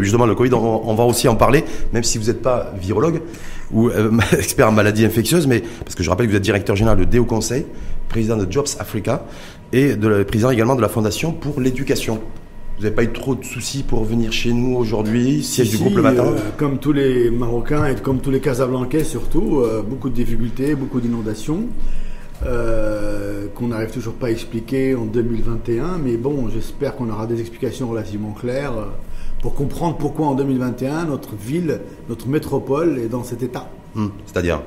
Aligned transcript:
Justement, 0.00 0.26
le 0.26 0.34
Covid, 0.34 0.52
on, 0.54 0.94
va 0.94 1.04
aussi 1.04 1.28
en 1.28 1.36
parler, 1.36 1.64
même 1.92 2.02
si 2.02 2.18
vous 2.18 2.26
n'êtes 2.26 2.42
pas 2.42 2.72
virologue 2.80 3.20
ou 3.70 3.88
euh, 3.88 4.10
expert 4.32 4.68
en 4.68 4.72
maladies 4.72 5.04
infectieuses, 5.04 5.46
mais 5.46 5.62
parce 5.84 5.94
que 5.94 6.02
je 6.02 6.10
rappelle 6.10 6.26
que 6.26 6.32
vous 6.32 6.36
êtes 6.36 6.42
directeur 6.42 6.76
général 6.76 6.98
de 6.98 7.04
DEO 7.04 7.24
Conseil, 7.24 7.66
président 8.08 8.36
de 8.36 8.50
Jobs 8.50 8.68
Africa 8.78 9.24
et 9.72 9.96
de, 9.96 10.22
président 10.22 10.50
également 10.50 10.76
de 10.76 10.82
la 10.82 10.88
Fondation 10.88 11.32
pour 11.32 11.60
l'éducation. 11.60 12.20
Vous 12.76 12.84
n'avez 12.84 12.94
pas 12.94 13.02
eu 13.02 13.12
trop 13.12 13.34
de 13.34 13.44
soucis 13.44 13.82
pour 13.82 14.04
venir 14.04 14.32
chez 14.32 14.52
nous 14.52 14.76
aujourd'hui, 14.76 15.42
siège 15.42 15.70
du 15.70 15.78
groupe 15.78 15.96
le 15.96 16.02
matin 16.02 16.26
euh, 16.26 16.38
Comme 16.56 16.78
tous 16.78 16.92
les 16.92 17.28
Marocains 17.30 17.86
et 17.86 17.96
comme 17.96 18.20
tous 18.20 18.30
les 18.30 18.40
Casablancais 18.40 19.02
surtout, 19.04 19.60
euh, 19.60 19.82
beaucoup 19.82 20.08
de 20.08 20.14
difficultés, 20.14 20.74
beaucoup 20.74 21.00
d'inondations. 21.00 21.66
qu'on 23.54 23.66
n'arrive 23.66 23.90
toujours 23.90 24.14
pas 24.14 24.28
à 24.28 24.30
expliquer 24.30 24.94
en 24.94 25.06
2021, 25.06 25.98
mais 26.04 26.16
bon, 26.16 26.48
j'espère 26.48 26.94
qu'on 26.94 27.10
aura 27.10 27.26
des 27.26 27.40
explications 27.40 27.88
relativement 27.88 28.30
claires 28.30 28.74
pour 29.42 29.54
comprendre 29.54 29.96
pourquoi 29.96 30.26
en 30.26 30.34
2021 30.34 31.04
notre 31.04 31.34
ville, 31.34 31.80
notre 32.08 32.28
métropole 32.28 32.98
est 32.98 33.08
dans 33.08 33.24
cet 33.24 33.42
état. 33.42 33.68
Hmm. 33.94 34.08
C'est-à-dire 34.26 34.62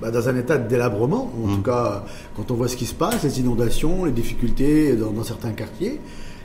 bah, 0.00 0.10
Dans 0.10 0.28
un 0.28 0.36
état 0.36 0.58
de 0.58 0.68
délabrement, 0.68 1.32
en 1.42 1.48
hmm. 1.48 1.56
tout 1.56 1.62
cas 1.62 2.04
quand 2.36 2.50
on 2.50 2.54
voit 2.54 2.68
ce 2.68 2.76
qui 2.76 2.86
se 2.86 2.94
passe, 2.94 3.22
les 3.24 3.40
inondations, 3.40 4.04
les 4.04 4.12
difficultés 4.12 4.94
dans, 4.94 5.24
certains 5.24 5.52
quartiers, 5.52 6.00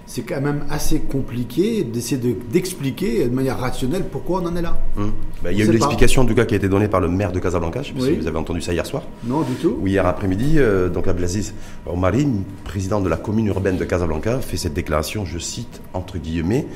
c'est 0.08 0.24
quand 0.24 0.42
même 0.42 0.66
assez 0.70 1.00
compliqué 1.00 1.84
d'essayer 1.84 2.36
d'expliquer 2.52 3.26
de, 3.26 3.34
manière 3.34 3.60
rationnelle 3.60 4.04
pourquoi 4.12 4.42
on 4.42 4.48
en 4.48 4.56
est 4.56 4.62
là. 4.62 4.82
Hmm. 4.98 5.12
Bah, 5.44 5.52
il 5.52 5.60
y 5.60 5.62
a 5.62 5.66
eu 5.66 5.72
l'explication 5.72 6.24
en 6.24 6.26
tout 6.26 6.36
cas 6.36 6.46
qui 6.46 6.56
a 6.56 6.58
été 6.58 6.68
donnée 6.68 6.88
par 6.88 7.00
le 7.00 7.08
maire 7.08 7.32
de 7.32 7.40
Casablanca, 7.40 7.84
je 7.84 7.94
ne 7.94 8.00
sais 8.00 8.08
pas 8.08 8.14
si 8.14 8.20
vous 8.20 8.28
avez 8.28 8.38
entendu 8.38 8.62
ça 8.62 8.74
hier 8.74 8.86
soir. 8.86 9.04
Non, 9.24 9.42
du 9.42 9.54
tout. 9.54 9.78
Ou 9.80 9.88
hier 9.88 10.06
après-midi, 10.06 10.56
euh, 10.58 10.90
donc 10.90 11.08
Abdelaziz 11.08 11.54
Omari, 11.86 12.28
président 12.64 13.00
de 13.00 13.08
la 13.08 13.18
commune 13.18 13.46
urbaine 13.48 13.78
de 13.78 13.86
Casablanca, 13.86 14.40
fait 14.40 14.58
cette 14.58 14.74
déclaration, 14.74 15.26
je 15.26 15.38
cite 15.38 15.82
entre 15.94 16.18
guillemets, 16.18 16.68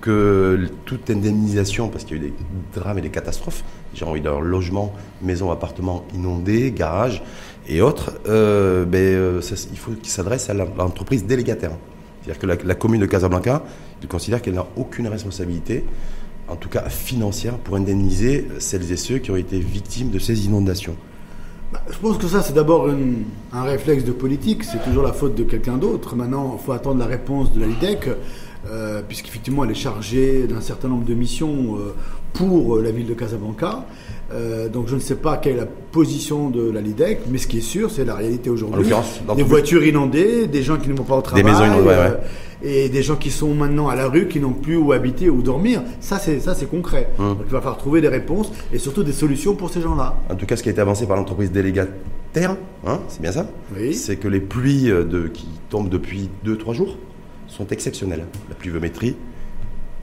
que 0.00 0.68
toute 0.84 1.10
indemnisation, 1.10 1.88
parce 1.88 2.04
qu'il 2.04 2.18
y 2.18 2.20
a 2.20 2.24
eu 2.24 2.28
des 2.28 2.34
drames 2.74 2.98
et 2.98 3.02
des 3.02 3.10
catastrophes, 3.10 3.64
genre 3.94 4.14
eu 4.16 4.20
leur 4.20 4.40
logement, 4.40 4.92
maison, 5.22 5.50
appartement 5.50 6.04
inondés, 6.14 6.70
garage 6.70 7.22
et 7.68 7.80
autres, 7.80 8.12
euh, 8.28 8.84
ben, 8.84 8.98
euh, 8.98 9.40
il 9.70 9.78
faut 9.78 9.92
qu'ils 9.92 10.10
s'adressent 10.10 10.50
à 10.50 10.54
l'entreprise 10.54 11.26
délégataire. 11.26 11.72
C'est-à-dire 12.22 12.58
que 12.58 12.66
la, 12.66 12.74
commune 12.74 13.00
de 13.00 13.06
Casablanca, 13.06 13.62
il 14.02 14.08
considère 14.08 14.42
qu'elle 14.42 14.54
n'a 14.54 14.66
aucune 14.76 15.08
responsabilité, 15.08 15.84
en 16.48 16.56
tout 16.56 16.68
cas 16.68 16.88
financière, 16.88 17.58
pour 17.58 17.76
indemniser 17.76 18.46
celles 18.58 18.90
et 18.92 18.96
ceux 18.96 19.18
qui 19.18 19.30
ont 19.30 19.36
été 19.36 19.58
victimes 19.58 20.10
de 20.10 20.18
ces 20.18 20.46
inondations. 20.46 20.96
Bah, 21.72 21.82
je 21.90 21.98
pense 21.98 22.16
que 22.16 22.26
ça, 22.26 22.42
c'est 22.42 22.54
d'abord 22.54 22.88
un 23.52 23.62
réflexe 23.62 24.04
de 24.04 24.12
politique. 24.12 24.64
C'est 24.64 24.82
toujours 24.82 25.02
la 25.02 25.12
faute 25.12 25.34
de 25.34 25.44
quelqu'un 25.44 25.76
d'autre. 25.76 26.16
Maintenant, 26.16 26.56
il 26.58 26.64
faut 26.64 26.72
attendre 26.72 26.98
la 26.98 27.06
réponse 27.06 27.52
de 27.52 27.60
la 27.60 27.66
LIDEC. 27.66 28.08
Euh, 28.66 29.02
puisqu'effectivement 29.06 29.64
elle 29.64 29.70
est 29.70 29.74
chargée 29.74 30.46
d'un 30.48 30.60
certain 30.60 30.88
nombre 30.88 31.04
de 31.04 31.14
missions 31.14 31.76
euh, 31.76 31.94
pour 32.32 32.76
euh, 32.76 32.82
la 32.82 32.90
ville 32.90 33.06
de 33.06 33.14
Casablanca. 33.14 33.84
donc 34.72 34.88
je 34.88 34.96
ne 34.96 35.00
sais 35.00 35.14
pas 35.14 35.36
quelle 35.36 35.54
est 35.54 35.60
la 35.60 35.66
position 35.66 36.50
de 36.50 36.68
la 36.68 36.80
LIDEC, 36.80 37.20
mais 37.30 37.38
ce 37.38 37.46
qui 37.46 37.58
est 37.58 37.62
sûr, 37.62 37.90
c'est 37.90 38.04
la 38.04 38.14
réalité 38.14 38.50
aujourd'hui. 38.50 38.90
Des 39.36 39.42
voitures 39.44 39.84
inondées, 39.84 40.48
des 40.48 40.62
gens 40.62 40.76
qui 40.76 40.88
ne 40.88 40.94
vont 40.94 41.04
pas 41.04 41.16
au 41.16 41.22
travail, 41.22 41.44
des 41.44 41.50
maisons 41.50 41.64
inondées, 41.64 42.16
et 42.62 42.88
des 42.88 43.02
gens 43.02 43.14
qui 43.14 43.30
sont 43.30 43.54
maintenant 43.54 43.88
à 43.88 43.94
la 43.94 44.08
rue, 44.08 44.26
qui 44.26 44.40
n'ont 44.40 44.52
plus 44.52 44.76
où 44.76 44.92
habiter 44.92 45.30
ou 45.30 45.40
dormir. 45.40 45.82
Ça, 46.00 46.18
c'est 46.18 46.40
ça, 46.40 46.54
c'est 46.54 46.66
concret. 46.66 47.08
Hum. 47.18 47.36
Donc 47.36 47.44
il 47.46 47.52
va 47.52 47.60
falloir 47.60 47.78
trouver 47.78 48.00
des 48.00 48.08
réponses 48.08 48.52
et 48.72 48.78
surtout 48.78 49.04
des 49.04 49.12
solutions 49.12 49.54
pour 49.54 49.70
ces 49.70 49.80
gens-là. 49.80 50.16
En 50.28 50.34
tout 50.34 50.46
cas, 50.46 50.56
ce 50.56 50.64
qui 50.64 50.68
a 50.68 50.72
été 50.72 50.80
avancé 50.80 51.06
par 51.06 51.16
l'entreprise 51.16 51.52
délégataire, 51.52 52.56
hein, 52.86 52.98
c'est 53.08 53.22
bien 53.22 53.32
ça 53.32 53.48
oui. 53.74 53.94
C'est 53.94 54.16
que 54.16 54.28
les 54.28 54.40
pluies 54.40 54.88
de, 54.88 55.28
qui 55.28 55.46
tombent 55.70 55.88
depuis 55.88 56.28
2-3 56.44 56.74
jours 56.74 56.96
sont 57.48 57.66
exceptionnelles. 57.68 58.24
La 58.48 58.54
pluviométrie 58.54 59.16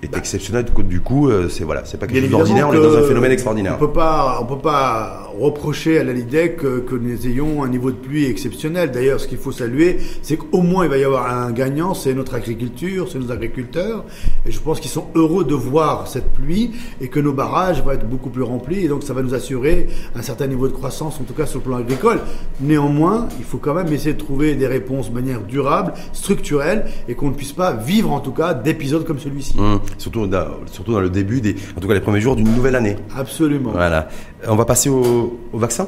est 0.06 0.12
bah. 0.12 0.18
exceptionnelle. 0.18 0.66
Du 0.84 1.02
coup, 1.02 1.30
euh, 1.30 1.50
c'est 1.50 1.64
voilà, 1.64 1.84
c'est 1.86 2.00
pas 2.00 2.08
quelque 2.08 2.22
chose 2.22 2.32
d'ordinaire. 2.32 2.70
On 2.70 2.74
est 2.74 2.78
dans 2.78 2.98
un 2.98 3.04
phénomène 3.04 3.32
extraordinaire. 3.32 3.76
On 3.76 3.80
peut 3.80 3.94
pas, 3.94 4.40
on 4.42 4.46
peut 4.46 4.62
pas 4.62 5.32
reprocher 5.40 6.00
à 6.00 6.04
la 6.04 6.14
LIDEC 6.14 6.58
que, 6.58 6.80
que, 6.80 6.96
nous 6.96 7.28
ayons 7.28 7.64
un 7.64 7.68
niveau 7.68 7.92
de 7.92 7.98
pluie 7.98 8.26
exceptionnel. 8.26 8.92
D'ailleurs, 8.92 9.20
ce 9.20 9.28
qu'il 9.28 9.38
faut 9.38 9.52
saluer, 9.52 9.98
c'est 10.22 10.38
qu'au 10.38 10.62
moins 10.62 10.86
il 10.86 10.90
va 10.90 10.98
y 10.98 11.04
avoir 11.04 11.32
un 11.32 11.52
gagnant, 11.52 11.94
c'est 11.94 12.14
notre 12.14 12.36
agriculture, 12.36 13.10
c'est 13.12 13.20
nos 13.20 13.32
agriculteurs. 13.32 14.06
Et 14.46 14.52
je 14.52 14.60
pense 14.60 14.80
qu'ils 14.80 14.92
sont 14.92 15.08
heureux 15.16 15.44
de 15.44 15.54
voir 15.54 16.08
cette 16.08 16.32
pluie 16.32 16.72
et 17.02 17.10
que 17.10 17.20
nos 17.20 17.34
barrages 17.34 17.84
vont 17.84 17.92
être 17.92 18.08
beaucoup 18.08 18.30
plus 18.30 18.44
remplis. 18.44 18.86
Et 18.86 18.88
donc 18.88 19.04
ça 19.04 19.14
va 19.14 19.22
nous 19.22 19.34
assurer 19.34 19.88
un 20.16 20.22
certain 20.22 20.48
niveau 20.48 20.68
de 20.68 20.74
croissance, 20.74 21.20
en 21.20 21.24
tout 21.24 21.34
cas 21.34 21.46
sur 21.46 21.60
le 21.60 21.66
plan 21.66 21.78
agricole. 21.78 22.20
Néanmoins, 22.62 23.28
il 23.38 23.44
faut 23.44 23.58
quand 23.58 23.74
même 23.74 23.92
essayer 23.92 24.14
de 24.14 24.20
trouver 24.20 24.56
des 24.56 24.68
réponses 24.68 25.10
de 25.10 25.16
manière 25.16 25.42
durable, 25.42 25.94
structurelle, 26.14 26.86
et 27.08 27.16
qu'on 27.16 27.30
ne 27.30 27.36
puisse 27.36 27.54
pas 27.54 27.74
vivre 27.74 28.12
en 28.12 28.20
tout 28.20 28.32
cas 28.32 28.54
d'épisodes 28.54 29.06
comme 29.06 29.20
celui-ci. 29.20 29.58
Mmh. 29.58 29.80
Surtout, 29.98 30.28
dans, 30.28 30.48
surtout 30.72 30.94
dans 30.94 31.00
le 31.00 31.10
début 31.10 31.42
des, 31.42 31.56
en 31.78 31.82
tout 31.82 31.88
cas 31.88 31.94
les 31.94 32.02
premiers 32.02 32.22
jours 32.22 32.36
d'une 32.36 32.54
nouvelle 32.54 32.76
année. 32.76 32.96
Absolument. 33.16 33.72
Voilà. 33.72 34.10
On 34.48 34.56
va 34.56 34.66
passer 34.66 34.90
au, 34.90 35.40
vaccin. 35.54 35.88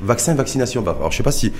Vaccin, 0.00 0.34
vaccination. 0.34 0.82
Bah, 0.82 0.94
alors, 0.98 1.10
je 1.10 1.14
ne 1.14 1.18
sais 1.18 1.22
pas 1.22 1.32
si 1.32 1.52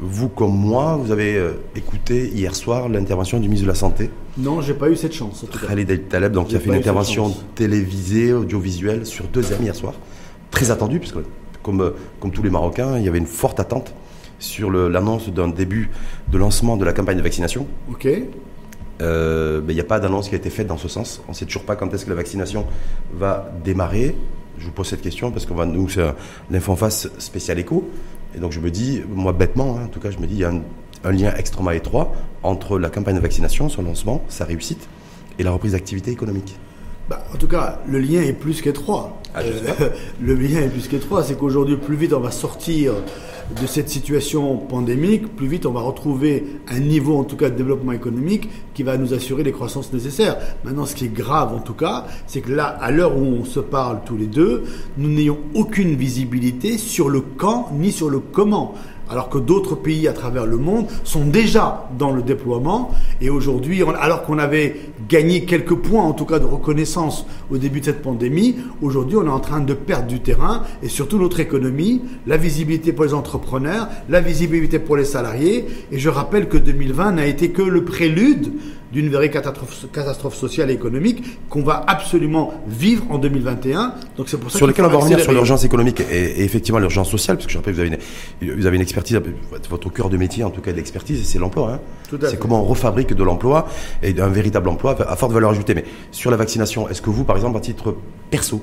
vous, 0.00 0.28
comme 0.28 0.56
moi, 0.56 0.96
vous 0.96 1.12
avez 1.12 1.36
euh, 1.36 1.52
écouté 1.76 2.28
hier 2.28 2.54
soir 2.54 2.88
l'intervention 2.88 3.38
du 3.38 3.48
ministre 3.48 3.66
de 3.66 3.72
la 3.72 3.76
Santé. 3.76 4.10
Non, 4.38 4.60
j'ai 4.60 4.74
pas 4.74 4.88
eu 4.88 4.96
cette 4.96 5.14
chance. 5.14 5.44
Khalid 5.66 5.90
El 5.90 6.02
Taleb, 6.04 6.32
donc, 6.32 6.48
qui 6.48 6.56
a 6.56 6.60
fait 6.60 6.70
une 6.70 6.76
intervention 6.76 7.34
télévisée, 7.54 8.32
audiovisuelle 8.32 9.06
sur 9.06 9.26
deux 9.28 9.52
heures 9.52 9.60
hier 9.60 9.74
soir. 9.74 9.94
Très 10.50 10.70
attendue, 10.70 10.98
puisque, 10.98 11.18
comme, 11.62 11.80
euh, 11.80 11.90
comme 12.20 12.30
tous 12.30 12.42
les 12.42 12.50
Marocains, 12.50 12.98
il 12.98 13.04
y 13.04 13.08
avait 13.08 13.18
une 13.18 13.26
forte 13.26 13.60
attente 13.60 13.94
sur 14.38 14.70
l'annonce 14.70 15.28
d'un 15.28 15.48
début 15.48 15.90
de 16.30 16.36
lancement 16.36 16.76
de 16.76 16.84
la 16.84 16.92
campagne 16.92 17.16
de 17.16 17.22
vaccination. 17.22 17.66
Ok. 17.90 18.08
Euh, 19.02 19.60
il 19.68 19.74
n'y 19.74 19.80
a 19.80 19.84
pas 19.84 20.00
d'annonce 20.00 20.28
qui 20.28 20.34
a 20.34 20.38
été 20.38 20.50
faite 20.50 20.66
dans 20.66 20.78
ce 20.78 20.88
sens. 20.88 21.22
On 21.26 21.32
ne 21.32 21.36
sait 21.36 21.44
toujours 21.44 21.64
pas 21.64 21.76
quand 21.76 21.92
est-ce 21.92 22.04
que 22.04 22.10
la 22.10 22.16
vaccination 22.16 22.66
va 23.12 23.50
démarrer. 23.64 24.16
Je 24.58 24.66
vous 24.66 24.72
pose 24.72 24.86
cette 24.86 25.02
question 25.02 25.30
parce 25.30 25.46
qu'on 25.46 25.54
va 25.54 25.66
nous 25.66 25.88
c'est 25.88 26.02
l'info 26.50 26.72
en 26.72 26.76
face 26.76 27.08
spécial 27.18 27.58
éco. 27.58 27.88
Et 28.34 28.38
donc 28.38 28.52
je 28.52 28.60
me 28.60 28.70
dis 28.70 29.02
moi 29.08 29.32
bêtement 29.32 29.76
hein, 29.78 29.84
en 29.86 29.88
tout 29.88 30.00
cas 30.00 30.10
je 30.10 30.18
me 30.18 30.26
dis 30.26 30.34
il 30.34 30.40
y 30.40 30.44
a 30.44 30.52
un, 31.04 31.12
lien 31.12 31.34
extrêmement 31.36 31.72
étroit 31.72 32.12
entre 32.42 32.78
la 32.78 32.88
campagne 32.88 33.16
de 33.16 33.20
vaccination 33.20 33.68
son 33.68 33.82
lancement 33.82 34.24
sa 34.28 34.44
réussite 34.44 34.88
et 35.38 35.42
la 35.42 35.50
reprise 35.50 35.72
d'activité 35.72 36.10
économique. 36.10 36.56
Bah, 37.08 37.24
en 37.34 37.36
tout 37.36 37.48
cas, 37.48 37.80
le 37.86 37.98
lien 37.98 38.22
est 38.22 38.32
plus 38.32 38.62
qu'étroit. 38.62 39.20
Ah, 39.34 39.40
euh, 39.40 39.90
le 40.20 40.34
lien 40.34 40.60
est 40.60 40.68
plus 40.68 40.86
qu'étroit, 40.86 41.24
c'est 41.24 41.36
qu'aujourd'hui, 41.36 41.76
plus 41.76 41.96
vite 41.96 42.12
on 42.12 42.20
va 42.20 42.30
sortir 42.30 42.94
de 43.60 43.66
cette 43.66 43.88
situation 43.88 44.56
pandémique, 44.56 45.34
plus 45.36 45.46
vite 45.46 45.66
on 45.66 45.72
va 45.72 45.80
retrouver 45.80 46.44
un 46.68 46.80
niveau 46.80 47.16
en 47.18 47.24
tout 47.24 47.36
cas 47.36 47.50
de 47.50 47.56
développement 47.56 47.92
économique 47.92 48.48
qui 48.74 48.82
va 48.82 48.96
nous 48.96 49.14
assurer 49.14 49.42
les 49.42 49.52
croissances 49.52 49.92
nécessaires. 49.92 50.38
Maintenant, 50.64 50.86
ce 50.86 50.94
qui 50.94 51.06
est 51.06 51.12
grave 51.14 51.54
en 51.54 51.60
tout 51.60 51.74
cas, 51.74 52.06
c'est 52.26 52.40
que 52.40 52.52
là, 52.52 52.66
à 52.66 52.90
l'heure 52.90 53.16
où 53.16 53.22
on 53.22 53.44
se 53.44 53.60
parle 53.60 54.00
tous 54.04 54.16
les 54.16 54.26
deux, 54.26 54.64
nous 54.96 55.08
n'ayons 55.08 55.38
aucune 55.54 55.94
visibilité 55.94 56.78
sur 56.78 57.08
le 57.08 57.20
quand 57.20 57.70
ni 57.72 57.92
sur 57.92 58.10
le 58.10 58.20
comment 58.20 58.74
alors 59.12 59.28
que 59.28 59.38
d'autres 59.38 59.74
pays 59.74 60.08
à 60.08 60.12
travers 60.12 60.46
le 60.46 60.56
monde 60.56 60.86
sont 61.04 61.26
déjà 61.26 61.88
dans 61.98 62.10
le 62.10 62.22
déploiement. 62.22 62.90
Et 63.20 63.28
aujourd'hui, 63.28 63.82
alors 64.00 64.24
qu'on 64.24 64.38
avait 64.38 64.76
gagné 65.08 65.44
quelques 65.44 65.74
points, 65.74 66.02
en 66.02 66.12
tout 66.12 66.24
cas 66.24 66.38
de 66.38 66.46
reconnaissance 66.46 67.26
au 67.50 67.58
début 67.58 67.80
de 67.80 67.84
cette 67.84 68.02
pandémie, 68.02 68.56
aujourd'hui 68.80 69.16
on 69.16 69.26
est 69.26 69.30
en 69.30 69.40
train 69.40 69.60
de 69.60 69.74
perdre 69.74 70.06
du 70.06 70.20
terrain 70.20 70.62
et 70.82 70.88
surtout 70.88 71.18
notre 71.18 71.40
économie, 71.40 72.02
la 72.26 72.38
visibilité 72.38 72.92
pour 72.92 73.04
les 73.04 73.14
entrepreneurs, 73.14 73.88
la 74.08 74.20
visibilité 74.20 74.78
pour 74.78 74.96
les 74.96 75.04
salariés. 75.04 75.66
Et 75.90 75.98
je 75.98 76.08
rappelle 76.08 76.48
que 76.48 76.56
2020 76.56 77.12
n'a 77.12 77.26
été 77.26 77.50
que 77.50 77.62
le 77.62 77.84
prélude 77.84 78.52
d'une 78.92 79.08
vraie 79.08 79.30
catastrophe, 79.30 80.34
sociale 80.34 80.70
et 80.70 80.74
économique 80.74 81.24
qu'on 81.48 81.62
va 81.62 81.82
absolument 81.86 82.52
vivre 82.66 83.04
en 83.10 83.18
2021. 83.18 83.94
Donc 84.16 84.28
c'est 84.28 84.38
pour 84.38 84.50
ça 84.50 84.58
sur 84.58 84.66
lequel 84.66 84.84
on 84.84 84.88
va 84.88 84.98
revenir 84.98 85.20
sur 85.20 85.32
l'urgence 85.32 85.64
économique 85.64 86.00
et, 86.00 86.44
effectivement 86.44 86.78
l'urgence 86.78 87.10
sociale, 87.10 87.36
parce 87.36 87.46
que 87.46 87.52
je 87.52 87.58
rappelle 87.58 87.74
vous 87.74 87.80
avez 87.80 87.98
une, 88.40 88.54
vous 88.54 88.66
avez 88.66 88.76
une 88.76 88.82
expertise, 88.82 89.18
votre 89.70 89.90
cœur 89.90 90.10
de 90.10 90.16
métier 90.16 90.44
en 90.44 90.50
tout 90.50 90.60
cas 90.60 90.72
de 90.72 90.76
l'expertise, 90.76 91.26
c'est 91.26 91.38
l'emploi. 91.38 91.74
Hein. 91.74 91.80
C'est 92.22 92.38
comment 92.38 92.60
on 92.60 92.64
refabrique 92.64 93.14
de 93.14 93.24
l'emploi 93.24 93.66
et 94.02 94.14
un 94.20 94.28
véritable 94.28 94.68
emploi 94.68 94.96
à 95.08 95.16
forte 95.16 95.32
valeur 95.32 95.50
ajoutée. 95.50 95.74
Mais 95.74 95.84
sur 96.10 96.30
la 96.30 96.36
vaccination, 96.36 96.88
est-ce 96.88 97.00
que 97.00 97.10
vous, 97.10 97.24
par 97.24 97.36
exemple, 97.36 97.56
à 97.56 97.60
titre 97.60 97.96
perso, 98.30 98.62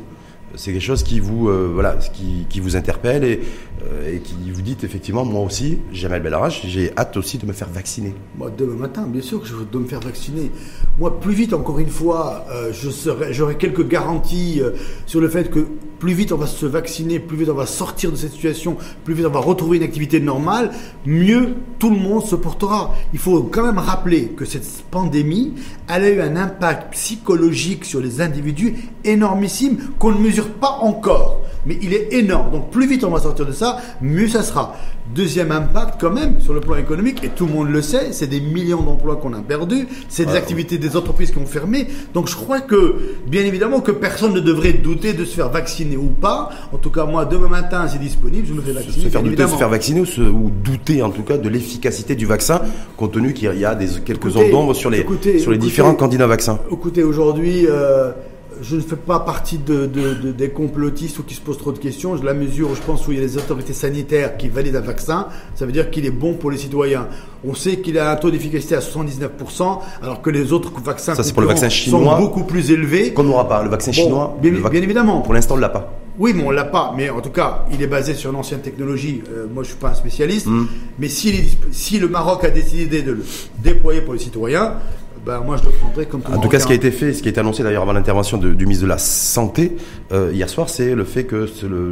c'est 0.56 0.72
quelque 0.72 0.82
chose 0.82 1.04
qui 1.04 1.20
vous, 1.20 1.50
euh, 1.50 1.70
voilà, 1.74 1.98
qui, 2.50 2.60
vous 2.60 2.76
interpelle 2.76 3.24
et, 3.24 3.42
euh, 3.84 4.18
qui 4.24 4.52
vous 4.52 4.62
dit 4.62 4.78
effectivement, 4.84 5.26
moi 5.26 5.44
aussi, 5.44 5.80
Jamel 5.92 6.22
Bellarage, 6.22 6.64
j'ai 6.66 6.92
hâte 6.98 7.18
aussi 7.18 7.38
de 7.38 7.46
me 7.46 7.54
faire 7.54 7.70
vacciner. 7.70 8.14
Moi, 8.38 8.52
demain 8.56 8.76
matin, 8.76 9.04
bien 9.08 9.22
sûr 9.22 9.42
que 9.42 9.48
je 9.48 9.54
veux 9.54 9.66
me 9.80 9.88
faire 9.88 10.02
vacciner. 10.02 10.52
Moi, 11.00 11.20
plus 11.20 11.34
vite, 11.34 11.54
encore 11.54 11.80
une 11.80 11.90
fois, 11.90 12.46
euh, 12.52 12.72
j'aurai 13.32 13.58
quelques 13.58 13.88
garanties 13.88 14.62
sur 15.06 15.22
le 15.22 15.30
fait 15.30 15.50
que 15.50 15.66
plus 16.00 16.14
vite 16.14 16.32
on 16.32 16.38
va 16.38 16.48
se 16.48 16.66
vacciner, 16.66 17.20
plus 17.20 17.38
vite 17.38 17.50
on 17.50 17.56
va 17.56 17.66
sortir 17.66 18.10
de 18.12 18.16
cette 18.16 18.32
situation, 18.32 18.78
plus 19.04 19.14
vite 19.14 19.26
on 19.26 19.32
va 19.32 19.42
retrouver 19.42 19.78
une 19.78 19.84
activité 19.84 20.20
normale, 20.20 20.72
mieux 21.06 21.56
tout 21.78 21.90
le 21.90 21.98
monde 21.98 22.26
se 22.26 22.36
portera. 22.36 22.96
Il 23.14 23.20
faut 23.20 23.44
quand 23.44 23.64
même 23.64 23.78
rappeler 23.78 24.30
que 24.30 24.46
cette 24.46 24.66
pandémie, 24.90 25.54
elle 25.88 26.04
a 26.04 26.10
eu 26.10 26.22
un 26.22 26.38
impact 26.38 26.94
psychologique 26.94 27.84
sur 27.84 28.00
les 28.00 28.22
individus 28.22 28.76
énormissime 29.04 29.78
qu'on 30.00 30.14
ne 30.14 30.20
mesure 30.20 30.39
pas 30.48 30.80
encore. 30.82 31.42
mais 31.66 31.78
il 31.82 31.94
est 31.94 32.14
énorme. 32.14 32.52
Donc 32.52 32.72
plus 32.72 32.88
vite 32.88 33.04
on 33.04 33.12
va 33.12 33.20
sortir 33.20 33.46
de 33.46 33.52
ça, 33.52 33.78
mieux 34.02 34.28
ça 34.28 34.44
sera. 34.44 34.76
Deuxième 35.14 35.52
impact 35.52 36.00
quand 36.00 36.12
même 36.12 36.40
sur 36.40 36.54
le 36.54 36.60
plan 36.60 36.76
économique, 36.76 37.24
et 37.24 37.30
tout 37.30 37.48
le 37.48 37.54
monde 37.54 37.70
le 37.70 37.82
sait, 37.82 38.12
c'est 38.12 38.28
des 38.28 38.40
millions 38.40 38.82
d'emplois 38.82 39.16
qu'on 39.16 39.34
a 39.34 39.42
perdus, 39.42 39.88
c'est 40.08 40.26
des 40.26 40.36
activités 40.36 40.78
des 40.78 40.96
entreprises 40.96 41.32
qui 41.32 41.40
ont 41.40 41.48
fermé. 41.48 41.88
Donc 42.14 42.28
je 42.28 42.36
crois 42.36 42.62
que, 42.62 42.96
bien 43.26 43.44
évidemment, 43.44 43.82
que 43.82 43.92
personne 43.92 44.34
ne 44.34 44.40
devrait 44.40 44.74
douter 44.74 45.14
de 45.14 45.26
se 45.26 45.36
faire 45.36 45.50
vacciner 45.50 45.98
ou 45.98 46.08
pas. 46.08 46.50
En 46.72 46.78
tout 46.78 46.92
cas, 46.92 47.06
moi, 47.06 47.26
demain 47.26 47.48
matin, 47.48 47.88
c'est 47.88 48.00
disponible, 48.00 48.48
je 48.48 48.54
me 48.54 48.62
fais 48.62 48.72
vacciner. 48.72 49.06
Se 49.06 49.10
faire 49.10 49.24
douter 49.24 49.44
de 49.44 49.48
se 49.48 49.56
faire 49.56 49.70
vacciner 49.70 50.02
ou, 50.02 50.52
douter 50.64 51.02
en 51.02 51.10
tout 51.10 51.24
cas 51.24 51.38
de 51.38 51.50
l'efficacité 51.50 52.16
du 52.16 52.28
vaccin, 52.28 52.62
compte 52.96 53.14
tenu 53.14 53.34
qu'il 53.34 53.52
y 53.58 53.66
a 53.66 53.76
des, 53.76 53.88
quelques 54.06 54.36
ondes 54.36 54.52
d'ombre 54.52 54.76
sur 54.76 54.92
les, 54.92 55.06
sur 55.40 55.52
les 55.52 55.58
différents 55.58 55.96
candidats 55.96 56.28
vaccins. 56.28 56.60
Écoutez, 56.72 57.04
aujourd'hui, 57.04 57.66
euh, 57.68 58.12
je 58.62 58.76
ne 58.76 58.82
fais 58.82 58.96
pas 58.96 59.20
partie 59.20 59.58
de, 59.58 59.86
des 59.86 60.50
complotistes 60.50 61.20
ou 61.20 61.24
qui 61.24 61.34
se 61.34 61.42
posent 61.42 61.58
trop 61.58 61.72
de 61.72 61.80
questions. 61.80 62.18
Je 62.18 62.24
la 62.24 62.34
mesure, 62.34 62.74
je 62.76 62.82
pense, 62.82 63.08
où 63.08 63.12
il 63.12 63.18
y 63.18 63.22
a 63.22 63.24
les 63.24 63.38
autorités 63.38 63.74
sanitaires 63.74 64.38
qui 64.38 64.50
valident 64.50 64.78
un 64.78 64.82
vaccin. 64.82 65.28
Ça 65.56 65.66
veut 65.66 65.72
dire 65.72 65.90
qu'il 65.90 66.06
est 66.06 66.12
bon 66.12 66.34
pour 66.34 66.52
les 66.52 66.58
citoyens. 66.58 67.08
On 67.48 67.54
sait 67.54 67.78
qu'il 67.78 67.98
a 67.98 68.12
un 68.12 68.16
taux 68.16 68.32
d'efficacité 68.32 68.76
à 68.76 68.80
79%, 68.80 69.80
alors 70.02 70.22
que 70.22 70.30
les 70.30 70.52
autres 70.52 70.74
vaccins 70.82 71.16
Ça, 71.16 71.24
pour 71.34 71.42
le 71.42 71.48
vaccin 71.48 71.70
chinois, 71.70 72.18
sont 72.18 72.20
beaucoup 72.20 72.44
plus 72.44 72.72
élevés. 72.72 73.14
Qu'on 73.14 73.24
n'aura 73.24 73.48
pas. 73.48 73.64
Le 73.64 73.70
vaccin 73.70 73.92
chinois, 73.92 74.38
bien, 74.42 74.54
évidemment. 74.74 75.22
Pour 75.22 75.34
l'instant, 75.34 75.54
on 75.54 75.58
ne 75.58 75.62
l'a 75.62 75.70
pas. 75.70 75.94
Oui, 76.18 76.34
mais 76.36 76.44
on 76.44 76.52
l'a 76.52 76.66
pas. 76.66 76.94
Mais 76.98 77.10
en 77.10 77.22
tout 77.22 77.30
cas, 77.30 77.66
il 77.72 77.82
est 77.82 77.88
basé 77.88 78.14
sur 78.14 78.34
l'ancienne 78.34 78.60
technologie. 78.60 79.24
Euh, 79.32 79.48
moi, 79.54 79.64
je 79.64 79.70
suis 79.70 79.78
pas 79.78 79.92
un 79.92 79.94
spécialiste. 79.94 80.48
Hmm. 80.48 80.66
Mais 81.00 81.08
si, 81.08 81.58
si, 81.72 81.98
le 81.98 82.10
Maroc 82.10 82.44
a 82.44 82.50
décidé 82.50 83.02
de 83.02 83.14
le 83.14 83.26
déployer 83.64 84.02
pour 84.02 84.14
les 84.14 84.20
citoyens, 84.20 84.74
ben, 85.30 85.42
moi 85.46 85.58
je 85.58 85.66
le 85.66 85.72
prendrais 85.76 86.06
comme 86.08 86.22
En 86.26 86.40
tout 86.40 86.50
cas, 86.50 86.60
ce 86.60 86.66
qui 86.66 86.72
a 86.72 86.76
été 86.76 86.90
fait, 86.90 87.14
ce 87.14 87.22
qui 87.22 87.28
a 87.28 87.32
été 87.32 87.40
annoncé 87.40 87.62
d'ailleurs 87.62 87.84
avant 87.84 87.94
l'intervention 87.94 88.38
du 88.40 88.66
ministre 88.66 88.86
de 88.86 88.90
la 88.90 88.98
Santé 88.98 89.78
euh, 90.12 90.32
hier 90.34 90.50
soir, 90.50 90.70
c'est 90.70 90.96
le 90.96 91.04
fait 91.04 91.26
que 91.26 91.48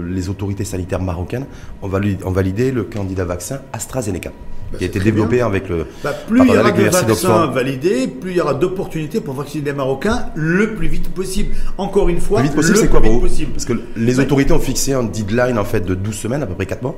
les 0.10 0.30
autorités 0.30 0.66
sanitaires 0.66 1.02
marocaines 1.02 1.46
ont 1.84 1.88
validé, 2.32 2.72
le 2.72 2.84
candidat 2.84 3.26
vaccin 3.26 3.60
AstraZeneca. 3.74 4.32
Bah, 4.72 4.80
qui 4.80 4.84
a 4.84 4.88
été 4.88 5.00
développé 5.00 5.40
avec 5.40 5.70
le. 5.70 5.86
Bah, 6.04 6.12
plus 6.28 6.42
il 6.42 6.54
y 6.54 6.58
aura 6.58 6.72
de 6.72 6.82
vaccins 6.82 7.46
validés, 7.46 8.08
plus 8.08 8.32
il 8.32 8.38
y 8.38 8.42
aura 8.42 8.54
d'opportunités 8.54 9.22
pour 9.22 9.34
vacciner 9.36 9.64
les 9.64 9.74
Marocains 9.74 10.26
le 10.36 10.74
plus 10.76 10.88
vite 10.88 11.08
possible. 11.10 11.56
Encore 11.78 12.10
une 12.10 12.20
fois, 12.20 12.42
le 12.42 12.50
plus 12.50 12.50
vite 12.50 12.56
possible, 12.56 12.78
c'est 12.80 12.90
quoi 12.90 13.02
possible. 13.02 13.52
Parce 13.52 13.66
que 13.66 13.74
les 13.96 14.20
autorités 14.20 14.52
ont 14.52 14.60
fixé 14.60 14.94
un 14.94 15.04
deadline 15.04 15.58
en 15.58 15.64
fait 15.64 15.82
de 15.82 15.96
12 15.96 16.14
semaines, 16.14 16.44
à 16.44 16.48
peu 16.48 16.56
près 16.56 16.66
4 16.66 16.82
mois, 16.82 16.96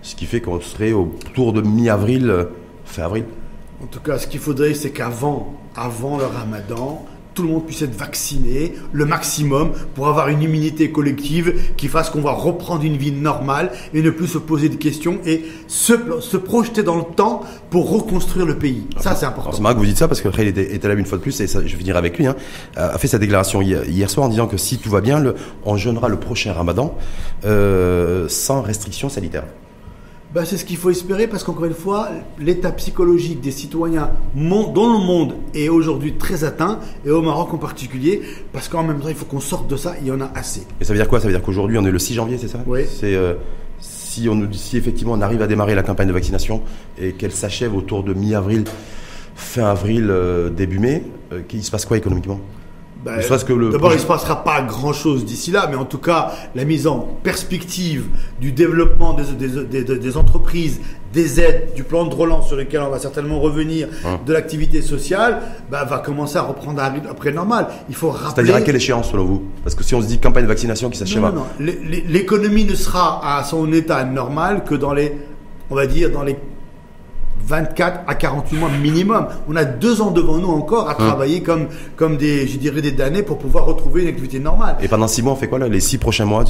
ce 0.00 0.14
qui 0.14 0.24
fait 0.24 0.40
qu'on 0.40 0.60
serait 0.60 0.92
autour 0.92 1.52
de 1.52 1.60
mi-avril, 1.60 2.30
euh, 2.30 2.44
fin 2.86 3.02
avril. 3.02 3.24
En 3.82 3.86
tout 3.86 4.00
cas, 4.00 4.18
ce 4.18 4.26
qu'il 4.26 4.40
faudrait, 4.40 4.74
c'est 4.74 4.90
qu'avant 4.90 5.54
avant 5.74 6.18
le 6.18 6.26
ramadan, 6.26 7.04
tout 7.34 7.42
le 7.42 7.48
monde 7.48 7.64
puisse 7.64 7.82
être 7.82 7.94
vacciné, 7.94 8.74
le 8.92 9.06
maximum, 9.06 9.72
pour 9.94 10.08
avoir 10.08 10.28
une 10.28 10.42
immunité 10.42 10.90
collective 10.90 11.54
qui 11.76 11.88
fasse 11.88 12.10
qu'on 12.10 12.20
va 12.20 12.32
reprendre 12.32 12.84
une 12.84 12.96
vie 12.96 13.12
normale 13.12 13.70
et 13.94 14.02
ne 14.02 14.10
plus 14.10 14.26
se 14.26 14.38
poser 14.38 14.68
de 14.68 14.74
questions 14.74 15.18
et 15.24 15.44
se, 15.68 15.94
se 16.20 16.36
projeter 16.36 16.82
dans 16.82 16.96
le 16.96 17.04
temps 17.16 17.42
pour 17.70 17.90
reconstruire 17.90 18.46
le 18.46 18.58
pays. 18.58 18.86
Ça, 18.98 19.14
c'est 19.14 19.26
important. 19.26 19.52
C'est 19.52 19.62
marrant 19.62 19.74
que 19.74 19.80
vous 19.80 19.86
dites 19.86 19.98
ça 19.98 20.08
parce 20.08 20.20
que 20.20 20.28
Khalil 20.28 20.58
était, 20.58 20.88
là 20.88 20.94
une 20.94 21.06
fois 21.06 21.18
de 21.18 21.22
plus 21.22 21.40
et 21.40 21.46
ça, 21.46 21.60
je 21.60 21.72
vais 21.72 21.78
finir 21.78 21.96
avec 21.96 22.18
lui. 22.18 22.26
Hein, 22.26 22.36
a 22.76 22.98
fait 22.98 23.08
sa 23.08 23.18
déclaration 23.18 23.62
hier, 23.62 24.10
soir 24.10 24.26
en 24.26 24.28
disant 24.28 24.46
que 24.46 24.56
si 24.56 24.78
tout 24.78 24.90
va 24.90 25.00
bien, 25.00 25.20
le, 25.20 25.34
on 25.64 25.76
jeûnera 25.76 26.08
le 26.08 26.18
prochain 26.18 26.52
ramadan 26.52 26.96
euh, 27.44 28.28
sans 28.28 28.60
restrictions 28.60 29.08
sanitaires. 29.08 29.44
Ben, 30.32 30.44
c'est 30.44 30.56
ce 30.56 30.64
qu'il 30.64 30.76
faut 30.76 30.90
espérer 30.90 31.26
parce 31.26 31.42
qu'encore 31.42 31.64
une 31.64 31.74
fois, 31.74 32.08
l'état 32.38 32.70
psychologique 32.70 33.40
des 33.40 33.50
citoyens 33.50 34.10
dans 34.36 34.92
le 34.92 35.04
monde 35.04 35.34
est 35.54 35.68
aujourd'hui 35.68 36.14
très 36.14 36.44
atteint 36.44 36.78
et 37.04 37.10
au 37.10 37.20
Maroc 37.20 37.52
en 37.52 37.58
particulier 37.58 38.22
parce 38.52 38.68
qu'en 38.68 38.84
même 38.84 39.00
temps, 39.00 39.08
il 39.08 39.16
faut 39.16 39.24
qu'on 39.24 39.40
sorte 39.40 39.68
de 39.68 39.76
ça, 39.76 39.94
il 40.00 40.06
y 40.06 40.12
en 40.12 40.20
a 40.20 40.30
assez. 40.36 40.62
Et 40.80 40.84
ça 40.84 40.92
veut 40.92 41.00
dire 41.00 41.08
quoi? 41.08 41.18
Ça 41.18 41.26
veut 41.26 41.32
dire 41.32 41.42
qu'aujourd'hui, 41.42 41.78
on 41.78 41.84
est 41.84 41.90
le 41.90 41.98
6 41.98 42.14
janvier, 42.14 42.38
c'est 42.38 42.46
ça? 42.46 42.60
Oui. 42.64 42.82
C'est, 42.88 43.16
euh, 43.16 43.34
si, 43.80 44.28
on, 44.28 44.48
si 44.52 44.76
effectivement 44.76 45.14
on 45.14 45.20
arrive 45.20 45.42
à 45.42 45.48
démarrer 45.48 45.74
la 45.74 45.82
campagne 45.82 46.06
de 46.06 46.12
vaccination 46.12 46.62
et 46.96 47.12
qu'elle 47.12 47.32
s'achève 47.32 47.74
autour 47.74 48.04
de 48.04 48.14
mi-avril, 48.14 48.62
fin 49.34 49.64
avril, 49.64 50.06
euh, 50.10 50.48
début 50.48 50.78
mai, 50.78 51.02
euh, 51.32 51.42
il 51.52 51.64
se 51.64 51.72
passe 51.72 51.86
quoi 51.86 51.96
économiquement? 51.96 52.38
Ben, 53.04 53.18
D'abord, 53.70 53.92
il 53.92 53.96
ne 53.96 54.00
se 54.00 54.06
passera 54.06 54.44
pas 54.44 54.60
grand-chose 54.60 55.24
d'ici 55.24 55.50
là, 55.50 55.66
mais 55.70 55.76
en 55.76 55.86
tout 55.86 55.98
cas, 55.98 56.32
la 56.54 56.64
mise 56.66 56.86
en 56.86 56.98
perspective 57.22 58.08
du 58.40 58.52
développement 58.52 59.14
des, 59.14 59.96
des, 59.96 60.16
entreprises, 60.18 60.80
des 61.10 61.40
aides, 61.40 61.72
du 61.74 61.82
plan 61.82 62.04
de 62.04 62.14
relance 62.14 62.48
sur 62.48 62.56
lequel 62.56 62.82
on 62.82 62.90
va 62.90 62.98
certainement 62.98 63.40
revenir, 63.40 63.88
hein. 64.04 64.20
de 64.26 64.32
l'activité 64.34 64.82
sociale, 64.82 65.40
ben, 65.70 65.84
va 65.84 65.98
commencer 65.98 66.36
à 66.36 66.42
reprendre 66.42 66.82
après 67.10 67.32
normal. 67.32 67.68
Il 67.88 67.94
faut 67.94 68.10
rappeler... 68.10 68.32
C'est-à-dire 68.34 68.56
à 68.56 68.60
quelle 68.60 68.76
échéance 68.76 69.10
selon 69.10 69.24
vous? 69.24 69.42
Parce 69.64 69.74
que 69.74 69.82
si 69.82 69.94
on 69.94 70.02
se 70.02 70.06
dit 70.06 70.18
campagne 70.18 70.44
de 70.44 70.48
vaccination 70.48 70.90
qui 70.90 70.98
s'achève... 70.98 71.22
Non, 71.22 71.32
non, 71.32 71.46
non. 71.58 71.72
L'économie 72.06 72.66
ne 72.66 72.74
sera 72.74 73.38
à 73.38 73.42
son 73.44 73.72
état 73.72 74.04
normal 74.04 74.64
que 74.64 74.74
dans 74.74 74.92
les, 74.92 75.16
on 75.70 75.74
va 75.74 75.86
dire, 75.86 76.10
dans 76.10 76.22
les 76.22 76.36
24 77.50 78.00
à 78.06 78.14
48 78.14 78.56
mois 78.56 78.70
minimum. 78.80 79.26
On 79.48 79.56
a 79.56 79.64
deux 79.64 80.00
ans 80.00 80.12
devant 80.12 80.38
nous 80.38 80.48
encore 80.48 80.88
à 80.88 80.92
hum. 80.92 81.06
travailler 81.08 81.42
comme, 81.42 81.66
comme 81.96 82.16
des, 82.16 82.46
je 82.46 82.58
dirais, 82.58 82.80
des 82.80 82.92
damnés 82.92 83.22
pour 83.22 83.38
pouvoir 83.38 83.66
retrouver 83.66 84.02
une 84.02 84.08
activité 84.08 84.38
normale. 84.38 84.76
Et 84.80 84.88
pendant 84.88 85.08
six 85.08 85.22
mois, 85.22 85.32
on 85.32 85.36
fait 85.36 85.48
quoi 85.48 85.58
là 85.58 85.68
Les 85.68 85.80
six 85.80 85.98
prochains 85.98 86.24
mois 86.24 86.44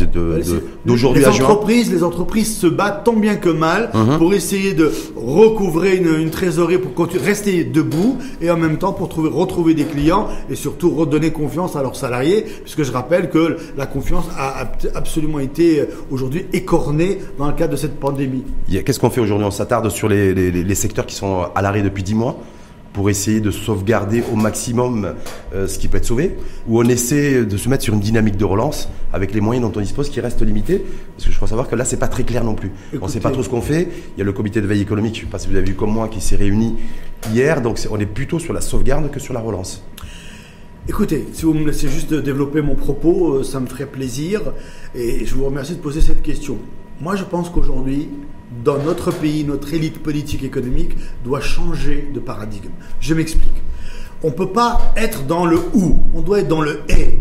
d'aujourd'hui 0.85 1.25
à 1.25 1.31
juin 1.31 1.59
Les 1.91 2.05
entreprises 2.05 2.59
se 2.59 2.67
battent 2.67 3.05
tant 3.05 3.15
bien 3.15 3.37
que 3.37 3.49
mal 3.49 3.91
hum, 3.95 4.11
hum. 4.11 4.19
pour 4.19 4.35
essayer 4.35 4.75
de 4.75 4.93
recouvrer 5.17 5.97
une, 5.97 6.31
trésorerie 6.31 6.79
pour 6.79 7.09
rester 7.25 7.65
debout 7.65 8.19
et 8.41 8.51
en 8.51 8.57
même 8.57 8.77
temps 8.77 8.93
pour 8.93 9.09
trouver, 9.09 9.31
retrouver 9.31 9.75
des 9.75 9.85
clients 9.85 10.29
et 10.51 10.55
surtout 10.55 10.91
redonner 10.91 11.31
confiance 11.33 11.77
à 11.77 11.83
leurs 11.83 11.97
salariés, 11.97 12.45
puisque 12.63 12.83
je 12.83 12.93
rappelle 12.93 13.31
que 13.31 13.57
la 13.77 13.87
confiance 13.87 14.27
a 14.37 14.69
absolument 14.95 15.39
été 15.39 15.81
euh, 15.81 15.87
aujourd'hui 16.11 16.47
écornée 16.53 17.19
dans 17.39 17.47
le 17.47 17.55
cadre 17.55 17.73
de 17.73 17.77
cette 17.77 17.99
pandémie. 17.99 18.45
Qu'est-ce 18.85 19.01
qu'on 19.01 19.11
fait 19.11 19.21
aujourd'hui? 19.21 19.47
On 19.47 19.51
s'attarde 19.51 19.89
sur 19.89 20.09
les, 20.09 20.35
les, 20.35 20.51
les 20.51 20.75
secteurs 20.75 20.90
qui 20.93 21.15
sont 21.15 21.49
à 21.55 21.63
l'arrêt 21.63 21.83
depuis 21.83 22.03
10 22.03 22.15
mois 22.15 22.39
pour 22.93 23.09
essayer 23.09 23.41
de 23.41 23.51
sauvegarder 23.51 24.23
au 24.33 24.37
maximum 24.37 25.15
euh, 25.55 25.69
ce 25.69 25.79
qui 25.79 25.89
peut 25.89 25.99
être 25.99 26.05
sauvé, 26.05 26.37
ou 26.67 26.81
on 26.81 26.89
essaie 26.89 27.45
de 27.45 27.57
se 27.57 27.69
mettre 27.69 27.85
sur 27.85 27.95
une 27.95 28.01
dynamique 28.01 28.37
de 28.37 28.45
relance 28.45 28.89
avec 29.13 29.33
les 29.33 29.41
moyens 29.41 29.65
dont 29.65 29.79
on 29.79 29.81
dispose 29.81 30.11
qui 30.11 30.21
restent 30.21 30.43
limités, 30.43 30.85
parce 31.15 31.27
que 31.27 31.31
je 31.31 31.37
crois 31.37 31.49
savoir 31.49 31.69
que 31.69 31.77
là 31.77 31.85
c'est 31.85 31.99
pas 31.99 32.09
très 32.09 32.25
clair 32.25 32.43
non 32.45 32.55
plus. 32.55 32.73
on 33.01 33.07
ne 33.07 33.11
sait 33.11 33.21
pas 33.21 33.31
trop 33.31 33.43
ce 33.43 33.49
qu'on 33.49 33.61
fait. 33.61 33.89
Il 34.17 34.19
y 34.19 34.23
a 34.23 34.25
le 34.25 34.33
comité 34.33 34.61
de 34.61 34.67
veille 34.67 34.81
économique, 34.81 35.15
je 35.15 35.21
ne 35.21 35.27
sais 35.27 35.31
pas 35.31 35.39
si 35.39 35.49
vous 35.49 35.57
avez 35.57 35.67
vu 35.67 35.75
comme 35.75 35.93
moi, 35.93 36.09
qui 36.09 36.21
s'est 36.21 36.37
réuni 36.37 36.77
hier, 37.33 37.61
donc 37.63 37.79
on 37.91 38.01
est 38.01 38.07
plutôt 38.07 38.39
sur 38.39 38.53
la 38.53 38.61
sauvegarde 38.61 39.11
que 39.11 39.21
sur 39.21 39.35
la 39.35 39.41
relance. 39.41 39.85
Écoutez, 40.89 41.29
si 41.33 41.45
vous 41.45 41.55
me 41.55 41.67
laissez 41.67 41.89
juste 41.89 42.13
développer 42.13 42.63
mon 42.63 42.75
propos, 42.75 43.35
euh, 43.35 43.45
ça 43.45 43.61
me 43.61 43.67
ferait 43.67 43.87
plaisir, 43.87 44.41
et 44.95 45.25
je 45.25 45.35
vous 45.35 45.45
remercie 45.45 45.75
de 45.75 45.81
poser 45.81 46.01
cette 46.01 46.23
question. 46.23 46.59
Moi, 47.01 47.15
je 47.15 47.25
pense 47.25 47.49
qu'aujourd'hui, 47.51 48.09
dans 48.65 48.79
notre 48.79 49.13
pays, 49.13 49.45
notre 49.45 49.73
élite 49.73 50.03
politique 50.03 50.43
économique 50.43 50.97
doit 51.25 51.41
changer 51.41 52.11
de 52.13 52.21
paradigme. 52.21 52.71
Je 53.01 53.15
m'explique. 53.15 53.63
On 54.23 54.29
ne 54.29 54.33
peut 54.33 54.51
pas 54.53 54.93
être 54.97 55.27
dans 55.27 55.47
le 55.47 55.59
ou, 55.73 55.99
on 56.15 56.21
doit 56.21 56.41
être 56.41 56.49
dans 56.49 56.61
le 56.61 56.81
et. 56.89 57.21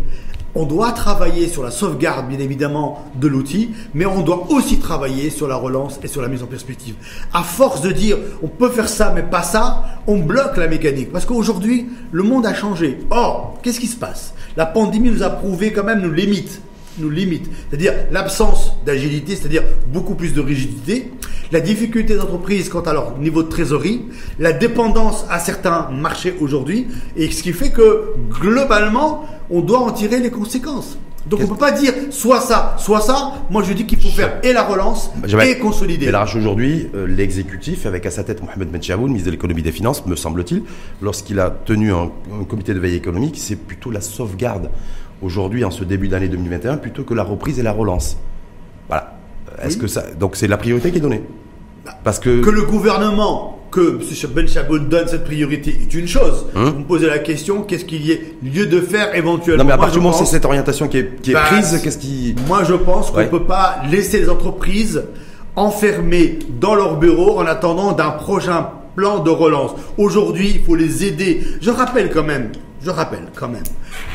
On 0.56 0.66
doit 0.66 0.90
travailler 0.90 1.46
sur 1.46 1.62
la 1.62 1.70
sauvegarde, 1.70 2.28
bien 2.28 2.40
évidemment, 2.40 3.04
de 3.14 3.28
l'outil, 3.28 3.70
mais 3.94 4.04
on 4.04 4.22
doit 4.22 4.50
aussi 4.50 4.78
travailler 4.78 5.30
sur 5.30 5.46
la 5.46 5.54
relance 5.54 6.00
et 6.02 6.08
sur 6.08 6.22
la 6.22 6.28
mise 6.28 6.42
en 6.42 6.46
perspective. 6.46 6.96
À 7.32 7.44
force 7.44 7.82
de 7.82 7.92
dire 7.92 8.18
on 8.42 8.48
peut 8.48 8.68
faire 8.68 8.88
ça, 8.88 9.12
mais 9.14 9.22
pas 9.22 9.44
ça, 9.44 9.84
on 10.08 10.18
bloque 10.18 10.56
la 10.56 10.66
mécanique. 10.66 11.12
Parce 11.12 11.24
qu'aujourd'hui, 11.24 11.86
le 12.10 12.24
monde 12.24 12.46
a 12.46 12.54
changé. 12.54 12.98
Or, 13.10 13.60
qu'est-ce 13.62 13.78
qui 13.78 13.86
se 13.86 13.96
passe? 13.96 14.34
La 14.56 14.66
pandémie 14.66 15.10
nous 15.10 15.22
a 15.22 15.30
prouvé 15.30 15.72
quand 15.72 15.84
même 15.84 16.00
nos 16.00 16.10
limites 16.10 16.60
nous 17.00 17.10
limite. 17.10 17.50
C'est-à-dire 17.68 17.94
l'absence 18.10 18.76
d'agilité, 18.84 19.36
c'est-à-dire 19.36 19.62
beaucoup 19.92 20.14
plus 20.14 20.32
de 20.34 20.40
rigidité, 20.40 21.10
la 21.52 21.60
difficulté 21.60 22.16
d'entreprise 22.16 22.68
quant 22.68 22.82
à 22.82 22.92
leur 22.92 23.18
niveau 23.18 23.42
de 23.42 23.48
trésorerie, 23.48 24.02
la 24.38 24.52
dépendance 24.52 25.24
à 25.28 25.38
certains 25.38 25.88
marchés 25.90 26.34
aujourd'hui, 26.40 26.86
et 27.16 27.30
ce 27.30 27.42
qui 27.42 27.52
fait 27.52 27.70
que 27.70 28.14
globalement, 28.30 29.24
on 29.50 29.60
doit 29.60 29.80
en 29.80 29.90
tirer 29.90 30.20
les 30.20 30.30
conséquences. 30.30 30.96
Donc 31.26 31.40
on 31.40 31.42
ne 31.44 31.48
peut 31.48 31.56
pas 31.56 31.72
dire 31.72 31.92
soit 32.10 32.40
ça, 32.40 32.76
soit 32.78 33.00
ça. 33.00 33.34
Moi 33.50 33.62
je 33.62 33.72
dis 33.74 33.84
qu'il 33.84 34.00
faut 34.00 34.08
faire 34.08 34.40
et 34.42 34.52
la 34.52 34.62
relance 34.62 35.10
et 35.42 35.58
consolider. 35.58 36.10
Mais 36.10 36.36
aujourd'hui, 36.36 36.88
euh, 36.94 37.06
l'exécutif, 37.06 37.84
avec 37.84 38.06
à 38.06 38.10
sa 38.10 38.24
tête 38.24 38.42
Mohamed 38.42 38.70
Benchaboun, 38.70 39.08
ministre 39.08 39.26
de 39.26 39.32
l'économie 39.32 39.60
et 39.60 39.64
des 39.64 39.72
finances, 39.72 40.04
me 40.06 40.16
semble-t-il, 40.16 40.62
lorsqu'il 41.02 41.38
a 41.38 41.50
tenu 41.50 41.92
un 41.92 42.10
comité 42.48 42.72
de 42.72 42.78
veille 42.78 42.96
économique, 42.96 43.36
c'est 43.38 43.56
plutôt 43.56 43.90
la 43.90 44.00
sauvegarde 44.00 44.70
aujourd'hui 45.22 45.64
en 45.64 45.70
ce 45.70 45.84
début 45.84 46.08
d'année 46.08 46.28
2021 46.28 46.78
plutôt 46.78 47.04
que 47.04 47.14
la 47.14 47.22
reprise 47.22 47.58
et 47.58 47.62
la 47.62 47.72
relance. 47.72 48.16
Voilà. 48.88 49.16
Est-ce 49.62 49.76
que 49.76 49.86
ça 49.86 50.04
donc 50.18 50.36
c'est 50.36 50.48
la 50.48 50.56
priorité 50.56 50.90
qui 50.90 50.98
est 50.98 51.02
donnée? 51.02 51.22
Parce 52.04 52.18
que 52.18 52.40
que 52.40 52.50
le 52.50 52.62
gouvernement 52.62 53.60
que 53.70 54.00
M. 54.00 54.30
Ben 54.34 54.48
Chabot 54.48 54.78
donne 54.78 55.06
cette 55.08 55.24
priorité 55.24 55.70
est 55.70 55.94
une 55.94 56.08
chose. 56.08 56.46
Hein? 56.56 56.70
Vous 56.72 56.80
me 56.80 56.84
posez 56.84 57.06
la 57.06 57.18
question, 57.18 57.62
qu'est-ce 57.62 57.84
qu'il 57.84 58.04
y 58.04 58.12
ait 58.12 58.34
lieu 58.42 58.66
de 58.66 58.80
faire 58.80 59.14
éventuellement? 59.14 59.62
Non, 59.62 59.68
mais 59.68 59.74
à 59.74 59.78
partir 59.78 59.98
du 59.98 60.02
moment 60.02 60.14
où 60.14 60.18
c'est 60.18 60.30
cette 60.30 60.44
orientation 60.44 60.88
qui 60.88 60.98
est, 60.98 61.20
qui 61.22 61.30
est 61.30 61.34
bah, 61.34 61.44
prise, 61.46 61.80
qu'est-ce 61.82 61.98
qui. 61.98 62.34
Moi, 62.48 62.64
je 62.64 62.74
pense 62.74 63.10
qu'on 63.10 63.20
ne 63.20 63.26
peut 63.26 63.44
pas 63.44 63.82
laisser 63.90 64.20
les 64.20 64.28
entreprises 64.28 65.04
enfermées 65.56 66.38
dans 66.60 66.74
leur 66.74 66.98
bureau 66.98 67.38
en 67.38 67.46
attendant 67.46 67.92
d'un 67.92 68.10
prochain 68.10 68.68
plan 68.96 69.20
de 69.20 69.30
relance. 69.30 69.72
Aujourd'hui, 69.98 70.52
il 70.54 70.62
faut 70.62 70.74
les 70.74 71.04
aider. 71.04 71.42
Je 71.60 71.70
rappelle 71.70 72.10
quand 72.10 72.24
même, 72.24 72.50
je 72.82 72.90
rappelle 72.90 73.26
quand 73.34 73.48
même 73.48 73.64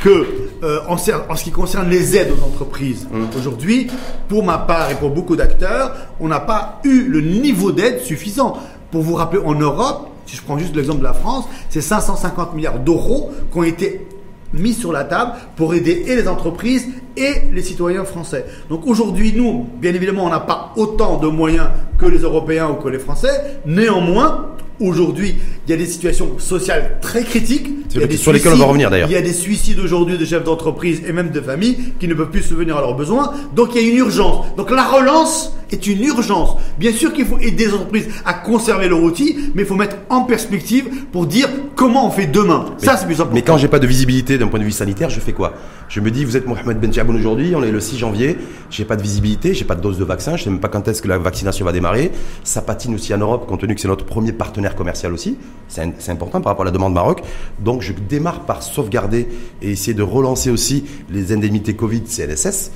que 0.03 0.25
euh, 0.63 0.79
en, 0.87 0.97
ce 0.97 1.43
qui 1.43 1.51
concerne 1.51 1.89
les 1.89 2.17
aides 2.17 2.31
aux 2.31 2.43
entreprises, 2.43 3.07
mmh. 3.11 3.37
aujourd'hui, 3.37 3.87
pour 4.27 4.43
ma 4.43 4.57
part 4.57 4.91
et 4.91 4.95
pour 4.95 5.11
beaucoup 5.11 5.35
d'acteurs, 5.35 5.95
on 6.19 6.27
n'a 6.27 6.39
pas 6.39 6.79
eu 6.83 7.03
le 7.03 7.21
niveau 7.21 7.71
d'aide 7.71 7.99
suffisant. 8.01 8.57
Pour 8.91 9.01
vous 9.03 9.15
rappeler, 9.15 9.41
en 9.43 9.53
Europe, 9.55 10.09
si 10.25 10.35
je 10.35 10.41
prends 10.41 10.57
juste 10.57 10.75
l'exemple 10.75 10.99
de 10.99 11.03
la 11.03 11.13
France, 11.13 11.45
c'est 11.69 11.81
550 11.81 12.55
milliards 12.55 12.79
d'euros 12.79 13.31
qui 13.51 13.57
ont 13.57 13.63
été 13.63 14.07
mis 14.53 14.73
sur 14.73 14.91
la 14.91 15.03
table 15.03 15.33
pour 15.55 15.73
aider 15.73 16.05
et 16.07 16.15
les 16.15 16.27
entreprises 16.27 16.87
et 17.17 17.51
les 17.51 17.61
citoyens 17.61 18.05
français. 18.05 18.45
Donc 18.69 18.85
aujourd'hui, 18.87 19.33
nous, 19.35 19.67
bien 19.79 19.93
évidemment, 19.93 20.25
on 20.25 20.29
n'a 20.29 20.39
pas 20.39 20.71
autant 20.75 21.17
de 21.17 21.27
moyens 21.27 21.67
que 21.97 22.05
les 22.05 22.19
Européens 22.19 22.69
ou 22.69 22.75
que 22.75 22.89
les 22.89 22.99
Français. 22.99 23.59
Néanmoins, 23.65 24.49
Aujourd'hui, 24.79 25.35
il 25.67 25.71
y 25.71 25.73
a 25.73 25.77
des 25.77 25.85
situations 25.85 26.37
sociales 26.37 26.97
très 27.01 27.23
critiques. 27.23 27.69
sur 28.17 28.33
lesquelles 28.33 28.53
on 28.53 28.57
va 28.57 28.65
revenir 28.65 28.89
d'ailleurs. 28.89 29.09
Il 29.09 29.13
y 29.13 29.17
a 29.17 29.21
des 29.21 29.33
suicides 29.33 29.79
aujourd'hui 29.79 30.17
de 30.17 30.25
chefs 30.25 30.43
d'entreprise 30.43 31.01
et 31.07 31.13
même 31.13 31.29
de 31.29 31.39
familles 31.39 31.77
qui 31.99 32.07
ne 32.07 32.13
peuvent 32.13 32.29
plus 32.29 32.43
subvenir 32.43 32.77
à 32.77 32.81
leurs 32.81 32.95
besoins. 32.95 33.33
Donc 33.55 33.69
il 33.73 33.81
y 33.81 33.85
a 33.85 33.89
une 33.89 33.97
urgence. 33.97 34.45
Donc 34.57 34.71
la 34.71 34.83
relance 34.83 35.53
est 35.71 35.87
une 35.87 36.03
urgence. 36.03 36.57
Bien 36.77 36.91
sûr 36.91 37.13
qu'il 37.13 37.25
faut 37.25 37.39
aider 37.39 37.65
les 37.65 37.73
entreprises 37.73 38.07
à 38.25 38.33
conserver 38.33 38.89
leur 38.89 39.01
outil, 39.01 39.37
mais 39.55 39.63
il 39.63 39.67
faut 39.67 39.75
mettre 39.75 39.97
en 40.09 40.21
perspective 40.21 40.85
pour 41.11 41.25
dire 41.25 41.49
comment 41.75 42.07
on 42.07 42.11
fait 42.11 42.27
demain. 42.27 42.65
Ça, 42.77 42.97
c'est 42.97 43.05
plus 43.05 43.15
important. 43.15 43.33
Mais 43.33 43.41
quand 43.41 43.57
j'ai 43.57 43.67
pas 43.67 43.79
de 43.79 43.87
visibilité 43.87 44.37
d'un 44.37 44.47
point 44.47 44.59
de 44.59 44.65
vue 44.65 44.71
sanitaire, 44.71 45.09
je 45.09 45.19
fais 45.19 45.33
quoi? 45.33 45.53
Je 45.87 45.99
me 45.99 46.11
dis, 46.11 46.25
vous 46.25 46.37
êtes 46.37 46.47
Mohamed 46.47 46.79
Ben 46.79 46.91
aujourd'hui, 47.15 47.53
on 47.55 47.63
est 47.63 47.71
le 47.71 47.79
6 47.79 47.97
janvier, 47.97 48.37
j'ai 48.69 48.85
pas 48.85 48.95
de 48.95 49.01
visibilité, 49.01 49.53
j'ai 49.53 49.65
pas 49.65 49.75
de 49.75 49.81
dose 49.81 49.97
de 49.97 50.03
vaccin, 50.03 50.35
je 50.35 50.43
sais 50.43 50.49
même 50.49 50.59
pas 50.59 50.67
quand 50.67 50.87
est-ce 50.87 51.01
que 51.01 51.07
la 51.07 51.17
vaccination 51.17 51.65
va 51.65 51.71
démarrer. 51.71 52.11
Ça 52.43 52.61
patine 52.61 52.95
aussi 52.95 53.13
en 53.13 53.17
Europe, 53.19 53.47
compte 53.47 53.61
tenu 53.61 53.75
que 53.75 53.81
c'est 53.81 53.87
notre 53.87 54.05
premier 54.05 54.31
partenaire 54.31 54.64
commercial 54.73 55.13
aussi. 55.13 55.37
C'est 55.67 56.09
important 56.09 56.41
par 56.41 56.53
rapport 56.53 56.63
à 56.63 56.65
la 56.65 56.71
demande 56.71 56.93
Maroc. 56.93 57.21
Donc 57.59 57.81
je 57.81 57.93
démarre 57.93 58.45
par 58.45 58.63
sauvegarder 58.63 59.27
et 59.61 59.71
essayer 59.71 59.93
de 59.93 60.01
relancer 60.01 60.49
aussi 60.49 60.85
les 61.09 61.31
indemnités 61.31 61.75
Covid 61.75 62.03
CNSS. 62.07 62.71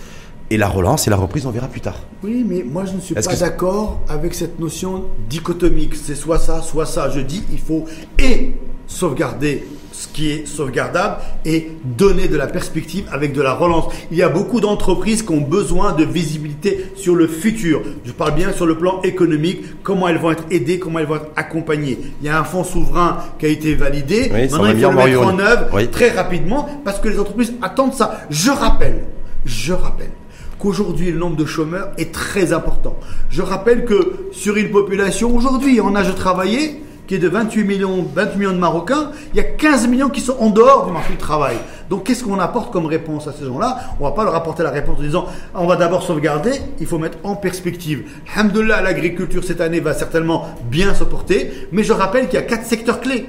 Et 0.51 0.57
la 0.57 0.67
relance 0.67 1.05
et 1.07 1.11
la 1.11 1.15
reprise, 1.15 1.45
on 1.45 1.51
verra 1.51 1.67
plus 1.67 1.81
tard. 1.81 1.99
Oui, 2.23 2.43
mais 2.47 2.63
moi 2.63 2.83
je 2.85 2.93
ne 2.93 2.99
suis 2.99 3.13
pas 3.13 3.21
d'accord 3.21 4.01
avec 4.09 4.33
cette 4.33 4.59
notion 4.59 5.05
dichotomique. 5.29 5.95
C'est 5.95 6.15
soit 6.15 6.39
ça, 6.39 6.61
soit 6.61 6.85
ça. 6.85 7.09
Je 7.09 7.21
dis 7.21 7.43
il 7.51 7.59
faut 7.59 7.85
et 8.17 8.53
sauvegarder 8.87 9.63
ce 9.99 10.07
qui 10.07 10.31
est 10.31 10.47
sauvegardable 10.47 11.17
et 11.43 11.71
donner 11.83 12.29
de 12.29 12.37
la 12.37 12.47
perspective 12.47 13.03
avec 13.11 13.33
de 13.33 13.41
la 13.41 13.53
relance. 13.53 13.91
Il 14.11 14.17
y 14.17 14.23
a 14.23 14.29
beaucoup 14.29 14.61
d'entreprises 14.61 15.23
qui 15.23 15.31
ont 15.33 15.41
besoin 15.41 15.91
de 15.91 16.05
visibilité 16.05 16.91
sur 16.95 17.15
le 17.15 17.27
futur. 17.27 17.81
Je 18.05 18.13
parle 18.13 18.33
bien 18.33 18.53
sur 18.53 18.65
le 18.65 18.77
plan 18.77 19.01
économique, 19.01 19.61
comment 19.83 20.07
elles 20.07 20.17
vont 20.17 20.31
être 20.31 20.45
aidées, 20.51 20.79
comment 20.79 20.99
elles 20.99 21.05
vont 21.05 21.17
être 21.17 21.31
accompagnées. 21.35 21.99
Il 22.21 22.27
y 22.27 22.29
a 22.29 22.39
un 22.39 22.45
fonds 22.45 22.63
souverain 22.63 23.17
qui 23.39 23.47
a 23.47 23.49
été 23.49 23.75
validé. 23.75 24.29
Maintenant, 24.29 24.67
il 24.67 24.79
faut 24.79 24.89
le 24.89 24.95
mettre 24.95 25.21
en 25.21 25.37
œuvre 25.37 25.81
très 25.91 26.11
rapidement 26.11 26.69
parce 26.85 26.99
que 26.99 27.09
les 27.09 27.19
entreprises 27.19 27.53
attendent 27.61 27.93
ça. 27.93 28.21
Je 28.29 28.51
rappelle, 28.51 29.03
je 29.43 29.73
rappelle 29.73 30.11
qu'aujourd'hui 30.59 31.11
le 31.11 31.19
nombre 31.19 31.35
de 31.35 31.45
chômeurs 31.45 31.91
est 31.97 32.13
très 32.13 32.53
important. 32.53 32.97
Je 33.29 33.41
rappelle 33.41 33.83
que 33.83 34.29
sur 34.31 34.55
une 34.55 34.71
population 34.71 35.35
aujourd'hui 35.35 35.81
en 35.81 35.93
âge 35.93 36.07
de 36.07 36.13
travailler, 36.13 36.83
qui 37.09 37.15
est 37.15 37.19
de 37.19 37.27
28 37.27 37.63
millions, 37.63 38.05
28 38.13 38.37
millions 38.37 38.53
de 38.53 38.59
Marocains, 38.59 39.09
il 39.33 39.37
y 39.37 39.39
a 39.39 39.43
15 39.43 39.87
millions 39.87 40.09
qui 40.09 40.21
sont 40.21 40.35
en 40.39 40.51
dehors 40.51 40.85
du 40.85 40.91
marché 40.91 41.09
du 41.13 41.17
travail. 41.17 41.57
Donc 41.89 42.03
qu'est-ce 42.03 42.23
qu'on 42.23 42.37
apporte 42.37 42.71
comme 42.71 42.85
réponse 42.85 43.27
à 43.27 43.33
ces 43.33 43.45
gens-là? 43.45 43.79
On 43.99 44.03
va 44.03 44.11
pas 44.11 44.23
leur 44.23 44.35
apporter 44.35 44.61
la 44.61 44.69
réponse 44.69 44.99
en 44.99 45.01
disant 45.01 45.25
on 45.55 45.65
va 45.65 45.75
d'abord 45.75 46.03
sauvegarder, 46.03 46.51
il 46.79 46.85
faut 46.85 46.99
mettre 46.99 47.17
en 47.23 47.35
perspective. 47.35 48.03
Alhamdulillah, 48.35 48.83
l'agriculture 48.83 49.43
cette 49.43 49.59
année 49.59 49.79
va 49.79 49.95
certainement 49.95 50.49
bien 50.69 50.93
se 50.93 51.03
porter, 51.03 51.67
mais 51.71 51.81
je 51.81 51.93
rappelle 51.93 52.27
qu'il 52.27 52.35
y 52.35 52.43
a 52.43 52.45
quatre 52.45 52.67
secteurs 52.67 53.01
clés. 53.01 53.25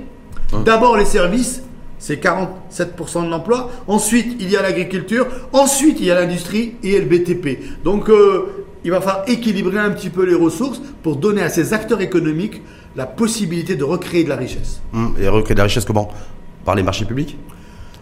D'abord 0.66 0.98
les 0.98 1.06
services, 1.06 1.62
c'est 1.98 2.22
47% 2.22 3.24
de 3.24 3.30
l'emploi. 3.30 3.70
Ensuite, 3.86 4.36
il 4.40 4.50
y 4.50 4.58
a 4.58 4.62
l'agriculture. 4.62 5.26
Ensuite, 5.54 6.00
il 6.00 6.06
y 6.06 6.10
a 6.10 6.20
l'industrie 6.20 6.74
et 6.82 7.00
le 7.00 7.06
BTP. 7.06 7.82
Donc, 7.82 8.10
euh, 8.10 8.66
il 8.84 8.90
va 8.90 9.00
falloir 9.00 9.24
équilibrer 9.28 9.78
un 9.78 9.90
petit 9.90 10.10
peu 10.10 10.24
les 10.24 10.34
ressources 10.34 10.80
pour 11.02 11.16
donner 11.16 11.42
à 11.42 11.48
ces 11.48 11.72
acteurs 11.72 12.00
économiques 12.00 12.62
la 12.96 13.06
possibilité 13.06 13.76
de 13.76 13.84
recréer 13.84 14.24
de 14.24 14.28
la 14.28 14.36
richesse. 14.36 14.80
Hum, 14.92 15.14
et 15.20 15.28
recréer 15.28 15.54
de 15.54 15.60
la 15.60 15.64
richesse 15.64 15.84
comment? 15.84 16.10
Par 16.64 16.74
les 16.74 16.82
marchés 16.82 17.04
publics? 17.04 17.36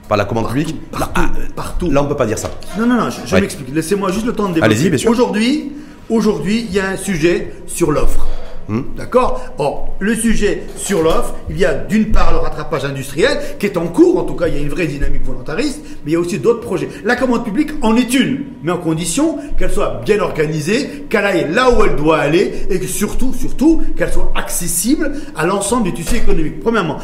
Par 0.09 0.17
la 0.17 0.25
commande 0.25 0.49
publique? 0.49 0.75
Partout, 0.91 1.01
là, 1.01 1.11
ah, 1.15 1.31
partout. 1.55 1.91
Là, 1.91 2.01
on 2.01 2.05
ne 2.05 2.09
peut 2.09 2.17
pas 2.17 2.27
dire 2.27 2.39
ça. 2.39 2.51
Non, 2.79 2.87
non, 2.87 2.95
non, 2.95 3.11
je, 3.11 3.37
m'explique. 3.37 3.75
Laissez-moi 3.75 4.11
juste 4.11 4.27
le 4.27 4.33
temps 4.33 4.49
de 4.49 4.55
développer. 4.55 4.75
Allez-y, 4.75 4.89
bien 4.89 4.99
sûr. 4.99 5.11
Aujourd'hui, 5.11 5.73
aujourd'hui, 6.09 6.67
il 6.69 6.75
y 6.75 6.81
a 6.81 6.89
un 6.89 6.97
sujet 6.97 7.53
sur 7.67 7.93
l'offre. 7.93 8.27
Hmm. 8.69 8.83
D'accord 8.97 9.41
Or, 9.57 9.97
le 9.99 10.15
sujet 10.15 10.65
sur 10.77 11.03
l'offre, 11.03 11.35
il 11.49 11.59
y 11.59 11.65
a 11.65 11.73
d'une 11.73 12.13
part 12.13 12.33
le 12.33 12.39
rattrapage 12.39 12.85
industriel 12.85 13.39
qui 13.59 13.65
est 13.65 13.79
en 13.79 13.87
cours, 13.87 14.19
en 14.19 14.25
tout 14.25 14.35
cas 14.35 14.49
il 14.49 14.55
y 14.55 14.59
a 14.59 14.61
une 14.61 14.69
vraie 14.69 14.87
dynamique 14.87 15.25
volontariste, 15.25 15.81
mais 16.05 16.11
il 16.11 16.13
y 16.13 16.17
a 16.17 16.21
aussi 16.21 16.39
d'autres 16.39 16.61
projets. 16.61 16.89
La 17.03 17.17
commande 17.17 17.45
publique 17.45 17.71
en 17.81 17.97
est 17.97 18.13
une, 18.13 18.45
mais 18.63 18.71
en 18.71 18.77
condition 18.77 19.39
qu'elle 19.57 19.71
soit 19.71 20.03
bien 20.05 20.21
organisée, 20.21 21.07
qu'elle 21.09 21.25
aille 21.25 21.51
là 21.51 21.71
où 21.71 21.83
elle 21.83 21.97
doit 21.97 22.19
aller 22.19 22.67
et 22.69 22.79
que 22.79 22.87
surtout, 22.87 23.33
surtout, 23.33 23.83
qu'elle 23.97 24.13
soit 24.13 24.33
accessible 24.35 25.13
à 25.35 25.47
l'ensemble 25.47 25.85
du 25.85 25.95
tissu 25.95 26.17
économique. 26.17 26.61
Premièrement, 26.61 26.99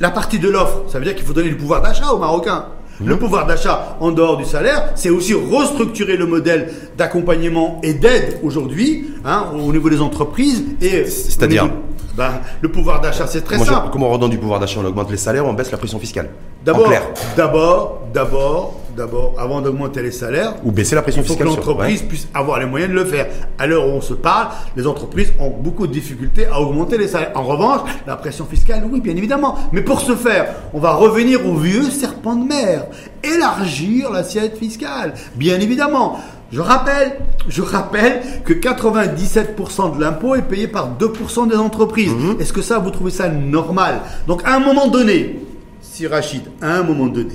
la 0.00 0.10
partie 0.10 0.38
de 0.38 0.48
l'offre, 0.48 0.84
ça 0.88 0.98
veut 0.98 1.04
dire 1.04 1.14
qu'il 1.14 1.26
faut 1.26 1.34
donner 1.34 1.50
du 1.50 1.56
pouvoir 1.56 1.82
d'achat 1.82 2.10
aux 2.12 2.18
Marocains. 2.18 2.64
Le 3.04 3.16
pouvoir 3.16 3.46
d'achat 3.46 3.96
en 4.00 4.10
dehors 4.12 4.36
du 4.36 4.44
salaire, 4.44 4.92
c'est 4.94 5.10
aussi 5.10 5.32
restructurer 5.32 6.16
le 6.16 6.26
modèle 6.26 6.72
d'accompagnement 6.98 7.80
et 7.82 7.94
d'aide 7.94 8.38
aujourd'hui 8.42 9.06
hein, 9.24 9.46
au 9.54 9.72
niveau 9.72 9.88
des 9.88 10.00
entreprises. 10.00 10.64
et 10.82 11.06
C'est-à-dire 11.06 11.70
ben, 12.14 12.40
Le 12.60 12.70
pouvoir 12.70 13.00
d'achat, 13.00 13.26
c'est 13.26 13.42
très 13.42 13.58
simple. 13.58 13.88
comment 13.92 14.08
on 14.08 14.12
redonne 14.12 14.30
du 14.30 14.38
pouvoir 14.38 14.60
d'achat 14.60 14.80
On 14.82 14.86
augmente 14.86 15.10
les 15.10 15.16
salaires, 15.16 15.46
on 15.46 15.52
baisse 15.52 15.70
la 15.70 15.78
pression 15.78 15.98
fiscale 15.98 16.30
D'abord, 16.64 16.92
d'abord, 17.36 18.00
d'abord, 18.12 18.80
d'abord, 18.94 19.34
avant 19.38 19.62
d'augmenter 19.62 20.02
les 20.02 20.10
salaires, 20.10 20.54
ou 20.62 20.70
baisser 20.70 20.94
la 20.94 21.00
pression 21.00 21.22
fiscale, 21.22 21.46
il 21.46 21.50
faut 21.50 21.56
que 21.56 21.66
l'entreprise 21.68 22.02
puisse 22.02 22.28
avoir 22.34 22.58
les 22.58 22.66
moyens 22.66 22.90
de 22.90 22.96
le 22.96 23.06
faire. 23.06 23.28
À 23.58 23.66
l'heure 23.66 23.86
où 23.86 23.92
on 23.92 24.02
se 24.02 24.12
parle, 24.12 24.48
les 24.76 24.86
entreprises 24.86 25.32
ont 25.38 25.48
beaucoup 25.48 25.86
de 25.86 25.92
difficultés 25.92 26.46
à 26.46 26.60
augmenter 26.60 26.98
les 26.98 27.08
salaires. 27.08 27.32
En 27.34 27.44
revanche, 27.44 27.88
la 28.06 28.16
pression 28.16 28.44
fiscale, 28.44 28.82
oui, 28.90 29.00
bien 29.00 29.16
évidemment. 29.16 29.56
Mais 29.72 29.80
pour 29.80 30.02
ce 30.02 30.14
faire, 30.14 30.54
on 30.74 30.80
va 30.80 30.92
revenir 30.92 31.46
au 31.46 31.56
vieux 31.56 31.84
serpent 31.84 32.36
de 32.36 32.46
mer, 32.46 32.84
élargir 33.22 34.10
l'assiette 34.10 34.58
fiscale, 34.58 35.14
bien 35.36 35.58
évidemment. 35.60 36.18
Je 36.52 36.60
rappelle, 36.60 37.12
je 37.48 37.62
rappelle 37.62 38.22
que 38.44 38.52
97% 38.52 39.96
de 39.96 40.00
l'impôt 40.00 40.34
est 40.34 40.42
payé 40.42 40.66
par 40.66 40.90
2% 40.98 41.48
des 41.48 41.56
entreprises. 41.56 42.12
Mhm. 42.12 42.40
Est-ce 42.40 42.52
que 42.52 42.62
ça, 42.62 42.78
vous 42.78 42.90
trouvez 42.90 43.12
ça 43.12 43.28
normal? 43.28 44.00
Donc, 44.26 44.42
à 44.44 44.56
un 44.56 44.60
moment 44.60 44.88
donné, 44.88 45.40
si 45.80 46.06
Rachid, 46.06 46.42
à 46.60 46.78
un 46.78 46.82
moment 46.82 47.06
donné, 47.06 47.34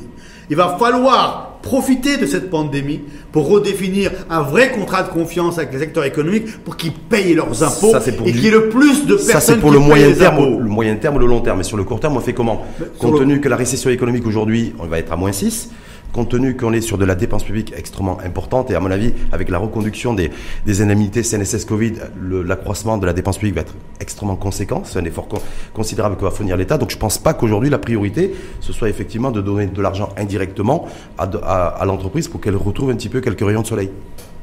il 0.50 0.55
va 0.55 0.75
falloir 0.77 1.60
profiter 1.62 2.17
de 2.17 2.27
cette 2.27 2.51
pandémie 2.51 3.00
pour 3.31 3.50
redéfinir 3.50 4.12
un 4.29 4.41
vrai 4.41 4.72
contrat 4.72 5.01
de 5.01 5.10
confiance 5.10 5.57
avec 5.57 5.74
les 5.74 5.79
secteurs 5.79 6.03
économiques 6.03 6.63
pour 6.63 6.77
qu'ils 6.77 6.93
payent 6.93 7.34
leurs 7.34 7.63
impôts 7.63 7.95
et 8.25 8.31
qu'il 8.31 8.43
y 8.43 8.48
ait 8.48 8.51
le 8.51 8.69
plus 8.69 9.07
de 9.07 9.15
personnes 9.15 9.31
Ça 9.34 9.41
c'est 9.41 9.57
pour 9.57 9.72
le 9.72 9.79
moyen 9.79 10.12
terme, 10.12 10.60
le 10.60 10.69
moyen 10.69 10.95
terme 10.95 11.15
ou 11.15 11.19
le 11.19 11.25
long 11.25 11.41
terme. 11.41 11.57
Mais 11.60 11.63
sur 11.63 11.77
le 11.77 11.84
court 11.84 12.00
terme, 12.00 12.17
on 12.17 12.19
fait 12.19 12.34
comment? 12.34 12.65
Compte 13.00 13.17
tenu 13.17 13.41
que 13.41 13.50
la 13.50 13.55
récession 13.55 13.89
économique 13.89 14.27
aujourd'hui, 14.27 14.75
on 14.77 14.86
va 14.86 15.00
être 15.00 15.12
à 15.12 15.15
moins 15.15 15.31
6 15.31 15.72
compte 16.15 16.29
tenu 16.29 16.55
qu'on 16.55 16.72
est 16.72 16.79
sur 16.79 16.98
de 16.98 17.03
la 17.03 17.13
dépense 17.13 17.43
publique 17.43 17.74
extrêmement 17.75 18.19
importante, 18.22 18.72
et 18.72 18.75
à 18.75 18.79
mon 18.79 18.89
avis, 18.89 19.12
avec 19.34 19.50
la 19.50 19.57
reconduction 19.57 20.13
des, 20.13 20.31
des 20.65 20.81
indemnités 20.81 21.24
CNSS 21.24 21.65
Covid, 21.65 21.93
l'accroissement 22.22 22.98
de 22.98 23.05
la 23.05 23.12
dépense 23.12 23.38
publique 23.38 23.55
va 23.55 23.62
être 23.62 23.75
extrêmement 24.00 24.38
conséquent. 24.38 24.84
C'est 24.86 24.98
un 24.98 25.03
effort 25.03 25.27
considérable 25.74 26.15
que 26.15 26.24
va 26.24 26.31
fournir 26.31 26.55
l'État. 26.55 26.77
Donc 26.77 26.89
je 26.89 26.95
ne 26.95 27.01
pense 27.01 27.17
pas 27.17 27.34
qu'aujourd'hui, 27.34 27.69
la 27.69 27.79
priorité, 27.79 28.34
ce 28.62 28.72
soit 28.72 28.88
effectivement 28.88 29.29
de 29.29 29.41
donner 29.41 29.67
de 29.67 29.81
l'argent 29.81 30.07
indirectement 30.15 30.88
à, 31.17 31.24
à, 31.24 31.86
l'entreprise 31.86 32.29
pour 32.29 32.39
qu'elle 32.39 32.55
retrouve 32.55 32.91
un 32.91 32.95
petit 32.95 33.10
peu 33.10 33.19
quelques 33.19 33.45
rayons 33.45 33.63
de 33.63 33.67
soleil. 33.67 33.89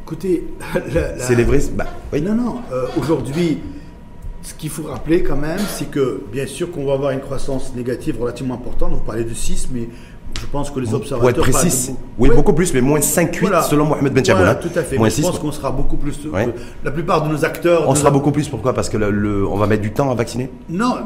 Écoutez, 0.05 0.45
c'est 1.17 1.35
les 1.35 1.45
vrais. 1.45 1.61
Bah, 1.75 1.87
oui. 2.13 2.21
Non, 2.21 2.35
non. 2.35 2.57
Euh, 2.71 2.85
aujourd'hui, 2.99 3.61
ce 4.43 4.53
qu'il 4.53 4.69
faut 4.69 4.83
rappeler 4.83 5.23
quand 5.23 5.37
même, 5.37 5.61
c'est 5.69 5.91
que 5.91 6.21
bien 6.31 6.47
sûr 6.47 6.71
qu'on 6.71 6.85
va 6.85 6.95
avoir 6.95 7.13
une 7.13 7.21
croissance 7.21 7.75
négative 7.75 8.21
relativement 8.21 8.55
importante. 8.55 8.93
Vous 8.93 8.99
parlez 8.99 9.25
de 9.25 9.33
6, 9.33 9.69
mais 9.73 9.89
je 10.43 10.47
pense 10.47 10.71
que 10.71 10.81
les 10.81 10.93
observateurs. 10.93 11.45
Pour 11.45 11.49
être 11.49 11.59
précis, 11.59 11.95
oui, 12.19 12.31
beaucoup 12.35 12.53
plus, 12.53 12.75
mais 12.75 12.81
moins 12.81 12.99
5-8 12.99 13.69
selon 13.69 13.85
Mohamed 13.85 14.13
Ben 14.13 14.25
Voilà, 14.35 14.55
tout 14.57 14.71
à 14.75 14.83
fait. 14.83 14.97
je 14.97 15.23
pense 15.23 15.39
qu'on 15.39 15.53
sera 15.53 15.71
beaucoup 15.71 15.97
plus. 15.97 16.19
La 16.85 16.91
plupart 16.91 17.23
de 17.23 17.33
nos 17.33 17.45
acteurs. 17.45 17.89
On 17.89 17.95
sera 17.95 18.11
beaucoup 18.11 18.33
plus, 18.33 18.49
pourquoi? 18.49 18.73
Parce 18.73 18.89
que 18.89 18.97
le, 18.97 19.47
on 19.47 19.57
va 19.57 19.67
mettre 19.67 19.83
du 19.83 19.93
temps 19.93 20.11
à 20.11 20.15
vacciner? 20.15 20.51
Non, 20.69 20.97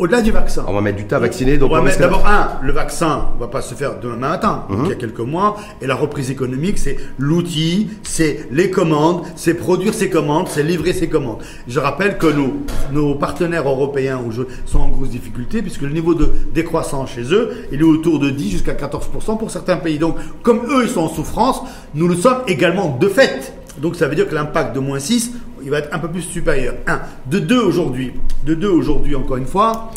au-delà 0.00 0.22
du 0.22 0.32
vaccin. 0.32 0.64
On 0.66 0.72
va 0.72 0.80
mettre 0.80 0.96
du 0.96 1.04
temps 1.04 1.16
à 1.16 1.20
vacciner. 1.20 1.58
Donc 1.58 1.70
on 1.70 1.74
va 1.74 1.82
mettre 1.82 1.98
d'abord 1.98 2.26
un, 2.26 2.58
le 2.62 2.72
vaccin 2.72 3.28
ne 3.34 3.40
va 3.40 3.48
pas 3.48 3.60
se 3.60 3.74
faire 3.74 4.00
demain 4.00 4.16
matin, 4.16 4.64
il 4.70 4.76
y 4.76 4.78
a 4.78 4.82
mhm. 4.82 4.96
quelques 4.96 5.20
mois. 5.20 5.56
Et 5.82 5.86
la 5.86 5.94
reprise 5.94 6.30
économique, 6.30 6.78
c'est 6.78 6.96
l'outil, 7.18 7.90
c'est 8.02 8.46
les 8.50 8.70
commandes, 8.70 9.22
c'est 9.36 9.54
produire 9.54 9.92
ses 9.92 10.08
commandes, 10.08 10.48
c'est 10.48 10.62
livrer 10.62 10.94
ses 10.94 11.08
commandes. 11.08 11.38
Je 11.68 11.78
rappelle 11.78 12.16
que 12.16 12.26
nos, 12.26 12.54
nos 12.92 13.14
partenaires 13.14 13.68
européens 13.68 14.20
sont 14.64 14.80
en 14.80 14.88
grosse 14.88 15.10
difficulté 15.10 15.60
puisque 15.60 15.82
le 15.82 15.90
niveau 15.90 16.14
de 16.14 16.32
décroissance 16.54 17.10
chez 17.10 17.34
eux, 17.34 17.50
il 17.70 17.80
est 17.80 17.84
autour 17.84 18.18
de 18.18 18.30
10 18.30 18.50
jusqu'à 18.50 18.72
14% 18.72 19.38
pour 19.38 19.50
certains 19.50 19.76
pays. 19.76 19.98
Donc, 19.98 20.16
comme 20.42 20.60
eux, 20.70 20.84
ils 20.84 20.88
sont 20.88 21.02
en 21.02 21.08
souffrance, 21.08 21.60
nous 21.94 22.08
le 22.08 22.16
sommes 22.16 22.40
également 22.46 22.96
de 22.98 23.08
fait. 23.08 23.54
Donc, 23.78 23.96
ça 23.96 24.08
veut 24.08 24.14
dire 24.14 24.28
que 24.28 24.34
l'impact 24.34 24.74
de 24.74 24.80
moins 24.80 24.98
6, 24.98 25.32
il 25.62 25.70
va 25.70 25.78
être 25.78 25.94
un 25.94 25.98
peu 25.98 26.08
plus 26.08 26.22
supérieur. 26.22 26.74
Un. 26.86 27.00
De 27.26 27.38
deux 27.38 27.60
aujourd'hui, 27.60 28.12
de 28.44 28.54
deux 28.54 28.68
aujourd'hui, 28.68 29.14
encore 29.14 29.36
une 29.36 29.46
fois, 29.46 29.90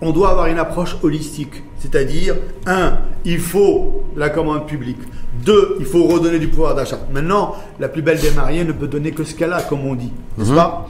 on 0.00 0.12
doit 0.12 0.30
avoir 0.30 0.46
une 0.46 0.58
approche 0.58 0.96
holistique. 1.02 1.62
C'est-à-dire, 1.78 2.36
un, 2.66 2.98
il 3.24 3.38
faut 3.38 4.04
la 4.16 4.30
commande 4.30 4.66
publique. 4.66 4.98
Deux, 5.44 5.76
il 5.80 5.86
faut 5.86 6.04
redonner 6.04 6.38
du 6.38 6.48
pouvoir 6.48 6.74
d'achat. 6.74 6.98
Maintenant, 7.12 7.56
la 7.78 7.88
plus 7.88 8.02
belle 8.02 8.18
des 8.18 8.30
mariées 8.30 8.64
ne 8.64 8.72
peut 8.72 8.88
donner 8.88 9.12
que 9.12 9.24
ce 9.24 9.34
qu'elle 9.34 9.52
a, 9.52 9.62
comme 9.62 9.84
on 9.86 9.94
dit. 9.94 10.12
N'est-ce 10.36 10.52
pas? 10.52 10.88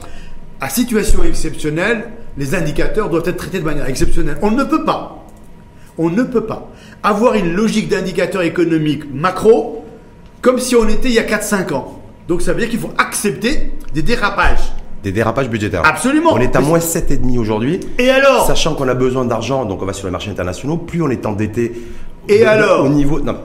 À 0.61 0.69
situation 0.69 1.23
exceptionnelle, 1.23 2.09
les 2.37 2.55
indicateurs 2.55 3.09
doivent 3.09 3.27
être 3.27 3.37
traités 3.37 3.59
de 3.59 3.65
manière 3.65 3.87
exceptionnelle. 3.87 4.37
On 4.41 4.51
ne 4.51 4.63
peut 4.63 4.83
pas, 4.83 5.25
on 5.97 6.09
ne 6.09 6.23
peut 6.23 6.45
pas 6.45 6.69
avoir 7.03 7.35
une 7.35 7.53
logique 7.53 7.87
d'indicateurs 7.87 8.41
économiques 8.41 9.03
macro 9.13 9.85
comme 10.41 10.59
si 10.59 10.75
on 10.75 10.87
était 10.87 11.09
il 11.09 11.15
y 11.15 11.19
a 11.19 11.23
4-5 11.23 11.73
ans. 11.73 11.98
Donc 12.29 12.43
ça 12.43 12.53
veut 12.53 12.59
dire 12.59 12.69
qu'il 12.69 12.79
faut 12.79 12.91
accepter 12.97 13.71
des 13.93 14.03
dérapages. 14.03 14.71
Des 15.03 15.11
dérapages 15.11 15.49
budgétaires. 15.49 15.81
Absolument. 15.83 16.29
On 16.33 16.37
est 16.39 16.55
à 16.55 16.61
moins 16.61 16.77
7,5 16.77 17.39
aujourd'hui. 17.39 17.79
Et 17.97 18.09
alors 18.11 18.45
Sachant 18.45 18.75
qu'on 18.75 18.87
a 18.87 18.93
besoin 18.93 19.25
d'argent, 19.25 19.65
donc 19.65 19.81
on 19.81 19.85
va 19.85 19.93
sur 19.93 20.05
les 20.07 20.11
marchés 20.11 20.29
internationaux, 20.29 20.77
plus 20.77 21.01
on 21.01 21.09
est 21.09 21.25
endetté. 21.25 21.73
Et 22.27 22.43
au- 22.43 22.47
alors 22.47 22.85
Au 22.85 22.89
niveau. 22.89 23.19
Non, 23.19 23.35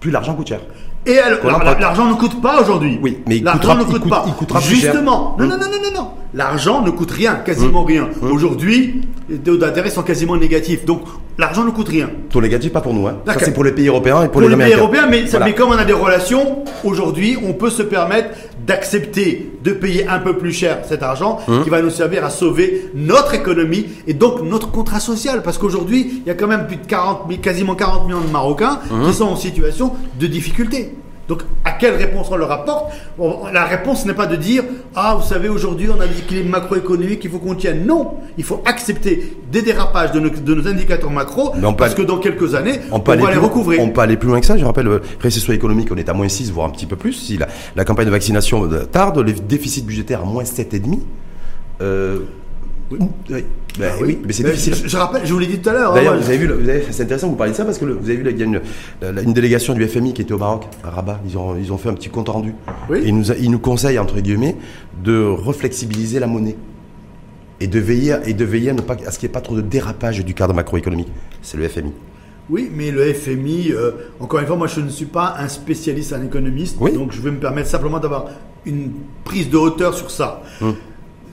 plus 0.00 0.10
l'argent 0.10 0.34
coûte 0.34 0.48
cher. 0.48 0.60
Et 1.06 1.18
alors, 1.18 1.38
l'argent 1.78 2.06
ne 2.06 2.14
coûte 2.14 2.40
pas 2.42 2.60
aujourd'hui. 2.62 2.98
Oui, 3.02 3.18
mais 3.28 3.36
il 3.36 3.44
l'argent 3.44 3.60
coûtera- 3.60 3.74
ne 3.76 3.80
il 3.82 3.86
coûte 3.86 4.00
coûte- 4.02 4.10
pas. 4.10 4.24
il 4.26 4.32
coûtera 4.32 4.58
plus 4.60 4.74
cher. 4.76 4.92
Justement. 4.92 5.36
Non, 5.38 5.44
non, 5.46 5.56
non, 5.58 5.66
non, 5.66 5.78
non, 5.92 6.00
non. 6.02 6.08
L'argent 6.32 6.80
ne 6.82 6.90
coûte 6.90 7.10
rien, 7.12 7.36
quasiment 7.36 7.82
Hum. 7.82 7.86
rien. 7.86 8.08
Aujourd'hui, 8.32 9.02
les 9.28 9.36
taux 9.38 9.56
d'intérêt 9.58 9.90
sont 9.90 10.02
quasiment 10.02 10.36
négatifs. 10.36 10.84
Donc, 10.86 11.02
l'argent 11.38 11.64
ne 11.64 11.70
coûte 11.70 11.88
rien. 11.88 12.10
Taux 12.30 12.40
négatif, 12.40 12.72
pas 12.72 12.80
pour 12.80 12.94
nous. 12.94 13.06
Hein. 13.06 13.18
Ça, 13.26 13.34
c'est 13.38 13.52
pour 13.54 13.64
les 13.64 13.72
pays 13.72 13.88
européens 13.88 14.22
et 14.22 14.24
pour, 14.26 14.32
Pour 14.32 14.40
les 14.42 14.48
les 14.48 14.54
pays 14.56 14.62
Américains. 14.74 14.78
européens, 14.82 15.06
mais, 15.10 15.26
ça- 15.26 15.38
Voilà. 15.38 15.46
mais 15.46 15.54
comme 15.54 15.70
on 15.70 15.78
a 15.78 15.84
des 15.84 15.92
relations, 15.92 16.64
aujourd'hui, 16.84 17.36
on 17.44 17.52
peut 17.52 17.70
se 17.70 17.82
permettre 17.82 18.30
d'accepter 18.66 19.50
de 19.62 19.72
payer 19.72 20.06
un 20.08 20.18
peu 20.18 20.36
plus 20.38 20.52
cher 20.52 20.78
cet 20.88 21.02
argent 21.02 21.38
Hum. 21.48 21.62
qui 21.64 21.70
va 21.70 21.82
nous 21.82 21.90
servir 21.90 22.24
à 22.24 22.30
sauver 22.30 22.88
notre 22.94 23.34
économie 23.34 23.86
et 24.06 24.14
donc 24.14 24.42
notre 24.42 24.70
contrat 24.70 25.00
social. 25.00 25.42
Parce 25.42 25.58
qu'aujourd'hui, 25.58 26.22
il 26.24 26.28
y 26.28 26.30
a 26.30 26.34
quand 26.34 26.46
même 26.46 26.66
plus 26.66 26.76
de 26.76 26.86
40 26.86 27.22
000, 27.28 27.40
quasiment 27.40 27.74
40 27.74 28.06
millions 28.06 28.20
de 28.20 28.30
Marocains 28.30 28.80
Hum. 28.90 29.06
qui 29.06 29.12
sont 29.14 29.26
en 29.26 29.36
situation 29.36 29.92
de 30.18 30.26
difficulté. 30.26 30.92
Donc, 31.28 31.42
à 31.64 31.72
quelle 31.72 31.94
réponse 31.94 32.28
on 32.30 32.36
leur 32.36 32.52
apporte 32.52 32.92
La 33.52 33.64
réponse 33.64 34.04
n'est 34.04 34.14
pas 34.14 34.26
de 34.26 34.36
dire 34.36 34.64
Ah, 34.94 35.16
vous 35.18 35.26
savez, 35.26 35.48
aujourd'hui, 35.48 35.88
on 35.94 36.00
a 36.00 36.06
l'équilibre 36.06 36.50
macroéconomique, 36.50 37.24
il 37.24 37.30
faut 37.30 37.38
qu'on 37.38 37.54
tienne. 37.54 37.86
Non, 37.86 38.14
il 38.36 38.44
faut 38.44 38.62
accepter 38.66 39.36
des 39.50 39.62
dérapages 39.62 40.12
de 40.12 40.20
nos, 40.20 40.30
de 40.30 40.54
nos 40.54 40.68
indicateurs 40.68 41.10
macro, 41.10 41.52
on 41.62 41.74
parce 41.74 41.94
que 41.94 42.02
dans 42.02 42.18
quelques 42.18 42.54
années, 42.54 42.80
on, 42.92 43.00
peut 43.00 43.12
aller 43.12 43.22
va 43.22 43.30
les 43.30 43.38
recouvrer. 43.38 43.78
On 43.80 43.88
peut 43.88 44.02
aller 44.02 44.16
plus 44.16 44.28
loin 44.28 44.40
que 44.40 44.46
ça. 44.46 44.56
Je 44.56 44.64
rappelle, 44.64 44.88
euh, 44.88 45.02
récession 45.20 45.52
économique, 45.52 45.88
on 45.90 45.96
est 45.96 46.08
à 46.08 46.12
moins 46.12 46.28
6, 46.28 46.50
voire 46.52 46.68
un 46.68 46.70
petit 46.70 46.86
peu 46.86 46.96
plus. 46.96 47.12
Si 47.12 47.38
la, 47.38 47.48
la 47.76 47.84
campagne 47.84 48.06
de 48.06 48.10
vaccination 48.10 48.70
euh, 48.70 48.84
tarde, 48.84 49.18
les 49.20 49.32
déficits 49.32 49.82
budgétaires 49.82 50.20
à 50.22 50.24
moins 50.24 50.44
7,5. 50.44 51.00
Euh, 51.80 52.20
oui. 53.30 53.44
Ben 53.78 53.90
Ah 53.92 54.02
oui, 54.02 54.18
mais 54.24 54.32
c'est 54.32 54.42
Ben, 54.44 54.50
difficile. 54.52 54.74
Je, 54.74 54.88
je 54.88 54.96
rappelle, 54.96 55.22
je 55.26 55.32
vous 55.32 55.38
l'ai 55.38 55.46
dit 55.46 55.58
tout 55.58 55.68
à 55.68 55.72
l'heure. 55.72 55.90
hein, 55.92 55.94
D'ailleurs, 55.96 56.16
vous 56.16 56.26
avez 56.28 56.38
vu, 56.38 56.46
le- 56.46 56.54
vous 56.54 56.68
avez- 56.68 56.84
c'est 56.90 57.02
intéressant 57.02 57.26
que 57.26 57.32
vous 57.32 57.36
parliez 57.36 57.52
de 57.52 57.56
ça 57.56 57.64
parce 57.64 57.78
que 57.78 57.84
le- 57.84 57.94
vous 57.94 58.04
avez 58.04 58.16
vu, 58.16 58.22
là, 58.22 58.30
il 58.30 58.38
y 58.38 58.42
a 58.42 58.44
une, 58.46 58.60
la- 59.02 59.22
une 59.22 59.32
délégation 59.32 59.74
du 59.74 59.84
FMI 59.86 60.12
qui 60.14 60.22
était 60.22 60.32
au 60.32 60.38
Maroc, 60.38 60.66
à 60.84 60.90
Rabat. 60.90 61.20
Ils 61.28 61.36
ont, 61.36 61.56
ils 61.56 61.72
ont 61.72 61.78
fait 61.78 61.88
un 61.88 61.94
petit 61.94 62.08
compte 62.08 62.28
rendu. 62.28 62.54
Oui. 62.88 62.98
Et 63.04 63.08
ils 63.08 63.16
nous, 63.16 63.32
ils 63.32 63.50
nous 63.50 63.58
conseillent, 63.58 63.98
entre 63.98 64.20
guillemets, 64.20 64.56
de 65.02 65.22
reflexibiliser 65.24 66.20
la 66.20 66.26
monnaie. 66.28 66.56
Et 67.60 67.66
de 67.66 67.78
veiller, 67.78 68.16
et 68.26 68.34
de 68.34 68.44
veiller 68.44 68.70
à, 68.70 68.74
ne 68.74 68.80
pas, 68.80 68.96
à 69.06 69.10
ce 69.10 69.18
qu'il 69.18 69.28
n'y 69.28 69.30
ait 69.32 69.34
pas 69.34 69.40
trop 69.40 69.54
de 69.56 69.60
dérapage 69.60 70.24
du 70.24 70.34
cadre 70.34 70.54
macroéconomique. 70.54 71.08
C'est 71.42 71.56
le 71.56 71.66
FMI. 71.68 71.92
Oui, 72.50 72.68
mais 72.74 72.90
le 72.90 73.12
FMI, 73.14 73.72
euh, 73.72 73.92
encore 74.20 74.38
une 74.40 74.46
fois, 74.46 74.56
moi 74.56 74.66
je 74.66 74.80
ne 74.80 74.88
suis 74.90 75.06
pas 75.06 75.36
un 75.38 75.48
spécialiste, 75.48 76.12
un 76.12 76.22
économiste, 76.24 76.76
Oui. 76.80 76.92
donc 76.92 77.12
je 77.12 77.20
vais 77.22 77.30
me 77.30 77.38
permettre 77.38 77.68
simplement 77.70 77.98
d'avoir 78.00 78.26
une 78.66 78.90
prise 79.24 79.48
de 79.48 79.56
hauteur 79.56 79.94
sur 79.94 80.10
ça. 80.10 80.42
Hum. 80.60 80.74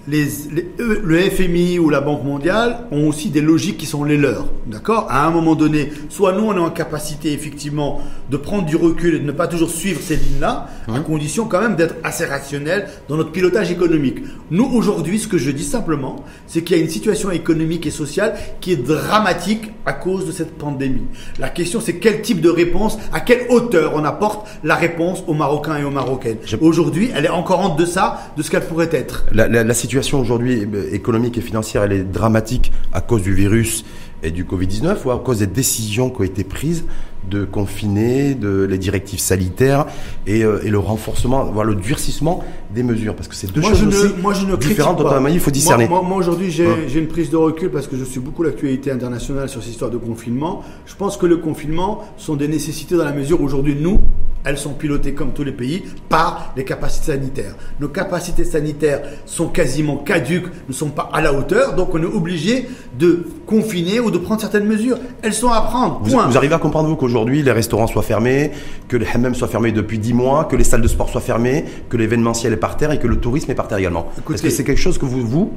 Les, 0.08 0.25
les- 0.51 0.67
eux, 0.79 1.01
le 1.03 1.17
FMI 1.20 1.77
ou 1.77 1.89
la 1.89 2.01
Banque 2.01 2.24
mondiale 2.24 2.79
ont 2.91 3.08
aussi 3.08 3.29
des 3.29 3.41
logiques 3.41 3.77
qui 3.77 3.86
sont 3.86 4.03
les 4.03 4.17
leurs. 4.17 4.48
D'accord? 4.65 5.05
À 5.10 5.27
un 5.27 5.29
moment 5.31 5.53
donné, 5.53 5.91
soit 6.10 6.34
nous 6.34 6.46
on 6.46 6.55
est 6.55 6.60
en 6.60 6.72
capacité 6.72 7.31
effectivement 7.34 8.01
de 8.31 8.38
prendre 8.38 8.65
du 8.65 8.75
recul 8.75 9.15
et 9.15 9.20
de 9.20 9.25
ne 9.25 9.31
pas 9.31 9.48
toujours 9.48 9.70
suivre 9.70 10.00
ces 10.01 10.15
lignes-là, 10.15 10.67
à 10.91 11.00
condition 11.01 11.46
quand 11.46 11.62
même 11.62 11.75
d'être 11.75 11.96
assez 12.03 12.25
rationnel 12.25 12.88
dans 13.10 13.15
notre 13.17 13.31
pilotage 13.31 13.72
économique. 13.72 14.20
Nous 14.50 14.65
aujourd'hui, 14.65 15.20
ce 15.20 15.27
que 15.27 15.38
je 15.38 15.51
dis 15.51 15.63
simplement, 15.63 16.25
c'est 16.48 16.63
qu'il 16.63 16.75
y 16.77 16.79
a 16.79 16.84
une 16.84 16.89
situation 16.89 17.29
économique 17.29 17.86
et 17.86 17.91
sociale 17.91 18.34
qui 18.60 18.72
est 18.72 18.77
dramatique 18.84 19.72
à 19.86 19.93
cause 19.93 20.25
de 20.25 20.31
cette 20.31 20.58
pandémie. 20.58 21.03
La 21.38 21.50
question 21.50 21.79
c'est 21.79 21.98
quel 21.98 22.22
type 22.24 22.41
de 22.41 22.50
réponse, 22.50 22.98
à 23.13 23.20
quelle 23.20 23.46
hauteur 23.50 23.93
on 23.96 24.03
apporte 24.03 24.48
la 24.63 24.75
réponse 24.75 25.24
aux 25.27 25.34
Marocains 25.36 25.77
et 25.77 25.84
aux 25.84 25.91
Marocaines. 25.91 26.38
Je- 26.46 26.58
Aujourd'hui, 26.62 27.12
elle 27.15 27.25
est 27.25 27.29
encore 27.29 27.60
en 27.60 27.75
deçà 27.75 28.31
de 28.37 28.42
ce 28.42 28.50
qu'elle 28.50 28.66
pourrait 28.66 28.90
être. 28.94 29.25
La, 29.33 29.48
la- 29.48 29.64
la 29.64 29.74
situation 29.75 29.91
aujourd'hui 30.20 30.68
euh, 30.74 30.94
économique 30.94 31.38
et 31.38 31.42
financière, 31.42 31.84
est 31.92 32.04
dramatique 32.04 32.72
à 32.94 33.01
cause 33.01 33.22
du 33.22 33.34
virus 33.34 33.86
et 34.24 34.32
du 34.32 34.46
Covid-19 34.46 34.98
ou 35.06 35.12
à 35.12 35.20
cause 35.20 35.40
des 35.40 35.48
décisions 35.48 36.10
qui 36.10 36.22
ont 36.22 36.24
été 36.24 36.44
prises 36.44 36.86
de 37.29 37.46
confiner, 37.46 38.34
de 38.36 38.64
les 38.70 38.77
directives 38.77 39.20
sanitaires 39.20 39.86
et, 40.27 40.44
euh, 40.44 40.60
et 40.64 40.70
le 40.70 40.79
renforcement, 40.79 41.44
voire 41.46 41.66
le 41.66 41.75
durcissement 41.75 42.44
des 42.74 42.84
mesures. 42.84 43.16
Parce 43.16 43.27
que 43.27 43.36
c'est 43.36 43.51
deux 43.51 43.62
moi, 43.62 43.70
choses 43.72 43.79
je 43.79 43.86
aussi 43.88 44.14
ne, 44.16 44.22
moi, 44.22 44.34
je 44.34 44.46
ne 44.46 44.55
critique 44.55 44.70
différentes. 44.77 45.03
pas. 45.03 45.22
Il 45.29 45.40
faut 45.40 45.51
discerner. 45.51 45.88
Moi, 45.88 46.00
moi- 46.01 46.10
moi, 46.10 46.18
aujourd'hui, 46.18 46.51
j'ai 46.51 46.66
Hum. 46.66 46.75
j'ai 46.88 47.00
une 47.00 47.07
prise 47.07 47.29
de 47.29 47.38
recul 47.38 47.70
parce 47.70 47.88
que 47.88 47.96
je 47.98 48.03
suis 48.03 48.20
beaucoup 48.20 48.44
l'actualité 48.44 48.92
internationale 48.92 49.50
sur 49.50 49.62
cette 49.62 49.72
histoire 49.72 49.92
de 49.92 49.98
confinement. 49.98 50.64
Je 50.86 50.96
pense 50.96 51.16
que 51.18 51.25
le 51.25 51.38
confinement 51.38 52.03
sont 52.18 52.36
des 52.36 52.48
nécessités 52.48 52.96
dans 52.96 53.03
la 53.05 53.14
mesure 53.14 53.40
où 53.42 53.46
aujourd'hui, 53.46 53.75
nous, 53.79 54.00
elles 54.44 54.57
sont 54.57 54.74
pilotées 54.74 55.14
comme 55.14 55.34
tous 55.34 55.44
les 55.44 55.51
pays 55.51 55.84
par 56.10 56.51
les 56.57 56.64
capacités 56.64 57.12
sanitaires. 57.12 57.55
Nos 57.79 57.90
capacités 57.90 58.44
sanitaires 58.44 59.01
sont 59.27 59.48
quasiment 59.48 59.98
caduques, 59.98 60.48
ne 60.68 60.74
sont 60.74 60.90
pas 60.90 61.10
à 61.14 61.22
la 61.22 61.31
hauteur, 61.31 61.75
donc 61.75 61.94
on 61.94 62.01
est 62.01 62.05
obligé 62.05 62.68
de 62.98 63.24
confiner 63.46 64.00
ou 64.00 64.10
de 64.10 64.18
prendre 64.18 64.42
certaines 64.42 64.66
mesures. 64.66 64.98
Elles 65.22 65.34
sont 65.36 65.50
à 65.50 65.62
prendre. 65.62 66.01
Vous 66.03 66.18
arrivez 66.38 66.55
à 66.55 66.57
comprendre, 66.57 66.90
vous, 66.90 66.96
qu'aujourd'hui, 67.11 67.43
les 67.43 67.51
restaurants 67.51 67.87
soient 67.87 68.01
fermés, 68.03 68.51
que 68.87 68.97
les 68.97 69.05
hammams 69.13 69.35
soient 69.35 69.47
fermés 69.47 69.71
depuis 69.71 70.00
10 70.00 70.13
mois, 70.13 70.45
que 70.45 70.55
les 70.55 70.63
salles 70.63 70.81
de 70.81 70.87
sport 70.87 71.09
soient 71.09 71.21
fermées, 71.21 71.65
que 71.89 71.97
l'événementiel 71.97 72.53
est 72.53 72.57
par 72.57 72.77
terre 72.77 72.91
et 72.91 73.00
que 73.00 73.07
le 73.07 73.17
tourisme 73.17 73.51
est 73.51 73.55
par 73.55 73.67
terre 73.67 73.77
également 73.79 74.07
Est-ce 74.33 74.41
que 74.41 74.50
c'est 74.50 74.63
quelque 74.63 74.79
chose 74.81 74.97
que 74.97 75.05
vous, 75.05 75.25
vous, 75.25 75.53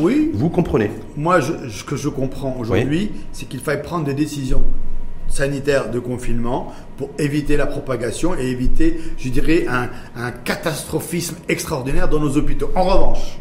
oui. 0.00 0.30
vous 0.34 0.48
comprenez 0.48 0.90
Moi, 1.16 1.40
je- 1.40 1.68
ce 1.68 1.84
que 1.84 1.96
je 1.96 2.08
comprends 2.08 2.56
aujourd'hui, 2.58 3.10
c'est 3.32 3.48
qu'il 3.48 3.60
faille 3.60 3.82
prendre 3.82 4.04
des 4.04 4.14
décisions 4.14 4.62
sanitaires 5.28 5.90
de 5.90 5.98
confinement 6.00 6.72
pour 6.96 7.10
éviter 7.18 7.56
la 7.56 7.66
propagation 7.66 8.36
et 8.36 8.46
éviter, 8.46 8.98
je 9.18 9.28
dirais, 9.28 9.66
un, 9.68 9.88
un 10.20 10.30
catastrophisme 10.32 11.36
extraordinaire 11.48 12.08
dans 12.08 12.18
nos 12.20 12.36
hôpitaux. 12.36 12.70
En 12.74 12.82
revanche, 12.82 13.38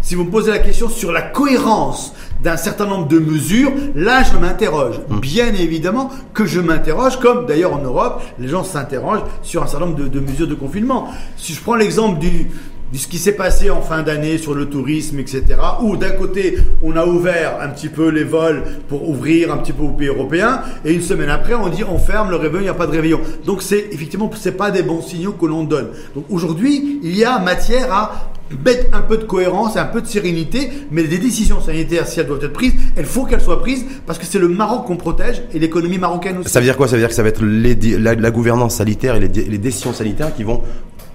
si 0.00 0.14
vous 0.14 0.24
me 0.24 0.30
posez 0.30 0.50
la 0.52 0.58
question 0.60 0.88
sur 0.88 1.10
la 1.12 1.22
cohérence 1.22 2.14
d'un 2.44 2.58
certain 2.58 2.86
nombre 2.86 3.08
de 3.08 3.18
mesures, 3.18 3.72
là 3.94 4.22
je 4.22 4.36
m'interroge. 4.38 5.00
Bien 5.20 5.52
évidemment 5.54 6.10
que 6.34 6.44
je 6.44 6.60
m'interroge, 6.60 7.18
comme 7.18 7.46
d'ailleurs 7.46 7.72
en 7.72 7.82
Europe, 7.82 8.22
les 8.38 8.48
gens 8.48 8.62
s'interrogent 8.62 9.24
sur 9.42 9.62
un 9.62 9.66
certain 9.66 9.86
nombre 9.86 9.98
de, 9.98 10.08
de 10.08 10.20
mesures 10.20 10.46
de 10.46 10.54
confinement. 10.54 11.08
Si 11.38 11.54
je 11.54 11.60
prends 11.62 11.74
l'exemple 11.74 12.18
du, 12.18 12.50
de 12.92 12.98
ce 12.98 13.08
qui 13.08 13.18
s'est 13.18 13.32
passé 13.32 13.70
en 13.70 13.80
fin 13.80 14.02
d'année 14.02 14.36
sur 14.36 14.54
le 14.54 14.66
tourisme, 14.66 15.18
etc., 15.18 15.42
où 15.82 15.96
d'un 15.96 16.10
côté 16.10 16.58
on 16.82 16.96
a 16.96 17.06
ouvert 17.06 17.60
un 17.62 17.68
petit 17.68 17.88
peu 17.88 18.08
les 18.08 18.24
vols 18.24 18.62
pour 18.88 19.08
ouvrir 19.08 19.50
un 19.50 19.56
petit 19.56 19.72
peu 19.72 19.82
aux 19.82 19.88
pays 19.88 20.08
européens, 20.08 20.60
et 20.84 20.92
une 20.92 21.02
semaine 21.02 21.30
après 21.30 21.54
on 21.54 21.68
dit 21.68 21.82
on 21.82 21.98
ferme 21.98 22.30
le 22.30 22.36
réveillon, 22.36 22.60
il 22.60 22.64
n'y 22.64 22.68
a 22.68 22.74
pas 22.74 22.86
de 22.86 22.92
réveillon. 22.92 23.20
Donc 23.46 23.62
c'est 23.62 23.88
effectivement 23.90 24.30
c'est 24.34 24.56
pas 24.56 24.70
des 24.70 24.82
bons 24.82 25.00
signaux 25.00 25.32
que 25.32 25.46
l'on 25.46 25.64
donne. 25.64 25.88
Donc 26.14 26.26
aujourd'hui 26.28 27.00
il 27.02 27.16
y 27.16 27.24
a 27.24 27.38
matière 27.38 27.90
à 27.90 28.33
mettre 28.64 28.94
un 28.96 29.00
peu 29.00 29.16
de 29.16 29.24
cohérence, 29.24 29.76
un 29.76 29.84
peu 29.84 30.00
de 30.00 30.06
sérénité, 30.06 30.70
mais 30.90 31.02
les 31.02 31.18
décisions 31.18 31.60
sanitaires, 31.60 32.06
si 32.06 32.20
elles 32.20 32.26
doivent 32.26 32.44
être 32.44 32.52
prises, 32.52 32.74
il 32.96 33.04
faut 33.04 33.24
qu'elles 33.24 33.40
soient 33.40 33.60
prises 33.60 33.84
parce 34.06 34.18
que 34.18 34.26
c'est 34.26 34.38
le 34.38 34.48
Maroc 34.48 34.86
qu'on 34.86 34.96
protège 34.96 35.42
et 35.52 35.58
l'économie 35.58 35.98
marocaine 35.98 36.38
aussi. 36.38 36.50
Ça 36.50 36.60
veut 36.60 36.66
dire 36.66 36.76
quoi? 36.76 36.86
Ça 36.86 36.96
veut 36.96 37.02
dire 37.02 37.08
que 37.08 37.14
ça 37.14 37.22
va 37.22 37.28
être 37.28 37.42
la, 37.42 38.30
gouvernance 38.30 38.76
sanitaire 38.76 39.16
et 39.16 39.20
les, 39.20 39.58
décisions 39.58 39.92
sanitaires 39.92 40.34
qui 40.34 40.44
vont 40.44 40.62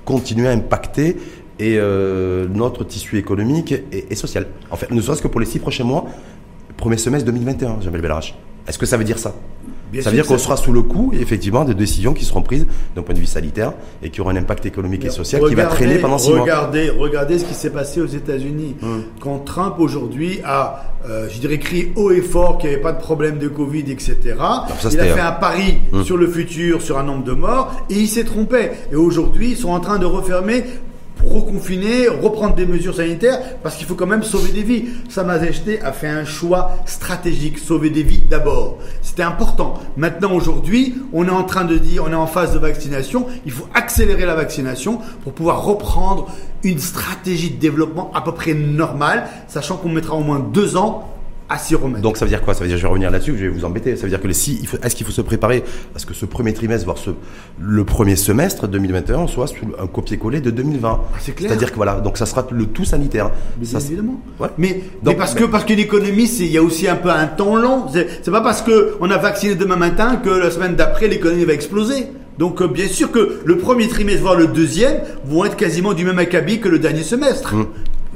continuer 0.05 0.47
à 0.47 0.51
impacter 0.51 1.17
et, 1.59 1.75
euh, 1.77 2.47
notre 2.53 2.83
tissu 2.83 3.17
économique 3.17 3.71
et, 3.71 4.07
et 4.09 4.15
social. 4.15 4.47
En 4.71 4.75
fait, 4.75 4.91
ne 4.91 5.01
serait-ce 5.01 5.21
que 5.21 5.27
pour 5.27 5.39
les 5.39 5.45
six 5.45 5.59
prochains 5.59 5.83
mois, 5.83 6.05
premier 6.77 6.97
semestre 6.97 7.25
2021, 7.25 7.81
Jamel 7.81 8.01
Bellarach. 8.01 8.35
Est-ce 8.67 8.79
que 8.79 8.85
ça 8.85 8.97
veut 8.97 9.03
dire 9.03 9.19
ça? 9.19 9.35
Bien 9.91 10.01
Ça 10.01 10.09
veut 10.09 10.15
dire 10.17 10.25
qu'on 10.27 10.37
sera 10.37 10.55
sous 10.57 10.71
le 10.71 10.81
coup, 10.81 11.11
effectivement, 11.19 11.65
des 11.65 11.73
décisions 11.73 12.13
qui 12.13 12.23
seront 12.25 12.41
prises 12.41 12.65
d'un 12.95 13.01
point 13.01 13.15
de 13.15 13.19
vue 13.19 13.25
sanitaire 13.25 13.73
et 14.03 14.09
qui 14.09 14.21
auront 14.21 14.29
un 14.29 14.35
impact 14.35 14.65
économique 14.65 15.03
et 15.05 15.09
social 15.09 15.41
qui 15.41 15.55
va 15.55 15.63
Regardez- 15.63 15.75
traîner 15.75 15.97
pendant 15.99 16.17
six 16.17 16.29
mois. 16.31 16.41
regardez, 16.41 16.89
Regardez 16.89 17.39
ce 17.39 17.45
qui 17.45 17.53
s'est 17.53 17.71
passé 17.71 17.99
aux 18.01 18.05
États-Unis. 18.05 18.75
Hum. 18.83 19.03
Quand 19.19 19.39
Trump 19.39 19.75
aujourd'hui 19.79 20.39
a, 20.45 20.83
euh, 21.09 21.27
je 21.29 21.39
dirais, 21.39 21.57
crié 21.59 21.91
haut 21.95 22.11
et 22.11 22.21
fort 22.21 22.57
qu'il 22.57 22.69
n'y 22.69 22.75
avait 22.75 22.83
pas 22.83 22.91
de 22.91 22.99
problème 23.01 23.37
de 23.39 23.47
Covid, 23.47 23.79
etc. 23.91 24.17
ça, 24.79 24.89
il 24.91 24.99
a 24.99 25.05
fait 25.05 25.19
un 25.19 25.31
pari 25.31 25.77
Hum. 25.91 26.03
sur 26.03 26.17
le 26.17 26.27
futur, 26.27 26.81
sur 26.81 26.97
un 26.99 27.03
nombre 27.03 27.23
de 27.23 27.33
morts, 27.33 27.73
et 27.89 27.95
il 27.95 28.07
s'est 28.07 28.23
trompé. 28.25 28.71
Et 28.91 28.95
aujourd'hui, 28.95 29.51
ils 29.51 29.57
sont 29.57 29.69
en 29.71 29.79
train 29.79 29.97
de 29.97 30.05
refermer 30.05 30.63
reconfiner, 31.25 32.07
reprendre 32.07 32.55
des 32.55 32.65
mesures 32.65 32.95
sanitaires, 32.95 33.39
parce 33.61 33.75
qu'il 33.75 33.85
faut 33.85 33.95
quand 33.95 34.07
même 34.07 34.23
sauver 34.23 34.51
des 34.51 34.63
vies. 34.63 34.85
Samad 35.09 35.43
Ejté 35.43 35.81
a 35.81 35.91
fait 35.91 36.07
un 36.07 36.25
choix 36.25 36.71
stratégique, 36.85 37.59
sauver 37.59 37.89
des 37.89 38.03
vies 38.03 38.23
d'abord. 38.29 38.77
C'était 39.01 39.23
important. 39.23 39.75
Maintenant, 39.97 40.33
aujourd'hui, 40.33 40.95
on 41.13 41.27
est 41.27 41.31
en 41.31 41.43
train 41.43 41.65
de 41.65 41.77
dire, 41.77 42.03
on 42.07 42.11
est 42.11 42.15
en 42.15 42.27
phase 42.27 42.53
de 42.53 42.59
vaccination, 42.59 43.27
il 43.45 43.51
faut 43.51 43.67
accélérer 43.73 44.25
la 44.25 44.35
vaccination 44.35 44.99
pour 45.23 45.33
pouvoir 45.33 45.63
reprendre 45.63 46.29
une 46.63 46.79
stratégie 46.79 47.51
de 47.51 47.59
développement 47.59 48.11
à 48.13 48.21
peu 48.21 48.33
près 48.33 48.53
normale, 48.53 49.27
sachant 49.47 49.77
qu'on 49.77 49.89
mettra 49.89 50.15
au 50.15 50.23
moins 50.23 50.39
deux 50.39 50.77
ans 50.77 51.07
à 51.49 51.57
s'y 51.57 51.75
remettre. 51.75 52.01
Donc 52.01 52.17
ça 52.17 52.25
veut 52.25 52.29
dire 52.29 52.41
quoi? 52.43 52.53
Ça 52.53 52.61
veut 52.61 52.67
dire, 52.67 52.77
je 52.77 52.81
vais 52.83 52.87
revenir 52.87 53.09
là-dessus, 53.11 53.33
je 53.37 53.43
vais 53.45 53.49
vous 53.49 53.65
embêter. 53.65 53.95
Ça 53.95 54.03
veut 54.03 54.09
dire 54.09 54.21
que 54.21 54.27
les 54.27 54.33
si, 54.33 54.59
il 54.61 54.67
faut- 54.67 54.77
est-ce 54.83 54.95
qu'il 54.95 55.05
faut 55.05 55.11
se 55.11 55.21
préparer 55.21 55.63
à 55.95 55.99
ce 55.99 56.05
que 56.05 56.13
ce 56.13 56.25
premier 56.25 56.53
trimestre, 56.53 56.85
voire 56.85 56.97
ce, 56.97 57.09
le 57.59 57.83
premier 57.83 58.15
semestre 58.15 58.67
2021, 58.67 59.27
soit 59.27 59.47
un 59.81 59.87
copier-coller 59.87 60.41
de 60.41 60.51
2020 60.51 60.99
Ah, 61.13 61.17
c'est 61.19 61.31
clair. 61.33 61.49
C'est-à-dire 61.49 61.71
que 61.71 61.75
voilà, 61.75 61.99
donc 62.01 62.17
ça 62.17 62.25
sera 62.25 62.45
le 62.51 62.65
tout 62.67 62.85
sanitaire. 62.85 63.31
Mais 63.59 63.65
Ça, 63.65 63.79
évidemment. 63.79 64.21
Ouais. 64.39 64.49
Mais, 64.57 64.81
mais 65.03 65.15
parce 65.15 65.33
mais- 65.35 65.41
que 65.41 65.45
parce 65.45 65.65
que 65.65 65.73
l'économie, 65.73 66.27
c'est 66.27 66.43
il 66.45 66.51
y 66.51 66.57
a 66.57 66.63
aussi 66.63 66.87
un 66.87 66.95
peu 66.95 67.09
un 67.09 67.25
temps 67.27 67.55
long. 67.55 67.85
C'est 67.91 68.31
pas 68.31 68.41
parce 68.41 68.61
que 68.61 68.95
on 69.01 69.09
a 69.09 69.17
vacciné 69.17 69.55
demain 69.55 69.75
matin 69.75 70.17
que 70.17 70.29
la 70.29 70.51
semaine 70.51 70.75
d'après 70.75 71.07
l'économie 71.07 71.45
va 71.45 71.53
exploser. 71.53 72.07
Donc 72.39 72.61
euh, 72.61 72.67
bien 72.67 72.87
sûr 72.87 73.11
que 73.11 73.41
le 73.45 73.57
premier 73.57 73.87
trimestre 73.87 74.21
voire 74.23 74.35
le 74.35 74.47
deuxième 74.47 75.01
vont 75.25 75.45
être 75.45 75.57
quasiment 75.57 75.93
du 75.93 76.05
même 76.05 76.17
acabit 76.19 76.59
que 76.59 76.69
le 76.69 76.79
dernier 76.79 77.03
semestre. 77.03 77.53
Mmh. 77.53 77.67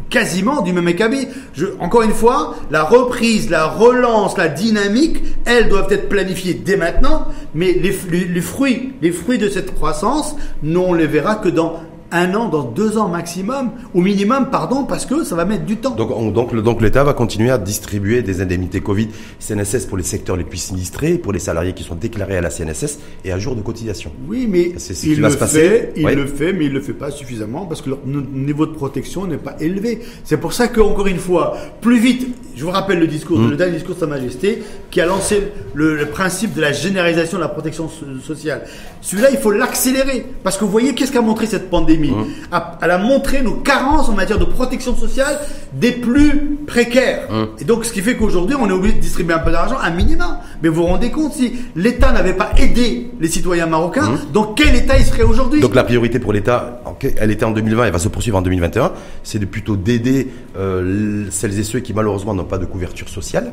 Quasiment 0.10 0.62
du 0.62 0.74
même 0.74 0.88
acabit. 0.88 1.28
Je, 1.54 1.66
encore 1.80 2.04
une 2.04 2.14
fois, 2.14 2.56
la 2.72 2.84
reprise, 2.84 3.50
la 3.50 3.66
relance, 3.66 4.38
la 4.38 4.48
dynamique, 4.48 5.18
elles 5.46 5.70
doivent 5.70 5.92
être 5.92 6.08
planifiées 6.08 6.54
dès 6.54 6.78
maintenant. 6.78 7.28
Mais 7.56 7.74
les, 7.74 7.96
les- 8.12 8.26
les 8.26 8.42
fruits, 8.42 8.94
les 9.02 9.12
fruits 9.12 9.38
de 9.40 9.50
cette 9.50 9.74
croissance, 9.76 10.36
nous 10.62 10.82
on 10.82 10.94
les 10.94 11.08
verra 11.08 11.36
que 11.36 11.50
dans 11.50 11.82
un 12.14 12.34
an, 12.36 12.48
dans 12.48 12.64
deux 12.64 12.98
ans 12.98 13.10
maximum, 13.10 13.72
au 13.94 14.00
minimum, 14.02 14.48
pardon, 14.52 14.84
parce 14.86 15.06
que 15.06 15.24
ça 15.24 15.36
va 15.36 15.44
mettre 15.46 15.66
du 15.66 15.78
temps. 15.78 15.96
Donc, 15.96 16.12
on- 16.16 16.32
donc, 16.32 16.52
le- 16.54 16.62
donc 16.62 16.82
l'État 16.82 17.04
va 17.04 17.14
continuer 17.14 17.50
à 17.52 17.58
distribuer 17.58 18.22
des 18.22 18.40
indemnités 18.42 18.80
Covid 18.82 19.10
CNSS 19.40 19.86
pour 19.88 19.98
les 19.98 20.04
secteurs 20.04 20.38
les 20.38 20.44
plus 20.44 20.58
sinistrés, 20.60 21.14
pour 21.18 21.34
les 21.34 21.40
salariés 21.40 21.74
qui 21.74 21.84
sont 21.84 21.96
déclarés 21.96 22.38
à 22.38 22.42
la 22.42 22.50
CNSS 22.50 23.00
et 23.26 23.32
à 23.32 23.40
jour 23.40 23.56
de 23.56 23.62
cotisation. 23.62 24.12
Oui, 24.28 24.48
mais 24.50 24.74
C'est 24.78 24.94
ce 24.94 25.06
il 25.08 25.16
qui 25.16 25.20
va 25.22 25.28
le 25.28 25.34
se 25.34 25.40
passer. 25.40 25.60
fait, 25.60 25.94
il 25.98 26.06
Ouais. 26.06 26.16
le 26.16 26.26
fait, 26.28 26.54
mais 26.54 26.66
il 26.66 26.72
le 26.72 26.82
fait 26.82 26.94
pas 26.94 27.12
suffisamment 27.12 27.66
parce 27.66 27.82
que 27.82 27.90
leur 27.90 28.00
niveau 28.06 28.66
de 28.66 28.74
protection 28.74 29.26
n'est 29.28 29.38
pas 29.38 29.56
élevé. 29.60 30.02
C'est 30.24 30.38
pour 30.38 30.54
ça 30.54 30.68
que 30.68 30.80
encore 30.82 31.08
une 31.08 31.18
fois, 31.18 31.58
plus 31.82 31.98
vite. 32.00 32.28
Je 32.56 32.64
vous 32.64 32.70
rappelle 32.72 33.00
le 33.00 33.08
discours, 33.08 33.40
Mmh. 33.40 33.50
le 33.50 33.56
dernier 33.56 33.74
discours 33.74 33.96
de 33.96 34.00
Sa 34.02 34.06
Majesté, 34.06 34.62
qui 34.92 35.02
a 35.02 35.08
lancé 35.08 35.42
le, 35.74 35.96
le 35.96 36.06
principe 36.06 36.54
de 36.54 36.62
la 36.62 36.72
généralisation 36.72 37.38
de 37.38 37.42
la 37.44 37.50
protection 37.50 37.90
so- 37.90 38.06
sociale. 38.24 38.62
Celui-là, 39.04 39.32
il 39.32 39.38
faut 39.38 39.52
l'accélérer 39.52 40.26
parce 40.44 40.58
que 40.58 40.64
vous 40.64 40.72
voyez 40.72 40.96
qu'est-ce 40.96 41.12
qu'a 41.12 41.22
montré 41.22 41.46
cette 41.46 41.70
pandémie. 41.70 42.12
Mmh. 42.12 42.26
A- 42.54 42.80
Elle 42.82 42.92
a 42.92 42.98
montré 42.98 43.42
nos 43.42 43.56
carences 43.56 44.08
en 44.08 44.14
matière 44.14 44.40
de 44.40 44.46
protection 44.46 44.96
sociale 44.96 45.40
des 45.74 45.92
plus 45.92 46.58
précaires. 46.66 47.28
Mmh. 47.30 47.44
Et 47.60 47.66
donc, 47.66 47.84
ce 47.84 47.92
qui 47.92 48.02
fait 48.02 48.16
qu'aujourd'hui, 48.16 48.56
on 48.58 48.68
est 48.70 48.72
obligé 48.72 48.96
de 48.96 49.02
distribuer 49.02 49.34
un 49.34 49.40
peu 49.40 49.52
d'argent, 49.52 49.76
un 49.84 49.90
minimum. 49.92 50.38
Mais 50.62 50.70
vous 50.70 50.76
vous 50.76 50.88
rendez 50.88 51.12
compte 51.12 51.34
si 51.34 51.54
l'État 51.76 52.14
n'avait 52.14 52.34
pas 52.34 52.52
aidé 52.58 53.12
les 53.20 53.28
citoyens 53.28 53.66
marocains, 53.66 54.10
dans 54.32 54.54
quel 54.54 54.74
État 54.74 54.98
il 54.98 55.04
serait 55.06 55.24
aujourd'hui? 55.24 55.60
Donc 55.60 55.76
la 55.76 55.84
priorité 55.84 56.20
pour 56.20 56.32
l'État, 56.32 56.82
elle 57.18 57.32
était 57.32 57.44
en 57.44 57.52
2020, 57.52 57.84
elle 57.84 57.92
va 57.92 58.00
se 58.00 58.08
poursuivre 58.08 58.38
en 58.38 58.42
2021, 58.42 58.94
c'est 59.24 59.40
de 59.40 59.46
plutôt 59.46 59.76
d'aider 59.76 60.30
euh, 60.58 61.26
celles 61.30 61.60
et 61.60 61.64
ceux 61.64 61.80
qui 61.82 61.94
malheureusement 61.94 62.34
n'ont 62.34 62.46
pas 62.46 62.58
de 62.58 62.66
couverture 62.66 63.10
sociale, 63.10 63.52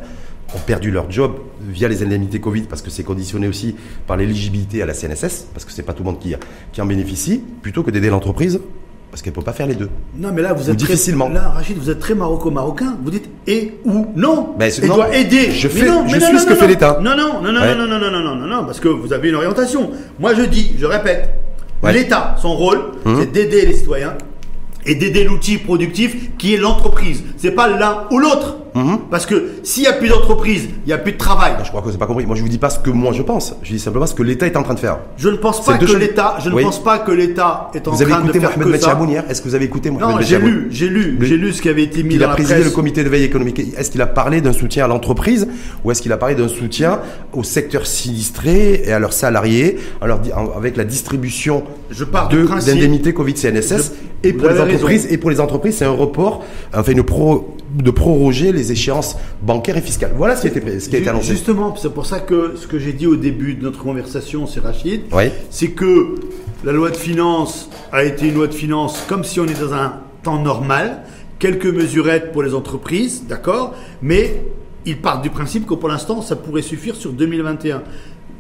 ont 0.55 0.59
perdu 0.67 0.91
leur 0.91 1.11
job 1.11 1.33
via 1.61 1.89
les 1.89 2.03
indemnités 2.03 2.41
Covid 2.41 2.63
parce 2.63 2.83
que 2.83 2.91
c'est 2.91 3.05
conditionné 3.05 3.47
aussi 3.49 3.77
par 4.07 4.17
l'éligibilité 4.17 4.83
à 4.83 4.87
la 4.87 4.95
CNSS, 4.95 5.47
parce 5.53 5.65
que 5.65 5.73
c'est 5.73 5.83
pas 5.83 5.93
tout 5.93 6.03
le 6.03 6.11
monde 6.11 6.19
qui, 6.19 6.35
qui 6.73 6.81
en 6.83 6.87
bénéficie, 6.87 7.43
plutôt 7.63 7.83
que 7.83 7.91
d'aider 7.91 8.11
l'entreprise 8.11 8.61
parce 9.11 9.23
qu'elle 9.23 9.33
peut 9.33 9.43
pas 9.43 9.53
faire 9.53 9.67
les 9.67 9.75
deux. 9.75 9.91
Non, 10.17 10.31
mais 10.33 10.41
là, 10.41 10.53
vous 10.53 10.69
Ou 10.69 10.71
êtes 10.71 10.79
très- 10.79 10.87
difficilement. 10.87 11.29
là, 11.29 11.49
Rachid, 11.49 11.77
vous 11.77 11.91
êtes 11.91 11.99
très 11.99 12.15
maroco-marocain. 12.15 12.97
Vous 13.03 13.11
dites 13.11 13.29
et 13.49 13.75
ou 13.85 14.07
non. 14.15 14.51
Mais 14.57 14.71
non. 14.87 14.95
doit 14.95 15.13
aider. 15.17 15.51
Je 15.51 15.67
Mais 15.67 15.75
fais- 15.75 15.87
non, 15.89 16.07
je 16.07 16.13
mais 16.13 16.19
non, 16.21 16.27
suis 16.27 16.35
non, 16.35 16.41
ce 16.41 16.45
non, 16.45 16.51
que 16.51 16.55
fait 16.55 16.69
l'État. 16.69 16.99
Non, 17.03 17.17
non, 17.17 17.43
non, 17.43 17.53
non, 17.53 17.61
Ouais. 17.61 17.75
non, 17.75 17.89
non, 17.89 17.99
non, 17.99 18.09
non, 18.11 18.21
non, 18.23 18.35
non, 18.37 18.47
non, 18.47 18.65
parce 18.65 18.79
que 18.79 18.87
vous 18.87 19.13
avez 19.13 19.31
une 19.31 19.35
orientation. 19.35 19.91
Moi, 20.21 20.35
je 20.35 20.43
dis, 20.43 20.75
je 20.79 20.87
répète, 20.87 21.29
Ouais. 21.83 21.93
l'État, 21.93 22.37
son 22.41 22.55
rôle, 22.55 22.79
Hum. 23.05 23.17
c'est 23.19 23.33
d'aider 23.33 23.67
les 23.67 23.75
citoyens 23.75 24.15
et 24.87 24.95
d'aider 24.95 25.25
l'outil 25.25 25.59
productif 25.59 26.37
qui 26.39 26.55
est 26.55 26.59
l'entreprise. 26.59 27.25
C'est 27.37 27.51
pas 27.51 27.67
l'un 27.69 28.05
ou 28.13 28.19
l'autre. 28.21 28.59
Hum. 28.75 28.99
Parce 29.11 29.27
que 29.27 29.51
s'il 29.63 29.83
y 29.83 29.87
a 29.87 29.93
plus 29.93 30.09
d'entreprise, 30.09 30.69
il 30.87 30.91
y 30.91 30.93
a 30.93 30.99
plus 30.99 31.13
de 31.13 31.17
travail. 31.19 31.53
Je 31.65 31.69
crois 31.69 31.83
que 31.83 31.91
c'est 31.91 31.99
pas 31.99 32.07
compris. 32.07 32.25
Moi, 32.27 32.37
je 32.37 32.43
vous 32.43 32.49
dis 32.49 32.59
pas 32.59 32.71
ce 32.71 32.79
que 32.79 32.91
moi 32.91 33.13
je 33.13 33.23
pense. 33.23 33.57
Je 33.63 33.73
dis 33.73 33.79
simplement 33.81 34.07
ce 34.07 34.15
que 34.15 34.23
l'État 34.23 34.47
est 34.47 34.57
en 34.57 34.63
train 34.63 34.75
de 34.75 34.79
faire. 34.79 34.99
Je 35.17 35.29
ne 35.29 35.37
pense 35.37 35.65
pas 35.65 35.77
que 35.79 35.93
l'État, 35.93 36.37
je 36.43 36.51
ne 36.51 36.61
pense 36.61 36.83
pas 36.83 36.99
que 37.01 37.11
l'État 37.13 37.71
est 37.75 37.89
en 37.89 37.93
Vous 37.93 38.03
avez 38.03 38.13
train 38.13 38.21
de 38.23 38.33
faire 38.33 38.57
Mohamed 38.59 38.75
que 38.77 38.81
ça. 38.81 38.97
Hier 39.09 39.25
Est-ce 39.29 39.43
que 39.43 39.49
vous 39.49 39.55
avez 39.55 39.65
écouté 39.65 39.91
Mohamed 39.91 40.17
Non, 40.17 40.21
j'ai 40.21 40.39
lu, 40.39 40.69
j'ai 40.71 40.89
lu, 40.89 41.19
j'ai 41.23 41.37
lu 41.37 41.53
ce 41.53 41.61
qui 41.63 41.69
avait 41.69 41.83
été 41.83 42.03
mis 42.03 42.15
Il 42.15 42.19
dans 42.21 42.27
a 42.27 42.29
la 42.29 42.35
présidé 42.35 42.55
presse. 42.61 42.67
le 42.67 42.71
comité 42.75 43.03
de 43.05 43.09
veille 43.09 43.25
économique. 43.25 43.61
Est-ce 43.77 43.91
qu'il 43.91 44.03
a 44.03 44.07
parlé 44.07 44.41
d'un 44.41 44.53
soutien 44.53 44.85
à 44.85 44.89
l'entreprise 44.89 45.49
ou 45.85 45.91
est-ce 45.91 46.01
qu'il 46.03 46.13
a 46.13 46.17
parlé 46.17 46.35
d'un 46.35 46.49
soutien 46.49 47.01
au 47.33 47.43
secteur 47.43 47.87
sinistré 47.87 48.83
et 48.85 48.93
à 48.93 48.99
leurs 48.99 49.13
salariés 49.13 49.79
alors, 50.01 50.21
avec 50.57 50.77
la 50.77 50.85
distribution 50.85 51.65
Je 51.91 52.05
d'indemnités 52.05 53.13
Covid 53.15 53.37
CNSS 53.37 53.93
Je- 54.23 54.29
et 54.29 54.33
vous 54.33 54.39
pour 54.39 54.49
les 54.49 54.61
entreprises 54.61 55.03
raison. 55.03 55.15
et 55.15 55.19
pour 55.19 55.31
les 55.31 55.41
entreprises 55.41 55.77
c'est 55.79 55.85
un 55.85 55.91
report 55.93 56.45
enfin 56.75 56.93
une 56.93 57.03
pro, 57.03 57.57
de 57.77 57.91
proroger 57.91 58.53
les 58.53 58.73
échéances 58.73 59.17
bancaires 59.43 59.77
et 59.77 59.81
fiscales. 59.83 60.13
Voilà 60.17 60.37
ce 60.37 60.43
qui 60.43 60.49
a 60.49 60.51
été, 60.51 60.61
pré- 60.61 60.81
ce 60.81 60.89
qui 60.89 60.97
a 60.97 60.99
été 60.99 61.05
Ju- 61.05 61.11
annoncé. 61.11 61.29
Justement, 61.33 61.75
c'est 61.77 61.93
pour 61.93 62.07
ça 62.07 62.21
que 62.21 62.55
ce 62.57 62.67
que 62.67 62.79
j'ai 62.79 62.93
dit 62.93 63.07
au 63.07 63.17
début 63.17 63.55
de 63.55 63.63
notre 63.63 63.79
conversation, 63.79 64.47
c'est 64.47 64.61
Rachid, 64.61 65.03
Oui. 65.13 65.25
c'est 65.51 65.69
que 65.71 66.17
la 66.65 66.73
loi 66.73 66.91
de 66.91 66.97
finances 66.97 67.71
a 67.93 68.03
été 68.05 68.29
une 68.29 68.35
loi 68.35 68.47
de 68.49 68.55
finances 68.55 69.05
comme 69.09 69.25
si 69.25 69.41
on 69.41 69.45
était 69.45 69.61
dans 69.61 69.75
un 69.75 69.95
temps 70.23 70.43
normal, 70.43 71.03
quelques 71.39 71.67
mesurettes 71.67 72.33
pour 72.33 72.43
les 72.43 72.55
entreprises, 72.55 73.25
d'accord, 73.29 73.75
mais 74.03 74.43
ils 74.87 74.99
partent 75.01 75.23
du 75.23 75.31
principe 75.31 75.67
que 75.67 75.75
pour 75.75 75.89
l'instant, 75.89 76.23
ça 76.23 76.37
pourrait 76.37 76.63
suffire 76.63 76.97
sur 76.97 77.13
2021. 77.13 77.83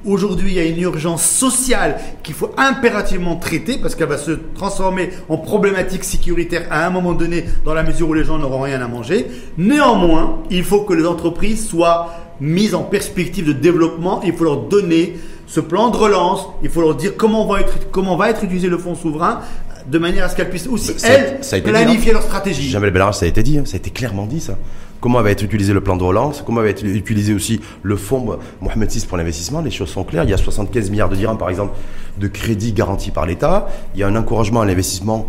Aujourd'hui, 0.06 0.52
il 0.52 0.56
y 0.56 0.60
a 0.60 0.64
une 0.64 0.80
urgence 0.80 1.22
sociale 1.22 1.98
qu'il 2.22 2.34
faut 2.34 2.52
impérativement 2.56 3.36
traiter 3.36 3.76
parce 3.76 3.94
qu'elle 3.94 4.08
va 4.08 4.16
se 4.16 4.32
transformer 4.54 5.10
en 5.28 5.36
problématique 5.36 6.04
sécuritaire 6.04 6.66
à 6.70 6.86
un 6.86 6.90
moment 6.90 7.12
donné 7.12 7.44
dans 7.64 7.74
la 7.74 7.82
mesure 7.82 8.08
où 8.08 8.14
les 8.14 8.24
gens 8.24 8.38
n'auront 8.38 8.62
rien 8.62 8.80
à 8.80 8.88
manger. 8.88 9.26
Néanmoins, 9.58 10.38
il 10.50 10.64
faut 10.64 10.82
que 10.82 10.94
les 10.94 11.06
entreprises 11.06 11.68
soient 11.68 12.14
mises 12.40 12.74
en 12.74 12.82
perspective 12.82 13.46
de 13.46 13.52
développement. 13.52 14.22
Il 14.24 14.32
faut 14.32 14.44
leur 14.44 14.62
donner 14.62 15.18
ce 15.46 15.60
plan 15.60 15.90
de 15.90 15.96
relance. 15.96 16.46
Il 16.62 16.70
faut 16.70 16.80
leur 16.80 16.94
dire 16.94 17.12
comment 17.18 17.46
va 17.46 17.60
être, 17.60 17.90
comment 17.90 18.16
va 18.16 18.30
être 18.30 18.42
utilisé 18.42 18.68
le 18.68 18.78
fonds 18.78 18.94
souverain 18.94 19.40
de 19.86 19.98
manière 19.98 20.24
à 20.24 20.28
ce 20.28 20.36
qu'elles 20.36 20.50
puissent 20.50 20.68
aussi, 20.68 20.98
Ça 20.98 21.08
elles, 21.08 21.38
ça 21.42 21.58
dit, 21.58 21.68
planifier 21.68 22.10
hein. 22.10 22.14
leur 22.14 22.22
stratégie. 22.22 22.70
Jamel 22.70 22.90
Bellarage, 22.90 23.16
ça 23.16 23.24
a 23.24 23.28
été 23.28 23.42
dit, 23.42 23.58
hein, 23.58 23.62
ça 23.64 23.74
a 23.74 23.76
été 23.76 23.90
clairement 23.90 24.26
dit 24.26 24.40
ça. 24.40 24.56
Comment 25.00 25.22
va 25.22 25.30
être 25.30 25.42
utilisé 25.42 25.72
le 25.72 25.80
plan 25.80 25.96
de 25.96 26.02
relance? 26.02 26.42
Comment 26.44 26.60
va 26.60 26.68
être 26.68 26.84
utilisé 26.84 27.32
aussi 27.32 27.60
le 27.82 27.96
fonds 27.96 28.38
Mohamed 28.60 28.90
VI 28.90 29.06
pour 29.06 29.16
l'investissement? 29.16 29.62
Les 29.62 29.70
choses 29.70 29.88
sont 29.88 30.04
claires. 30.04 30.24
Il 30.24 30.30
y 30.30 30.34
a 30.34 30.36
75 30.36 30.90
milliards 30.90 31.08
de 31.08 31.16
dirhams, 31.16 31.38
par 31.38 31.48
exemple, 31.48 31.74
de 32.18 32.28
crédits 32.28 32.72
garantis 32.72 33.10
par 33.10 33.24
l'État. 33.24 33.68
Il 33.94 34.00
y 34.00 34.02
a 34.02 34.08
un 34.08 34.16
encouragement 34.16 34.60
à 34.60 34.66
l'investissement 34.66 35.26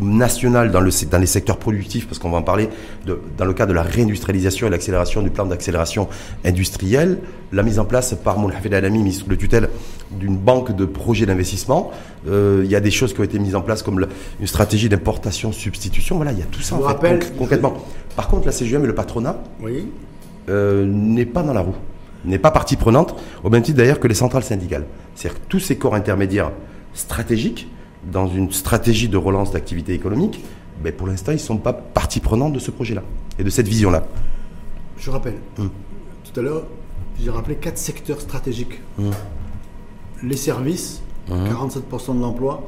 national 0.00 0.70
dans, 0.70 0.80
le, 0.80 0.90
dans 1.10 1.18
les 1.18 1.26
secteurs 1.26 1.58
productifs, 1.58 2.06
parce 2.06 2.18
qu'on 2.18 2.30
va 2.30 2.38
en 2.38 2.42
parler, 2.42 2.68
de, 3.06 3.18
dans 3.38 3.44
le 3.44 3.52
cadre 3.54 3.70
de 3.70 3.74
la 3.74 3.82
réindustrialisation 3.82 4.66
et 4.66 4.70
l'accélération 4.70 5.22
du 5.22 5.30
plan 5.30 5.46
d'accélération 5.46 6.08
industrielle, 6.44 7.18
la 7.52 7.62
mise 7.62 7.78
en 7.78 7.84
place 7.84 8.14
par 8.14 8.38
Moulhafid 8.38 8.72
Hafid 8.72 8.74
Alami, 8.74 8.98
ministre 8.98 9.28
de 9.28 9.34
tutelle, 9.36 9.68
d'une 10.10 10.36
banque 10.36 10.74
de 10.74 10.84
projets 10.84 11.26
d'investissement. 11.26 11.92
Euh, 12.28 12.62
il 12.64 12.70
y 12.70 12.74
a 12.76 12.80
des 12.80 12.90
choses 12.90 13.14
qui 13.14 13.20
ont 13.20 13.24
été 13.24 13.38
mises 13.38 13.54
en 13.54 13.60
place 13.62 13.82
comme 13.82 14.04
une 14.40 14.46
stratégie 14.46 14.88
d'importation-substitution. 14.88 16.16
Voilà, 16.16 16.32
il 16.32 16.38
y 16.38 16.42
a 16.42 16.46
tout 16.46 16.60
ça 16.62 16.76
Je 16.78 16.84
en 16.84 16.88
fait, 16.98 17.08
conc- 17.18 17.36
concrètement. 17.38 17.74
Par 18.16 18.28
contre, 18.28 18.46
la 18.46 18.52
CGM 18.52 18.82
et 18.84 18.86
le 18.86 18.94
patronat 18.94 19.36
Oui. 19.62 19.86
euh, 20.48 20.84
n'est 20.86 21.26
pas 21.26 21.42
dans 21.42 21.52
la 21.52 21.60
roue, 21.60 21.74
n'est 22.24 22.38
pas 22.38 22.50
partie 22.50 22.76
prenante, 22.76 23.14
au 23.44 23.50
même 23.50 23.62
titre 23.62 23.78
d'ailleurs 23.78 24.00
que 24.00 24.08
les 24.08 24.14
centrales 24.14 24.44
syndicales. 24.44 24.84
C'est-à-dire 25.14 25.40
que 25.40 25.46
tous 25.48 25.60
ces 25.60 25.76
corps 25.76 25.94
intermédiaires 25.94 26.50
stratégiques, 26.94 27.68
dans 28.12 28.26
une 28.28 28.50
stratégie 28.52 29.08
de 29.08 29.16
relance 29.16 29.52
d'activité 29.52 29.94
économique, 29.94 30.42
ben 30.82 30.92
pour 30.92 31.06
l'instant, 31.06 31.32
ils 31.32 31.36
ne 31.36 31.40
sont 31.40 31.56
pas 31.56 31.72
partie 31.72 32.20
prenante 32.20 32.52
de 32.52 32.58
ce 32.58 32.70
projet-là 32.70 33.02
et 33.38 33.44
de 33.44 33.50
cette 33.50 33.68
vision-là. 33.68 34.06
Je 34.98 35.10
rappelle, 35.10 35.36
Hum. 35.58 35.70
tout 36.24 36.40
à 36.40 36.42
l'heure, 36.42 36.64
j'ai 37.20 37.30
rappelé 37.30 37.56
quatre 37.56 37.78
secteurs 37.78 38.20
stratégiques. 38.20 38.80
Hum. 38.98 39.10
Les 40.22 40.36
services, 40.36 41.02
Hum. 41.30 41.48
47% 41.48 42.14
de 42.14 42.20
l'emploi, 42.20 42.62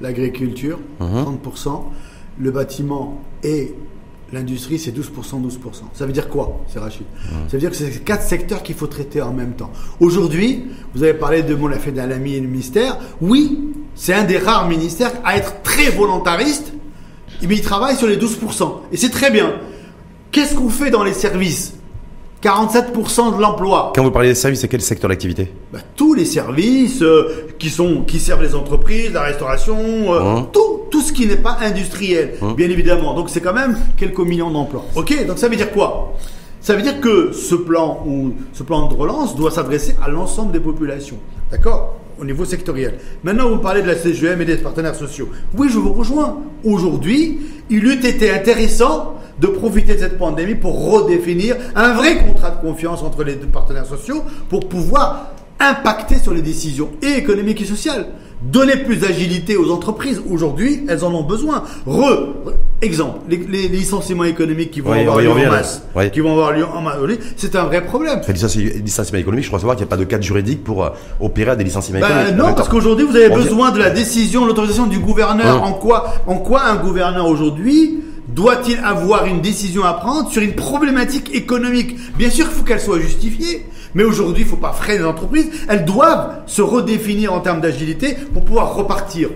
l'agriculture, 0.00 0.78
Hum. 1.00 1.24
30%, 1.24 1.90
le 2.38 2.50
bâtiment 2.50 3.20
et 3.42 3.74
l'industrie, 4.32 4.78
c'est 4.78 4.90
12%, 4.90 5.00
12%. 5.00 5.58
Ça 5.94 6.06
veut 6.06 6.12
dire 6.12 6.28
quoi, 6.28 6.60
c'est 6.68 6.78
Rachid? 6.78 7.04
Ça 7.22 7.52
veut 7.52 7.58
dire 7.58 7.70
que 7.70 7.76
c'est 7.76 7.90
ces 7.90 8.00
quatre 8.00 8.22
secteurs 8.22 8.62
qu'il 8.62 8.74
faut 8.74 8.86
traiter 8.86 9.22
en 9.22 9.32
même 9.32 9.52
temps. 9.52 9.70
Aujourd'hui, 10.00 10.66
vous 10.94 11.02
avez 11.02 11.14
parlé 11.14 11.42
de 11.42 11.54
mon 11.54 11.70
affaire 11.70 11.92
d'Alami 11.92 12.34
et 12.34 12.40
le 12.40 12.48
ministère. 12.48 12.98
Oui, 13.20 13.58
c'est 13.94 14.12
un 14.12 14.24
des 14.24 14.38
rares 14.38 14.68
ministères 14.68 15.12
à 15.24 15.36
être 15.36 15.62
très 15.62 15.90
volontariste, 15.90 16.72
mais 17.42 17.56
il 17.56 17.62
travaille 17.62 17.96
sur 17.96 18.06
les 18.06 18.16
12%. 18.16 18.72
Et 18.92 18.96
c'est 18.96 19.10
très 19.10 19.30
bien. 19.30 19.54
Qu'est-ce 20.30 20.54
qu'on 20.54 20.68
fait 20.68 20.90
dans 20.90 21.04
les 21.04 21.14
services? 21.14 21.74
47% 22.42 23.36
de 23.36 23.42
l'emploi. 23.42 23.92
Quand 23.96 24.04
vous 24.04 24.12
parlez 24.12 24.28
des 24.28 24.34
services, 24.34 24.60
c'est 24.60 24.68
quel 24.68 24.80
secteur 24.80 25.08
d'activité? 25.08 25.52
Bah, 25.72 25.80
tous 25.96 26.14
les 26.14 26.24
services 26.24 27.02
euh, 27.02 27.48
qui 27.58 27.68
sont 27.68 28.02
qui 28.02 28.20
servent 28.20 28.42
les 28.42 28.54
entreprises, 28.54 29.12
la 29.12 29.22
restauration, 29.22 29.76
euh, 30.12 30.40
tout 30.52 30.77
tout 30.90 31.00
ce 31.00 31.12
qui 31.12 31.26
n'est 31.26 31.36
pas 31.36 31.58
industriel, 31.60 32.34
Hein 32.42 32.54
bien 32.56 32.68
évidemment. 32.68 33.14
Donc 33.14 33.30
c'est 33.30 33.40
quand 33.40 33.54
même 33.54 33.76
quelques 33.96 34.18
millions 34.18 34.50
d'emplois. 34.50 34.84
Ok, 34.94 35.26
donc 35.26 35.38
ça 35.38 35.48
veut 35.48 35.56
dire 35.56 35.70
quoi? 35.70 36.14
Ça 36.60 36.74
veut 36.74 36.82
dire 36.82 37.00
que 37.00 37.32
ce 37.32 37.54
plan 37.54 38.02
ou 38.06 38.32
ce 38.52 38.62
plan 38.62 38.88
de 38.88 38.94
relance 38.94 39.36
doit 39.36 39.50
s'adresser 39.50 39.94
à 40.04 40.08
l'ensemble 40.08 40.52
des 40.52 40.60
populations, 40.60 41.16
d'accord? 41.50 41.96
Au 42.20 42.24
niveau 42.24 42.44
sectoriel. 42.44 42.98
Maintenant, 43.22 43.48
vous 43.48 43.58
parlez 43.58 43.80
de 43.80 43.86
la 43.86 43.94
CGM 43.94 44.42
et 44.42 44.44
des 44.44 44.56
partenaires 44.56 44.96
sociaux. 44.96 45.28
Oui, 45.56 45.68
je 45.70 45.78
vous 45.78 45.92
rejoins. 45.92 46.38
Aujourd'hui, 46.64 47.38
il 47.70 47.84
eût 47.84 48.04
été 48.04 48.32
intéressant 48.32 49.14
de 49.40 49.46
profiter 49.46 49.94
de 49.94 50.00
cette 50.00 50.18
pandémie 50.18 50.56
pour 50.56 50.90
redéfinir 50.90 51.56
un 51.76 51.94
vrai 51.94 52.26
contrat 52.26 52.50
de 52.50 52.60
confiance 52.60 53.02
entre 53.02 53.22
les 53.22 53.36
deux 53.36 53.46
partenaires 53.46 53.86
sociaux 53.86 54.24
pour 54.48 54.68
pouvoir 54.68 55.30
impacter 55.60 56.16
sur 56.18 56.34
les 56.34 56.42
décisions 56.42 56.90
et 57.02 57.18
économiques 57.18 57.60
et 57.60 57.66
sociales. 57.66 58.08
Donner 58.40 58.76
plus 58.76 58.96
d'agilité 58.98 59.56
aux 59.56 59.72
entreprises. 59.72 60.22
Aujourd'hui, 60.30 60.84
elles 60.88 61.04
en 61.04 61.12
ont 61.12 61.24
besoin. 61.24 61.64
Re, 61.86 62.28
exemple, 62.80 63.18
les, 63.28 63.36
les 63.36 63.66
licenciements 63.66 64.22
économiques 64.24 64.70
qui 64.70 64.80
vont 64.80 64.92
avoir 64.92 65.18
lieu 65.18 65.28
en 65.30 65.34
masse, 65.50 65.82
Ouais. 65.96 66.10
qui 66.10 66.20
vont 66.20 66.30
avoir 66.32 66.52
lieu 66.52 66.64
en 66.64 66.80
masse, 66.80 66.98
c'est 67.36 67.56
un 67.56 67.64
vrai 67.64 67.84
problème. 67.84 68.20
Enfin, 68.20 68.32
licenci- 68.32 68.80
licenciement 68.80 69.18
économique, 69.18 69.44
je 69.44 69.48
crois 69.50 69.58
savoir 69.58 69.76
qu'il 69.76 69.84
n'y 69.84 69.88
a 69.88 69.90
pas 69.90 69.96
de 69.96 70.04
cadre 70.04 70.22
juridique 70.22 70.62
pour 70.62 70.84
euh, 70.84 70.90
opérer 71.20 71.50
à 71.50 71.56
des 71.56 71.64
licenciements 71.64 71.98
Bah, 71.98 72.08
économiques. 72.10 72.36
Non, 72.36 72.54
parce 72.54 72.68
qu'aujourd'hui, 72.68 73.04
vous 73.06 73.16
avez 73.16 73.28
On 73.32 73.38
dit- 73.38 73.42
besoin 73.44 73.72
de 73.72 73.78
la 73.80 73.90
décision, 73.90 74.46
l'autorisation 74.46 74.86
du 74.86 75.00
gouverneur. 75.00 75.56
Hum. 75.56 75.62
En 75.70 75.72
quoi, 75.72 76.14
en 76.28 76.36
quoi 76.36 76.62
un 76.64 76.76
gouverneur 76.76 77.26
aujourd'hui 77.26 77.98
doit-il 78.28 78.78
avoir 78.84 79.24
une 79.26 79.40
décision 79.40 79.82
à 79.84 79.94
prendre 79.94 80.30
sur 80.30 80.42
une 80.42 80.54
problématique 80.54 81.34
économique? 81.34 81.96
Bien 82.16 82.30
sûr 82.30 82.46
qu'il 82.46 82.54
faut 82.56 82.62
qu'elle 82.64 82.80
soit 82.80 83.00
justifiée, 83.00 83.66
mais 83.94 84.04
aujourd'hui, 84.04 84.42
il 84.42 84.46
ne 84.46 84.50
faut 84.50 84.56
pas 84.56 84.72
freiner 84.72 85.00
les 85.00 85.04
entreprises. 85.04 85.50
Elles 85.68 85.84
doivent 85.84 86.40
se 86.46 86.62
redéfinir 86.62 87.32
en 87.32 87.40
termes 87.40 87.60
d'agilité 87.60 88.16
pour 88.32 88.44
pouvoir 88.44 88.74
repartir. 88.74 89.28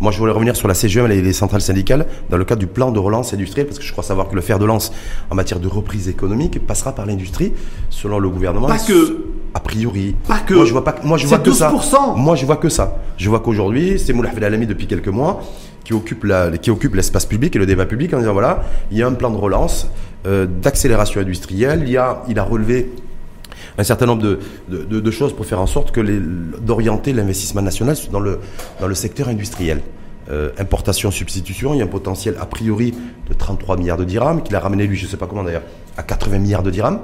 Moi, 0.00 0.10
je 0.10 0.18
voulais 0.18 0.32
revenir 0.32 0.56
sur 0.56 0.66
la 0.66 0.74
CGM 0.74 1.10
et 1.12 1.22
les 1.22 1.32
centrales 1.32 1.60
syndicales 1.60 2.06
dans 2.28 2.36
le 2.36 2.44
cadre 2.44 2.58
du 2.58 2.66
plan 2.66 2.90
de 2.90 2.98
relance 2.98 3.32
industrielle, 3.32 3.66
parce 3.66 3.78
que 3.78 3.84
je 3.84 3.92
crois 3.92 4.02
savoir 4.02 4.28
que 4.28 4.34
le 4.34 4.40
fer 4.40 4.58
de 4.58 4.64
lance 4.64 4.92
en 5.30 5.34
matière 5.36 5.60
de 5.60 5.68
reprise 5.68 6.08
économique 6.08 6.64
passera 6.66 6.92
par 6.92 7.06
l'industrie, 7.06 7.52
selon 7.90 8.18
le 8.18 8.28
gouvernement. 8.28 8.66
Pas 8.66 8.78
que. 8.78 9.24
A 9.54 9.60
priori. 9.60 10.16
Pas 10.26 10.40
que. 10.40 10.54
Moi, 10.54 10.64
je 10.64 10.72
vois 10.72 10.84
pas. 10.84 10.96
Moi, 11.04 11.16
je 11.16 11.26
vois 11.28 11.38
que 11.38 11.52
ça. 11.52 11.70
12%. 11.70 12.16
Moi, 12.16 12.34
je 12.34 12.44
vois 12.44 12.56
que 12.56 12.68
ça. 12.68 12.98
Je 13.16 13.30
vois 13.30 13.38
qu'aujourd'hui, 13.38 14.00
c'est 14.04 14.12
Moulay 14.12 14.30
Hafid 14.30 14.42
Alami 14.42 14.66
depuis 14.66 14.88
quelques 14.88 15.08
mois 15.08 15.40
qui 15.84 15.92
occupe 15.92 16.24
la, 16.24 16.50
qui 16.58 16.70
occupe 16.70 16.94
l'espace 16.94 17.26
public 17.26 17.54
et 17.54 17.58
le 17.58 17.66
débat 17.66 17.86
public 17.86 18.14
en 18.14 18.18
disant 18.18 18.32
voilà, 18.32 18.64
il 18.90 18.98
y 18.98 19.02
a 19.02 19.06
un 19.06 19.12
plan 19.12 19.30
de 19.30 19.36
relance, 19.36 19.86
euh, 20.26 20.46
d'accélération 20.46 21.20
industrielle. 21.20 21.82
Il 21.84 21.90
y 21.90 21.96
a, 21.96 22.24
il 22.28 22.38
a 22.38 22.42
relevé 22.42 22.90
un 23.78 23.84
certain 23.84 24.06
nombre 24.06 24.22
de, 24.68 25.10
choses 25.10 25.34
pour 25.34 25.46
faire 25.46 25.60
en 25.60 25.66
sorte 25.66 25.90
que 25.90 26.00
d'orienter 26.60 27.12
l'investissement 27.12 27.62
national 27.62 27.96
dans 28.10 28.20
le, 28.20 28.94
secteur 28.94 29.28
industriel. 29.28 29.82
Euh, 30.30 30.50
importation, 30.58 31.10
substitution, 31.10 31.74
il 31.74 31.78
y 31.78 31.82
a 31.82 31.84
un 31.84 31.88
potentiel 31.88 32.36
a 32.40 32.46
priori 32.46 32.94
de 33.28 33.34
33 33.34 33.76
milliards 33.76 33.98
de 33.98 34.04
dirhams, 34.04 34.42
qu'il 34.42 34.56
a 34.56 34.60
ramené 34.60 34.86
lui, 34.86 34.96
je 34.96 35.04
ne 35.04 35.10
sais 35.10 35.18
pas 35.18 35.26
comment 35.26 35.44
d'ailleurs, 35.44 35.64
à 35.98 36.02
80 36.02 36.38
milliards 36.38 36.62
de 36.62 36.70
dirhams. 36.70 37.00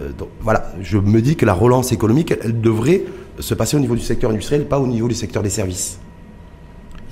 Euh, 0.00 0.12
voilà, 0.40 0.72
je 0.80 0.96
me 0.96 1.20
dis 1.20 1.36
que 1.36 1.44
la 1.44 1.52
relance 1.52 1.92
économique, 1.92 2.32
elle 2.42 2.60
devrait 2.62 3.02
se 3.38 3.52
passer 3.52 3.76
au 3.76 3.80
niveau 3.80 3.94
du 3.94 4.00
secteur 4.00 4.30
industriel, 4.30 4.64
pas 4.64 4.78
au 4.78 4.86
niveau 4.86 5.08
du 5.08 5.14
secteur 5.14 5.42
des 5.42 5.50
services. 5.50 5.98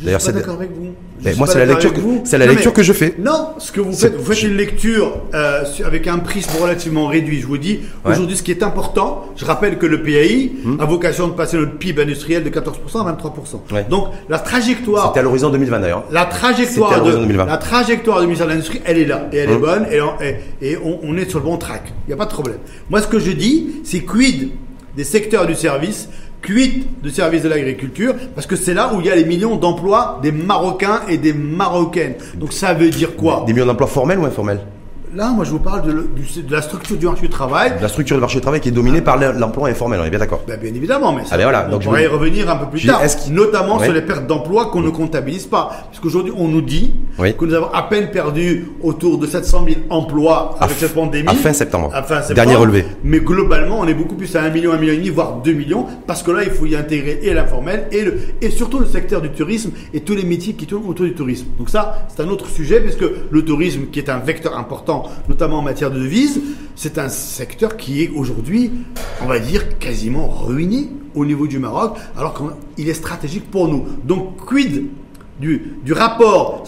D'ailleurs, 0.03 0.21
c'est- 0.21 0.33
d'accord 0.33 0.55
avec 0.55 0.71
vous. 0.73 0.93
Mais 1.25 1.35
moi, 1.37 1.47
c'est 1.47 1.59
la 1.59 1.67
lecture 1.67 1.93
que- 1.95 2.01
c'est 2.25 2.37
la 2.39 2.47
Non, 2.47 2.53
lecture 2.53 2.73
que 2.73 2.83
je 2.83 2.93
fais. 2.93 3.15
Non, 3.19 3.51
ce 3.59 3.71
que 3.71 3.81
vous 3.81 3.93
faites, 3.93 4.17
vous 4.17 4.25
faites 4.33 4.43
une 4.43 4.57
lecture 4.57 5.21
euh, 5.35 5.63
avec 5.85 6.09
un 6.09 6.19
prisme 6.19 6.51
relativement 6.61 7.07
réduit. 7.07 7.41
Je 7.41 7.47
vous 7.47 7.59
dis, 7.59 7.81
Ouais. 8.05 8.13
aujourd'hui, 8.13 8.37
ce 8.37 8.43
qui 8.43 8.51
est 8.51 8.63
important, 8.65 9.27
je 9.37 9.45
rappelle 9.45 9.79
que 9.79 9.87
le 9.87 10.03
PAI 10.03 10.51
Hmm. 10.65 10.81
a 10.81 10.85
vocation 10.85 11.29
de 11.29 11.33
passer 11.35 11.57
notre 11.57 11.79
PIB 11.79 12.03
industriel 12.03 12.43
de 12.43 12.49
14% 12.49 13.01
à 13.01 13.05
23%. 13.05 13.63
Ouais. 13.73 13.87
Donc, 13.89 14.09
la 14.29 14.41
trajectoire 14.41 15.09
C'était 15.09 15.21
à 15.21 15.23
l'horizon 15.23 15.51
2020 15.51 15.79
d'ailleurs. 15.81 16.05
la 16.11 16.23
C'était 16.23 16.35
à 16.35 16.39
trajectoire, 16.39 16.91
de, 16.95 16.99
l'horizon 16.99 17.21
2020. 17.21 17.47
la 17.47 17.57
trajectoire 17.59 18.19
du 18.21 18.27
ministère 18.27 18.47
de 18.49 18.53
l'Industrie, 18.53 18.81
elle 18.85 18.99
est 18.99 19.05
là. 19.07 19.29
Et 19.33 19.37
elle 19.37 19.51
est 19.51 19.55
Hum. 19.55 19.61
bonne. 19.61 19.87
Et, 19.93 20.01
on, 20.01 20.13
et- 20.21 20.37
et 20.73 20.77
on- 20.79 20.99
on 21.05 21.17
est 21.17 21.31
sur 21.31 21.39
le 21.39 21.45
bon 21.45 21.57
track. 21.57 21.83
Il 22.07 22.11
n'y 22.11 22.15
a 22.15 22.17
pas 22.17 22.27
de 22.27 22.33
problème. 22.33 22.59
Moi, 22.91 23.01
ce 23.01 23.07
que 23.07 23.21
je 23.21 23.31
dis, 23.31 23.77
c'est 23.85 24.01
quid 24.01 24.51
des 24.97 25.05
secteurs 25.05 25.47
du 25.47 25.55
service, 25.55 26.09
quid 26.43 26.85
du 27.03 27.11
service 27.11 27.43
de 27.43 27.49
l'agriculture, 27.49 28.15
parce 28.35 28.47
que 28.47 28.57
c'est 28.57 28.75
là 28.75 28.93
où 28.95 29.01
il 29.01 29.07
y 29.07 29.11
a 29.11 29.17
les 29.17 29.25
millions 29.25 29.57
d'emplois 29.57 30.19
des 30.23 30.33
Marocains 30.33 31.01
et 31.09 31.17
des 31.19 31.33
Marocaines. 31.33 32.15
Donc, 32.35 32.53
ça 32.53 32.75
veut 32.75 32.91
dire 32.91 33.17
quoi 33.17 33.45
Des 33.47 33.53
millions 33.53 33.67
d'emplois 33.67 33.87
formels 33.87 34.19
ou 34.19 34.25
informels 34.27 34.61
Là, 35.15 35.29
moi, 35.29 35.45
je 35.45 35.51
vous 35.51 35.59
parle 35.59 35.83
de, 35.83 35.93
de 35.93 36.53
la 36.53 36.63
structure 36.63 36.97
du 36.97 37.05
marché 37.05 37.21
du 37.21 37.29
travail. 37.29 37.75
La 37.83 37.89
structure 37.89 38.17
du 38.17 38.21
marché 38.23 38.37
du 38.37 38.41
travail 38.41 38.61
qui 38.61 38.71
est 38.71 38.73
dominée 38.73 39.03
par 39.03 39.19
l'emploi 39.19 39.69
informel, 39.69 40.01
on 40.01 40.05
est 40.07 40.11
bien 40.11 40.19
d'accord. 40.19 40.41
Ben, 40.49 40.59
bien 40.59 40.73
évidemment, 40.75 41.13
mais 41.13 41.25
ça, 41.25 41.33
Ah 41.33 41.37
ben 41.37 41.43
voilà, 41.43 41.67
on 41.69 41.73
donc 41.73 41.83
je 41.83 41.87
pourrait 41.87 42.05
y 42.05 42.07
revenir 42.07 42.49
un 42.49 42.57
peu 42.57 42.65
plus 42.71 42.87
tard, 42.87 43.03
notamment 43.31 43.77
Ouais. 43.77 43.85
sur 43.85 43.93
les 43.93 44.01
pertes 44.01 44.27
d'emplois 44.27 44.71
qu'on 44.71 44.81
ne 44.81 44.89
comptabilise 44.89 45.45
pas. 45.47 45.71
Parce 45.91 46.01
qu'aujourd'hui, 46.01 46.33
on 46.35 46.49
nous 46.49 46.63
dit 46.63 46.95
Oui. 47.19 47.35
que 47.37 47.45
nous 47.45 47.55
avons 47.55 47.71
à 47.73 47.83
peine 47.83 48.11
perdu 48.11 48.67
autour 48.83 49.19
de 49.19 49.27
700 49.27 49.65
000 49.67 49.81
emplois 49.91 50.57
avec 50.61 50.77
cette 50.79 50.95
pandémie. 50.95 51.29
à 51.29 51.35
fin 51.35 51.53
septembre. 51.53 51.91
À 51.95 52.03
fin 52.03 52.21
septembre. 52.23 52.35
Dernier 52.35 52.55
relevé. 52.55 52.85
Mais 53.05 53.21
globalement, 53.21 53.81
on 53.81 53.87
est 53.87 53.95
beaucoup 53.95 54.15
plus 54.15 54.35
à 54.37 54.43
1 54.43 54.51
million, 54.51 54.73
1 54.73 54.79
million 54.79 54.93
et 54.95 54.97
demi, 54.97 55.09
voire 55.11 55.37
2 55.43 55.53
millions, 55.53 55.87
parce 56.07 56.23
que 56.23 56.31
là, 56.31 56.43
il 56.45 56.51
faut 56.51 56.67
y 56.67 56.75
intégrer 56.75 57.21
et 57.23 57.35
l'informel 57.35 57.87
et, 57.93 58.03
le, 58.03 58.19
et 58.41 58.51
surtout 58.51 58.79
le 58.79 58.87
secteur 58.87 59.21
du 59.21 59.31
tourisme 59.31 59.73
et 59.93 60.01
tous 60.01 60.15
les 60.15 60.25
métiers 60.25 60.55
qui 60.55 60.67
tournent 60.67 60.87
autour 60.89 61.05
du 61.07 61.15
tourisme. 61.15 61.47
Donc 61.59 61.69
ça, 61.69 62.07
c'est 62.15 62.23
un 62.23 62.29
autre 62.29 62.49
sujet, 62.49 62.81
parce 62.81 62.97
que 62.97 63.13
le 63.31 63.45
tourisme, 63.45 63.87
qui 63.93 63.99
est 63.99 64.09
un 64.09 64.19
vecteur 64.19 64.57
important, 64.57 65.05
notamment 65.29 65.59
en 65.59 65.63
matière 65.63 65.91
de 65.91 65.99
devises, 65.99 66.41
c'est 66.77 66.99
un 66.99 67.09
secteur 67.09 67.77
qui 67.77 68.03
est 68.03 68.11
aujourd'hui, 68.17 68.71
on 69.23 69.27
va 69.27 69.39
dire, 69.39 69.79
quasiment 69.79 70.29
ruiné 70.29 70.89
au 71.15 71.25
niveau 71.27 71.47
du 71.47 71.59
Maroc, 71.59 71.97
alors 72.17 72.35
qu'il 72.75 72.89
est 72.89 72.95
stratégique 72.95 73.51
pour 73.51 73.69
nous. 73.69 73.85
Donc, 74.05 74.37
quid 74.47 74.87
du, 75.41 75.77
du 75.85 75.93
rapport 75.93 76.65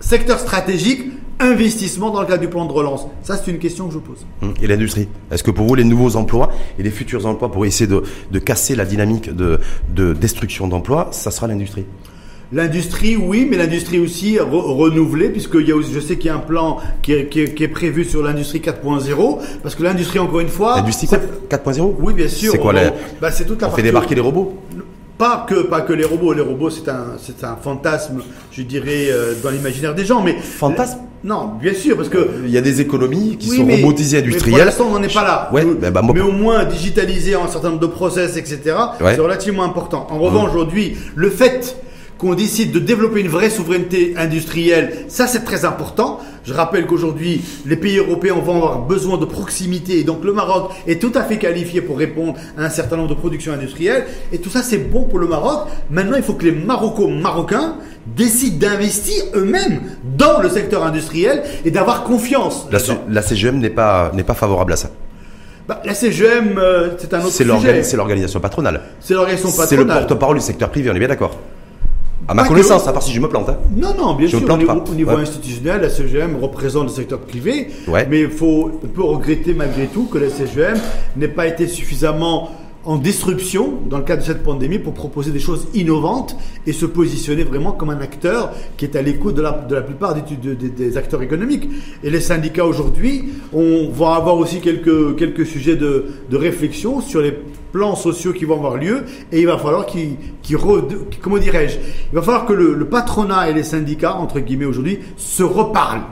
secteur 0.00 0.38
stratégique 0.38 1.02
investissement 1.38 2.10
dans 2.10 2.20
le 2.22 2.26
cadre 2.26 2.40
du 2.40 2.48
plan 2.48 2.64
de 2.64 2.72
relance. 2.72 3.06
Ça, 3.22 3.36
c'est 3.36 3.50
une 3.50 3.58
question 3.58 3.88
que 3.88 3.94
je 3.94 3.98
pose. 3.98 4.24
Hum, 4.42 4.54
Et 4.62 4.66
l'industrie 4.66 5.06
Est-ce 5.30 5.42
que 5.42 5.50
pour 5.50 5.66
vous, 5.66 5.74
les 5.74 5.84
nouveaux 5.84 6.16
emplois 6.16 6.50
et 6.78 6.82
les 6.82 6.90
futurs 6.90 7.26
emplois 7.26 7.52
pour 7.52 7.66
essayer 7.66 7.86
de, 7.86 8.02
de 8.30 8.38
casser 8.38 8.74
la 8.74 8.86
dynamique 8.86 9.34
de, 9.34 9.60
de 9.94 10.14
destruction 10.14 10.66
d'emplois, 10.66 11.08
ça 11.10 11.30
sera 11.30 11.46
l'industrie? 11.46 11.84
L'industrie, 12.52 13.16
oui, 13.16 13.46
mais 13.50 13.56
l'industrie 13.56 13.98
aussi 13.98 14.36
re- 14.36 14.46
renouvelée, 14.48 15.28
puisque 15.28 15.56
il 15.60 15.68
y 15.68 15.72
a 15.72 15.76
je 15.82 15.98
sais 16.00 16.16
qu'il 16.16 16.26
y 16.26 16.30
a 16.30 16.36
un 16.36 16.38
plan 16.38 16.78
qui 17.02 17.12
est, 17.12 17.26
qui 17.28 17.40
est- 17.40 17.54
qui 17.54 17.64
est 17.64 17.68
prévu 17.68 18.04
sur 18.04 18.22
l'industrie 18.22 18.60
4.0, 18.60 19.38
parce 19.64 19.74
que 19.74 19.82
l'industrie, 19.82 20.20
encore 20.20 20.38
une 20.40 20.48
fois... 20.48 20.76
L'industrie 20.76 21.08
quoi? 21.08 21.18
c'est- 21.50 21.56
4.0 21.56 21.96
Oui, 21.98 22.14
bien 22.14 22.28
sûr. 22.28 22.52
C'est 22.52 22.58
quoi 22.58 22.70
on, 22.70 22.74
la- 22.76 22.92
bah, 23.20 23.30
C'est 23.32 23.44
toute 23.46 23.60
la 23.60 23.68
On 23.68 23.72
fait 23.72 23.82
débarquer 23.82 24.14
les 24.14 24.20
robots? 24.20 24.54
Pas 25.18 25.46
que, 25.48 25.54
pas 25.62 25.80
que 25.80 25.92
les 25.94 26.04
robots. 26.04 26.32
Les 26.34 26.42
robots, 26.42 26.68
c'est 26.70 26.88
un, 26.90 27.14
c'est 27.18 27.42
un 27.44 27.56
fantasme, 27.56 28.20
je 28.52 28.62
dirais, 28.62 29.06
euh, 29.10 29.32
dans 29.42 29.50
l'imaginaire 29.50 29.94
des 29.94 30.04
gens. 30.04 30.22
Mais 30.22 30.34
Fantasme 30.38 30.98
Non, 31.24 31.52
bien 31.60 31.72
sûr, 31.72 31.96
parce 31.96 32.08
que 32.10 32.18
Il 32.44 32.50
y 32.50 32.58
a 32.58 32.60
des 32.60 32.80
économies 32.82 33.36
qui 33.38 33.50
Oui, 33.50 33.56
sont 33.58 33.64
mais- 33.64 33.76
robotisées 33.76 34.18
Mais 34.18 34.22
pour 34.24 34.32
industrielles. 34.34 34.66
l'instant, 34.66 34.86
on 34.90 34.92
n'en 34.98 35.02
est 35.02 35.12
pas 35.12 35.22
là. 35.24 35.48
Ouais, 35.52 35.64
bah, 35.90 36.02
moi- 36.02 36.12
mais 36.14 36.20
au 36.20 36.32
moins 36.32 36.64
digitaliser 36.64 37.34
un 37.34 37.48
certain 37.48 37.68
nombre 37.70 37.80
de 37.80 37.86
process, 37.86 38.36
etc. 38.36 38.60
Ouais. 39.00 39.14
C'est 39.14 39.20
relativement 39.20 39.64
important. 39.64 40.06
En 40.10 40.18
revanche, 40.18 40.50
aujourd'hui, 40.50 40.96
le 41.14 41.30
fait 41.30 41.76
qu'on 42.18 42.34
décide 42.34 42.72
de 42.72 42.78
développer 42.78 43.20
une 43.20 43.28
vraie 43.28 43.50
souveraineté 43.50 44.14
industrielle, 44.16 45.04
ça 45.08 45.26
c'est 45.26 45.44
très 45.44 45.64
important. 45.64 46.18
Je 46.44 46.52
rappelle 46.54 46.86
qu'aujourd'hui, 46.86 47.42
les 47.66 47.76
pays 47.76 47.98
européens 47.98 48.34
vont 48.34 48.56
avoir 48.56 48.78
besoin 48.80 49.18
de 49.18 49.24
proximité 49.24 49.98
et 49.98 50.04
donc 50.04 50.24
le 50.24 50.32
Maroc 50.32 50.70
est 50.86 51.00
tout 51.00 51.12
à 51.14 51.24
fait 51.24 51.38
qualifié 51.38 51.80
pour 51.82 51.98
répondre 51.98 52.34
à 52.56 52.64
un 52.64 52.70
certain 52.70 52.96
nombre 52.96 53.08
de 53.10 53.14
productions 53.14 53.52
industrielles 53.52 54.06
et 54.32 54.38
tout 54.38 54.48
ça 54.48 54.62
c'est 54.62 54.78
bon 54.78 55.02
pour 55.04 55.18
le 55.18 55.26
Maroc. 55.26 55.68
Maintenant, 55.90 56.16
il 56.16 56.22
faut 56.22 56.34
que 56.34 56.44
les 56.44 56.52
Maroco-Marocains 56.52 57.76
décident 58.16 58.58
d'investir 58.68 59.22
eux-mêmes 59.34 59.80
dans 60.16 60.40
le 60.40 60.48
secteur 60.48 60.84
industriel 60.84 61.42
et 61.64 61.70
d'avoir 61.70 62.04
confiance. 62.04 62.66
La, 62.70 62.78
la 63.10 63.22
CGM 63.22 63.58
n'est 63.58 63.68
pas, 63.70 64.12
n'est 64.14 64.22
pas 64.24 64.34
favorable 64.34 64.72
à 64.72 64.76
ça. 64.76 64.90
Bah, 65.68 65.82
la 65.84 65.94
CGM, 65.94 66.56
euh, 66.58 66.90
c'est 66.96 67.12
un 67.12 67.18
autre 67.18 67.30
C'est 67.32 67.42
sujet. 67.44 67.82
c'est 67.82 67.96
l'organisation 67.96 68.38
patronale. 68.38 68.82
C'est 69.00 69.14
l'organisation 69.14 69.50
C'est 69.50 69.74
le 69.76 69.82
patronale. 69.84 70.06
porte-parole 70.06 70.36
du 70.36 70.42
secteur 70.42 70.70
privé, 70.70 70.88
on 70.90 70.94
est 70.94 70.98
bien 71.00 71.08
d'accord 71.08 71.36
À 72.28 72.34
ma 72.34 72.44
connaissance, 72.44 72.82
que- 72.84 72.88
à 72.88 72.92
part 72.92 73.02
si 73.02 73.12
je 73.12 73.20
me 73.20 73.28
plante. 73.28 73.48
hein. 73.48 73.58
Non, 73.76 73.94
non, 73.96 74.14
bien 74.14 74.26
Je 74.26 74.36
sûr, 74.36 74.46
me 74.46 74.52
au 74.52 74.56
niveau, 74.56 74.74
pas. 74.80 74.84
au 74.90 74.94
niveau 74.94 75.12
Ouais. 75.12 75.20
institutionnel, 75.22 75.80
la 75.82 75.90
CGM 75.90 76.36
représente 76.42 76.84
le 76.84 76.88
secteur 76.88 77.20
privé, 77.20 77.68
Ouais. 77.86 78.06
mais 78.10 78.20
il 78.22 78.30
faut, 78.30 78.70
on 78.82 78.86
peut 78.88 79.02
regretter 79.04 79.54
malgré 79.54 79.86
tout 79.86 80.04
que 80.10 80.18
la 80.18 80.28
CGM 80.30 80.76
n'ait 81.16 81.28
pas 81.28 81.46
été 81.46 81.68
suffisamment 81.68 82.50
en 82.86 82.96
disruption 82.96 83.74
dans 83.90 83.98
le 83.98 84.04
cadre 84.04 84.22
de 84.22 84.26
cette 84.26 84.42
pandémie 84.44 84.78
pour 84.78 84.94
proposer 84.94 85.32
des 85.32 85.40
choses 85.40 85.66
innovantes 85.74 86.36
et 86.66 86.72
se 86.72 86.86
positionner 86.86 87.42
vraiment 87.44 87.72
comme 87.72 87.90
un 87.90 88.00
acteur 88.00 88.52
qui 88.76 88.84
est 88.84 88.96
à 88.96 89.02
l'écoute 89.02 89.34
de 89.34 89.42
la, 89.42 89.50
de 89.52 89.74
la 89.74 89.82
plupart 89.82 90.14
des, 90.14 90.22
de- 90.36 90.54
des- 90.54 90.70
des 90.70 90.96
acteurs 90.96 91.20
économiques. 91.22 91.68
Et 92.04 92.10
les 92.10 92.20
syndicats 92.20 92.64
aujourd'hui, 92.64 93.24
on 93.52 93.90
va 93.90 94.14
avoir 94.14 94.36
aussi 94.36 94.60
quelques, 94.60 95.16
quelques 95.16 95.44
sujets 95.46 95.76
de, 95.76 96.06
de 96.30 96.36
réflexion 96.36 97.00
sur 97.00 97.20
les 97.20 97.34
plans 97.72 97.96
sociaux 97.96 98.32
qui 98.32 98.44
vont 98.44 98.54
avoir 98.54 98.76
lieu 98.76 99.02
et 99.32 99.40
il 99.40 99.46
va 99.46 99.58
falloir 99.58 99.84
qu'ils, 99.84 100.16
comment 101.20 101.38
dirais-je, 101.38 101.76
il 102.12 102.14
va 102.14 102.22
falloir 102.22 102.46
que 102.46 102.52
le, 102.52 102.72
le 102.74 102.84
patronat 102.86 103.50
et 103.50 103.52
les 103.52 103.64
syndicats, 103.64 104.14
entre 104.14 104.38
guillemets 104.40 104.64
aujourd'hui, 104.64 105.00
se 105.16 105.42
reparlent. 105.42 106.02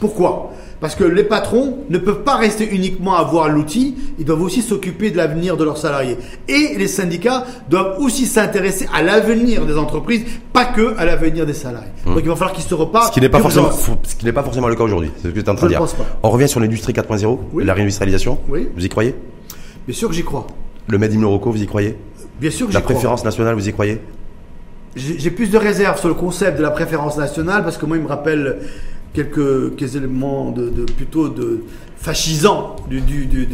Pourquoi? 0.00 0.52
Parce 0.82 0.96
que 0.96 1.04
les 1.04 1.22
patrons 1.22 1.78
ne 1.90 1.96
peuvent 1.96 2.24
pas 2.24 2.34
rester 2.36 2.68
uniquement 2.74 3.14
à 3.14 3.22
voir 3.22 3.48
l'outil, 3.48 3.94
ils 4.18 4.24
doivent 4.24 4.42
aussi 4.42 4.62
s'occuper 4.62 5.12
de 5.12 5.16
l'avenir 5.16 5.56
de 5.56 5.62
leurs 5.62 5.78
salariés. 5.78 6.16
Et 6.48 6.74
les 6.76 6.88
syndicats 6.88 7.46
doivent 7.70 7.98
aussi 8.00 8.26
s'intéresser 8.26 8.88
à 8.92 9.00
l'avenir 9.00 9.64
des 9.64 9.78
entreprises, 9.78 10.22
pas 10.52 10.64
que 10.64 10.94
à 10.98 11.04
l'avenir 11.04 11.46
des 11.46 11.54
salariés. 11.54 11.88
Donc 12.04 12.18
il 12.20 12.28
va 12.28 12.34
falloir 12.34 12.52
qu'ils 12.52 12.64
se 12.64 12.74
reparlent. 12.74 13.06
Ce 13.06 13.12
qui 13.12 13.20
n'est 13.20 13.28
pas, 13.28 13.38
forcément, 13.38 13.70
ce 13.70 14.16
qui 14.16 14.24
n'est 14.24 14.32
pas 14.32 14.42
forcément 14.42 14.66
le 14.66 14.74
cas 14.74 14.82
aujourd'hui. 14.82 15.12
C'est 15.18 15.28
ce 15.28 15.32
que 15.32 15.38
tu 15.38 15.46
es 15.46 15.48
en 15.48 15.54
train 15.54 15.66
de 15.66 15.70
dire. 15.70 15.78
pense 15.78 15.94
pas. 15.94 16.04
On 16.24 16.30
revient 16.30 16.48
sur 16.48 16.58
l'industrie 16.58 16.92
4.0, 16.92 17.38
Oui. 17.52 17.64
la 17.64 17.74
réindustrialisation. 17.74 18.40
Oui. 18.48 18.68
Vous 18.74 18.84
y 18.84 18.88
croyez? 18.88 19.14
Bien 19.86 19.94
sûr 19.96 20.08
que 20.08 20.14
j'y 20.16 20.24
crois. 20.24 20.48
Le 20.88 20.98
Made 20.98 21.12
in 21.12 21.18
Morocco, 21.20 21.52
vous 21.52 21.62
y 21.62 21.66
croyez? 21.66 21.96
Bien 22.40 22.50
sûr 22.50 22.66
que 22.66 22.72
j'y 22.72 22.76
La 22.76 22.80
crois. 22.82 22.94
préférence 22.94 23.24
nationale, 23.24 23.54
vous 23.54 23.68
y 23.68 23.72
croyez? 23.72 24.00
J'ai 24.96 25.16
j'ai 25.20 25.30
plus 25.30 25.48
de 25.48 25.56
réserves 25.58 26.00
sur 26.00 26.08
le 26.08 26.14
concept 26.14 26.58
de 26.58 26.62
la 26.62 26.70
préférence 26.72 27.16
nationale 27.16 27.62
parce 27.62 27.78
que 27.78 27.86
moi, 27.86 27.96
il 27.96 28.02
me 28.02 28.08
rappelle 28.08 28.58
quelques, 29.14 29.76
quelques 29.76 29.96
éléments 29.96 30.50
de, 30.50 30.68
de- 30.68 30.84
plutôt 30.84 31.28
de 31.28 31.64
fascisants 31.96 32.76
du, 32.90 33.00
du, 33.00 33.26
du, 33.26 33.46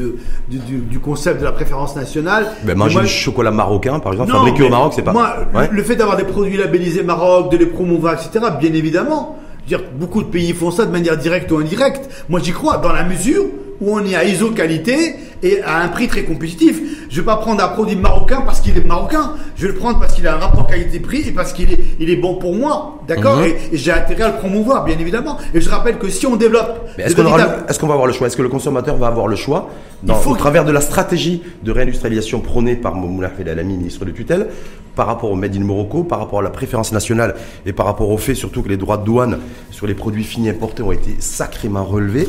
du, 0.48 0.98
concept 0.98 1.40
de 1.40 1.44
la 1.44 1.52
préférence 1.52 1.94
nationale. 1.96 2.46
Ben, 2.64 2.76
manger 2.76 2.94
moi, 2.94 3.02
du 3.02 3.08
chocolat 3.08 3.50
marocain, 3.50 3.98
par 3.98 4.12
exemple, 4.12 4.30
non, 4.32 4.38
fabriqué 4.38 4.62
au 4.62 4.70
Maroc, 4.70 4.92
c'est 4.96 5.02
pas. 5.02 5.12
Moi, 5.12 5.36
le- 5.52 5.58
Ouais. 5.58 5.68
le 5.70 5.82
fait 5.82 5.96
d'avoir 5.96 6.16
des 6.16 6.24
produits 6.24 6.56
labellisés 6.56 7.02
Maroc, 7.02 7.50
de 7.52 7.56
les 7.58 7.66
promouvoir, 7.66 8.14
etc., 8.14 8.46
bien 8.58 8.72
évidemment. 8.72 9.38
Dire, 9.66 9.82
beaucoup 9.98 10.22
de 10.22 10.28
pays 10.28 10.54
font 10.54 10.70
ça 10.70 10.86
de 10.86 10.90
manière 10.90 11.18
directe 11.18 11.52
ou 11.52 11.58
indirecte. 11.58 12.08
Moi, 12.30 12.40
j'y 12.42 12.52
crois, 12.52 12.78
dans 12.78 12.92
la 12.92 13.04
mesure 13.04 13.44
où 13.82 13.94
on 13.94 14.02
est 14.04 14.14
à 14.14 14.24
ISO 14.24 14.50
qualité 14.52 15.14
et 15.42 15.60
à 15.62 15.82
un 15.82 15.88
prix 15.88 16.08
très 16.08 16.22
compétitif. 16.24 16.80
Je 17.10 17.20
vais 17.20 17.24
pas 17.26 17.36
prendre 17.36 17.62
un 17.64 17.68
produit 17.68 17.96
marocain 17.96 18.42
parce 18.44 18.60
qu'il 18.60 18.76
est 18.76 18.84
marocain. 18.84 19.32
Je 19.56 19.62
vais 19.66 19.72
le 19.72 19.78
prendre 19.78 19.98
parce 19.98 20.14
qu'il 20.14 20.26
a 20.26 20.34
un 20.36 20.38
rapport 20.38 20.66
qualité-prix 20.66 21.28
et 21.28 21.32
parce 21.32 21.52
qu'il 21.52 21.72
est, 21.72 21.78
il 21.98 22.10
est 22.10 22.16
bon 22.16 22.34
pour 22.36 22.54
moi. 22.54 22.98
D'accord 23.08 23.38
Mhm. 23.38 23.44
Et, 23.44 23.56
et 23.72 23.76
j'ai 23.78 23.92
intérêt 23.92 24.24
à 24.24 24.28
le 24.28 24.36
promouvoir, 24.36 24.84
bien 24.84 24.98
évidemment. 24.98 25.38
Et 25.54 25.60
je 25.60 25.68
rappelle 25.70 25.98
que 25.98 26.08
si 26.10 26.26
on 26.26 26.36
développe. 26.36 26.86
Est-ce 26.98 27.16
qu'on 27.16 27.22
véritables- 27.24 27.66
qu'on 27.80 27.86
va 27.86 27.94
avoir 27.94 28.06
le 28.06 28.12
choix? 28.12 28.26
Est-ce 28.26 28.36
que 28.36 28.42
le 28.42 28.48
consommateur 28.48 28.96
va 28.96 29.06
avoir 29.06 29.26
le 29.26 29.36
choix 29.36 29.70
dans, 30.02 30.14
Il 30.16 30.20
faut 30.20 30.30
au 30.30 30.34
que- 30.34 30.38
travers 30.38 30.64
de 30.64 30.72
la 30.72 30.80
stratégie 30.80 31.42
de 31.62 31.72
réindustrialisation 31.72 32.40
prônée 32.40 32.76
par 32.76 32.94
Moulin 32.94 33.30
Alami, 33.46 33.76
ministre 33.78 34.04
de 34.04 34.10
tutelle, 34.10 34.48
par 34.94 35.06
rapport 35.06 35.30
au 35.30 35.34
Made 35.36 35.56
in 35.56 35.60
Morocco, 35.60 36.04
par 36.04 36.18
rapport 36.18 36.40
à 36.40 36.42
la 36.42 36.50
préférence 36.50 36.92
nationale 36.92 37.34
et 37.64 37.72
par 37.72 37.86
rapport 37.86 38.10
au 38.10 38.18
fait 38.18 38.34
surtout 38.34 38.62
que 38.62 38.68
les 38.68 38.76
droits 38.76 38.96
de 38.98 39.04
douane 39.04 39.38
sur 39.70 39.86
les 39.86 39.94
produits 39.94 40.24
finis 40.24 40.50
importés 40.50 40.82
ont 40.82 40.92
été 40.92 41.16
sacrément 41.20 41.84
relevés 41.84 42.28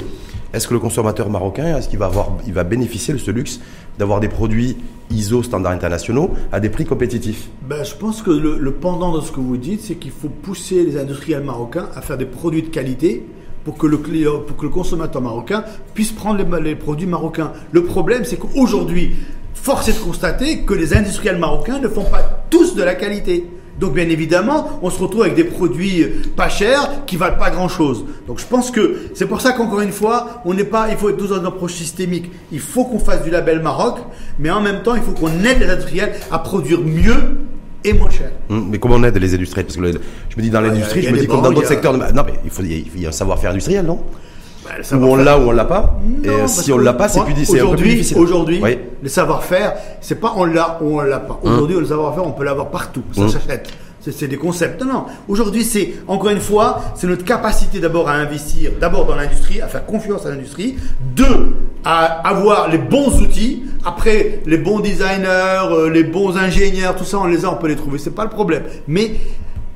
Est-ce 0.53 0.67
que 0.67 0.73
le 0.73 0.79
consommateur 0.79 1.29
marocain, 1.29 1.77
est-ce 1.77 1.89
qu'il 1.89 1.99
va 1.99 2.05
avoir, 2.07 2.29
il 2.47 2.53
va 2.53 2.63
bénéficier 2.63 3.13
de 3.13 3.19
ce 3.19 3.29
luxe 3.29 3.59
d'avoir 3.99 4.21
des 4.21 4.29
produits 4.29 4.77
ISO 5.11 5.43
standards 5.43 5.73
internationaux 5.73 6.31
à 6.51 6.59
des 6.59 6.69
prix 6.69 6.85
compétitifs 6.85 7.49
Ben, 7.67 7.83
je 7.83 7.93
pense 7.93 8.21
que 8.21 8.31
le, 8.31 8.71
pendant 8.71 9.15
de 9.15 9.21
ce 9.21 9.31
que 9.31 9.41
vous 9.41 9.57
dites, 9.57 9.81
c'est 9.81 9.95
qu'il 9.95 10.11
faut 10.11 10.29
pousser 10.29 10.83
les 10.83 10.97
industriels 10.97 11.43
marocains 11.43 11.89
à 11.95 12.01
faire 12.01 12.17
des 12.17 12.25
produits 12.25 12.63
de 12.63 12.69
qualité 12.69 13.25
pour 13.65 13.77
que 13.77 13.85
le, 13.87 13.97
consommateur 14.69 15.21
marocain 15.21 15.65
puisse 15.93 16.13
prendre 16.13 16.43
les 16.59 16.75
produits 16.75 17.07
marocains. 17.07 17.51
Le 17.71 17.83
problème, 17.83 18.23
c'est 18.23 18.37
qu'aujourd'hui, 18.37 19.15
force 19.53 19.89
est 19.89 19.93
de 19.93 19.99
constater 19.99 20.61
que 20.61 20.73
les 20.73 20.95
industriels 20.95 21.37
marocains 21.37 21.79
ne 21.79 21.89
font 21.89 22.05
pas 22.05 22.45
tous 22.49 22.75
de 22.75 22.83
la 22.83 22.95
qualité. 22.95 23.45
Donc 23.79 23.93
bien 23.93 24.09
évidemment, 24.09 24.79
on 24.81 24.89
se 24.89 24.99
retrouve 25.01 25.21
avec 25.23 25.35
des 25.35 25.45
produits 25.45 26.05
pas 26.35 26.49
chers 26.49 27.05
qui 27.05 27.15
valent 27.15 27.37
pas 27.37 27.49
grand-chose. 27.49 28.03
Donc 28.27 28.39
je 28.39 28.45
pense 28.45 28.71
que 28.71 28.97
c'est 29.13 29.25
pour 29.25 29.39
ça 29.41 29.53
qu'encore 29.53 29.81
une 29.81 29.91
fois, 29.93 30.41
on 30.45 30.53
n'est 30.53 30.63
pas, 30.65 30.87
il 30.91 30.97
faut 30.97 31.09
être 31.09 31.17
dans 31.25 31.37
une 31.39 31.45
approche 31.45 31.73
systémique. 31.73 32.29
Il 32.51 32.59
faut 32.59 32.83
qu'on 32.85 32.99
fasse 32.99 33.23
du 33.23 33.29
label 33.29 33.61
Maroc, 33.61 33.99
mais 34.37 34.49
en 34.49 34.61
même 34.61 34.81
temps, 34.83 34.95
il 34.95 35.01
faut 35.01 35.11
qu'on 35.13 35.29
aide 35.45 35.59
les 35.59 35.69
industriels 35.69 36.11
à 36.29 36.39
produire 36.39 36.81
mieux 36.81 37.37
et 37.85 37.93
moins 37.93 38.09
cher. 38.09 38.31
Hum, 38.49 38.67
Mais 38.69 38.77
comment 38.79 38.95
on 38.95 39.03
aide 39.03 39.17
les 39.17 39.33
industriels? 39.33 39.65
Parce 39.65 39.77
que 39.77 39.81
le- 39.81 39.91
je 39.93 40.35
me 40.35 40.41
dis 40.41 40.49
dans 40.49 40.59
l'industrie, 40.59 40.99
il 40.99 41.03
y 41.05 41.07
a 41.07 41.09
je 41.11 41.15
me 41.15 41.21
dis 41.21 41.27
comme 41.27 41.41
dans 41.41 41.51
d'autres 41.51 41.65
a- 41.67 41.69
secteurs. 41.69 41.93
De... 41.93 41.99
Non, 42.13 42.23
mais 42.25 42.33
il 42.43 42.49
faut, 42.51 42.61
il 42.63 43.01
y 43.01 43.05
a 43.05 43.09
un 43.09 43.13
savoir-faire 43.13 43.51
industriel, 43.51 43.85
non? 43.85 43.99
Bah, 44.91 44.97
Ou 44.97 45.03
on 45.05 45.15
l'a 45.15 45.37
ou 45.39 45.49
on 45.49 45.51
l'a 45.51 45.65
pas. 45.65 45.99
Et 46.23 46.27
Non, 46.27 46.33
euh, 46.43 46.47
si 46.47 46.71
on 46.71 46.77
l'a 46.77 46.93
pas, 46.93 47.07
c'est 47.09 47.21
plus, 47.23 47.33
plus 47.33 47.51
aujourd'hui, 47.53 47.89
difficile. 47.89 48.17
Aujourd'hui, 48.17 48.59
Oui. 48.61 48.77
le 49.01 49.09
savoir-faire, 49.09 49.73
c'est 50.01 50.19
pas 50.19 50.33
on 50.37 50.45
l'a 50.45 50.77
ou 50.81 50.99
on 50.99 51.03
l'a 51.03 51.19
pas. 51.19 51.39
Aujourd'hui, 51.43 51.77
le 51.79 51.85
savoir-faire, 51.85 52.25
on 52.25 52.31
peut 52.31 52.43
l'avoir 52.43 52.69
partout. 52.69 53.03
Ça 53.13 53.21
Hum. 53.21 53.29
s'achète. 53.29 53.69
C'est 54.01 54.13
c'est 54.13 54.27
des 54.29 54.37
concepts. 54.37 54.81
Non, 54.81 54.93
non. 54.93 55.05
Aujourd'hui, 55.27 55.63
c'est 55.65 55.93
encore 56.07 56.29
une 56.29 56.39
fois, 56.39 56.79
c'est 56.95 57.05
notre 57.07 57.25
capacité 57.25 57.79
d'abord 57.81 58.07
à 58.07 58.13
investir, 58.13 58.71
d'abord 58.79 59.05
dans 59.05 59.15
l'industrie, 59.15 59.59
à 59.59 59.67
faire 59.67 59.85
confiance 59.85 60.25
à 60.25 60.29
l'industrie. 60.29 60.77
Deux, 61.15 61.55
à 61.83 62.05
avoir 62.27 62.69
les 62.69 62.77
bons 62.77 63.19
outils. 63.21 63.63
Après, 63.85 64.39
les 64.45 64.57
bons 64.57 64.79
designers, 64.79 65.67
euh, 65.71 65.89
les 65.89 66.05
bons 66.05 66.37
ingénieurs, 66.37 66.95
tout 66.95 67.03
ça, 67.03 67.17
on 67.19 67.25
les 67.27 67.43
a, 67.43 67.51
on 67.51 67.55
peut 67.55 67.67
les 67.67 67.75
trouver. 67.75 67.97
C'est 67.97 68.15
pas 68.15 68.23
le 68.23 68.29
problème. 68.29 68.63
Mais 68.87 69.11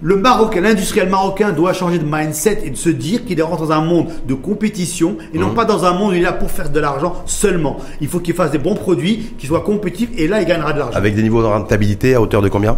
le 0.05 0.17
Marocain, 0.17 0.59
l'industriel 0.61 1.07
marocain 1.09 1.51
doit 1.53 1.71
changer 1.71 1.97
de 1.97 2.03
mindset 2.05 2.59
et 2.65 2.69
de 2.69 2.75
se 2.75 2.89
dire 2.89 3.23
qu'il 3.23 3.41
rentre 3.41 3.65
dans 3.65 3.71
un 3.71 3.81
monde 3.81 4.07
de 4.27 4.33
compétition 4.33 5.15
et 5.33 5.37
non 5.37 5.51
pas 5.51 5.63
dans 5.63 5.85
un 5.85 5.93
monde 5.93 6.11
où 6.11 6.13
il 6.13 6.19
est 6.19 6.23
là 6.23 6.33
pour 6.33 6.51
faire 6.51 6.69
de 6.69 6.79
l'argent 6.79 7.15
seulement. 7.25 7.77
Il 8.01 8.09
faut 8.09 8.19
qu'il 8.19 8.33
fasse 8.35 8.51
des 8.51 8.57
bons 8.57 8.75
produits, 8.75 9.33
qu'il 9.37 9.47
soit 9.47 9.61
compétitif 9.61 10.09
et 10.17 10.27
là 10.27 10.41
il 10.41 10.45
gagnera 10.47 10.73
de 10.73 10.79
l'argent. 10.79 10.97
Avec 10.97 11.15
des 11.15 11.23
niveaux 11.23 11.41
de 11.41 11.47
rentabilité 11.47 12.15
à 12.15 12.21
hauteur 12.21 12.41
de 12.41 12.49
combien? 12.49 12.77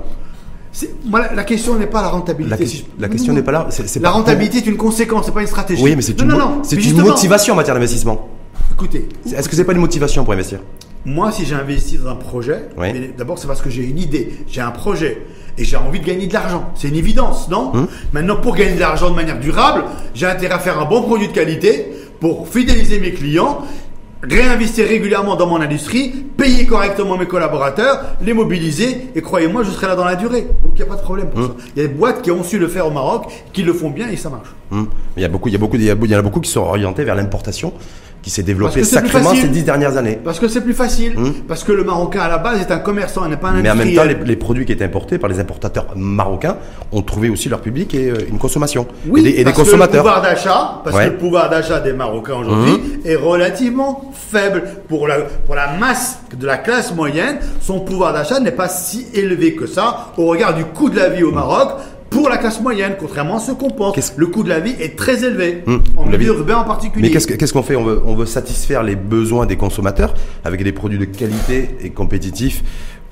Moi, 1.05 1.21
la, 1.21 1.33
la 1.33 1.43
question 1.45 1.75
n'est 1.79 1.87
pas 1.87 2.01
la 2.01 2.09
rentabilité. 2.09 2.49
La, 2.51 2.57
si 2.57 2.63
question- 2.63 2.85
je- 2.97 3.01
la 3.01 3.07
question 3.09 3.33
n'est 3.33 3.41
pas 3.41 3.51
là. 3.53 3.67
La 3.95 4.01
pas- 4.01 4.09
rentabilité 4.11 4.57
est 4.57 4.67
une 4.67 4.77
conséquence, 4.77 5.25
c'est 5.25 5.31
pas 5.33 5.41
une 5.41 5.47
stratégie. 5.47 5.81
Oui, 5.81 5.95
mais 5.95 6.01
c'est 6.03 6.19
non, 6.21 6.25
une, 6.25 6.37
mo- 6.37 6.63
une 6.99 7.01
motivation 7.01 7.53
en 7.53 7.57
matière 7.57 7.75
d'investissement. 7.75 8.27
Écoutez, 8.73 9.07
Est-ce 9.35 9.47
que 9.47 9.55
c'est 9.55 9.63
pas 9.63 9.71
une 9.71 9.79
motivation 9.79 10.23
pour 10.25 10.33
investir? 10.33 10.59
Moi, 11.05 11.31
si 11.31 11.45
j'ai 11.45 11.55
investi 11.55 11.97
dans 11.97 12.09
un 12.09 12.15
projet, 12.15 12.67
Oui. 12.77 13.11
d'abord 13.17 13.39
c'est 13.39 13.47
parce 13.47 13.61
que 13.61 13.69
j'ai 13.69 13.83
une 13.83 13.99
idée, 13.99 14.33
j'ai 14.47 14.59
un 14.61 14.71
projet 14.71 15.21
et 15.57 15.63
j'ai 15.63 15.77
envie 15.77 15.99
de 15.99 16.05
gagner 16.05 16.27
de 16.27 16.33
l'argent. 16.33 16.69
C'est 16.75 16.87
une 16.89 16.95
évidence, 16.95 17.49
non 17.49 17.71
Hum. 17.73 17.87
Maintenant, 18.13 18.35
pour 18.37 18.55
gagner 18.55 18.75
de 18.75 18.79
l'argent 18.79 19.09
de 19.09 19.15
manière 19.15 19.39
durable, 19.39 19.83
j'ai 20.13 20.25
intérêt 20.25 20.55
à 20.55 20.59
faire 20.59 20.79
un 20.79 20.85
bon 20.85 21.01
produit 21.03 21.27
de 21.27 21.33
qualité 21.33 21.91
pour 22.19 22.47
fidéliser 22.47 22.99
mes 22.99 23.11
clients, 23.11 23.59
réinvestir 24.23 24.87
régulièrement 24.87 25.35
dans 25.35 25.45
mon 25.47 25.61
industrie, 25.61 26.09
payer 26.37 26.65
correctement 26.65 27.17
mes 27.17 27.27
collaborateurs, 27.27 28.03
les 28.21 28.33
mobiliser 28.33 29.07
et 29.15 29.21
croyez-moi, 29.21 29.63
je 29.63 29.69
serai 29.71 29.87
là 29.87 29.95
dans 29.95 30.05
la 30.05 30.15
durée. 30.15 30.41
Donc 30.63 30.71
il 30.73 30.77
n'y 30.77 30.81
a 30.81 30.85
pas 30.85 30.95
de 30.95 31.01
problème 31.01 31.29
pour 31.29 31.39
Hum. 31.41 31.47
ça. 31.57 31.65
Il 31.75 31.81
y 31.81 31.85
a 31.85 31.87
des 31.87 31.93
boîtes 31.93 32.21
qui 32.21 32.31
ont 32.31 32.43
su 32.43 32.57
le 32.57 32.67
faire 32.67 32.87
au 32.87 32.91
Maroc, 32.91 33.25
qui 33.53 33.61
le 33.63 33.73
font 33.73 33.89
bien 33.91 34.09
et 34.09 34.15
ça 34.17 34.29
marche. 34.29 34.49
Hum. 34.71 34.87
Il 35.15 35.21
y 35.21 35.25
a 35.25 35.29
beaucoup, 35.29 35.49
il 35.49 35.51
y 35.51 35.55
a 35.55 35.59
beaucoup, 35.59 35.75
il 35.75 35.83
y 35.83 35.91
a- 35.91 35.95
il 36.01 36.09
y 36.11 36.15
en 36.15 36.19
a 36.19 36.21
beaucoup 36.23 36.39
qui 36.39 36.49
sont 36.49 36.61
orientés 36.61 37.03
vers 37.03 37.15
l'importation, 37.15 37.73
qui 38.25 38.31
s'est 38.31 38.41
que 38.43 38.51
plus 38.73 38.83
sacrément 38.85 39.35
ces 39.35 39.47
dix 39.49 39.61
dernières 39.61 39.97
années. 39.97 40.17
Parce 40.23 40.39
que 40.39 40.47
c'est 40.47 40.61
plus 40.61 40.73
facile, 40.73 41.13
Hum. 41.15 41.31
parce 41.47 41.63
que 41.63 41.71
le 41.71 41.83
Marocain 41.83 42.21
à 42.21 42.27
la 42.27 42.39
base 42.39 42.59
est 42.59 42.71
un 42.71 42.79
commerçant, 42.79 43.23
il 43.25 43.29
n'est 43.29 43.37
pas 43.37 43.49
un 43.49 43.61
Mais 43.61 43.69
en 43.69 43.75
même 43.75 43.81
industriel. 43.87 44.13
temps, 44.15 44.21
les, 44.23 44.27
les 44.29 44.35
produits 44.35 44.65
qui 44.65 44.71
étaient 44.71 44.83
importés 44.85 45.19
par 45.19 45.29
les 45.29 45.39
importateurs 45.39 45.85
marocains 45.95 46.57
ont 46.91 47.03
trouvé 47.03 47.29
aussi 47.29 47.49
leur 47.49 47.61
public 47.61 47.93
et 47.93 48.09
euh, 48.09 48.15
une 48.27 48.39
consommation. 48.39 48.87
Oui, 49.07 49.19
et 49.19 49.23
des, 49.23 49.29
et 49.29 49.33
des 49.37 49.43
parce 49.43 49.57
que 49.57 49.61
consommateurs. 49.61 50.03
le 50.03 50.09
pouvoir 50.09 50.21
d'achat, 50.23 50.81
parce 50.83 50.95
Ouais. 50.95 51.05
Que 51.05 51.09
le 51.11 51.17
pouvoir 51.17 51.49
d'achat 51.51 51.79
des 51.81 51.93
Marocains 51.93 52.33
aujourd'hui 52.37 52.81
est 53.05 53.15
relativement 53.15 54.11
faible 54.31 54.63
pour 54.89 55.07
la 55.07 55.17
pour 55.45 55.53
la 55.53 55.73
masse 55.77 56.17
de 56.35 56.47
la 56.47 56.57
classe 56.57 56.95
moyenne. 56.95 57.37
Son 57.61 57.79
pouvoir 57.81 58.11
d'achat 58.11 58.39
n'est 58.39 58.49
pas 58.51 58.69
si 58.69 59.05
élevé 59.13 59.53
que 59.53 59.67
ça 59.67 60.07
au 60.17 60.25
regard 60.25 60.55
du 60.55 60.65
coût 60.65 60.89
de 60.89 60.97
la 60.97 61.09
vie 61.09 61.23
au 61.23 61.31
Maroc. 61.31 61.73
Pour 62.09 62.29
la 62.29 62.37
classe 62.37 62.61
moyenne, 62.61 62.95
contrairement 62.99 63.37
à 63.37 63.39
ce 63.39 63.51
qu'on 63.51 63.69
pense, 63.71 64.13
le 64.15 64.27
coût 64.27 64.43
de 64.43 64.49
la 64.49 64.59
vie 64.59 64.75
est 64.79 64.95
très 64.97 65.23
élevé, 65.25 65.63
Hum, 65.67 65.83
en 65.97 66.05
milieu 66.05 66.27
urbain 66.27 66.57
en 66.57 66.63
particulier. 66.63 67.07
Mais 67.07 67.11
qu'est-ce 67.11 67.27
que- 67.27 67.33
qu'est-ce 67.33 67.51
qu'on 67.51 67.63
fait? 67.63 67.75
On 67.75 67.83
veut, 67.83 68.01
on 68.05 68.15
veut 68.15 68.25
satisfaire 68.25 68.83
les 68.83 68.95
besoins 68.95 69.45
des 69.45 69.57
consommateurs 69.57 70.13
avec 70.45 70.63
des 70.63 70.71
produits 70.71 70.97
de 70.99 71.05
qualité 71.05 71.69
et 71.83 71.89
compétitifs, 71.89 72.63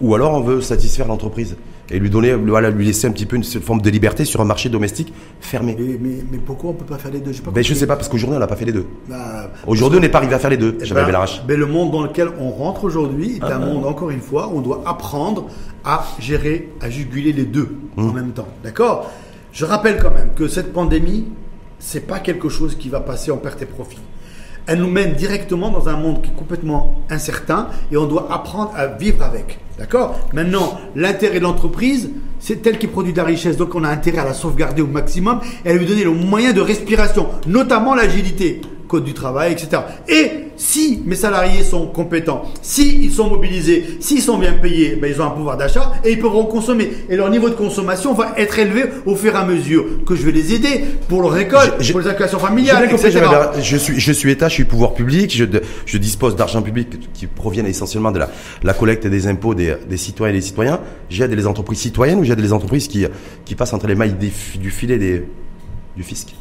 ou 0.01 0.15
alors 0.15 0.33
on 0.33 0.41
veut 0.41 0.61
satisfaire 0.61 1.07
l'entreprise 1.07 1.55
et 1.91 1.99
lui 1.99 2.09
donner, 2.09 2.33
voilà, 2.33 2.69
lui 2.71 2.85
laisser 2.85 3.07
un 3.07 3.11
petit 3.11 3.25
peu 3.25 3.35
une 3.35 3.43
forme 3.43 3.81
de 3.81 3.89
liberté 3.89 4.25
sur 4.25 4.41
un 4.41 4.45
marché 4.45 4.69
domestique 4.69 5.13
fermé. 5.39 5.75
mais, 5.77 5.97
mais, 5.99 6.23
mais 6.31 6.37
pourquoi 6.37 6.71
on 6.71 6.73
peut 6.73 6.85
pas 6.85 6.97
faire 6.97 7.11
les 7.11 7.19
deux? 7.19 7.31
Pas 7.33 7.51
Ben, 7.51 7.63
je 7.63 7.73
sais 7.73 7.85
pas 7.85 7.95
parce 7.95 8.07
qu'aujourd'hui 8.07 8.37
on 8.37 8.39
n'a 8.39 8.47
pas 8.47 8.55
fait 8.55 8.65
les 8.65 8.71
deux. 8.71 8.85
Bah, 9.09 9.51
Aujourd'hui 9.67 9.99
on 9.99 10.01
n'est 10.01 10.09
pas 10.09 10.19
arrivé 10.19 10.33
à 10.33 10.39
faire 10.39 10.49
les 10.49 10.57
deux. 10.57 10.77
Eh 10.81 10.85
J'avais 10.85 11.11
ben. 11.11 11.25
Mais 11.47 11.55
le 11.55 11.65
monde 11.65 11.91
dans 11.91 12.03
lequel 12.03 12.29
on 12.39 12.49
rentre 12.49 12.85
aujourd'hui 12.85 13.39
Ah 13.41 13.49
est 13.49 13.51
un 13.53 13.59
monde, 13.59 13.85
encore 13.85 14.09
une 14.09 14.21
fois, 14.21 14.47
où 14.47 14.57
on 14.57 14.61
doit 14.61 14.81
apprendre 14.85 15.47
à 15.83 16.05
gérer, 16.19 16.69
à 16.81 16.89
juguler 16.89 17.33
les 17.33 17.45
deux 17.45 17.69
en 17.97 18.13
même 18.13 18.31
temps. 18.31 18.47
D'accord? 18.63 19.11
Je 19.51 19.65
rappelle 19.65 19.99
quand 20.01 20.11
même 20.11 20.29
que 20.35 20.47
cette 20.47 20.73
pandémie, 20.73 21.25
c'est 21.77 22.07
pas 22.07 22.19
quelque 22.19 22.49
chose 22.49 22.75
qui 22.75 22.89
va 22.89 23.01
passer 23.01 23.29
en 23.29 23.37
perte 23.37 23.61
et 23.61 23.65
profit. 23.65 23.99
Elle 24.65 24.79
nous 24.79 24.89
mène 24.89 25.13
directement 25.13 25.69
dans 25.69 25.89
un 25.89 25.97
monde 25.97 26.21
qui 26.21 26.29
est 26.29 26.35
complètement 26.35 27.03
incertain 27.09 27.67
et 27.91 27.97
on 27.97 28.05
doit 28.05 28.31
apprendre 28.31 28.71
à 28.75 28.87
vivre 28.87 29.23
avec. 29.23 29.59
D'accord? 29.77 30.19
Maintenant, 30.33 30.79
l'intérêt 30.95 31.39
de 31.39 31.43
l'entreprise, 31.43 32.09
c'est 32.39 32.65
elle 32.67 32.77
qui 32.77 32.87
produit 32.87 33.11
de 33.11 33.17
la 33.17 33.23
richesse. 33.23 33.57
Donc 33.57 33.75
on 33.75 33.83
a 33.83 33.89
intérêt 33.89 34.19
à 34.19 34.25
la 34.25 34.33
sauvegarder 34.33 34.81
au 34.81 34.87
maximum 34.87 35.39
et 35.65 35.71
à 35.71 35.73
lui 35.73 35.85
donner 35.85 36.03
le 36.03 36.11
moyen 36.11 36.53
de 36.53 36.61
respiration, 36.61 37.27
notamment 37.47 37.95
l'agilité, 37.95 38.61
code 38.93 39.03
du 39.05 39.15
travail, 39.15 39.53
etc. 39.53 39.81
Et 40.07 40.51
si 40.55 41.01
mes 41.07 41.15
salariés 41.15 41.63
sont 41.63 41.87
compétents, 41.87 42.43
si 42.61 43.05
ils 43.05 43.11
sont 43.11 43.27
mobilisés, 43.27 43.97
s'ils 43.99 44.21
sont 44.21 44.37
bien 44.37 44.53
payés, 44.53 44.95
ben, 45.01 45.11
ils 45.11 45.19
ont 45.19 45.25
un 45.25 45.31
pouvoir 45.31 45.57
d'achat 45.57 45.93
et 46.05 46.11
ils 46.11 46.19
pourront 46.19 46.45
consommer. 46.45 46.91
Et 47.09 47.15
leur 47.15 47.31
niveau 47.31 47.49
de 47.49 47.55
consommation 47.55 48.13
va 48.13 48.33
être 48.37 48.59
élevé 48.59 48.83
au 49.07 49.15
fur 49.15 49.33
et 49.33 49.37
à 49.37 49.45
mesure 49.45 49.83
que 50.05 50.15
je 50.15 50.21
vais 50.21 50.31
les 50.31 50.53
aider 50.53 50.83
pour 51.07 51.23
leur 51.23 51.31
récolte, 51.31 51.91
pour 51.91 52.01
les 52.01 52.07
allocations 52.07 52.37
familiales, 52.37 52.87
compris, 52.87 53.07
etc. 53.07 53.25
je 53.59 53.77
suis, 53.77 53.99
je 53.99 54.11
suis 54.11 54.29
État, 54.29 54.47
je 54.47 54.53
suis 54.53 54.65
pouvoir 54.65 54.93
public, 54.93 55.35
je, 55.35 55.45
je 55.87 55.97
dispose 55.97 56.35
d'argent 56.35 56.61
public 56.61 57.11
qui 57.13 57.25
proviennent 57.25 57.65
essentiellement 57.65 58.11
de 58.11 58.19
la, 58.19 58.29
la 58.61 58.73
collecte 58.75 59.07
des 59.07 59.25
impôts 59.25 59.55
des, 59.55 59.73
des 59.89 59.97
citoyens 59.97 60.35
et 60.35 60.37
des 60.37 60.45
citoyens. 60.45 60.79
J'aide 61.09 61.31
les 61.31 61.47
entreprises 61.47 61.79
citoyennes 61.79 62.19
ou 62.19 62.23
j'aide 62.23 62.39
les 62.39 62.53
entreprises 62.53 62.87
qui, 62.87 63.07
qui 63.43 63.55
passent 63.55 63.73
entre 63.73 63.87
les 63.87 63.95
mailles 63.95 64.13
des 64.13 64.31
du 64.59 64.69
filet 64.69 64.99
des, 64.99 65.23
du 65.97 66.03
fisc? 66.03 66.35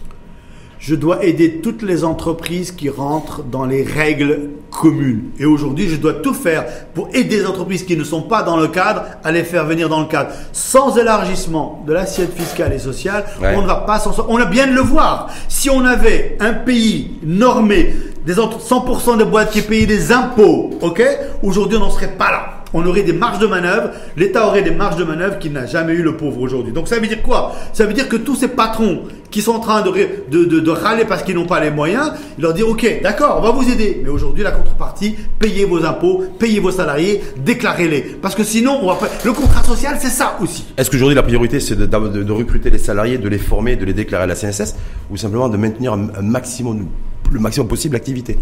Je 0.85 0.97
dois 0.97 1.25
aider 1.25 1.61
toutes 1.63 1.83
les 1.83 2.03
entreprises 2.03 2.73
qui 2.73 2.89
rentrent 2.91 3.45
dans 3.45 3.65
les 3.65 3.85
règles 3.85 4.49
communes. 4.73 5.27
Et 5.39 5.45
aujourd'hui, 5.45 5.89
je 5.89 5.95
dois 5.95 6.15
tout 6.15 6.35
faire 6.35 6.65
pour 6.93 7.09
aider 7.15 7.37
les 7.37 7.47
entreprises 7.47 7.85
qui 7.85 7.97
ne 7.97 8.03
sont 8.03 8.23
pas 8.23 8.43
dans 8.43 8.57
le 8.57 8.67
cadre 8.67 9.05
à 9.23 9.31
les 9.31 9.45
faire 9.45 9.65
venir 9.65 9.89
dans 9.89 10.01
le 10.01 10.07
cadre. 10.07 10.31
Sans 10.53 10.99
élargissement 10.99 11.85
de 11.87 11.93
l'assiette 11.93 12.35
fiscale 12.37 12.73
et 12.73 12.81
sociale, 12.81 13.25
Ouais. 13.41 13.55
on 13.57 13.63
ne 13.63 13.67
va 13.69 13.77
pas 13.77 14.01
s'en 14.01 14.13
sortir. 14.13 14.35
On 14.35 14.39
a 14.41 14.45
bien 14.45 14.67
de 14.67 14.73
le 14.73 14.81
voir. 14.81 15.31
Si 15.47 15.71
on 15.71 15.85
avait 15.85 16.37
un 16.41 16.53
pays 16.53 17.13
normé, 17.23 17.95
des 18.27 18.41
entre- 18.41 18.61
100% 18.61 19.17
des 19.17 19.25
boîtes 19.25 19.53
qui 19.53 19.63
payaient 19.63 19.87
des 19.87 20.11
impôts, 20.11 20.71
ok 20.81 21.01
Aujourd'hui, 21.45 21.77
on 21.77 21.81
n'en 21.83 21.91
serait 21.91 22.17
pas 22.19 22.33
là. 22.33 22.62
On 22.75 22.87
aurait 22.87 23.03
des 23.03 23.13
marges 23.13 23.39
de 23.39 23.47
manœuvre, 23.47 23.91
l'État 24.17 24.47
aurait 24.47 24.63
des 24.63 24.71
marges 24.71 24.97
de 24.97 25.05
manœuvre 25.05 25.39
qu'il 25.39 25.53
n'a 25.53 25.67
jamais 25.67 25.93
eu 25.93 26.03
le 26.03 26.17
pauvre 26.17 26.41
aujourd'hui. 26.41 26.73
Donc 26.73 26.89
ça 26.89 26.99
veut 26.99 27.07
dire 27.07 27.23
quoi? 27.23 27.55
Ça 27.73 27.87
veut 27.87 27.93
dire 27.93 28.09
que 28.09 28.17
tous 28.17 28.35
ces 28.35 28.49
patrons 28.49 29.03
qui 29.31 29.41
sont 29.41 29.53
en 29.53 29.61
train 29.61 29.83
de, 29.83 29.91
de, 30.31 30.61
de, 30.61 30.71
râler 30.71 31.05
parce 31.07 31.23
qu'ils 31.23 31.35
n'ont 31.35 31.47
pas 31.47 31.59
les 31.59 31.71
moyens, 31.71 32.13
il 32.39 32.43
leur 32.43 32.53
dit 32.53 32.63
ok, 32.63 33.01
d'accord, 33.03 33.37
on 33.39 33.41
va 33.41 33.51
vous 33.51 33.69
aider, 33.71 34.01
mais 34.03 34.11
aujourd'hui 34.11 34.43
la 34.45 34.51
contrepartie, 34.51 35.17
payez 35.39 35.65
vos 35.65 35.85
impôts, 35.85 36.25
payez 36.39 36.61
vos 36.61 36.71
salariés, 36.71 37.23
déclarez-les, 37.39 38.03
parce 38.21 38.35
que 38.35 38.45
sinon 38.45 38.81
le 39.25 39.33
contrat 39.33 39.65
social 39.65 39.97
c'est 39.99 40.11
ça 40.11 40.37
aussi. 40.43 40.67
Est-ce 40.77 40.91
qu'aujourd'hui 40.91 41.17
la 41.17 41.23
priorité 41.23 41.61
c'est 41.61 41.77
de, 41.77 41.87
de, 41.87 42.33
recruter 42.33 42.69
les 42.69 42.79
salariés, 42.79 43.17
de 43.17 43.29
les 43.29 43.39
former, 43.39 43.77
de 43.77 43.87
les 43.87 43.95
déclarer 43.95 44.25
à 44.25 44.27
la 44.27 44.35
CNSS, 44.35 44.77
ou 45.11 45.17
simplement 45.17 45.49
de 45.49 45.57
maintenir 45.57 45.95
un 45.95 46.23
maximum 46.23 46.89
le 47.33 47.41
maximum 47.41 47.69
possible 47.69 47.95
d'activité 47.95 48.39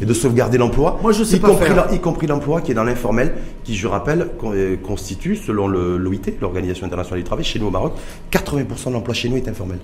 et 0.00 0.04
de 0.04 0.14
sauvegarder 0.14 0.58
l'emploi. 0.58 0.98
Moi, 1.02 1.12
je 1.12 1.24
sais 1.24 1.36
y 1.36 1.94
y 1.94 2.00
compris 2.00 2.26
l'emploi 2.26 2.60
qui 2.60 2.72
est 2.72 2.74
dans 2.74 2.84
l'informel, 2.84 3.32
qui, 3.64 3.74
je 3.74 3.86
rappelle, 3.86 4.28
euh, 4.44 4.76
constitue, 4.76 5.36
selon 5.36 5.66
l'OIT, 5.66 6.32
l'Organisation 6.40 6.86
internationale 6.86 7.20
du 7.20 7.24
travail, 7.24 7.44
chez 7.44 7.58
nous 7.58 7.66
au 7.66 7.70
Maroc, 7.70 7.94
80% 8.32 8.88
de 8.88 8.92
l'emploi 8.92 9.14
chez 9.14 9.28
nous 9.28 9.36
est 9.36 9.48
informel. 9.48 9.78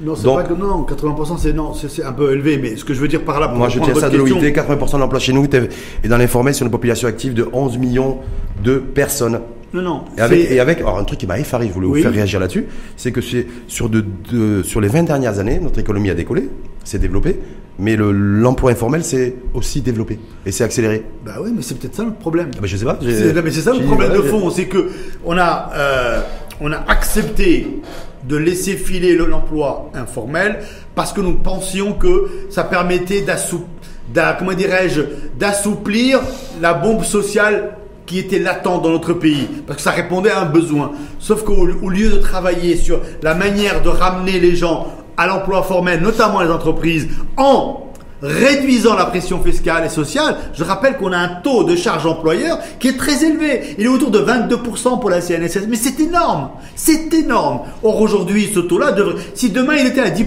Non, 0.00 0.14
c'est 0.14 0.26
pas 0.26 0.44
que 0.44 0.54
non, 0.54 0.86
80% 0.88 1.38
c'est 1.38 1.52
non, 1.52 1.72
c'est 1.74 2.04
un 2.04 2.12
peu 2.12 2.32
élevé, 2.32 2.56
mais 2.56 2.76
ce 2.76 2.84
que 2.84 2.94
je 2.94 3.00
veux 3.00 3.08
dire 3.08 3.24
par 3.24 3.40
là, 3.40 3.48
pour 3.48 3.58
moi 3.58 3.68
je 3.68 3.80
tiens 3.80 3.94
ça 3.96 4.08
de 4.08 4.16
l'OIT, 4.16 4.30
80% 4.30 4.94
de 4.94 4.98
l'emploi 4.98 5.18
chez 5.18 5.32
nous 5.32 5.44
est 5.44 6.08
dans 6.08 6.18
l'informel 6.18 6.54
sur 6.54 6.64
une 6.64 6.70
population 6.70 7.08
active 7.08 7.34
de 7.34 7.48
11 7.52 7.78
millions 7.78 8.18
de 8.62 8.76
personnes. 8.76 9.40
Non, 9.74 9.82
non. 9.82 10.04
Et 10.16 10.20
avec, 10.20 10.50
et 10.50 10.60
avec 10.60 10.78
alors 10.78 10.98
un 10.98 11.04
truc 11.04 11.18
qui 11.18 11.26
m'a 11.26 11.38
effaré, 11.38 11.66
je 11.68 11.72
voulais 11.72 11.88
vous 11.88 11.94
faire 11.96 12.12
réagir 12.12 12.38
là-dessus, 12.40 12.66
c'est 12.96 13.12
que 13.12 13.20
sur, 13.20 13.88
de, 13.88 14.04
de, 14.30 14.62
sur 14.62 14.80
les 14.80 14.88
20 14.88 15.02
dernières 15.02 15.40
années, 15.40 15.58
notre 15.58 15.80
économie 15.80 16.10
a 16.10 16.14
décollé, 16.14 16.48
s'est 16.84 16.98
développée, 16.98 17.38
mais 17.78 17.96
l'emploi 17.96 18.72
informel 18.72 19.04
s'est 19.04 19.36
aussi 19.54 19.80
développé 19.80 20.18
et 20.44 20.52
s'est 20.52 20.64
accéléré. 20.64 21.04
Bah 21.24 21.36
oui, 21.40 21.52
mais 21.54 21.62
c'est 21.62 21.78
peut-être 21.78 21.94
ça 21.94 22.04
le 22.04 22.12
problème. 22.12 22.50
Ah 22.56 22.60
bah 22.60 22.66
je 22.66 22.76
sais 22.76 22.84
pas. 22.84 22.98
mais 23.00 23.50
c'est 23.50 23.60
ça 23.60 23.72
le 23.72 23.84
problème 23.84 24.12
de 24.12 24.22
fond, 24.22 24.50
c'est 24.50 24.66
que 24.66 24.90
on 25.24 25.38
a, 25.38 25.70
euh, 25.74 26.20
on 26.60 26.72
a 26.72 26.84
accepté 26.88 27.80
de 28.24 28.36
laisser 28.36 28.76
filer 28.76 29.16
l'emploi 29.16 29.90
informel 29.94 30.58
parce 30.94 31.12
que 31.12 31.20
nous 31.20 31.34
pensions 31.34 31.92
que 31.92 32.28
ça 32.50 32.64
permettait 32.64 33.22
d'assouplir 33.22 36.20
la 36.60 36.74
bombe 36.74 37.04
sociale 37.04 37.76
qui 38.06 38.18
était 38.18 38.38
latente 38.38 38.82
dans 38.82 38.90
notre 38.90 39.12
pays, 39.12 39.46
parce 39.66 39.76
que 39.76 39.82
ça 39.82 39.90
répondait 39.90 40.30
à 40.30 40.40
un 40.40 40.46
besoin. 40.46 40.92
Sauf 41.18 41.44
qu'au 41.44 41.66
lieu 41.66 42.08
de 42.08 42.16
travailler 42.16 42.76
sur 42.76 43.00
la 43.22 43.34
manière 43.34 43.82
de 43.82 43.90
ramener 43.90 44.40
les 44.40 44.56
gens 44.56 44.86
à 45.18 45.26
l'emploi 45.26 45.62
formel, 45.62 46.00
notamment 46.00 46.40
les 46.40 46.50
entreprises, 46.50 47.08
en 47.36 47.88
réduisant 48.22 48.94
la 48.94 49.04
pression 49.04 49.42
fiscale 49.42 49.84
et 49.84 49.88
sociale, 49.88 50.36
je 50.54 50.64
rappelle 50.64 50.96
qu'on 50.96 51.12
a 51.12 51.18
un 51.18 51.28
taux 51.42 51.64
de 51.64 51.76
charge 51.76 52.06
employeur 52.06 52.58
qui 52.80 52.88
est 52.88 52.96
très 52.96 53.24
élevé. 53.24 53.76
Il 53.78 53.84
est 53.84 53.88
autour 53.88 54.10
de 54.10 54.18
22% 54.18 55.00
pour 55.00 55.10
la 55.10 55.20
CNSS. 55.20 55.66
Mais 55.68 55.76
c'est 55.76 56.00
énorme. 56.00 56.50
C'est 56.74 57.12
énorme. 57.14 57.60
Or, 57.82 58.00
aujourd'hui, 58.00 58.50
ce 58.52 58.60
taux-là 58.60 58.92
devrait, 58.92 59.22
si 59.34 59.50
demain 59.50 59.74
il 59.76 59.86
était 59.86 60.00
à 60.00 60.10
10%, 60.10 60.24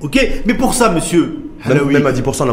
ok? 0.00 0.28
Mais 0.46 0.54
pour 0.54 0.74
ça, 0.74 0.88
monsieur, 0.90 1.49
même, 1.68 2.06
à 2.06 2.12
10%, 2.12 2.46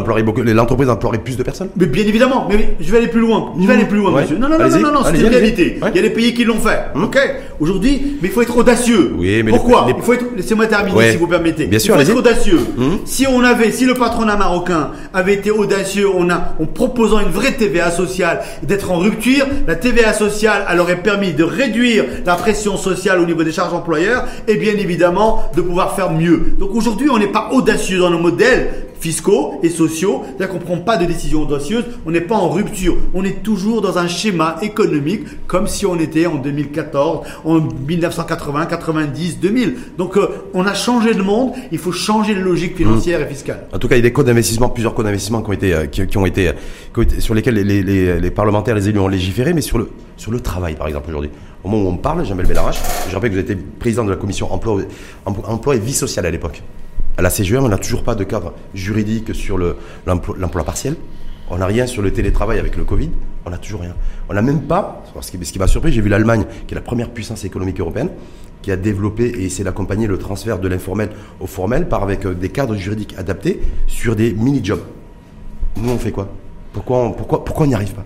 l'entreprise 0.54 0.88
emploierait 0.88 1.18
plus 1.18 1.36
de 1.36 1.42
personnes 1.42 1.68
Mais 1.76 1.86
bien 1.86 2.04
évidemment, 2.04 2.46
mais 2.50 2.76
je 2.80 2.90
vais 2.90 2.98
aller 2.98 3.08
plus 3.08 3.20
loin. 3.20 3.52
Je 3.60 3.66
vais 3.66 3.74
aller 3.74 3.84
plus 3.84 3.98
loin, 3.98 4.10
monsieur. 4.10 4.36
Non, 4.36 4.48
non, 4.48 4.58
non, 4.58 4.68
non, 4.68 4.92
non, 4.92 5.00
c'est 5.04 5.20
une 5.20 5.26
réalité. 5.26 5.78
Il 5.90 5.96
y 5.96 5.98
a 5.98 6.02
des 6.02 6.10
pays 6.10 6.34
qui 6.34 6.44
l'ont 6.44 6.58
fait. 6.58 6.86
Hum. 6.94 7.04
Ok 7.04 7.18
Aujourd'hui, 7.60 8.18
mais 8.22 8.28
il 8.28 8.30
faut 8.30 8.42
être 8.42 8.56
audacieux. 8.56 9.14
Oui, 9.18 9.42
mais 9.42 9.50
Pourquoi 9.50 9.86
Il 9.88 10.02
faut 10.02 10.12
être. 10.12 10.26
Laissez-moi 10.36 10.66
terminer, 10.66 11.10
si 11.10 11.16
vous 11.16 11.26
permettez. 11.26 11.66
Bien 11.66 11.78
sûr, 11.80 11.96
il 11.98 12.04
faut 12.04 12.12
être 12.12 12.18
audacieux. 12.18 12.60
Hum. 12.78 12.98
Si 13.04 13.26
on 13.26 13.42
avait, 13.42 13.72
si 13.72 13.84
le 13.84 13.94
patronat 13.94 14.36
marocain 14.36 14.92
avait 15.12 15.34
été 15.34 15.50
audacieux, 15.50 16.08
on 16.08 16.30
a, 16.30 16.54
en 16.60 16.66
proposant 16.66 17.20
une 17.20 17.30
vraie 17.30 17.52
TVA 17.52 17.90
sociale, 17.90 18.42
d'être 18.62 18.90
en 18.90 18.98
rupture, 18.98 19.46
la 19.66 19.74
TVA 19.74 20.12
sociale, 20.12 20.66
elle 20.70 20.78
aurait 20.80 21.02
permis 21.02 21.32
de 21.32 21.42
réduire 21.44 22.04
la 22.24 22.34
pression 22.34 22.76
sociale 22.76 23.18
au 23.20 23.24
niveau 23.26 23.42
des 23.42 23.52
charges 23.52 23.74
employeurs 23.74 24.26
et 24.46 24.56
bien 24.56 24.74
évidemment 24.74 25.50
de 25.56 25.62
pouvoir 25.62 25.96
faire 25.96 26.12
mieux. 26.12 26.54
Donc 26.58 26.74
aujourd'hui, 26.74 27.08
on 27.10 27.18
n'est 27.18 27.26
pas 27.26 27.50
audacieux 27.52 27.98
dans 27.98 28.10
nos 28.10 28.18
modèles 28.18 28.68
fiscaux 29.00 29.60
et 29.62 29.68
sociaux, 29.68 30.22
c'est-à-dire 30.24 30.48
qu'on 30.48 30.60
ne 30.60 30.64
prend 30.64 30.78
pas 30.78 30.96
de 30.96 31.06
décisions 31.06 31.42
audacieuses, 31.42 31.84
on 32.06 32.10
n'est 32.10 32.20
pas 32.20 32.36
en 32.36 32.48
rupture, 32.48 32.96
on 33.14 33.24
est 33.24 33.42
toujours 33.42 33.80
dans 33.80 33.98
un 33.98 34.08
schéma 34.08 34.56
économique 34.62 35.22
comme 35.46 35.66
si 35.66 35.86
on 35.86 35.98
était 35.98 36.26
en 36.26 36.36
2014, 36.36 37.26
en 37.44 37.60
1980, 37.60 38.66
90, 38.66 39.40
2000. 39.40 39.76
Donc 39.96 40.16
euh, 40.16 40.28
on 40.54 40.66
a 40.66 40.74
changé 40.74 41.14
de 41.14 41.22
monde, 41.22 41.52
il 41.72 41.78
faut 41.78 41.92
changer 41.92 42.34
de 42.34 42.40
logique 42.40 42.76
financière 42.76 43.20
et 43.20 43.26
fiscale. 43.26 43.66
En 43.72 43.78
tout 43.78 43.88
cas, 43.88 43.96
il 43.96 43.98
y 43.98 44.02
a 44.02 44.02
des 44.02 44.12
codes 44.12 44.26
d'investissement, 44.26 44.68
plusieurs 44.68 44.94
codes 44.94 45.06
d'investissement 45.06 45.42
qui 45.42 45.50
ont 45.50 45.52
été, 45.52 45.74
euh, 45.74 45.86
qui, 45.86 46.18
ont 46.18 46.26
été, 46.26 46.50
sur 47.18 47.34
lesquels 47.34 47.54
les, 47.54 47.82
les, 47.82 48.20
les, 48.20 48.30
parlementaires, 48.30 48.74
les 48.74 48.88
élus 48.88 48.98
ont 48.98 49.08
légiféré, 49.08 49.52
mais 49.52 49.60
sur 49.60 49.78
le, 49.78 49.90
sur 50.16 50.30
le 50.32 50.40
travail, 50.40 50.74
par 50.74 50.88
exemple, 50.88 51.08
aujourd'hui. 51.08 51.30
Au 51.64 51.68
moment 51.68 51.88
où 51.88 51.92
on 51.92 51.96
parle, 51.96 52.24
Jean-Bel 52.24 52.46
Bellarache, 52.46 52.80
je 53.08 53.14
rappelle 53.14 53.30
que 53.30 53.34
vous 53.34 53.40
étiez 53.42 53.56
président 53.56 54.04
de 54.04 54.10
la 54.10 54.16
commission 54.16 54.52
emploi, 54.52 54.82
emploi 55.26 55.76
et 55.76 55.78
vie 55.78 55.92
sociale 55.92 56.26
à 56.26 56.30
l'époque. 56.30 56.62
À 57.18 57.22
la 57.22 57.30
CGM, 57.30 57.64
on 57.64 57.68
n'a 57.68 57.78
toujours 57.78 58.04
pas 58.04 58.14
de 58.14 58.22
cadre 58.22 58.54
juridique 58.74 59.34
sur 59.34 59.58
l'emploi 60.06 60.62
partiel. 60.62 60.94
On 61.50 61.58
n'a 61.58 61.66
rien 61.66 61.88
sur 61.88 62.00
le 62.00 62.12
télétravail 62.12 62.60
avec 62.60 62.76
le 62.76 62.84
Covid. 62.84 63.10
On 63.44 63.50
n'a 63.50 63.58
toujours 63.58 63.80
rien. 63.80 63.94
On 64.28 64.34
n'a 64.34 64.42
même 64.42 64.62
pas, 64.62 65.02
ce 65.20 65.32
qui, 65.32 65.58
m'a 65.58 65.66
surpris, 65.66 65.90
j'ai 65.90 66.00
vu 66.00 66.08
l'Allemagne, 66.08 66.44
qui 66.68 66.74
est 66.74 66.76
la 66.76 66.80
première 66.80 67.10
puissance 67.10 67.44
économique 67.44 67.80
européenne, 67.80 68.10
qui 68.62 68.70
a 68.70 68.76
développé 68.76 69.24
et 69.24 69.46
essayé 69.46 69.64
d'accompagner 69.64 70.06
le 70.06 70.16
transfert 70.16 70.60
de 70.60 70.68
l'informel 70.68 71.10
au 71.40 71.48
formel 71.48 71.88
par 71.88 72.04
avec 72.04 72.24
euh, 72.24 72.34
des 72.34 72.50
cadres 72.50 72.76
juridiques 72.76 73.16
adaptés 73.18 73.62
sur 73.88 74.14
des 74.14 74.32
mini-jobs. 74.32 74.82
Nous, 75.76 75.90
on 75.90 75.98
fait 75.98 76.12
quoi? 76.12 76.28
Pourquoi 76.72 76.98
on, 76.98 77.10
pourquoi, 77.12 77.66
n'y 77.66 77.74
arrive 77.74 77.94
pas? 77.94 78.04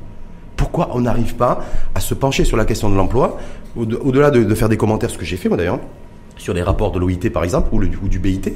Pourquoi 0.57 0.89
on 0.95 1.03
n'arrive 1.03 1.35
pas 1.35 1.67
à 1.95 2.01
se 2.01 2.15
pencher 2.15 2.45
sur 2.45 2.57
la 2.57 2.65
question 2.65 2.89
de 2.89 2.97
l'emploi, 2.97 3.39
au-delà 3.77 4.31
de, 4.31 4.55
faire 4.55 4.71
des 4.71 4.79
commentaires, 4.79 5.11
ce 5.11 5.19
que 5.19 5.27
j'ai 5.27 5.37
fait 5.37 5.51
moi 5.51 5.59
d'ailleurs, 5.59 5.81
sur 6.39 6.55
les 6.55 6.63
rapports 6.63 6.93
de 6.93 6.99
l'OIT 6.99 7.31
par 7.31 7.45
exemple, 7.45 7.69
ou, 7.73 7.79
le, 7.79 7.91
ou 8.03 8.09
du 8.09 8.19
BIT, 8.19 8.53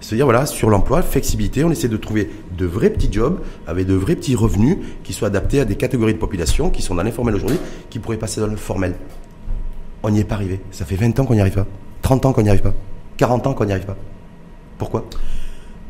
c'est-à-dire, 0.00 0.26
voilà, 0.26 0.46
sur 0.46 0.68
l'emploi, 0.68 1.02
flexibilité, 1.02 1.64
on 1.64 1.70
essaie 1.70 1.88
de 1.88 1.96
trouver 1.96 2.30
de 2.56 2.66
vrais 2.66 2.90
petits 2.90 3.08
jobs 3.10 3.40
avec 3.66 3.86
de 3.86 3.94
vrais 3.94 4.14
petits 4.14 4.34
revenus 4.34 4.76
qui 5.02 5.12
soient 5.12 5.28
adaptés 5.28 5.60
à 5.60 5.64
des 5.64 5.76
catégories 5.76 6.14
de 6.14 6.18
population 6.18 6.70
qui 6.70 6.82
sont 6.82 6.94
dans 6.94 7.02
l'informel 7.02 7.34
aujourd'hui, 7.34 7.58
qui 7.88 7.98
pourraient 7.98 8.18
passer 8.18 8.40
dans 8.40 8.46
le 8.46 8.56
formel. 8.56 8.94
On 10.02 10.10
n'y 10.10 10.20
est 10.20 10.24
pas 10.24 10.34
arrivé. 10.34 10.60
Ça 10.70 10.84
fait 10.84 10.96
20 10.96 11.18
ans 11.18 11.24
qu'on 11.24 11.34
n'y 11.34 11.40
arrive 11.40 11.54
pas. 11.54 11.66
30 12.02 12.26
ans 12.26 12.32
qu'on 12.32 12.42
n'y 12.42 12.50
arrive 12.50 12.62
pas. 12.62 12.74
40 13.16 13.46
ans 13.46 13.54
qu'on 13.54 13.64
n'y 13.64 13.72
arrive 13.72 13.86
pas. 13.86 13.96
Pourquoi? 14.78 15.06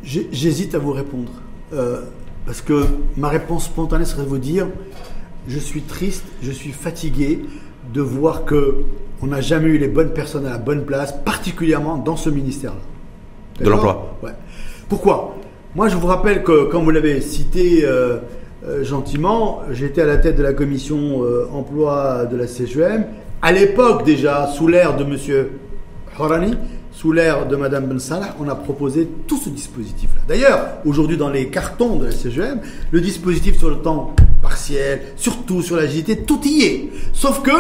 J'hésite 0.05 0.75
à 0.77 0.79
vous 0.79 0.93
répondre. 0.93 1.33
Euh, 1.73 2.03
parce 2.47 2.61
que 2.61 2.87
ma 3.17 3.29
réponse 3.29 3.65
spontanée 3.65 4.05
serait 4.05 4.23
de 4.23 4.29
vous 4.29 4.39
dire 4.39 4.69
je 5.49 5.59
suis 5.59 5.83
triste, 5.83 6.25
je 6.43 6.53
suis 6.53 6.71
fatigué 6.71 7.45
de 7.93 8.01
voir 8.01 8.45
que 8.45 8.85
on 9.21 9.27
n'a 9.27 9.41
jamais 9.41 9.69
eu 9.69 9.79
les 9.79 9.89
bonnes 9.89 10.13
personnes 10.13 10.47
à 10.47 10.51
la 10.51 10.59
bonne 10.59 10.85
place, 10.85 11.13
particulièrement 11.25 11.97
dans 11.97 12.17
ce 12.17 12.31
ministère-là 12.31 12.81
de 13.61 13.69
l'emploi. 13.69 14.17
Ouais. 14.23 14.33
Pourquoi? 14.89 15.37
Moi, 15.75 15.89
je 15.89 15.97
vous 15.97 16.07
rappelle 16.07 16.43
que, 16.43 16.65
comme 16.71 16.85
vous 16.85 16.91
l'avez 16.91 17.21
cité 17.21 17.85
euh, 17.85 18.19
euh, 18.67 18.85
gentiment, 18.85 19.61
j'étais 19.73 20.03
à 20.03 20.07
la 20.07 20.17
tête 20.17 20.37
de 20.37 20.43
la 20.43 20.53
commission 20.53 21.23
euh, 21.23 21.49
emploi 21.53 22.27
de 22.27 22.37
la 22.37 22.47
CGM. 22.47 23.05
À 23.43 23.53
l'époque, 23.53 24.05
déjà, 24.05 24.47
sous 24.47 24.69
l'ère 24.69 24.97
de 24.97 25.05
M. 25.05 25.47
Horani, 26.19 26.55
sous 26.93 27.13
l'ère 27.13 27.47
de 27.47 27.57
Mme 27.57 27.87
Ben 27.87 27.99
Salah, 27.99 28.35
on 28.41 28.49
a 28.49 28.55
proposé 28.55 29.07
tout 29.27 29.37
ce 29.37 29.51
dispositif-là. 29.51 30.23
D'ailleurs, 30.27 30.69
aujourd'hui, 30.87 31.19
dans 31.19 31.29
les 31.29 31.49
cartons 31.49 31.97
de 31.97 32.07
la 32.07 32.13
CGM, 32.13 32.61
le 32.91 33.01
dispositif 33.03 33.59
sur 33.59 33.69
le 33.69 33.77
temps 33.77 34.15
partiel, 34.41 35.03
surtout 35.17 35.61
sur 35.61 35.77
l'agilité, 35.77 36.23
tout 36.23 36.41
y 36.45 36.63
est. 36.63 36.91
Sauf 37.13 37.43
que, 37.43 37.51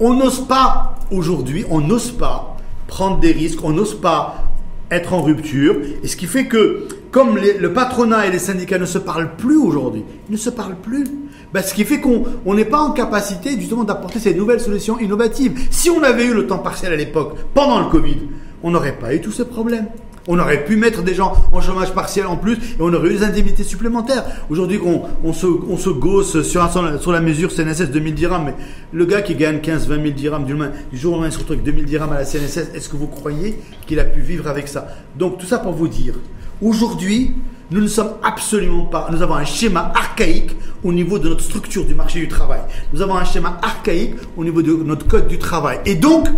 on 0.00 0.14
n'ose 0.14 0.48
pas, 0.48 0.96
aujourd'hui, 1.12 1.64
on 1.70 1.80
n'ose 1.80 2.10
pas 2.10 2.56
prendre 2.88 3.18
des 3.18 3.32
risques, 3.32 3.62
on 3.62 3.70
n'ose 3.70 3.94
pas 4.00 4.45
être 4.90 5.12
en 5.12 5.22
rupture. 5.22 5.76
Et 6.02 6.08
ce 6.08 6.16
qui 6.16 6.26
fait 6.26 6.46
que, 6.46 6.88
comme 7.10 7.38
le 7.38 7.72
patronat 7.72 8.26
et 8.26 8.30
les 8.30 8.38
syndicats 8.38 8.78
ne 8.78 8.86
se 8.86 8.98
parlent 8.98 9.36
plus 9.36 9.56
aujourd'hui, 9.56 10.04
ils 10.28 10.32
ne 10.32 10.36
se 10.36 10.50
parlent 10.50 10.76
plus. 10.76 11.04
Ben, 11.52 11.62
ce 11.62 11.74
qui 11.74 11.84
fait 11.84 12.00
qu'on 12.00 12.54
n'est 12.54 12.64
pas 12.64 12.80
en 12.80 12.90
capacité 12.90 13.58
justement 13.58 13.84
d'apporter 13.84 14.18
ces 14.18 14.34
nouvelles 14.34 14.60
solutions 14.60 14.98
innovatives. 14.98 15.68
Si 15.70 15.88
on 15.90 16.02
avait 16.02 16.26
eu 16.26 16.34
le 16.34 16.46
temps 16.46 16.58
partiel 16.58 16.92
à 16.92 16.96
l'époque, 16.96 17.36
pendant 17.54 17.78
le 17.80 17.86
Covid, 17.86 18.18
on 18.62 18.70
n'aurait 18.70 18.98
pas 18.98 19.14
eu 19.14 19.20
tous 19.20 19.32
ces 19.32 19.44
problèmes. 19.44 19.86
On 20.28 20.38
aurait 20.38 20.64
pu 20.64 20.76
mettre 20.76 21.02
des 21.02 21.14
gens 21.14 21.34
en 21.52 21.60
chômage 21.60 21.92
partiel 21.92 22.26
en 22.26 22.36
plus 22.36 22.54
et 22.54 22.80
on 22.80 22.92
aurait 22.92 23.10
eu 23.10 23.18
des 23.18 23.22
indemnités 23.24 23.64
supplémentaires. 23.64 24.24
Aujourd'hui, 24.50 24.80
on, 25.24 25.32
se, 25.32 25.46
on 25.46 25.76
se 25.76 25.90
gosse 25.90 26.42
sur, 26.42 27.12
la 27.12 27.20
mesure 27.20 27.52
CNSS 27.52 27.90
2000 27.90 28.14
dirhams, 28.14 28.44
mais 28.46 28.54
le 28.92 29.04
gars 29.04 29.22
qui 29.22 29.34
gagne 29.34 29.60
15, 29.60 29.88
20 29.88 30.02
000 30.02 30.08
dirhams 30.10 30.44
du, 30.44 30.54
du 30.54 30.98
jour 30.98 31.12
au 31.12 31.16
lendemain 31.16 31.30
se 31.30 31.38
retrouve 31.38 31.54
avec 31.54 31.64
2000 31.64 31.84
dirhams 31.84 32.12
à 32.12 32.18
la 32.18 32.24
CNSS, 32.24 32.74
est-ce 32.74 32.88
que 32.88 32.96
vous 32.96 33.06
croyez 33.06 33.58
qu'il 33.86 34.00
a 34.00 34.04
pu 34.04 34.20
vivre 34.20 34.48
avec 34.48 34.68
ça? 34.68 34.88
Donc 35.16 35.38
tout 35.38 35.46
ça 35.46 35.58
pour 35.58 35.72
vous 35.72 35.88
dire, 35.88 36.14
aujourd'hui, 36.60 37.32
nous 37.70 37.80
ne 37.80 37.88
sommes 37.88 38.12
absolument 38.22 38.84
pas, 38.84 39.08
nous 39.10 39.22
avons 39.22 39.34
un 39.34 39.44
schéma 39.44 39.92
archaïque 39.94 40.56
au 40.84 40.92
niveau 40.92 41.18
de 41.18 41.28
notre 41.28 41.42
structure 41.42 41.84
du 41.84 41.94
marché 41.94 42.20
du 42.20 42.28
travail. 42.28 42.60
Nous 42.92 43.02
avons 43.02 43.16
un 43.16 43.24
schéma 43.24 43.58
archaïque 43.62 44.14
au 44.36 44.44
niveau 44.44 44.62
de 44.62 44.72
notre 44.72 45.06
code 45.06 45.26
du 45.26 45.38
travail. 45.38 45.80
Et 45.84 45.96
donc, 45.96 46.28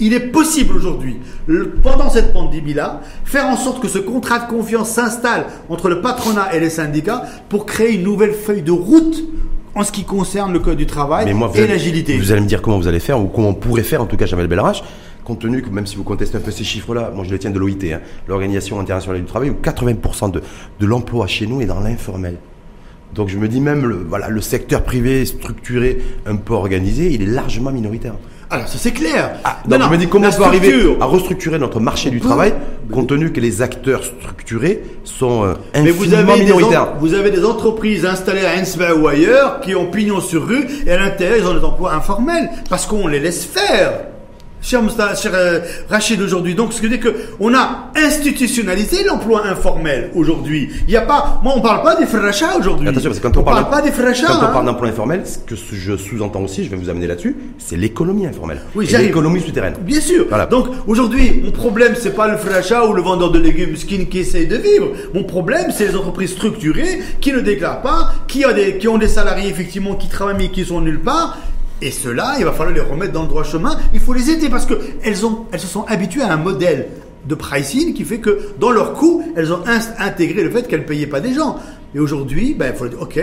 il 0.00 0.14
est 0.14 0.20
possible 0.20 0.76
aujourd'hui, 0.76 1.18
pendant 1.82 2.10
cette 2.10 2.32
pandémie-là, 2.32 3.02
faire 3.24 3.46
en 3.46 3.56
sorte 3.56 3.80
que 3.80 3.88
ce 3.88 3.98
contrat 3.98 4.40
de 4.40 4.48
confiance 4.48 4.90
s'installe 4.90 5.46
entre 5.68 5.88
le 5.88 6.00
patronat 6.00 6.54
et 6.54 6.60
les 6.60 6.70
syndicats 6.70 7.24
pour 7.48 7.66
créer 7.66 7.94
une 7.94 8.02
nouvelle 8.02 8.32
feuille 8.32 8.62
de 8.62 8.72
route 8.72 9.22
en 9.74 9.84
ce 9.84 9.92
qui 9.92 10.04
concerne 10.04 10.52
le 10.52 10.58
code 10.58 10.76
du 10.76 10.86
travail 10.86 11.24
Mais 11.24 11.32
moi, 11.34 11.48
vous 11.48 11.58
et 11.58 11.66
l'agilité. 11.66 12.18
Vous 12.18 12.32
allez 12.32 12.40
me 12.42 12.46
dire 12.46 12.60
comment 12.62 12.78
vous 12.78 12.88
allez 12.88 13.00
faire, 13.00 13.20
ou 13.20 13.26
comment 13.26 13.50
on 13.50 13.54
pourrait 13.54 13.82
faire, 13.82 14.02
en 14.02 14.06
tout 14.06 14.16
cas, 14.16 14.26
Jamel 14.26 14.46
Belrach, 14.46 14.82
compte 15.24 15.38
tenu 15.38 15.62
que 15.62 15.70
même 15.70 15.86
si 15.86 15.96
vous 15.96 16.04
contestez 16.04 16.36
un 16.36 16.40
peu 16.40 16.50
ces 16.50 16.64
chiffres-là, 16.64 17.10
moi 17.14 17.24
je 17.24 17.30
les 17.30 17.38
tiens 17.38 17.50
de 17.50 17.58
l'OIT, 17.58 17.92
hein, 17.92 18.00
l'Organisation 18.28 18.80
internationale 18.80 19.20
du 19.20 19.26
travail, 19.26 19.50
où 19.50 19.56
80% 19.62 20.30
de, 20.30 20.42
de 20.80 20.86
l'emploi 20.86 21.26
chez 21.26 21.46
nous 21.46 21.60
est 21.60 21.66
dans 21.66 21.80
l'informel. 21.80 22.36
Donc 23.14 23.28
je 23.28 23.38
me 23.38 23.46
dis 23.46 23.60
même, 23.60 23.86
le, 23.86 23.96
voilà, 23.96 24.28
le 24.28 24.40
secteur 24.40 24.82
privé 24.82 25.24
structuré, 25.26 25.98
un 26.26 26.36
peu 26.36 26.54
organisé, 26.54 27.12
il 27.12 27.22
est 27.22 27.26
largement 27.26 27.70
minoritaire. 27.70 28.14
Alors 28.52 28.68
ça 28.68 28.76
c'est 28.78 28.92
clair. 28.92 29.32
Ah, 29.44 29.56
Non, 29.66 29.70
donc 29.70 29.80
non, 29.80 29.86
je 29.86 29.92
me 29.92 29.96
dis 29.98 30.08
comment 30.08 30.28
on 30.28 30.36
peut 30.36 30.44
arriver 30.44 30.96
à 31.00 31.06
restructurer 31.06 31.58
notre 31.58 31.80
marché 31.80 32.10
du 32.10 32.20
travail, 32.20 32.52
compte 32.92 33.08
tenu 33.08 33.32
que 33.32 33.40
les 33.40 33.62
acteurs 33.62 34.04
structurés 34.04 34.82
sont 35.04 35.44
euh, 35.44 35.54
Mais 35.74 35.90
vous 35.90 36.04
infiniment 36.04 36.32
avez, 36.32 36.40
des 36.44 36.52
minoritaires. 36.52 36.88
en- 36.94 36.98
vous 37.00 37.14
avez 37.14 37.30
des 37.30 37.44
entreprises 37.46 38.04
installées 38.04 38.44
à 38.44 38.60
Ensba 38.60 38.94
ou 38.94 39.08
ailleurs 39.08 39.60
qui 39.62 39.74
ont 39.74 39.86
pignon 39.86 40.20
sur 40.20 40.46
rue 40.46 40.66
et 40.86 40.92
à 40.92 40.98
l'intérieur 40.98 41.38
ils 41.40 41.46
ont 41.46 41.54
des 41.58 41.64
emplois 41.64 41.94
informels 41.94 42.50
parce 42.68 42.84
qu'on 42.86 43.06
les 43.08 43.20
laisse 43.20 43.44
faire. 43.44 43.92
Cher, 44.62 44.80
Mousta- 44.80 45.20
cher 45.20 45.32
euh, 45.34 45.58
Rachid 45.90 46.20
aujourd'hui, 46.22 46.54
donc 46.54 46.72
ce 46.72 46.80
que 46.80 46.86
je 46.86 46.92
dis 46.92 47.00
que 47.00 47.12
on 47.40 47.52
a 47.52 47.90
institutionnalisé 47.96 49.02
l'emploi 49.02 49.44
informel 49.44 50.10
aujourd'hui. 50.14 50.70
Il 50.86 50.90
n'y 50.90 50.96
a 50.96 51.02
pas, 51.02 51.40
moi 51.42 51.54
on 51.56 51.60
parle 51.60 51.82
pas 51.82 51.96
des 51.96 52.06
frères 52.06 52.24
achats 52.24 52.56
aujourd'hui. 52.58 52.88
Attention, 52.88 53.10
parce 53.10 53.18
que 53.18 53.26
quand 53.26 53.36
on, 53.36 53.42
parle 53.42 53.62
parle, 53.62 53.70
pas 53.70 53.82
des 53.82 53.90
frères 53.90 54.10
achats. 54.10 54.26
quand 54.28 54.34
on 54.34 54.42
hein. 54.44 54.50
parle 54.52 54.66
d'emploi 54.66 54.88
informel, 54.88 55.22
ce 55.26 55.38
que 55.38 55.56
je 55.56 55.96
sous-entends 55.96 56.42
aussi, 56.42 56.64
je 56.64 56.70
vais 56.70 56.76
vous 56.76 56.88
amener 56.88 57.08
là-dessus, 57.08 57.36
c'est 57.58 57.76
l'économie 57.76 58.24
informelle. 58.24 58.60
Oui, 58.76 58.86
j'arrive. 58.88 59.08
l'économie 59.08 59.40
souterraine. 59.40 59.74
Bien 59.80 60.00
sûr. 60.00 60.26
Voilà. 60.28 60.46
Donc 60.46 60.68
aujourd'hui, 60.86 61.42
mon 61.44 61.50
problème 61.50 61.94
c'est 61.98 62.14
pas 62.14 62.28
le 62.28 62.36
frère 62.36 62.58
achat 62.58 62.86
ou 62.86 62.92
le 62.92 63.02
vendeur 63.02 63.32
de 63.32 63.40
légumes 63.40 63.74
skin 63.76 64.04
qui 64.08 64.20
essaye 64.20 64.46
de 64.46 64.56
vivre. 64.56 64.92
Mon 65.12 65.24
problème 65.24 65.72
c'est 65.76 65.88
les 65.88 65.96
entreprises 65.96 66.32
structurées 66.34 67.00
qui 67.20 67.32
ne 67.32 67.40
déclarent 67.40 67.82
pas, 67.82 68.12
qui, 68.28 68.44
a 68.44 68.52
des, 68.52 68.78
qui 68.78 68.86
ont 68.86 68.98
des 68.98 69.08
salariés 69.08 69.48
effectivement 69.50 69.96
qui 69.96 70.08
travaillent 70.08 70.36
mais 70.38 70.50
qui 70.50 70.64
sont 70.64 70.80
nulle 70.80 71.00
part. 71.00 71.36
Et 71.82 71.90
ceux-là, 71.90 72.36
il 72.38 72.44
va 72.44 72.52
falloir 72.52 72.74
les 72.74 72.80
remettre 72.80 73.12
dans 73.12 73.22
le 73.22 73.28
droit 73.28 73.42
chemin. 73.42 73.76
Il 73.92 73.98
faut 73.98 74.12
les 74.12 74.30
aider 74.30 74.48
parce 74.48 74.66
que 74.66 74.74
elles 75.02 75.16
se 75.16 75.66
sont 75.66 75.84
habituées 75.88 76.22
à 76.22 76.32
un 76.32 76.36
modèle 76.36 76.88
de 77.26 77.34
pricing 77.34 77.92
qui 77.92 78.04
fait 78.04 78.18
que 78.18 78.52
dans 78.60 78.70
leurs 78.70 78.94
coûts, 78.94 79.24
elles 79.36 79.52
ont 79.52 79.62
intégré 79.98 80.44
le 80.44 80.50
fait 80.50 80.68
qu'elles 80.68 80.82
ne 80.82 80.86
payaient 80.86 81.08
pas 81.08 81.20
des 81.20 81.34
gens. 81.34 81.56
Et 81.94 81.98
aujourd'hui, 81.98 82.54
ben, 82.54 82.72
il 82.72 82.78
faut 82.78 82.86
dire, 82.86 83.02
OK, 83.02 83.20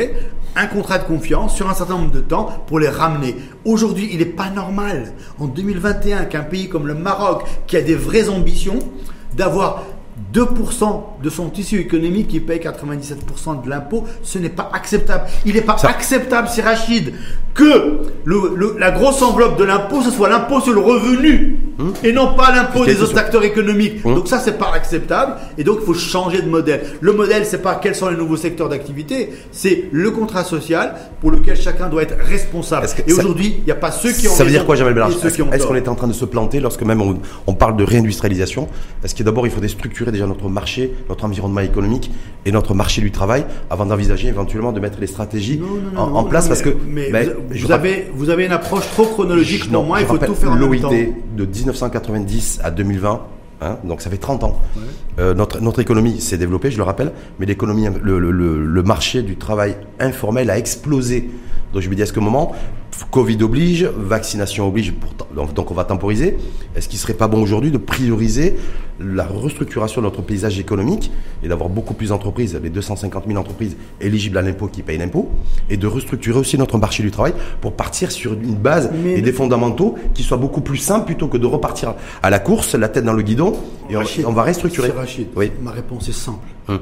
un 0.57 0.67
contrat 0.67 0.99
de 0.99 1.05
confiance 1.05 1.55
sur 1.55 1.69
un 1.69 1.73
certain 1.73 1.97
nombre 1.97 2.11
de 2.11 2.19
temps 2.19 2.49
pour 2.67 2.79
les 2.79 2.89
ramener. 2.89 3.35
Aujourd'hui, 3.63 4.09
il 4.11 4.19
n'est 4.19 4.25
pas 4.25 4.49
normal, 4.49 5.13
en 5.39 5.47
2021, 5.47 6.25
qu'un 6.25 6.41
pays 6.41 6.67
comme 6.67 6.85
le 6.85 6.95
Maroc, 6.95 7.43
qui 7.65 7.77
a 7.77 7.81
des 7.81 7.95
vraies 7.95 8.27
ambitions, 8.27 8.79
d'avoir 9.35 9.83
2% 10.33 11.03
de 11.23 11.29
son 11.29 11.49
tissu 11.49 11.79
économique 11.79 12.27
qui 12.27 12.39
paye 12.39 12.59
97% 12.59 13.63
de 13.63 13.69
l'impôt, 13.69 14.05
ce 14.23 14.37
n'est 14.37 14.49
pas 14.49 14.69
acceptable. 14.73 15.25
Il 15.45 15.53
n'est 15.55 15.61
pas 15.61 15.77
Ça- 15.77 15.89
acceptable, 15.89 16.47
c'est 16.51 16.61
Rachid, 16.61 17.13
que 17.53 18.01
le- 18.25 18.53
le- 18.55 18.75
la 18.79 18.91
grosse 18.91 19.21
enveloppe 19.21 19.57
de 19.57 19.63
l'impôt, 19.63 20.01
ce 20.01 20.11
soit 20.11 20.29
l'impôt 20.29 20.61
sur 20.61 20.73
le 20.73 20.79
revenu 20.81 21.57
et 22.03 22.11
non 22.11 22.33
pas 22.35 22.53
l'impôt 22.53 22.85
des 22.85 23.01
autres 23.01 23.17
acteurs 23.17 23.43
économiques. 23.43 24.05
Hum. 24.05 24.15
Donc 24.15 24.27
ça, 24.27 24.39
c'est 24.39 24.57
pas 24.57 24.71
acceptable 24.73 25.33
et 25.57 25.63
donc 25.63 25.77
il 25.81 25.85
faut 25.85 25.93
changer 25.93 26.41
de 26.41 26.47
modèle. 26.49 26.81
Le 27.01 27.13
modèle, 27.13 27.45
c'est 27.45 27.61
pas 27.61 27.75
quels 27.75 27.95
sont 27.95 28.09
les 28.09 28.17
nouveaux 28.17 28.37
secteurs 28.37 28.69
d'activité, 28.69 29.29
c'est 29.51 29.85
le 29.91 30.11
contrat 30.11 30.43
social 30.43 30.95
pour 31.21 31.31
lequel 31.31 31.55
chacun 31.55 31.87
doit 31.89 32.03
être 32.03 32.15
responsable. 32.17 32.85
Et 32.85 33.11
ça- 33.11 33.21
aujourd'hui, 33.21 33.55
il 33.59 33.63
n'y 33.65 33.71
a 33.71 33.75
pas 33.75 33.91
ceux 33.91 34.11
qui 34.11 34.27
ont 34.27 34.31
Ça 34.31 34.43
veut 34.43 34.51
dire 34.51 34.65
quoi, 34.65 34.75
Jamel 34.75 34.95
ceux 35.21 35.27
Est-ce 35.27 35.65
qu'on 35.67 35.75
est 35.75 35.87
en 35.87 35.95
train 35.95 36.07
de 36.07 36.13
se 36.13 36.25
planter 36.25 36.59
lorsque 36.59 36.83
même 36.83 37.01
on, 37.01 37.19
on 37.47 37.53
parle 37.53 37.77
de 37.77 37.83
réindustrialisation? 37.83 38.67
Est-ce 39.03 39.15
que 39.15 39.23
d'abord 39.23 39.45
il 39.47 39.51
faut 39.51 39.61
déstructurer 39.61 40.11
déjà 40.11 40.27
notre 40.27 40.49
marché, 40.49 40.93
notre 41.07 41.25
environnement 41.25 41.61
économique 41.61 42.11
et 42.45 42.51
notre 42.51 42.73
marché 42.73 43.01
du 43.01 43.11
travail 43.11 43.45
avant 43.69 43.85
d'envisager 43.85 44.27
éventuellement 44.27 44.71
de 44.71 44.79
mettre 44.79 44.99
les 44.99 45.07
stratégies 45.07 45.59
Non, 45.59 45.67
non, 45.67 46.07
non, 46.07 46.15
en, 46.17 46.23
place 46.23 46.45
mais- 46.45 46.49
Parce 46.49 46.61
que 46.61 46.69
mais 46.87 47.11
vous, 47.51 47.71
avez, 47.71 48.07
vous 48.13 48.29
avez 48.29 48.45
une 48.45 48.51
approche 48.51 48.87
trop 48.91 49.05
chronologique 49.05 49.63
pour 49.65 49.73
non, 49.73 49.83
moi, 49.83 50.01
il 50.01 50.07
faut 50.07 50.17
tout 50.17 50.35
faire 50.35 50.51
en 50.51 50.55
même 50.55 50.79
temps. 50.79 50.89
L'OIT 50.91 51.13
de 51.35 51.45
1990 51.73 52.59
à 52.63 52.71
2020, 52.71 53.21
hein, 53.61 53.77
donc 53.83 54.01
ça 54.01 54.09
fait 54.09 54.17
30 54.17 54.43
ans. 54.43 54.59
Euh, 55.19 55.33
notre, 55.33 55.59
notre 55.61 55.79
économie 55.79 56.19
s'est 56.21 56.37
développée, 56.37 56.71
je 56.71 56.77
le 56.77 56.83
rappelle, 56.83 57.11
mais 57.39 57.45
l'économie, 57.45 57.87
le- 58.01 58.19
le 58.65 58.83
marché 58.83 59.21
du 59.21 59.35
travail 59.37 59.75
informel 59.99 60.49
a 60.49 60.57
explosé. 60.57 61.29
Donc 61.73 61.81
je 61.81 61.89
me 61.89 61.95
dis, 61.95 62.01
à 62.01 62.05
ce 62.05 62.19
moment, 62.19 62.53
Covid 63.11 63.41
oblige, 63.43 63.83
vaccination 63.85 64.67
oblige, 64.67 64.93
donc, 65.35 65.71
on 65.71 65.73
va 65.73 65.83
temporiser. 65.85 66.37
Est-ce 66.75 66.89
qu'il 66.89 66.99
serait 66.99 67.13
pas 67.13 67.27
bon 67.27 67.41
aujourd'hui 67.41 67.71
de 67.71 67.77
prioriser 67.77 68.55
la 68.99 69.25
restructuration 69.25 70.01
de 70.01 70.07
notre 70.07 70.21
paysage 70.21 70.59
économique 70.59 71.11
et 71.43 71.47
d'avoir 71.47 71.69
beaucoup 71.69 71.93
plus 71.93 72.09
d'entreprises, 72.09 72.59
les 72.61 72.69
250 72.69 73.25
000 73.27 73.39
entreprises 73.39 73.77
éligibles 74.01 74.37
à 74.37 74.41
l'impôt 74.41 74.67
qui 74.67 74.81
payent 74.81 74.97
l'impôt, 74.97 75.29
et 75.69 75.77
de 75.77 75.87
restructurer 75.87 76.37
aussi 76.39 76.57
notre 76.57 76.77
marché 76.77 77.01
du 77.03 77.11
travail 77.11 77.33
pour 77.61 77.73
partir 77.73 78.11
sur 78.11 78.33
une 78.33 78.55
base 78.55 78.91
Mais- 79.03 79.13
et 79.13 79.21
des 79.21 79.31
fondamentaux 79.31 79.95
qui 80.13 80.23
soient 80.23 80.37
beaucoup 80.37 80.61
plus 80.61 80.77
simples 80.77 81.05
plutôt 81.05 81.27
que 81.27 81.37
de 81.37 81.45
repartir 81.45 81.93
à 82.21 82.29
la 82.29 82.39
course, 82.39 82.75
la 82.75 82.89
tête 82.89 83.05
dans 83.05 83.13
le 83.13 83.21
guidon, 83.23 83.53
et 83.89 83.95
on, 83.95 83.99
Rachid, 83.99 84.25
on 84.25 84.33
va 84.33 84.43
restructurer. 84.43 84.89
Rachid, 84.91 85.27
Oui. 85.35 85.51
ma 85.61 85.71
réponse 85.71 86.09
est 86.09 86.13
simple. 86.13 86.47
Hum. 86.67 86.79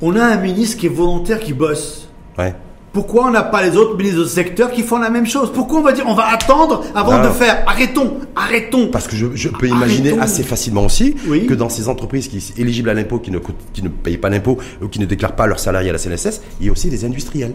On 0.00 0.16
a 0.16 0.24
un 0.24 0.36
ministre 0.40 0.78
qui 0.78 0.86
est 0.86 0.90
volontaire, 0.90 1.40
qui 1.40 1.52
bosse. 1.52 2.08
Ouais. 2.38 2.54
Pourquoi 2.92 3.26
on 3.26 3.30
n'a 3.30 3.42
pas 3.42 3.62
les 3.62 3.76
autres 3.76 3.96
ministres 3.96 4.20
de 4.20 4.24
secteur 4.24 4.70
qui 4.72 4.82
font 4.82 4.98
la 4.98 5.10
même 5.10 5.26
chose? 5.26 5.52
Pourquoi 5.54 5.80
on 5.80 5.82
va 5.82 5.92
dire 5.92 6.04
on 6.08 6.14
va 6.14 6.26
attendre 6.32 6.82
avant 6.94 7.12
Ah. 7.22 7.26
de 7.26 7.32
faire 7.32 7.62
Arrêtons, 7.66 8.14
arrêtons? 8.34 8.88
Parce 8.90 9.06
que 9.06 9.14
je, 9.14 9.26
je 9.34 9.48
peux 9.48 9.68
imaginer 9.68 10.18
assez 10.18 10.42
facilement 10.42 10.84
aussi 10.86 11.14
Oui. 11.28 11.46
que 11.46 11.54
dans 11.54 11.68
ces 11.68 11.88
entreprises 11.88 12.28
qui 12.28 12.40
sont 12.40 12.54
éligibles 12.56 12.88
à 12.90 12.94
l'impôt, 12.94 13.18
qui 13.18 13.30
ne, 13.30 13.38
coûtent- 13.38 13.56
qui 13.74 13.82
ne 13.82 13.88
payent 13.88 14.16
pas 14.16 14.30
d'impôt 14.30 14.58
ou 14.82 14.88
qui 14.88 15.00
ne 15.00 15.04
déclarent 15.06 15.36
pas 15.36 15.46
leurs 15.46 15.60
salariés 15.60 15.90
à 15.90 15.92
la 15.92 15.98
CNSS, 15.98 16.40
il 16.60 16.66
y 16.66 16.68
a 16.70 16.72
aussi 16.72 16.88
des 16.88 17.04
industriels. 17.04 17.54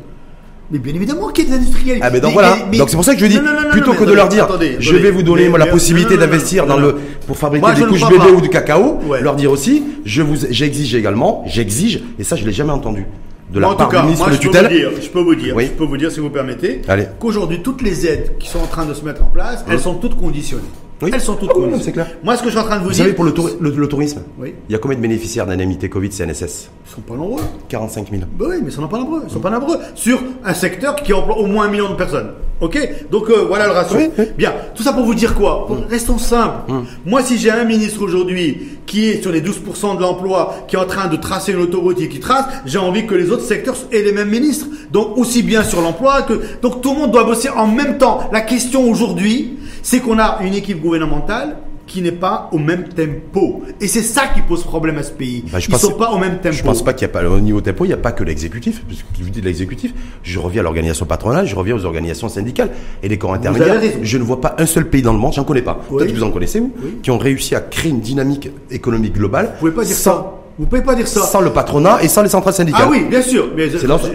Mais 0.71 0.79
bien 0.79 0.93
évidemment 0.95 1.27
qu'il 1.29 1.43
y 1.43 1.47
a 1.47 1.57
des 1.57 1.63
industriels. 1.63 1.99
Ah 2.01 2.09
mais 2.09 2.19
donc 2.21 2.29
Mais- 2.29 2.33
voilà, 2.33 2.57
mais- 2.71 2.77
donc 2.77 2.89
c'est 2.89 2.95
pour 2.95 3.03
ça 3.03 3.13
que 3.15 3.19
je 3.19 3.25
dis, 3.25 3.35
Non, 3.35 3.41
non, 3.43 3.51
non, 3.53 3.61
non, 3.63 3.69
plutôt 3.71 3.93
que 3.93 4.05
de 4.05 4.13
leur 4.13 4.29
dire, 4.29 4.45
attendez, 4.45 4.77
je 4.79 4.95
vais 4.95 5.11
vous 5.11 5.23
donner 5.23 5.49
Mais- 5.49 5.57
la 5.57 5.65
possibilité 5.65 6.15
d'investir 6.15 6.65
dans 6.67 6.77
le 6.77 6.95
pour 7.27 7.37
fabriquer 7.37 7.61
Moi, 7.65 7.73
des 7.73 7.85
couches 7.85 8.01
pas. 8.01 8.29
ou 8.29 8.39
du 8.39 8.49
cacao, 8.49 8.99
Ouais. 9.07 9.21
leur 9.21 9.35
dire 9.35 9.51
aussi, 9.51 9.83
je 10.05 10.21
vous, 10.21 10.35
j'exige 10.49 10.95
également, 10.95 11.43
j'exige, 11.47 12.01
et 12.19 12.23
ça 12.23 12.35
je 12.37 12.45
l'ai 12.45 12.53
jamais 12.53 12.71
entendu 12.71 13.05
de 13.53 13.59
la 13.59 13.69
en 13.69 13.75
part 13.75 13.87
tout 13.87 13.91
cas, 13.95 13.99
du 14.01 14.05
ministre 14.07 14.27
moi, 14.27 14.35
de 14.37 14.41
je 14.41 14.49
peux 14.49 14.57
vous 14.59 14.67
dire, 14.69 14.91
je 15.01 15.09
peux 15.09 15.19
vous 15.21 15.35
dire, 15.35 15.55
Oui. 15.55 15.65
je 15.67 15.71
peux 15.71 15.83
vous 15.85 15.97
dire, 15.97 16.11
si 16.11 16.19
vous 16.19 16.29
permettez, 16.29 16.81
qu'aujourd'hui 17.19 17.61
toutes 17.61 17.81
les 17.81 18.05
aides 18.07 18.33
qui 18.39 18.49
sont 18.49 18.59
en 18.59 18.67
train 18.67 18.85
de 18.85 18.93
se 18.93 19.03
mettre 19.05 19.23
en 19.23 19.27
place, 19.27 19.63
elles 19.69 19.79
sont 19.79 19.95
toutes 19.95 20.15
conditionnées. 20.15 20.63
Oui. 21.01 21.09
Elles 21.13 21.19
sont 21.19 21.35
toutes 21.35 21.49
Ah 21.51 21.55
conditionnées. 21.55 21.83
c'est 21.83 21.91
clair. 21.91 22.07
Moi, 22.23 22.37
ce 22.37 22.41
que 22.43 22.47
je 22.49 22.51
suis 22.51 22.59
en 22.59 22.63
train 22.63 22.77
de 22.77 22.81
vous, 22.83 22.87
Vous 22.89 22.93
dire, 22.93 23.03
savez 23.03 23.13
pour 23.15 23.25
le, 23.25 23.31
touri- 23.31 23.57
le- 23.59 23.71
le 23.71 23.87
tourisme, 23.89 24.21
Oui. 24.39 24.53
il 24.69 24.71
y 24.71 24.75
a 24.75 24.77
combien 24.79 24.95
de 24.95 25.01
bénéficiaires 25.01 25.45
d'indemnité 25.45 25.89
Covid 25.89 26.11
CNSS 26.11 26.69
ils 26.87 26.95
sont 26.95 27.01
pas 27.01 27.15
nombreux. 27.15 27.41
45 27.67 28.09
000. 28.09 28.21
Ben 28.39 28.45
oui, 28.49 28.55
mais 28.61 28.67
ils 28.69 28.71
sont 28.71 28.87
pas 28.87 28.99
nombreux. 28.99 29.23
Ils 29.27 29.33
sont 29.33 29.39
pas 29.41 29.49
nombreux 29.49 29.77
sur 29.95 30.21
un 30.45 30.53
secteur 30.53 30.95
qui 30.95 31.11
emploie 31.11 31.37
au 31.39 31.45
moins 31.47 31.65
un 31.65 31.69
million 31.71 31.89
de 31.89 31.95
personnes. 31.95 32.29
Ok? 32.61 32.77
Donc 33.11 33.29
euh, 33.29 33.45
voilà 33.47 33.65
le 33.65 33.73
ratio. 33.73 33.97
Bien. 34.37 34.53
Tout 34.75 34.83
ça 34.83 34.93
pour 34.93 35.03
vous 35.03 35.15
dire 35.15 35.33
quoi? 35.35 35.67
Restons 35.89 36.17
simples. 36.19 36.71
Moi, 37.05 37.21
si 37.21 37.37
j'ai 37.37 37.51
un 37.51 37.65
ministre 37.65 38.01
aujourd'hui 38.01 38.77
qui 38.85 39.09
est 39.09 39.21
sur 39.21 39.31
les 39.31 39.41
12% 39.41 39.97
de 39.97 40.01
l'emploi, 40.01 40.65
qui 40.67 40.75
est 40.75 40.79
en 40.79 40.85
train 40.85 41.07
de 41.07 41.15
tracer 41.15 41.53
une 41.53 41.59
autoroute 41.59 41.99
et 42.01 42.09
qui 42.09 42.19
trace, 42.19 42.45
j'ai 42.65 42.77
envie 42.77 43.05
que 43.05 43.15
les 43.15 43.31
autres 43.31 43.45
secteurs 43.45 43.75
aient 43.91 44.03
les 44.03 44.11
mêmes 44.11 44.29
ministres. 44.29 44.67
Donc 44.91 45.17
aussi 45.17 45.43
bien 45.43 45.63
sur 45.63 45.81
l'emploi 45.81 46.21
que 46.23 46.39
donc 46.61 46.81
tout 46.81 46.93
le 46.93 46.99
monde 46.99 47.11
doit 47.11 47.23
bosser 47.23 47.49
en 47.49 47.67
même 47.67 47.97
temps. 47.97 48.29
La 48.31 48.41
question 48.41 48.89
aujourd'hui, 48.89 49.57
c'est 49.81 49.99
qu'on 49.99 50.19
a 50.19 50.39
une 50.41 50.53
équipe 50.53 50.81
gouvernementale 50.81 51.57
qui 51.85 52.01
n'est 52.01 52.11
pas 52.13 52.49
au 52.51 52.57
même 52.59 52.85
tempo. 52.89 53.63
Et 53.81 53.87
c'est 53.87 54.01
ça 54.01 54.23
qui 54.33 54.41
pose 54.41 54.63
problème 54.63 54.97
à 54.97 55.03
ce 55.03 55.11
pays. 55.11 55.43
Bah, 55.51 55.59
je 55.59 55.67
Ils 55.67 55.71
pense- 55.71 55.81
sont 55.81 55.91
pas 55.93 56.11
au 56.11 56.17
même 56.17 56.37
tempo. 56.39 56.55
Je 56.55 56.63
pense 56.63 56.83
pas 56.83 56.93
qu'il 56.93 57.01
y 57.07 57.11
a 57.11 57.13
pas 57.13 57.23
au 57.27 57.39
niveau 57.39 57.61
tempo, 57.61 57.85
il 57.85 57.89
n'y 57.89 57.93
a 57.93 57.97
pas 57.97 58.11
que 58.11 58.23
l'exécutif. 58.23 58.83
Puisque 58.87 59.05
je 59.19 59.23
vous 59.23 59.29
dis 59.29 59.41
de 59.41 59.45
l'exécutif, 59.45 59.93
je 60.23 60.39
reviens 60.39 60.61
à 60.61 60.63
l'organisation 60.63 61.05
patronale, 61.05 61.45
je 61.45 61.55
reviens 61.55 61.75
aux 61.75 61.85
organisations 61.85 62.29
syndicales 62.29 62.69
et 63.03 63.09
les 63.09 63.17
corps 63.17 63.33
intermédiaires. 63.33 63.81
Je 64.01 64.17
ne 64.17 64.23
vois 64.23 64.39
pas 64.41 64.55
un 64.59 64.65
seul 64.65 64.89
pays 64.89 65.01
dans 65.01 65.13
le 65.13 65.19
monde, 65.19 65.33
j'en 65.33 65.43
connais 65.43 65.61
pas. 65.61 65.81
Oui. 65.89 65.97
Peut-être 65.99 66.13
que 66.13 66.17
vous 66.19 66.23
en 66.23 66.31
connaissez 66.31 66.59
vous, 66.59 66.71
Oui. 66.83 66.99
qui 67.03 67.11
ont 67.11 67.17
réussi 67.17 67.53
à 67.55 67.59
créer 67.59 67.91
une 67.91 67.99
dynamique 68.01 68.49
économique 68.71 69.13
globale. 69.13 69.51
Vous 69.55 69.59
pouvez 69.59 69.71
pas 69.71 69.83
dire 69.83 69.95
sans, 69.95 70.03
ça. 70.11 70.31
Vous 70.59 70.65
pouvez 70.67 70.83
pas 70.83 70.95
dire 70.95 71.07
ça. 71.07 71.21
Sans 71.23 71.41
le 71.41 71.49
patronat 71.51 71.97
et 72.03 72.07
sans 72.07 72.21
les 72.21 72.29
centrales 72.29 72.53
syndicales. 72.53 72.83
Ah 72.85 72.89
oui, 72.89 73.05
bien 73.09 73.21
sûr. 73.21 73.49
Mais 73.55 73.67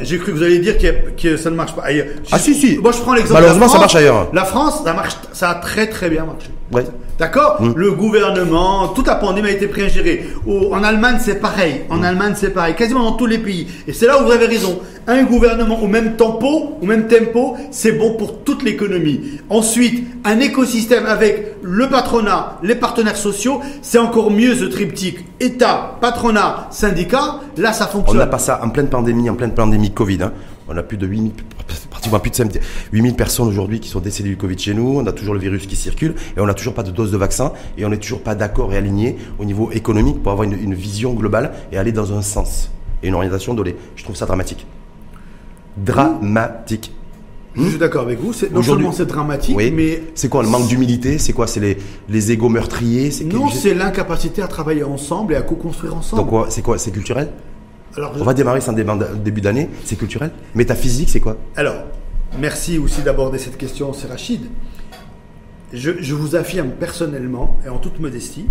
j'ai 0.03 0.19
cru 0.19 0.33
que 0.33 0.37
vous 0.39 0.43
alliez 0.43 0.61
dire 0.61 0.77
que 1.21 1.37
ça 1.37 1.51
ne 1.51 1.57
marche 1.57 1.75
pas 1.75 1.83
ailleurs. 1.83 2.07
Ah, 2.33 2.39
si, 2.39 2.55
si. 2.55 2.79
Moi, 2.79 2.93
je 2.93 2.99
prends 3.01 3.13
l'exemple. 3.15 3.35
Malheureusement, 3.35 3.67
de 3.67 3.71
la 3.71 3.75
ça 3.75 3.79
marche 3.81 3.95
ailleurs. 3.97 4.31
La 4.33 4.45
France, 4.45 4.83
ça 4.85 4.95
marche, 4.95 5.17
ça 5.33 5.51
a 5.51 5.55
très 5.57 5.89
très 5.89 6.09
bien 6.09 6.25
marché. 6.25 6.49
Ouais. 6.73 6.85
D'accord 7.19 7.57
Mm. 7.61 7.73
Le 7.77 7.93
gouvernement, 7.93 8.89
toute 8.89 9.07
la 9.07 9.15
pandémie 9.17 9.49
a 9.49 9.53
été. 9.53 9.69
Au- 10.47 10.73
en 10.75 10.83
Allemagne, 10.85 11.17
c'est 11.19 11.41
pareil. 11.41 11.81
En 11.91 12.03
Allemagne, 12.03 12.35
c'est 12.37 12.51
pareil. 12.51 12.75
Quasiment 12.75 13.03
dans 13.05 13.13
tous 13.13 13.27
les 13.27 13.39
pays. 13.39 13.67
Et 13.89 13.93
c'est 13.93 14.07
là 14.07 14.21
où 14.21 14.27
vous 14.27 14.31
avez 14.33 14.47
raison. 14.47 14.79
Un 15.07 15.23
gouvernement 15.25 15.83
au 15.83 15.87
même 15.89 16.17
tempo, 16.17 16.77
au 16.81 16.85
même 16.87 17.09
tempo, 17.09 17.57
c'est 17.71 17.93
bon 17.93 18.15
pour 18.15 18.45
toute 18.45 18.63
l'économie. 18.63 19.41
Ensuite, 19.49 20.07
un 20.25 20.39
écosystème 20.41 21.07
avec 21.07 21.57
le 21.63 21.89
patronat, 21.89 22.59
les 22.63 22.75
partenaires 22.75 23.17
sociaux, 23.17 23.61
c'est 23.83 23.99
encore 23.99 24.31
mieux 24.31 24.55
ce 24.55 24.65
triptyque. 24.67 25.25
État, 25.41 25.97
patronat, 26.01 26.69
syndicat. 26.71 27.41
Là, 27.57 27.73
ça 27.73 27.87
On 27.89 27.93
fonctionne. 27.97 28.19
n'a 28.19 28.27
pas 28.27 28.39
ça 28.39 28.61
en 28.63 28.69
pleine 28.69 28.89
pandémie, 28.89 29.29
en 29.31 29.35
pleine 29.35 29.55
pandémie 29.55 29.91
Covid. 29.91 30.23
hein. 30.23 30.33
On 30.69 30.77
a 30.77 30.83
plus 30.83 30.99
de 30.99 31.07
8000, 31.07 31.33
pratiquement 31.91 32.21
plus 32.21 32.31
de 32.31 32.37
5 32.37 32.59
8000 32.93 33.15
personnes 33.15 33.49
aujourd'hui 33.49 33.81
qui 33.81 33.89
sont 33.89 34.01
décédées 34.01 34.29
du 34.29 34.37
Covid 34.37 34.59
chez 34.59 34.75
nous. 34.75 34.99
On 34.99 35.07
a 35.07 35.13
toujours 35.13 35.35
le 35.35 35.41
virus 35.41 35.67
qui 35.67 35.77
circule 35.77 36.15
et 36.37 36.41
on 36.41 36.47
n'a 36.47 36.55
toujours 36.55 36.75
pas 36.75 36.83
de 36.83 36.91
dose 36.91 37.11
de 37.11 37.17
vaccin 37.17 37.53
et 37.79 37.85
on 37.87 37.89
n'est 37.89 37.97
toujours 37.99 38.21
pas 38.23 38.35
d'accord 38.35 38.73
et 38.73 38.77
aligné 38.77 39.17
au 39.39 39.45
niveau 39.47 39.71
économique 39.73 40.23
pour 40.23 40.31
avoir 40.33 40.45
une, 40.45 40.53
une 40.61 40.75
vision 40.75 41.15
globale 41.15 41.53
et 41.73 41.79
aller 41.79 41.93
dans 41.93 42.13
un 42.13 42.21
sens 42.23 42.71
et 43.03 43.09
une 43.09 43.15
orientation 43.15 43.55
donnée. 43.55 43.77
Je 43.97 44.05
trouve 44.05 44.17
ça 44.17 44.27
dramatique. 44.27 44.67
Dramatique. 45.77 46.93
Je 47.57 47.69
suis 47.71 47.79
d'accord 47.79 48.03
avec 48.03 48.21
vous. 48.21 48.27
Non 48.53 48.59
Aujourd'hui- 48.61 48.65
seulement 48.65 48.93
c'est 48.93 49.07
dramatique, 49.07 49.57
Oui. 49.57 49.73
mais 49.75 50.03
C'est 50.15 50.29
quoi 50.29 50.43
le 50.43 50.49
manque 50.49 50.69
d'humilité? 50.69 51.19
C'est 51.19 51.33
quoi? 51.33 51.47
C'est 51.47 51.61
les, 51.61 51.79
les 52.09 52.31
égaux 52.31 52.49
meurtriers? 52.49 53.11
Non, 53.25 53.49
c'est 53.49 53.75
l'incapacité 53.75 54.43
à 54.43 54.49
travailler 54.49 54.85
ensemble 54.85 55.33
et 55.33 55.37
à 55.37 55.43
co-construire 55.43 55.97
ensemble. 55.97 56.31
Donc 56.31 56.47
C'est 56.51 56.63
quoi? 56.63 56.79
C'est 56.79 56.91
culturel? 56.93 57.31
Alors, 57.99 58.13
On 58.21 58.25
va 58.25 58.35
démarrer 58.35 58.61
sans 58.61 58.73
débat- 58.73 58.97
début 59.23 59.41
d'année. 59.41 59.69
C'est 59.85 59.97
culturel 59.97 60.31
Métaphysique, 60.55 61.09
c'est 61.11 61.21
quoi? 61.21 61.37
Alors, 61.57 61.75
merci 62.39 62.79
aussi 62.79 63.03
d'aborder 63.03 63.39
cette 63.39 63.57
question, 63.59 63.93
c'est 63.93 64.07
Rachid. 64.09 64.43
Je, 65.73 65.91
je 66.01 66.15
vous 66.15 66.35
affirme 66.37 66.71
personnellement 66.71 67.59
et 67.65 67.69
en 67.69 67.79
toute 67.79 68.01
modestie 68.01 68.47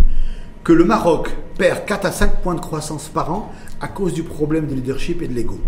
que 0.64 0.72
le 0.72 0.84
Maroc 0.84 1.34
perd 1.56 1.84
4 1.84 2.06
à 2.06 2.12
5 2.12 2.36
points 2.42 2.54
de 2.54 2.60
croissance 2.60 3.08
par 3.08 3.32
an 3.32 3.52
à 3.80 3.88
cause 3.88 4.12
du 4.12 4.22
problème 4.22 4.66
de 4.66 4.74
leadership 4.74 5.22
et 5.22 5.28
de 5.28 5.34
l'ego. 5.34 5.58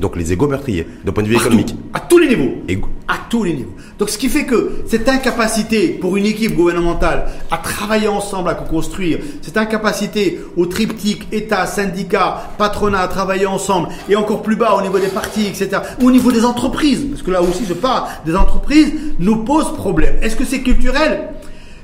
Donc 0.00 0.16
les 0.16 0.32
égaux 0.32 0.46
meurtriers, 0.48 0.86
d'un 1.04 1.12
point 1.12 1.22
de 1.22 1.28
vue 1.28 1.34
Partout, 1.34 1.48
économique. 1.48 1.74
À 1.92 2.00
tous 2.00 2.18
les 2.18 2.28
niveaux. 2.28 2.52
Égo- 2.68 2.88
À 3.08 3.14
tous 3.28 3.42
les 3.42 3.52
niveaux. 3.54 3.74
Donc, 3.98 4.10
ce 4.10 4.18
qui 4.18 4.28
fait 4.28 4.44
que 4.44 4.82
cette 4.86 5.08
incapacité 5.08 5.88
pour 5.88 6.16
une 6.16 6.26
équipe 6.26 6.54
gouvernementale 6.54 7.26
à 7.50 7.56
travailler 7.58 8.06
ensemble, 8.06 8.48
à 8.50 8.54
co-construire, 8.54 9.18
cette 9.42 9.56
incapacité 9.56 10.40
au 10.56 10.66
triptyque 10.66 11.26
État, 11.32 11.66
syndicat, 11.66 12.50
patronat 12.58 13.00
à 13.00 13.08
travailler 13.08 13.46
ensemble, 13.46 13.88
et 14.08 14.14
encore 14.14 14.42
plus 14.42 14.56
bas 14.56 14.74
au 14.78 14.82
niveau 14.82 14.98
des 15.00 15.08
partis, 15.08 15.46
etc., 15.46 15.70
au 16.02 16.10
niveau 16.12 16.30
des 16.30 16.44
entreprises, 16.44 17.06
parce 17.10 17.22
que 17.22 17.30
là 17.30 17.42
aussi 17.42 17.64
je 17.68 17.74
parle 17.74 18.04
des 18.24 18.36
entreprises, 18.36 18.92
nous 19.18 19.36
pose 19.44 19.72
problème. 19.74 20.14
Est-ce 20.22 20.36
que 20.36 20.44
c'est 20.44 20.60
culturel? 20.60 21.30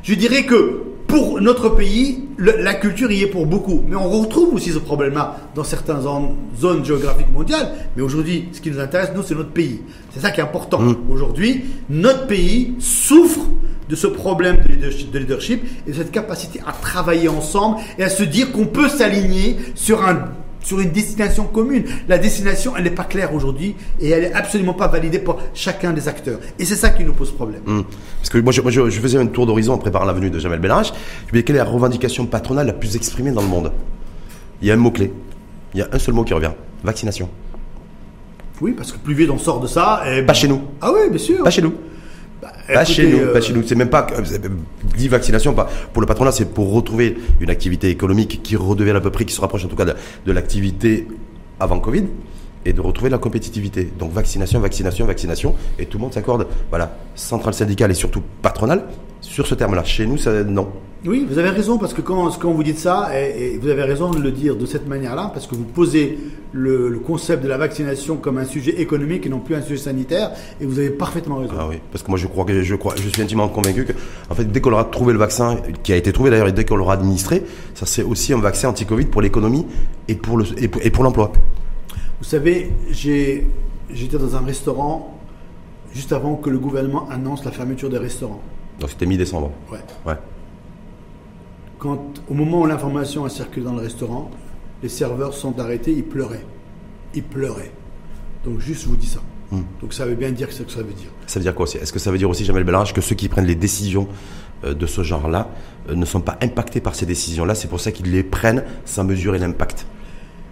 Je 0.03 0.15
dirais 0.15 0.45
que 0.45 0.83
pour 1.07 1.41
notre 1.41 1.69
pays, 1.69 2.25
le- 2.37 2.57
la 2.63 2.75
culture 2.75 3.11
y 3.13 3.23
est 3.23 3.27
pour 3.29 3.47
beaucoup. 3.47 3.83
Mais 3.89 3.97
on 3.97 4.09
retrouve 4.09 4.55
aussi 4.55 4.71
ce 4.71 4.79
problème-là 4.79 5.37
dans 5.55 5.65
certaines 5.65 6.01
zon- 6.03 6.35
zones 6.59 6.85
géographiques 6.85 7.33
mondiales. 7.33 7.73
Mais 7.97 8.03
aujourd'hui, 8.03 8.49
ce 8.53 8.61
qui 8.61 8.71
nous 8.71 8.81
intéresse, 8.81 9.11
nous, 9.15 9.23
c'est 9.23 9.35
notre 9.35 9.51
pays. 9.51 9.81
C'est 10.13 10.21
ça 10.21 10.31
qui 10.31 10.41
est 10.41 10.45
important. 10.45 10.81
Aujourd'hui, 11.11 11.65
notre 11.89 12.27
pays 12.27 12.75
souffre 12.79 13.41
de 13.89 13.97
ce 13.97 14.07
problème 14.07 14.59
de 14.67 14.73
leadership, 14.73 15.11
de 15.13 15.19
leadership 15.19 15.63
et 15.87 15.91
de 15.91 15.97
cette 15.97 16.11
capacité 16.11 16.61
à 16.67 16.73
travailler 16.73 17.29
ensemble 17.29 17.77
et 17.99 18.03
à 18.03 18.09
se 18.09 18.23
dire 18.23 18.51
qu'on 18.51 18.67
peut 18.67 18.89
s'aligner 18.89 19.57
sur 19.75 20.07
un 20.07 20.25
sur 20.65 20.81
une 20.81 20.91
destination 20.91 21.45
commune. 21.45 21.85
La 22.09 22.19
destination, 22.19 22.73
elle 22.77 22.83
n'est 22.85 22.91
pas 22.91 23.05
claire 23.05 23.33
aujourd'hui 23.33 23.77
et 24.01 24.11
elle 24.11 24.23
n'est 24.25 24.33
absolument 24.33 24.75
pas 24.75 24.89
validée 24.89 25.21
par 25.21 25.37
chacun 25.55 25.93
des 25.93 26.09
acteurs. 26.09 26.41
Et 26.59 26.65
c'est 26.65 26.75
ça 26.75 26.91
qui 26.91 27.05
nous 27.05 27.13
pose 27.13 27.31
problème. 27.31 27.61
Hum. 27.69 27.85
Parce 28.19 28.31
que 28.31 28.39
moi, 28.39 28.53
je, 28.53 28.61
moi, 28.63 28.73
je- 28.73 28.91
je 28.91 29.01
faisais 29.01 29.19
un 29.19 29.27
tour 29.27 29.47
d'horizon 29.47 29.75
en 29.75 29.79
préparant 29.79 30.07
la 30.07 30.13
venue 30.13 30.31
de 30.31 30.39
Jamel 30.41 30.59
Benarach. 30.59 30.87
Je 30.89 31.27
me 31.27 31.31
disais, 31.33 31.43
quelle 31.45 31.57
est 31.57 31.61
la 31.61 31.65
revendication 31.65 32.27
patronale 32.27 32.67
la 32.67 32.73
plus 32.73 32.97
exprimée 32.97 33.31
dans 33.31 33.43
le 33.43 33.49
monde? 33.49 33.71
Il 34.63 34.67
y 34.69 34.71
a 34.71 34.75
un 34.75 34.79
mot-clé. 34.79 35.13
Il 35.75 35.81
y 35.81 35.83
a 35.83 35.89
un 35.93 35.99
seul 35.99 36.15
mot 36.15 36.25
qui 36.25 36.33
revient. 36.35 36.53
Vaccination. 36.83 37.29
Oui, 38.61 38.73
parce 38.73 38.93
que 38.93 38.99
plus 38.99 39.15
vite 39.15 39.31
on 39.31 39.39
sort 39.39 39.61
de 39.61 39.67
ça. 39.67 40.03
Et... 40.11 40.23
Pas 40.23 40.33
chez 40.35 40.49
nous. 40.49 40.63
Ah 40.81 40.91
oui, 40.93 41.11
bien 41.11 41.19
sûr. 41.19 41.43
Pas 41.45 41.51
chez 41.51 41.61
nous. 41.63 41.75
Pas 42.67 42.83
écoutez, 42.83 42.93
chez 42.95 43.07
nous, 43.11 43.19
euh, 43.19 43.33
pas 43.33 43.41
chez 43.41 43.53
nous. 43.53 43.63
C'est 43.67 43.75
même 43.75 43.91
pas 43.91 44.07
euh, 44.17 44.23
c'est- 44.25 44.41
dit 44.97 45.09
vaccination. 45.09 45.53
Pas 45.55 45.69
pour 45.93 46.01
le 46.01 46.07
patronat, 46.07 46.33
c'est 46.33 46.47
pour 46.53 46.73
retrouver 46.73 47.17
une 47.41 47.51
activité 47.51 47.91
économique 47.91 48.41
qui 48.43 48.57
redevienne 48.57 48.97
à 48.97 49.01
peu 49.01 49.11
près, 49.11 49.25
qui 49.25 49.35
se 49.35 49.41
rapproche 49.41 49.65
en 49.65 49.69
tout 49.69 49.77
cas 49.77 49.85
de, 49.85 49.95
de 50.27 50.33
l'activité 50.33 51.07
avant 51.61 51.79
Covid 51.81 52.05
et 52.67 52.73
de 52.73 52.81
retrouver 52.81 53.11
la 53.11 53.19
compétitivité. 53.19 53.91
Donc 53.99 54.13
vaccination, 54.13 54.61
vaccination, 54.61 55.05
vaccination, 55.07 55.55
et 55.79 55.85
tout 55.87 55.99
le 55.99 56.03
monde 56.03 56.15
s'accorde. 56.15 56.47
Voilà, 56.71 56.97
centrale 57.15 57.53
syndicale 57.55 57.91
et 57.91 57.95
surtout 57.95 58.23
patronale 58.41 58.85
sur 59.21 59.47
ce 59.47 59.55
terme-là. 59.55 59.85
Chez 59.85 60.07
nous, 60.07 60.17
ça 60.17 60.43
non. 60.45 60.69
Oui, 61.07 61.27
vous 61.29 61.37
avez 61.39 61.51
raison, 61.51 61.77
parce 61.77 61.93
que 61.93 62.01
quand, 62.01 62.31
quand 62.39 62.51
vous 62.53 62.63
dites 62.63 62.79
ça, 62.79 63.11
et, 63.15 63.55
et 63.55 63.59
vous 63.59 63.69
avez 63.69 63.83
raison 63.83 64.11
de 64.11 64.19
le 64.21 64.31
dire 64.31 64.57
de 64.57 64.65
cette 64.65 64.89
manière-là, 64.89 65.31
parce 65.35 65.47
que 65.47 65.55
vous 65.55 65.65
posez 65.65 66.19
le, 66.53 66.89
le 66.89 66.99
concept 66.99 67.43
de 67.43 67.49
la 67.49 67.59
vaccination 67.59 68.17
comme 68.17 68.39
un 68.39 68.47
sujet 68.47 68.81
économique 68.81 69.27
et 69.27 69.29
non 69.29 69.41
plus 69.41 69.55
un 69.55 69.61
sujet 69.61 69.83
sanitaire, 69.83 70.31
et 70.61 70.65
vous 70.65 70.79
avez 70.79 70.89
parfaitement 70.89 71.37
raison. 71.37 71.53
Ah 71.59 71.67
oui, 71.69 71.77
parce 71.93 72.03
que 72.03 72.09
moi 72.09 72.19
je 72.19 72.27
crois 72.27 72.45
que 72.47 72.63
je 72.63 72.75
crois, 72.75 72.95
je 72.97 73.07
suis 73.09 73.21
intimement 73.21 73.49
convaincu 73.49 73.85
que 73.85 73.93
en 74.31 74.35
fait 74.35 74.45
dès 74.45 74.61
qu'on 74.63 74.73
aura 74.73 74.85
trouvé 74.85 75.13
le 75.13 75.19
vaccin 75.19 75.59
qui 75.83 75.93
a 75.93 75.97
été 75.97 76.11
trouvé 76.13 76.31
d'ailleurs 76.31 76.49
et 76.49 76.53
dès 76.53 76.65
qu'on 76.65 76.77
l'aura 76.77 76.95
administré, 76.95 77.43
ça 77.75 77.85
c'est 77.85 78.03
aussi 78.03 78.33
un 78.33 78.39
vaccin 78.41 78.71
anti-Covid 78.71 79.07
pour 79.07 79.21
l'économie 79.21 79.67
et 80.09 80.15
pour 80.15 80.39
le 80.39 80.45
et 80.57 80.69
pour, 80.69 80.81
et 80.83 80.91
pour 80.91 81.05
l'emploi. 81.05 81.33
Vous 82.19 82.25
savez, 82.25 82.73
j'étais 82.91 83.45
dans 84.19 84.37
un 84.37 84.41
restaurant 84.41 85.19
juste 85.93 86.13
avant 86.13 86.37
que 86.37 86.49
le 86.49 86.59
gouvernement 86.59 87.07
annonce 87.11 87.45
la 87.45 87.51
fermeture 87.51 87.91
des 87.91 87.99
restaurants. 87.99 88.41
Donc 88.81 88.91
c'était 88.91 89.07
mi-décembre. 89.07 89.51
Ouais. 89.71 89.79
Ouais. 90.07 90.15
Quand, 91.85 92.01
au 92.31 92.33
moment 92.33 92.63
où 92.63 92.67
l'information 92.67 93.27
a 93.27 93.29
circulé 93.29 93.67
dans 93.67 93.75
le 93.75 93.83
restaurant, 93.83 94.31
les 94.83 94.89
serveurs 94.89 95.35
sont 95.35 95.61
arrêtés, 95.61 95.93
ils 95.93 96.03
pleuraient. 96.03 96.47
Ils 97.15 97.23
pleuraient. 97.23 97.73
Donc 98.43 98.59
juste, 98.59 98.85
je 98.85 98.89
vous 98.89 98.97
dis 98.97 99.07
ça. 99.07 99.21
Hmm. 99.51 99.65
Donc 99.83 99.93
ça 99.93 100.07
veut 100.07 100.15
bien 100.15 100.31
dire 100.31 100.51
ce 100.51 100.63
que 100.63 100.73
ça 100.73 100.79
veut 100.79 100.95
dire. 100.95 101.11
Ça 101.27 101.39
veut 101.39 101.43
dire 101.43 101.55
quoi 101.55 101.65
aussi? 101.65 101.77
Est-ce 101.77 101.93
que 101.93 101.99
ça 101.99 102.11
veut 102.11 102.17
dire 102.17 102.31
aussi, 102.31 102.43
Jamel 102.47 102.65
Bellarage, 102.65 102.95
que 102.95 103.03
ceux 103.03 103.15
qui 103.15 103.29
prennent 103.29 103.45
les 103.45 103.55
décisions 103.55 104.09
euh, 104.65 104.73
de 104.73 104.87
ce 104.87 105.03
genre-là 105.03 105.51
euh, 105.91 105.95
ne 105.95 106.07
sont 106.07 106.23
pas 106.23 106.39
impactés 106.41 106.81
par 106.81 106.95
ces 106.95 107.05
décisions-là? 107.05 107.55
C'est 107.55 107.69
pour 107.69 107.81
ça 107.81 107.93
qu'ils 107.93 108.11
les 108.11 108.23
prennent 108.23 108.65
sans 108.87 109.05
mesurer 109.05 109.39
l'impact. 109.39 109.87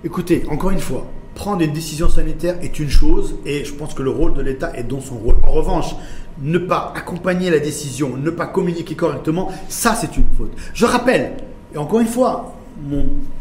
Écoutez, 0.04 0.44
encore 0.50 0.72
une 0.72 0.80
fois, 0.80 1.06
prendre 1.34 1.62
une 1.62 1.72
décision 1.72 2.10
sanitaire 2.10 2.58
est 2.60 2.78
une 2.78 2.90
chose 2.90 3.36
et 3.46 3.64
je 3.64 3.72
pense 3.72 3.94
que 3.94 4.02
le 4.02 4.10
rôle 4.10 4.34
de 4.34 4.42
l'État 4.42 4.76
est 4.76 4.84
dans 4.84 5.00
son 5.00 5.16
rôle. 5.16 5.36
En 5.44 5.52
revanche, 5.52 5.94
ne 6.42 6.58
pas 6.58 6.92
accompagner 6.96 7.50
la 7.50 7.58
décision, 7.58 8.16
ne 8.16 8.30
pas 8.30 8.46
communiquer 8.46 8.94
correctement, 8.94 9.52
ça 9.68 9.94
c'est 9.98 10.16
une 10.16 10.26
faute. 10.36 10.52
Je 10.74 10.84
rappelle, 10.84 11.32
et 11.74 11.78
encore 11.78 12.00
une 12.00 12.06
fois, 12.06 12.54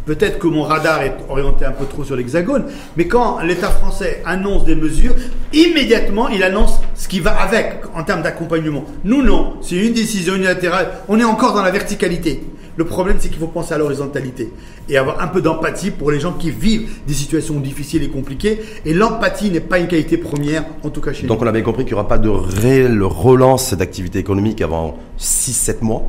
peut-être 0.06 0.40
que 0.40 0.48
mon 0.48 0.64
radar 0.64 1.02
est 1.02 1.16
orienté 1.30 1.66
un 1.66 1.72
peu 1.72 1.86
trop 1.86 2.04
sur 2.04 2.16
l'hexagone, 2.16 2.66
mais 2.98 3.08
quand 3.08 3.40
l'État 3.40 3.70
français 3.70 4.22
annonce 4.26 4.66
des 4.66 4.76
mesures, 4.76 5.16
immédiatement 5.54 6.30
il 6.30 6.44
annonce 6.44 6.80
ce 6.96 7.08
qui 7.08 7.20
va 7.20 7.42
avec 7.42 7.82
en 7.96 8.04
termes 8.04 8.22
d'accompagnement. 8.22 8.86
Nous 9.04 9.24
non, 9.24 9.56
c'est 9.62 9.76
une 9.76 9.94
décision 9.94 10.36
unilatérale, 10.36 10.90
on 11.08 11.20
est 11.20 11.24
encore 11.24 11.54
dans 11.54 11.64
la 11.64 11.72
verticalité. 11.72 12.44
Le 12.78 12.86
problème, 12.86 13.18
c'est 13.20 13.30
qu'il 13.30 13.38
faut 13.40 13.48
penser 13.48 13.74
à 13.74 13.78
l'horizontalité 13.78 14.52
et 14.88 14.98
avoir 14.98 15.22
un 15.22 15.28
peu 15.28 15.42
d'empathie 15.42 15.92
pour 15.92 16.10
les 16.10 16.20
gens 16.20 16.32
qui 16.34 16.52
vivent 16.52 16.90
des 17.06 17.14
situations 17.14 17.60
difficiles 17.60 18.02
et 18.04 18.08
compliquées. 18.10 18.60
Et 18.86 18.94
l'empathie 18.94 19.52
n'est 19.52 19.60
pas 19.60 19.78
une 19.80 19.88
qualité 19.88 20.18
première, 20.18 20.64
en 20.84 20.90
tout 20.90 21.02
cas 21.02 21.12
chez 21.14 21.28
Donc 21.28 21.40
nous. 21.42 21.46
on 21.46 21.50
a 21.50 21.52
bien 21.52 21.62
compris 21.64 21.84
qu'il 21.84 21.94
n'y 21.94 22.00
aura 22.00 22.08
pas 22.08 22.18
de 22.18 22.30
réelle 22.30 23.04
relance 23.04 23.74
d'activité 23.74 24.20
économique 24.20 24.62
avant 24.62 24.98
6-7 25.20 25.82
mois. 25.82 26.04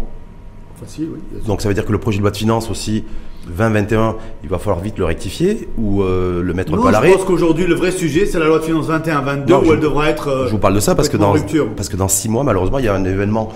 Facile, 0.80 1.08
oui. 1.12 1.40
Donc 1.46 1.62
ça 1.62 1.68
veut 1.68 1.74
dire 1.74 1.84
que 1.84 1.92
le 1.92 1.98
projet 1.98 2.18
de 2.18 2.22
loi 2.22 2.30
de 2.30 2.36
finances 2.36 2.70
aussi 2.70 3.04
2021, 3.46 4.16
il 4.44 4.48
va 4.48 4.58
falloir 4.58 4.80
vite 4.80 4.98
le 4.98 5.04
rectifier 5.04 5.68
ou 5.76 6.02
euh, 6.02 6.42
le 6.42 6.54
mettre 6.54 6.70
Non, 6.72 6.78
pas 6.80 6.84
à 6.84 6.86
je 6.88 6.92
l'arrêt? 6.92 7.12
pense 7.12 7.24
qu'aujourd'hui, 7.24 7.66
le 7.66 7.74
vrai 7.74 7.90
sujet, 7.90 8.24
c'est 8.24 8.38
la 8.38 8.46
loi 8.46 8.58
de 8.60 8.64
finances 8.64 8.88
21-22, 8.88 9.50
Non, 9.50 9.60
où 9.62 9.64
je- 9.66 9.72
elle 9.72 9.80
devra 9.80 10.08
être. 10.08 10.28
euh, 10.28 10.46
Je 10.46 10.52
vous 10.52 10.58
parle 10.58 10.74
de 10.74 10.80
ça 10.80 10.94
parce 10.94 11.08
que 11.08 11.16
dans 11.16 11.32
rupture. 11.32 11.68
parce 11.76 11.88
que 11.88 11.96
dans 11.96 12.06
six 12.08 12.28
mois 12.28 12.44
malheureusement 12.44 12.78
il 12.78 12.84
y 12.84 12.88
a 12.88 12.94
un 12.94 13.04
événement 13.04 13.48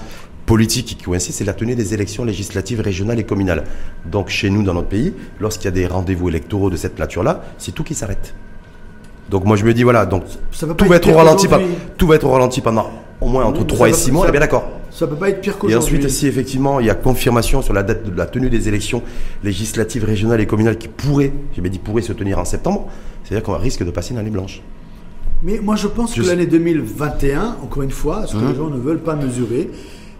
politique 0.46 0.86
qui 0.86 0.94
coïncide, 0.96 1.34
c'est 1.34 1.44
la 1.44 1.52
tenue 1.52 1.74
des 1.74 1.92
élections 1.92 2.24
législatives 2.24 2.80
régionales 2.80 3.18
et 3.18 3.24
communales. 3.24 3.64
Donc 4.10 4.28
chez 4.28 4.48
nous 4.48 4.62
dans 4.62 4.74
notre 4.74 4.88
pays, 4.88 5.12
lorsqu'il 5.40 5.64
y 5.66 5.68
a 5.68 5.72
des 5.72 5.86
rendez-vous 5.86 6.28
électoraux 6.28 6.70
de 6.70 6.76
cette 6.76 6.98
nature-là, 6.98 7.42
c'est 7.58 7.72
tout 7.72 7.82
qui 7.82 7.94
s'arrête. 7.94 8.34
Donc 9.28 9.44
moi 9.44 9.56
je 9.56 9.64
me 9.64 9.74
dis 9.74 9.82
voilà, 9.82 10.06
donc 10.06 10.22
Ça 10.52 10.66
tout 10.68 10.84
va 10.86 10.96
être 10.96 11.08
au 11.12 11.16
ralenti, 11.16 11.48
tout 11.98 12.06
va 12.06 12.14
être 12.14 12.24
au 12.24 12.30
ralenti 12.30 12.60
pendant 12.60 12.90
au 13.20 13.26
moins 13.28 13.44
entre 13.44 13.60
Oui, 13.60 13.66
mais 13.68 13.74
3 13.74 13.86
ça 13.86 13.88
et 13.88 13.92
va- 13.92 13.98
6 13.98 14.12
mois, 14.12 14.24
on 14.24 14.28
est 14.28 14.32
bien 14.32 14.40
d'accord. 14.40 14.68
Ça 14.92 15.06
peut 15.06 15.16
pas 15.16 15.28
être 15.30 15.40
pire 15.40 15.54
Et 15.54 15.58
qu'aujourd'hui. 15.58 15.96
ensuite, 15.98 16.08
si 16.10 16.26
effectivement 16.28 16.78
il 16.80 16.86
y 16.86 16.90
a 16.90 16.94
confirmation 16.94 17.60
sur 17.60 17.74
la 17.74 17.82
date 17.82 18.08
de 18.08 18.16
la 18.16 18.26
tenue 18.26 18.48
des 18.48 18.68
élections 18.68 19.02
législatives, 19.42 20.04
régionales 20.04 20.40
et 20.40 20.46
communales 20.46 20.78
qui 20.78 20.88
pourraient, 20.88 21.32
j'ai 21.54 21.60
bien 21.60 21.70
dit 21.70 21.78
pourraient 21.80 22.02
se 22.02 22.12
tenir 22.12 22.38
en 22.38 22.44
septembre, 22.44 22.86
c'est-à-dire 23.24 23.44
qu'on 23.44 23.58
risque 23.58 23.84
de 23.84 23.90
passer 23.90 24.12
une 24.14 24.18
année 24.20 24.30
blanche. 24.30 24.62
Mais 25.42 25.58
moi, 25.62 25.76
je 25.76 25.86
pense 25.88 26.14
Je 26.16 26.22
que 26.22 26.26
l'année 26.26 26.46
2021, 26.46 27.56
encore 27.62 27.82
une 27.82 27.90
fois, 27.90 28.26
ce 28.26 28.32
que 28.34 28.38
Mhm. 28.38 28.48
les 28.48 28.54
gens 28.56 28.68
ne 28.70 28.78
veulent 28.78 29.02
pas 29.02 29.16
mesurer, 29.16 29.68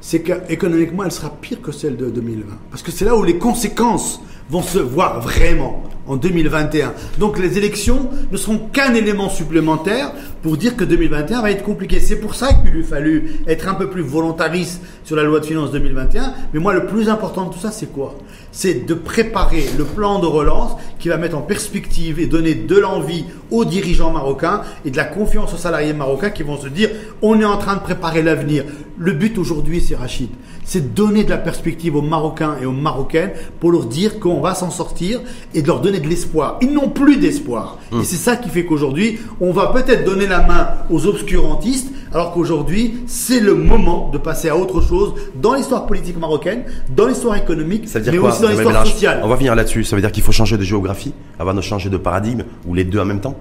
c'est 0.01 0.23
qu'économiquement, 0.23 1.05
elle 1.05 1.13
sera 1.13 1.31
pire 1.31 1.61
que 1.61 1.73
celle 1.73 1.97
de 1.97 2.11
2020. 2.11 2.55
Parce 2.71 2.83
que 2.83 2.91
c'est 2.91 3.05
là 3.05 3.17
où 3.17 3.23
les 3.23 3.39
conséquences 3.39 4.21
vont 4.51 4.63
se 4.63 4.79
voir 4.79 5.21
vraiment 5.21 5.83
en 6.07 6.17
2021. 6.17 6.93
Donc 7.19 7.39
les 7.39 7.59
élections 7.59 8.09
ne 8.31 8.37
seront 8.37 8.59
qu'un 8.59 8.95
élément 8.95 9.29
supplémentaire 9.29 10.13
pour 10.43 10.57
dire 10.57 10.77
que 10.77 10.85
2021 10.85 11.43
va 11.43 11.51
être 11.51 11.65
compliqué. 11.65 12.01
C'est 12.01 12.21
pour 12.21 12.35
ça 12.35 12.53
qu'il 12.53 12.71
lui 12.71 12.85
fallu 12.85 13.41
être 13.47 13.69
un 13.69 13.75
peu 13.75 13.91
plus 13.91 14.03
volontariste 14.03 14.81
sur 15.05 15.17
la 15.17 15.25
loi 15.25 15.41
de 15.41 15.47
finances 15.47 15.73
2021. 15.73 16.35
Mais 16.55 16.61
moi, 16.61 16.73
le 16.75 16.87
plus 16.87 17.09
important 17.09 17.47
de 17.47 17.53
tout 17.53 17.59
ça, 17.59 17.71
c'est 17.71 17.93
quoi? 17.93 18.17
C'est 18.53 18.87
de 18.87 18.95
préparer 18.95 19.65
le 19.77 19.85
plan 19.85 20.19
de 20.19 20.27
relance 20.27 20.77
qui 20.99 21.09
va 21.09 21.17
mettre 21.17 21.37
en 21.37 21.43
perspective 21.43 22.21
et 22.21 22.27
donner 22.27 22.55
de 22.55 22.79
l'envie 22.79 23.25
aux 23.51 23.65
dirigeants 23.65 24.13
marocains 24.13 24.63
et 24.85 24.91
de 24.91 24.97
la 24.97 25.05
confiance 25.05 25.53
aux 25.53 25.59
salariés 25.59 25.93
marocains 25.93 26.31
qui 26.31 26.43
vont 26.43 26.57
se 26.57 26.69
dire 26.69 26.91
on 27.23 27.41
est 27.41 27.45
en 27.45 27.59
train 27.59 27.75
de 27.75 27.81
préparer 27.81 28.23
l'avenir. 28.23 28.65
Le 28.99 29.13
but 29.13 29.37
aujourd'hui, 29.39 29.81
c'est 29.81 29.95
Rachid, 29.95 30.31
c'est 30.67 30.81
de 30.81 30.95
donner 30.95 31.25
de 31.25 31.31
la 31.31 31.39
perspective 31.39 31.97
aux 31.97 32.03
Marocains 32.03 32.57
et 32.61 32.67
aux 32.67 32.73
Marocaines 32.73 33.31
pour 33.61 33.73
leur 33.73 33.87
dire 33.87 34.21
qu'on 34.21 34.41
va 34.41 34.55
s'en 34.55 34.71
sortir 34.71 35.21
et 35.55 35.63
de 35.63 35.67
leur 35.67 35.81
donner 35.81 36.01
de 36.01 36.09
l'espoir. 36.09 36.59
Ils 36.61 36.73
n'ont 36.73 36.91
plus 36.91 37.17
d'espoir. 37.17 37.79
Et 37.93 38.05
c'est 38.05 38.17
ça 38.17 38.37
qui 38.37 38.51
fait 38.51 38.67
qu'aujourd'hui, 38.67 39.19
on 39.41 39.53
va 39.53 39.69
peut-être 39.69 40.05
donner 40.05 40.27
la 40.27 40.43
main 40.43 40.69
aux 40.91 41.07
obscurantistes, 41.07 41.89
alors 42.13 42.33
qu'aujourd'hui, 42.33 42.99
c'est 43.07 43.41
le 43.41 43.55
moment 43.55 44.11
de 44.13 44.19
passer 44.19 44.49
à 44.49 44.57
autre 44.57 44.81
chose 44.81 45.15
dans 45.41 45.55
l'histoire 45.55 45.87
politique 45.87 46.19
marocaine, 46.19 46.65
dans 46.95 47.07
l'histoire 47.07 47.37
économique, 47.37 47.89
Ça 47.89 48.01
veut 48.01 48.05
dire 48.05 48.13
mais 48.15 48.19
quoi 48.19 48.31
aussi 48.31 48.43
dans 48.43 48.49
l'histoire 48.49 48.87
sociale. 48.87 49.21
On 49.23 49.29
va 49.29 49.37
finir 49.37 49.55
là-dessus. 49.55 49.85
Ça 49.85 49.95
veut 49.95 50.03
dire 50.03 50.13
qu'il 50.13 50.23
faut 50.23 50.33
changer 50.33 50.59
de 50.59 50.63
géographie 50.65 51.15
avant 51.39 51.55
de 51.55 51.61
changer 51.61 51.91
de 51.91 51.97
paradigme 51.97 52.43
ou 52.67 52.75
les 52.75 52.85
deux 52.85 52.99
en 52.99 53.05
même 53.05 53.21
temps? 53.21 53.37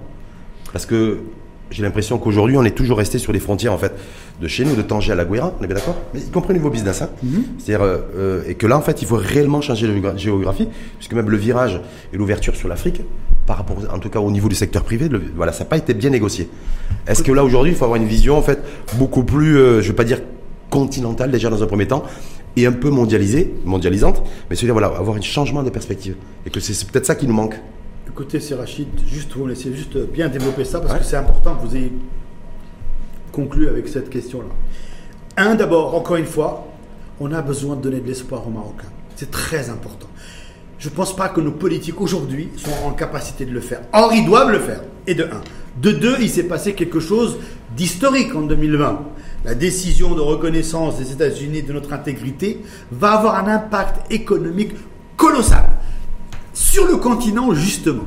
Parce 0.72 0.86
que 0.86 1.18
j'ai 1.70 1.82
l'impression 1.82 2.18
qu'aujourd'hui, 2.18 2.56
on 2.56 2.64
est 2.64 2.70
toujours 2.76 2.98
resté 2.98 3.18
sur 3.18 3.32
les 3.32 3.40
frontières 3.40 3.72
en 3.72 3.78
fait 3.78 3.92
de 4.40 4.48
chez 4.48 4.64
nous, 4.64 4.76
de 4.76 4.82
Tanger 4.82 5.12
à 5.12 5.14
la 5.14 5.24
Guéra, 5.24 5.52
on 5.58 5.64
est 5.64 5.66
bien 5.66 5.76
d'accord? 5.76 5.96
Mais 6.14 6.20
y 6.20 6.30
compris 6.30 6.50
au 6.50 6.56
niveau 6.56 6.70
business, 6.70 7.02
hein 7.02 7.08
Mhm. 7.22 7.42
C'est-à-dire 7.58 7.84
euh, 7.84 7.98
euh, 8.16 8.42
et 8.48 8.54
que 8.54 8.66
là, 8.66 8.76
en 8.76 8.82
fait, 8.82 9.00
il 9.02 9.08
faut 9.08 9.16
réellement 9.16 9.60
changer 9.60 9.86
de 9.88 9.92
géogra- 9.94 10.16
géographie, 10.18 10.68
puisque 10.98 11.14
même 11.14 11.30
le 11.30 11.36
virage 11.36 11.80
et 12.12 12.16
l'ouverture 12.16 12.54
sur 12.54 12.68
l'Afrique, 12.68 13.00
par 13.46 13.56
rapport, 13.56 13.76
en 13.92 13.98
tout 13.98 14.10
cas 14.10 14.18
au 14.20 14.30
niveau 14.30 14.48
du 14.48 14.54
secteur 14.54 14.82
privé, 14.84 15.08
le- 15.08 15.22
voilà, 15.34 15.52
ça 15.52 15.60
n'a 15.64 15.70
pas 15.70 15.76
été 15.78 15.94
bien 15.94 16.10
négocié. 16.10 16.48
Est-ce 17.06 17.22
que 17.22 17.32
là 17.32 17.42
aujourd'hui, 17.44 17.72
il 17.72 17.76
faut 17.76 17.84
avoir 17.84 18.00
une 18.00 18.08
vision 18.08 18.36
en 18.36 18.42
fait 18.42 18.58
beaucoup 18.98 19.24
plus, 19.24 19.56
euh, 19.58 19.80
je 19.82 19.88
vais 19.88 19.94
pas 19.96 20.04
dire 20.04 20.20
continentale 20.70 21.30
déjà 21.30 21.48
dans 21.48 21.62
un 21.62 21.66
premier 21.66 21.86
temps, 21.86 22.02
et 22.56 22.66
un 22.66 22.72
peu 22.72 22.90
mondialisée, 22.90 23.54
mondialisante, 23.64 24.22
mais 24.50 24.56
se 24.56 24.64
dire 24.64 24.72
voilà, 24.74 24.88
avoir 24.88 25.16
un 25.16 25.20
changement 25.20 25.62
de 25.62 25.70
perspective, 25.70 26.14
et 26.46 26.50
que 26.50 26.58
c'est 26.60 26.74
c'est 26.74 26.88
peut-être 26.90 27.06
ça 27.06 27.14
qui 27.14 27.26
nous 27.26 27.34
manque. 27.34 27.54
Écoutez, 28.08 28.40
c'est 28.40 28.54
Rachid, 28.54 28.88
juste 29.06 29.32
vous 29.34 29.46
laissez 29.46 29.74
juste 29.74 29.96
bien 30.10 30.28
développer 30.28 30.64
ça 30.64 30.80
parce 30.80 30.92
Ouais. 30.94 30.98
que 31.00 31.04
c'est 31.04 31.16
important 31.16 31.54
que 31.56 31.66
vous 31.66 31.76
ayez 31.76 31.92
conclu 33.32 33.68
avec 33.68 33.88
cette 33.88 34.08
question-là. 34.08 34.48
Un, 35.36 35.54
d'abord, 35.54 35.94
encore 35.94 36.16
une 36.16 36.24
fois, 36.26 36.66
on 37.20 37.30
a 37.32 37.42
besoin 37.42 37.76
de 37.76 37.82
donner 37.82 38.00
de 38.00 38.06
l'espoir 38.06 38.46
aux 38.46 38.50
Marocains. 38.50 38.88
C'est 39.16 39.30
très 39.30 39.68
important. 39.68 40.06
Je 40.78 40.88
ne 40.88 40.94
pense 40.94 41.14
pas 41.14 41.28
que 41.28 41.40
nos 41.40 41.52
politiques 41.52 42.00
aujourd'hui 42.00 42.48
sont 42.56 42.70
en 42.86 42.92
capacité 42.92 43.44
de 43.44 43.50
le 43.52 43.60
faire. 43.60 43.80
Or, 43.92 44.12
ils 44.14 44.24
doivent 44.24 44.50
le 44.50 44.60
faire. 44.60 44.82
Et 45.06 45.14
de 45.14 45.24
un. 45.24 45.40
De 45.80 45.90
deux, 45.90 46.16
il 46.20 46.30
s'est 46.30 46.44
passé 46.44 46.72
quelque 46.74 47.00
chose 47.00 47.36
d'historique 47.76 48.34
en 48.34 48.42
2020. 48.42 49.00
La 49.44 49.54
décision 49.54 50.14
de 50.14 50.20
reconnaissance 50.20 50.98
des 50.98 51.12
États-Unis 51.12 51.62
de 51.62 51.72
notre 51.72 51.92
intégrité 51.92 52.62
va 52.90 53.12
avoir 53.12 53.36
un 53.44 53.48
impact 53.48 54.10
économique 54.10 54.72
colossal 55.16 55.68
sur 56.56 56.86
le 56.86 56.96
continent 56.96 57.52
justement. 57.54 58.04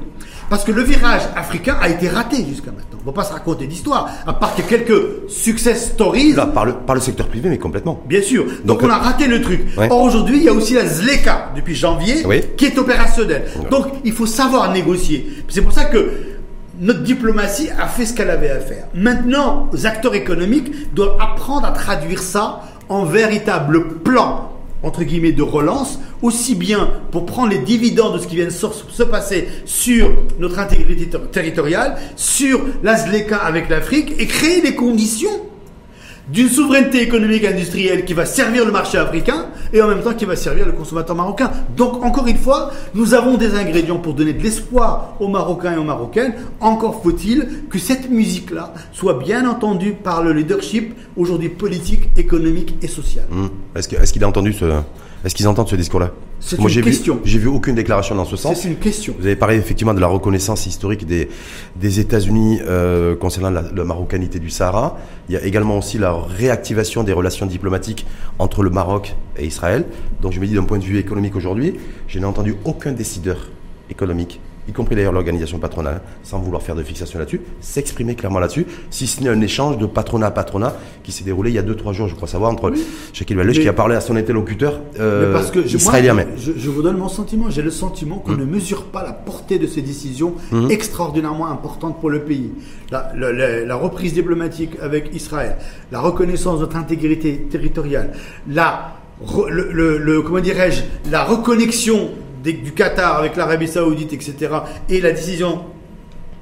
Parce 0.50 0.64
que 0.64 0.72
le 0.72 0.82
virage 0.82 1.22
africain 1.36 1.78
a 1.80 1.90
été 1.90 2.10
raté 2.10 2.38
jusqu'à 2.38 2.72
maintenant. 2.72 2.98
On 2.98 3.02
ne 3.02 3.06
va 3.06 3.12
pas 3.22 3.24
se 3.24 3.32
raconter 3.34 3.68
d'histoire, 3.68 4.10
à 4.26 4.34
part 4.34 4.56
quelques 4.56 5.30
success 5.30 5.92
stories. 5.92 6.34
Là, 6.34 6.48
par 6.48 6.66
le, 6.66 6.74
par 6.74 6.96
le 6.96 7.02
secteur 7.02 7.28
privé, 7.28 7.50
mais 7.50 7.60
complètement. 7.60 8.02
Bien 8.08 8.22
sûr. 8.24 8.46
Donc, 8.66 8.82
Donc, 8.82 8.84
on 8.84 8.90
a 8.90 8.98
raté 8.98 9.28
le 9.28 9.42
truc. 9.42 9.62
Ouais. 9.78 9.88
Or 9.92 10.02
aujourd'hui, 10.02 10.38
il 10.38 10.44
y 10.44 10.50
a 10.50 10.54
aussi 10.54 10.74
la 10.74 10.88
ZLECA 10.88 11.52
depuis 11.56 11.76
janvier 11.76 12.26
Oui. 12.26 12.42
qui 12.58 12.66
est 12.66 12.78
opérationnelle. 12.80 13.46
Ouais. 13.62 13.70
Donc 13.70 13.86
il 14.04 14.12
faut 14.12 14.26
savoir 14.26 14.72
négocier. 14.74 15.30
C'est 15.50 15.62
pour 15.62 15.72
ça 15.72 15.86
que 15.86 16.12
notre 16.80 17.04
diplomatie 17.04 17.70
a 17.80 17.88
fait 17.88 18.08
ce 18.08 18.14
qu'elle 18.16 18.32
avait 18.32 18.50
à 18.50 18.60
faire. 18.60 18.86
Maintenant, 18.96 19.70
les 19.72 19.86
acteurs 19.86 20.16
économiques 20.16 20.94
doivent 20.96 21.18
apprendre 21.22 21.68
à 21.68 21.72
traduire 21.72 22.20
ça 22.24 22.62
en 22.90 23.06
véritable 23.06 24.00
plan 24.00 24.50
entre 24.84 25.04
guillemets 25.04 25.32
de 25.34 25.42
relance, 25.44 26.00
aussi 26.22 26.56
bien 26.56 26.90
pour 27.12 27.26
prendre 27.26 27.50
les 27.50 27.60
dividendes 27.60 28.14
de 28.16 28.20
ce 28.20 28.28
qui 28.28 28.36
vient 28.36 28.46
de 28.46 28.50
se 28.50 28.68
se 28.92 29.04
passer 29.04 29.48
sur 29.66 30.10
notre 30.40 30.60
intégrité 30.60 31.08
ter- 31.08 31.30
territoriale, 31.32 31.98
sur 32.16 32.62
la 32.84 32.96
ZLECA 32.96 33.38
avec 33.38 33.70
l'Afrique 33.70 34.14
et 34.20 34.26
créer 34.28 34.62
les 34.62 34.76
conditions 34.76 35.30
d'une 36.32 36.50
souveraineté 36.50 37.02
économique 37.02 37.44
et 37.44 37.48
industrielle 37.48 38.06
qui 38.06 38.14
va 38.14 38.26
servir 38.26 38.66
le 38.66 38.72
marché 38.72 38.98
africain 38.98 39.48
et 39.74 39.82
en 39.82 39.88
même 39.88 40.02
temps 40.02 40.14
qui 40.14 40.26
va 40.26 40.36
servir 40.36 40.66
le 40.66 40.72
consommateur 40.72 41.16
marocain. 41.16 41.52
Donc 41.76 42.04
encore 42.04 42.28
une 42.28 42.38
fois, 42.38 42.72
nous 42.94 43.14
avons 43.14 43.38
des 43.38 43.56
ingrédients 43.56 43.98
pour 43.98 44.14
donner 44.14 44.34
de 44.34 44.42
l'espoir 44.44 45.16
aux 45.20 45.28
Marocains 45.28 45.74
et 45.74 45.78
aux 45.78 45.84
Marocaines. 45.84 46.34
Encore 46.60 47.02
faut-il 47.02 47.48
que 47.70 47.80
cette 47.80 48.10
musique-là 48.10 48.74
soit 48.92 49.16
bien 49.16 49.50
entendue 49.50 49.94
par 49.94 50.24
le 50.24 50.34
leadership 50.34 50.94
aujourd'hui 51.18 51.50
politique, 51.50 52.10
économique 52.16 52.76
et 52.82 52.88
social. 52.88 53.26
Hum. 53.32 53.50
Est-ce 53.76 54.14
qu'il 54.14 54.24
a 54.24 54.28
entendu 54.28 54.54
ce, 54.54 54.66
est-ce 55.26 55.36
qu'ils 55.36 55.48
entendent 55.48 55.68
ce 55.68 55.76
discours-là 55.76 56.12
C'est 56.40 56.58
une 56.58 56.68
j'ai 56.70 56.82
vu- 56.82 56.90
question. 56.92 57.20
J'ai 57.26 57.40
vu 57.40 57.48
aucune 57.48 57.76
déclaration 57.76 58.16
dans 58.16 58.26
ce 58.26 58.36
sens. 58.38 58.62
C'est 58.62 58.70
une 58.70 58.78
question. 58.78 59.14
Vous 59.20 59.26
avez 59.26 59.36
parlé 59.36 59.58
effectivement 59.58 59.94
de 59.94 60.00
la 60.00 60.08
reconnaissance 60.08 60.66
historique 60.66 61.06
des, 61.06 61.30
des 61.76 62.00
États-Unis 62.00 62.60
euh, 62.66 63.16
concernant 63.16 63.50
la, 63.50 63.62
la 63.62 63.84
marocanité 63.84 64.40
du 64.40 64.50
Sahara. 64.50 64.98
Il 65.28 65.34
y 65.34 65.38
a 65.38 65.44
également 65.44 65.78
aussi 65.78 65.98
la 65.98 66.14
réactivation 66.14 67.04
des 67.04 67.14
relations 67.14 67.46
diplomatiques 67.46 68.06
entre 68.40 68.64
le 68.64 68.70
Maroc 68.70 69.16
et 69.38 69.46
Israël. 69.46 69.86
Donc 70.22 70.32
je 70.34 70.40
me 70.40 70.48
dis 70.48 70.54
d'un 70.54 70.64
point 70.64 70.78
de 70.80 70.84
vue 70.86 70.98
économique 70.98 71.36
aujourd'hui, 71.36 71.76
je 72.08 72.18
n'ai 72.20 72.26
entendu 72.26 72.56
aucun 72.66 72.92
décideur 72.94 73.50
économique, 73.90 74.40
y 74.70 74.72
compris 74.72 74.96
d'ailleurs 74.96 75.12
l'organisation 75.14 75.58
patronale, 75.58 76.02
sans 76.24 76.40
vouloir 76.40 76.62
faire 76.62 76.76
de 76.76 76.84
fixation 76.84 77.18
là-dessus, 77.20 77.42
s'exprimer 77.60 78.16
clairement 78.16 78.40
là-dessus, 78.40 78.66
si 78.92 79.08
ce 79.08 79.22
n'est 79.24 79.30
un 79.30 79.42
échange 79.42 79.78
de 79.80 79.86
patronat 79.86 80.28
à 80.28 80.32
patronat 80.32 80.76
qui 81.04 81.12
s'est 81.12 81.24
déroulé 81.24 81.50
il 81.50 81.56
y 81.56 81.60
a 81.60 81.64
2-3 81.64 81.94
jours, 81.94 82.08
je 82.08 82.16
crois 82.16 82.28
savoir, 82.28 82.52
entre 82.52 82.72
Shakil 83.14 83.38
Walich 83.38 83.58
Mais- 83.58 83.64
qui 83.64 83.68
a 83.70 83.74
parlé 83.74 83.96
à 83.96 84.02
son 84.02 84.16
interlocuteur 84.16 84.80
euh, 85.00 85.34
parce 85.34 85.50
que 85.52 85.68
je, 85.68 85.78
israélien. 85.78 86.14
moi, 86.14 86.24
je, 86.38 86.52
je 86.56 86.70
vous 86.70 86.82
donne 86.84 86.98
mon 86.98 87.10
sentiment. 87.10 87.50
J'ai 87.50 87.62
le 87.64 87.72
sentiment 87.72 88.18
qu'on 88.20 88.34
ne 88.34 88.46
mesure 88.46 88.86
pas 88.86 89.04
la 89.04 89.14
portée 89.14 89.58
de 89.60 89.66
ces 89.68 89.82
décisions 89.82 90.36
extraordinairement 90.70 91.48
importantes 91.48 92.00
pour 92.00 92.10
le 92.10 92.22
pays. 92.22 92.52
La, 92.92 93.12
la- 93.16 93.32
la- 93.32 93.66
la 93.66 93.76
reprise 93.76 94.14
diplomatique 94.14 94.72
avec 94.82 95.10
Israël, 95.16 95.56
la 95.92 96.00
reconnaissance 96.00 96.56
de 96.60 96.62
notre 96.66 96.76
intégrité 96.78 97.48
territoriale, 97.50 98.12
la, 98.48 98.92
le, 99.50 99.72
le- 99.72 99.98
le- 99.98 100.22
comment 100.22 100.40
dirais-je, 100.40 100.84
la 101.12 101.24
reconnexion 101.24 102.10
du 102.44 102.72
Qatar 102.74 103.18
avec 103.18 103.36
l'Arabie 103.36 103.68
Saoudite, 103.68 104.14
etc., 104.14 104.36
et 104.90 105.02
la 105.02 105.12
décision 105.12 105.62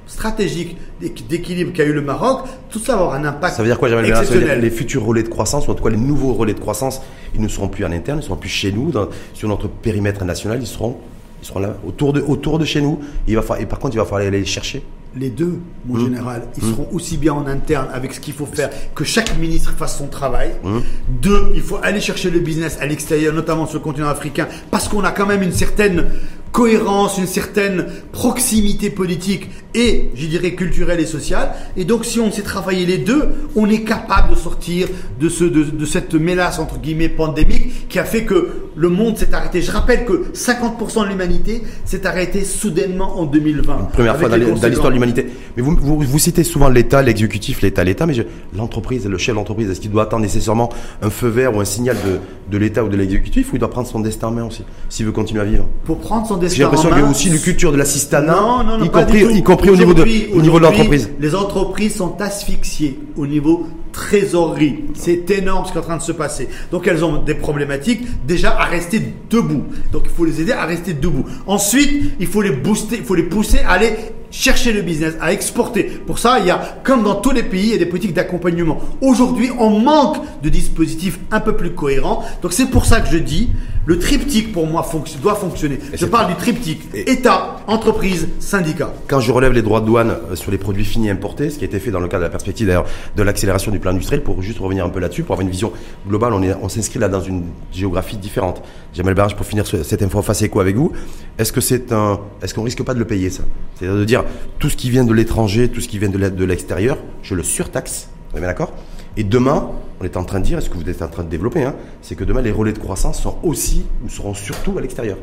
stratégique 0.06 0.76
d'équ- 1.00 1.26
d'équilibre 1.28 1.72
qu'a 1.72 1.84
eu 1.84 1.92
le 1.92 2.00
Maroc, 2.02 2.46
tout 2.70 2.78
ça 2.78 2.94
va 2.96 3.02
avoir 3.02 3.14
un 3.14 3.24
impact 3.24 3.56
Ça 3.56 3.62
veut 3.62 3.68
dire 3.68 3.78
quoi, 3.78 3.88
exceptionnel. 3.90 4.60
les, 4.60 4.70
les 4.70 4.74
futurs 4.74 5.04
relais 5.04 5.22
de 5.22 5.28
croissance, 5.28 5.68
ou 5.68 5.70
en 5.70 5.74
tout 5.74 5.84
cas 5.84 5.90
les 5.90 5.96
nouveaux 5.98 6.32
relais 6.32 6.54
de 6.54 6.60
croissance, 6.60 7.02
ils 7.34 7.40
ne 7.42 7.48
seront 7.48 7.68
plus 7.68 7.84
en 7.84 7.92
interne, 7.92 8.18
ils 8.18 8.22
ne 8.22 8.26
seront 8.26 8.36
plus 8.36 8.48
chez 8.48 8.72
nous, 8.72 8.90
dans- 8.90 9.08
sur 9.34 9.48
notre 9.48 9.68
périmètre 9.68 10.24
national, 10.24 10.58
ils 10.60 10.66
seront, 10.66 10.96
ils 11.42 11.46
seront 11.46 11.60
là, 11.60 11.76
autour 11.86 12.12
de, 12.14 12.20
autour 12.22 12.58
de 12.58 12.64
chez 12.64 12.80
nous. 12.80 13.00
Et, 13.26 13.32
il 13.32 13.36
va 13.36 13.42
falloir, 13.42 13.60
et 13.60 13.66
par 13.66 13.78
contre, 13.78 13.94
il 13.94 13.98
va 13.98 14.04
falloir 14.04 14.22
aller 14.26 14.38
les 14.38 14.44
chercher. 14.46 14.82
Les 15.16 15.30
deux, 15.30 15.58
mon 15.86 15.98
Mmh. 15.98 16.04
général, 16.04 16.42
ils 16.56 16.62
seront 16.62 16.88
aussi 16.92 17.16
bien 17.16 17.32
en 17.32 17.46
interne 17.46 17.88
avec 17.92 18.12
ce 18.12 18.20
qu'il 18.20 18.34
faut 18.34 18.46
faire, 18.46 18.70
que 18.94 19.04
chaque 19.04 19.36
ministre 19.38 19.72
fasse 19.76 19.98
son 19.98 20.06
travail. 20.06 20.52
Mmh. 20.62 20.78
Deux, 21.08 21.50
il 21.54 21.62
faut 21.62 21.78
aller 21.82 22.00
chercher 22.00 22.30
le 22.30 22.40
business 22.40 22.78
à 22.80 22.86
l'extérieur, 22.86 23.34
notamment 23.34 23.66
sur 23.66 23.78
le 23.78 23.84
continent 23.84 24.08
africain, 24.08 24.46
parce 24.70 24.88
qu'on 24.88 25.04
a 25.04 25.10
quand 25.10 25.26
même 25.26 25.42
une 25.42 25.52
certaine 25.52 26.06
cohérence, 26.52 27.18
une 27.18 27.26
certaine 27.26 27.86
proximité 28.12 28.90
politique 28.90 29.50
et, 29.74 30.10
je 30.14 30.26
dirais, 30.26 30.52
culturelle 30.54 31.00
et 31.00 31.06
sociale. 31.06 31.52
Et 31.76 31.84
donc, 31.84 32.04
si 32.04 32.20
on 32.20 32.30
sait 32.32 32.42
travailler 32.42 32.86
les 32.86 32.98
deux, 32.98 33.28
on 33.54 33.68
est 33.68 33.82
capable 33.82 34.30
de 34.30 34.34
sortir 34.34 34.88
de, 35.20 35.28
ce, 35.28 35.44
de, 35.44 35.64
de 35.64 35.86
cette 35.86 36.14
mélasse, 36.14 36.58
entre 36.58 36.78
guillemets, 36.78 37.08
pandémique, 37.08 37.88
qui 37.88 37.98
a 37.98 38.04
fait 38.04 38.24
que 38.24 38.67
le 38.78 38.88
monde 38.88 39.18
s'est 39.18 39.34
arrêté. 39.34 39.60
Je 39.60 39.72
rappelle 39.72 40.04
que 40.04 40.32
50% 40.32 41.02
de 41.04 41.08
l'humanité 41.08 41.62
s'est 41.84 42.06
arrêté 42.06 42.44
soudainement 42.44 43.18
en 43.18 43.24
2020. 43.24 43.90
Première 43.92 44.14
avec 44.14 44.28
fois 44.28 44.38
dans 44.38 44.68
l'histoire 44.68 44.88
de 44.88 44.94
l'humanité. 44.94 45.26
Mais 45.56 45.62
vous, 45.62 45.76
vous, 45.80 46.00
vous 46.00 46.18
citez 46.18 46.44
souvent 46.44 46.68
l'État, 46.68 47.02
l'exécutif, 47.02 47.60
l'État, 47.60 47.82
l'État, 47.82 48.06
mais 48.06 48.14
l'entreprise, 48.56 49.06
le 49.06 49.18
chef 49.18 49.34
d'entreprise, 49.34 49.68
est-ce 49.68 49.80
qu'il 49.80 49.90
doit 49.90 50.04
attendre 50.04 50.22
nécessairement 50.22 50.68
un 51.02 51.10
feu 51.10 51.26
vert 51.28 51.56
ou 51.56 51.60
un 51.60 51.64
signal 51.64 51.96
de, 52.06 52.20
de 52.50 52.58
l'État 52.58 52.84
ou 52.84 52.88
de 52.88 52.96
l'exécutif, 52.96 53.52
ou 53.52 53.56
il 53.56 53.58
doit 53.58 53.70
prendre 53.70 53.88
son 53.88 53.98
destin 53.98 54.28
en 54.28 54.32
main 54.32 54.44
aussi, 54.44 54.64
s'il 54.88 55.06
veut 55.06 55.12
continuer 55.12 55.40
à 55.40 55.44
vivre? 55.44 55.66
Pour 55.84 55.98
prendre 55.98 56.28
son 56.28 56.36
destin 56.36 56.56
J'ai 56.56 56.62
l'impression 56.62 56.90
qu'il 56.90 56.98
y 56.98 57.02
a 57.02 57.10
aussi 57.10 57.28
une 57.28 57.40
culture 57.40 57.72
de 57.72 57.76
l'assistanat, 57.76 58.32
Non, 58.32 58.62
non, 58.62 58.78
non, 58.78 58.84
y 58.84 58.90
compris, 58.90 59.24
y 59.24 59.42
compris 59.42 59.70
au 59.70 59.76
niveau 59.76 59.94
de, 59.94 60.02
au 60.34 60.40
niveau 60.40 60.58
de 60.60 60.64
l'entreprise. 60.64 61.10
Les 61.18 61.34
entreprises 61.34 61.96
sont 61.96 62.20
asphyxiées 62.20 63.00
au 63.16 63.26
niveau 63.26 63.66
trésorerie. 63.92 64.84
C'est 64.94 65.30
énorme 65.30 65.66
ce 65.66 65.72
qui 65.72 65.78
est 65.78 65.80
en 65.80 65.84
train 65.84 65.96
de 65.96 66.02
se 66.02 66.12
passer. 66.12 66.48
Donc 66.70 66.86
elles 66.86 67.04
ont 67.04 67.22
des 67.22 67.34
problématiques 67.34 68.06
déjà 68.26 68.58
à 68.58 68.64
rester 68.64 69.00
debout. 69.30 69.64
Donc 69.92 70.02
il 70.06 70.10
faut 70.10 70.24
les 70.24 70.40
aider 70.40 70.52
à 70.52 70.64
rester 70.64 70.94
debout. 70.94 71.24
Ensuite, 71.46 72.12
il 72.20 72.26
faut 72.26 72.42
les 72.42 72.52
booster, 72.52 72.96
il 72.96 73.04
faut 73.04 73.14
les 73.14 73.24
pousser 73.24 73.58
à 73.60 73.72
aller 73.72 73.94
chercher 74.30 74.72
le 74.72 74.82
business, 74.82 75.14
à 75.20 75.32
exporter. 75.32 75.84
Pour 75.84 76.18
ça, 76.18 76.38
il 76.40 76.46
y 76.46 76.50
a, 76.50 76.60
comme 76.84 77.02
dans 77.02 77.16
tous 77.16 77.30
les 77.30 77.42
pays, 77.42 77.66
il 77.68 77.70
y 77.72 77.74
a 77.74 77.78
des 77.78 77.86
politiques 77.86 78.14
d'accompagnement. 78.14 78.78
Aujourd'hui, 79.00 79.50
on 79.58 79.70
manque 79.80 80.18
de 80.42 80.48
dispositifs 80.48 81.18
un 81.30 81.40
peu 81.40 81.56
plus 81.56 81.70
cohérents. 81.70 82.24
Donc 82.42 82.52
c'est 82.52 82.66
pour 82.66 82.84
ça 82.86 83.00
que 83.00 83.08
je 83.10 83.18
dis, 83.18 83.48
le 83.86 83.98
triptyque 83.98 84.52
pour 84.52 84.66
moi 84.66 84.82
fonc- 84.82 85.18
doit 85.20 85.34
fonctionner. 85.34 85.78
Je 85.94 86.04
parle 86.04 86.28
du 86.28 86.34
triptyque 86.34 86.82
Et- 86.92 87.10
État, 87.12 87.56
entreprise, 87.66 88.28
syndicat. 88.38 88.92
Quand 89.06 89.20
je 89.20 89.32
relève 89.32 89.52
les 89.52 89.62
droits 89.62 89.80
de 89.80 89.86
douane 89.86 90.10
euh, 90.30 90.36
sur 90.36 90.50
les 90.50 90.58
produits 90.58 90.84
finis 90.84 91.08
importés, 91.08 91.48
ce 91.48 91.56
qui 91.56 91.64
a 91.64 91.66
été 91.66 91.78
fait 91.78 91.90
dans 91.90 92.00
le 92.00 92.06
cadre 92.08 92.20
de 92.20 92.26
la 92.26 92.30
perspective 92.30 92.66
d'ailleurs 92.66 92.84
de 93.16 93.22
l'accélération 93.22 93.72
du 93.72 93.78
plan 93.78 93.92
industriel, 93.92 94.22
pour 94.22 94.42
juste 94.42 94.58
revenir 94.58 94.84
un 94.84 94.90
peu 94.90 95.00
là-dessus, 95.00 95.22
pour 95.22 95.32
avoir 95.34 95.46
une 95.46 95.50
vision 95.50 95.72
globale, 96.06 96.34
on 96.62 96.68
s'inscrit 96.68 96.98
là 96.98 97.08
dans 97.08 97.22
une 97.22 97.44
géographie 97.72 98.18
différente. 98.18 98.62
Jamel 98.98 99.14
Barrage, 99.14 99.36
pour 99.36 99.46
finir 99.46 99.64
ce- 99.64 99.84
cette 99.84 100.02
info 100.02 100.20
face 100.22 100.42
écho 100.42 100.58
avec 100.58 100.74
vous, 100.74 100.90
est-ce 101.38 101.52
que 101.52 101.60
c'est 101.60 101.92
un, 101.92 102.18
est-ce 102.42 102.52
qu'on 102.52 102.64
risque 102.64 102.82
pas 102.82 102.94
de 102.94 102.98
le 102.98 103.04
payer 103.04 103.30
ça? 103.30 103.44
C'est-à-dire 103.76 103.96
de 103.96 104.04
dire 104.04 104.24
tout 104.58 104.68
ce 104.68 104.76
qui 104.76 104.90
vient 104.90 105.04
de 105.04 105.12
l'étranger, 105.14 105.68
tout 105.68 105.80
ce 105.80 105.86
qui 105.86 106.00
vient 106.00 106.08
de 106.08 106.18
l'e- 106.18 106.32
de 106.32 106.44
l'extérieur, 106.44 106.98
je 107.22 107.36
le 107.36 107.44
surtaxe, 107.44 108.08
vous 108.32 108.38
êtes 108.38 108.40
bien 108.42 108.48
d'accord? 108.48 108.72
Et 109.16 109.22
demain, 109.22 109.70
on 110.00 110.04
est 110.04 110.16
en 110.16 110.24
train 110.24 110.40
de 110.40 110.44
dire, 110.44 110.58
est-ce 110.58 110.68
que 110.68 110.76
vous 110.76 110.88
êtes 110.90 111.00
en 111.00 111.06
train 111.06 111.22
de 111.22 111.28
développer, 111.28 111.62
hein, 111.62 111.76
c'est 112.02 112.16
que 112.16 112.24
demain 112.24 112.42
les 112.42 112.50
relais 112.50 112.72
de 112.72 112.78
croissance 112.80 113.22
sont 113.22 113.36
aussi 113.44 113.84
ou 114.04 114.08
seront 114.08 114.34
surtout 114.34 114.76
à 114.78 114.80
l'extérieur. 114.80 115.16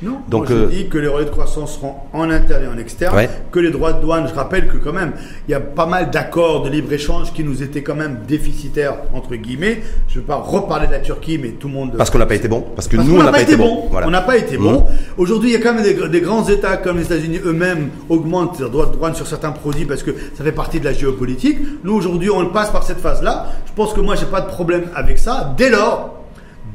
Non, 0.00 0.18
donc 0.28 0.48
moi 0.48 0.56
je 0.58 0.64
euh, 0.64 0.66
dis 0.68 0.88
que 0.88 0.96
les 0.98 1.08
relais 1.08 1.24
de 1.24 1.30
croissance 1.30 1.74
seront 1.74 1.94
en 2.12 2.30
interne 2.30 2.64
et 2.64 2.68
en 2.68 2.78
externe, 2.78 3.16
Ouais. 3.16 3.28
que 3.50 3.58
les 3.58 3.70
droits 3.70 3.92
de 3.92 4.00
douane, 4.00 4.28
je 4.28 4.34
rappelle 4.34 4.68
que 4.68 4.76
quand 4.76 4.92
même, 4.92 5.12
il 5.48 5.50
y 5.50 5.54
a 5.54 5.60
pas 5.60 5.86
mal 5.86 6.10
d'accords 6.10 6.62
de 6.62 6.70
libre-échange 6.70 7.32
qui 7.32 7.42
nous 7.42 7.62
étaient 7.64 7.82
quand 7.82 7.96
même 7.96 8.20
déficitaires, 8.28 8.94
entre 9.12 9.34
guillemets. 9.34 9.82
Je 10.08 10.16
ne 10.16 10.20
vais 10.20 10.26
pas 10.26 10.36
reparler 10.36 10.86
de 10.86 10.92
la 10.92 11.00
Turquie, 11.00 11.36
mais 11.38 11.48
tout 11.50 11.66
le 11.66 11.74
monde... 11.74 11.96
Parce 11.96 12.10
qu'on 12.10 12.18
n'a 12.18 12.26
pas 12.26 12.36
été 12.36 12.46
bon. 12.46 12.64
Parce 12.76 12.86
que 12.86 12.96
Parce 12.96 13.08
nous, 13.08 13.18
on 13.18 13.22
n'a 13.24 13.32
pas 13.32 13.42
été 13.42 13.56
bon. 13.56 13.86
Voilà. 13.90 14.06
On 14.06 14.10
n'a 14.10 14.20
pas 14.20 14.36
été 14.36 14.56
bon. 14.56 14.86
Aujourd'hui, 15.16 15.50
il 15.50 15.52
y 15.54 15.56
a 15.56 15.60
quand 15.60 15.74
même 15.74 15.82
des, 15.82 16.08
des 16.08 16.20
grands 16.20 16.46
États 16.48 16.76
comme 16.76 16.98
les 16.98 17.04
États-Unis 17.04 17.40
eux-mêmes 17.44 17.88
augmentent 18.08 18.60
leurs 18.60 18.70
droits 18.70 18.86
de 18.86 18.92
douane 18.96 19.14
sur 19.16 19.26
certains 19.26 19.50
produits 19.50 19.84
parce 19.84 20.04
que 20.04 20.12
ça 20.36 20.44
fait 20.44 20.52
partie 20.52 20.78
de 20.78 20.84
la 20.84 20.92
géopolitique. 20.92 21.58
Nous, 21.82 21.92
aujourd'hui, 21.92 22.30
on 22.30 22.46
passe 22.50 22.70
par 22.70 22.84
cette 22.84 23.00
phase-là. 23.00 23.46
Je 23.66 23.72
pense 23.74 23.92
que 23.94 24.00
moi, 24.00 24.14
j'ai 24.14 24.26
pas 24.26 24.42
de 24.42 24.46
problème 24.48 24.84
avec 24.94 25.18
ça. 25.18 25.54
Dès 25.56 25.70
lors, 25.70 26.17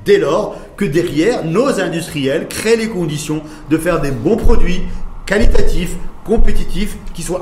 dès 0.06 0.18
lors 0.18 0.56
que 0.78 0.86
derrière, 0.86 1.46
nos 1.46 1.80
industriels 1.80 2.48
créent 2.48 2.76
les 2.78 2.90
conditions 2.90 3.42
de 3.70 3.78
faire 3.78 4.02
des 4.02 4.12
bons 4.12 4.38
produits 4.38 4.82
qualitatifs, 5.26 5.96
compétitifs, 6.26 6.98
qui 7.14 7.22
soient 7.22 7.42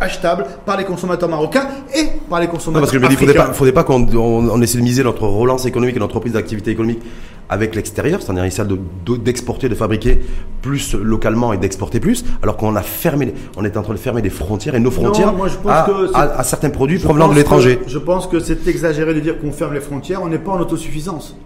achetables 0.00 0.46
par 0.64 0.76
les 0.76 0.84
consommateurs 0.84 1.28
marocains 1.28 1.66
et 1.94 2.04
par 2.28 2.40
les 2.40 2.46
consommateurs 2.46 2.82
parce 2.82 2.92
que 2.92 2.98
je 2.98 3.02
me 3.04 3.08
dis, 3.08 3.16
faudrait 3.16 3.32
africains. 3.34 3.48
pas, 3.48 3.54
faudrait 3.54 3.72
pas 3.72 3.84
qu'on 3.84 4.06
on, 4.14 4.48
on 4.50 4.60
essaie 4.62 4.78
de 4.78 4.82
miser 4.82 5.02
notre 5.02 5.26
relance 5.26 5.64
économique 5.66 5.96
et 5.96 5.98
notre 5.98 6.14
reprise 6.16 6.34
d'activité 6.34 6.70
économique 6.70 7.00
avec 7.48 7.74
l'extérieur, 7.74 8.20
c'est-à-dire 8.22 8.66
de- 8.66 9.16
d'exporter, 9.16 9.68
de, 9.68 9.74
fabriquer 9.74 10.20
plus 10.62 10.94
localement 10.94 11.52
et 11.52 11.58
d'exporter 11.58 12.00
plus, 12.00 12.24
alors 12.42 12.56
qu'on 12.56 12.74
a 12.76 12.82
fermé, 12.82 13.32
on 13.56 13.64
est 13.64 13.76
en 13.76 13.82
train 13.82 13.92
de 13.94 13.98
fermer 13.98 14.20
des 14.20 14.30
frontières 14.30 14.74
et 14.74 14.80
nos 14.80 14.90
frontières 14.90 15.32
moi, 15.32 15.46
je 15.48 15.56
pense 15.56 15.72
à, 15.72 15.86
que 15.88 16.06
c'est- 16.08 16.14
à- 16.16 16.38
à 16.40 16.42
certains 16.44 16.70
produits 16.70 16.98
provenant 16.98 17.28
de 17.28 17.34
l'étranger. 17.34 17.78
Je 17.86 17.98
pense 17.98 18.26
que 18.26 18.40
c'est 18.40 18.66
exagéré 18.66 19.14
de 19.14 19.20
dire 19.20 19.38
qu'on 19.40 19.52
ferme 19.52 19.74
les 19.74 19.80
frontières. 19.80 20.22
On 20.22 20.28
n'est 20.28 20.38
pas 20.38 20.52
en 20.52 20.60
autosuffisance. 20.60 21.36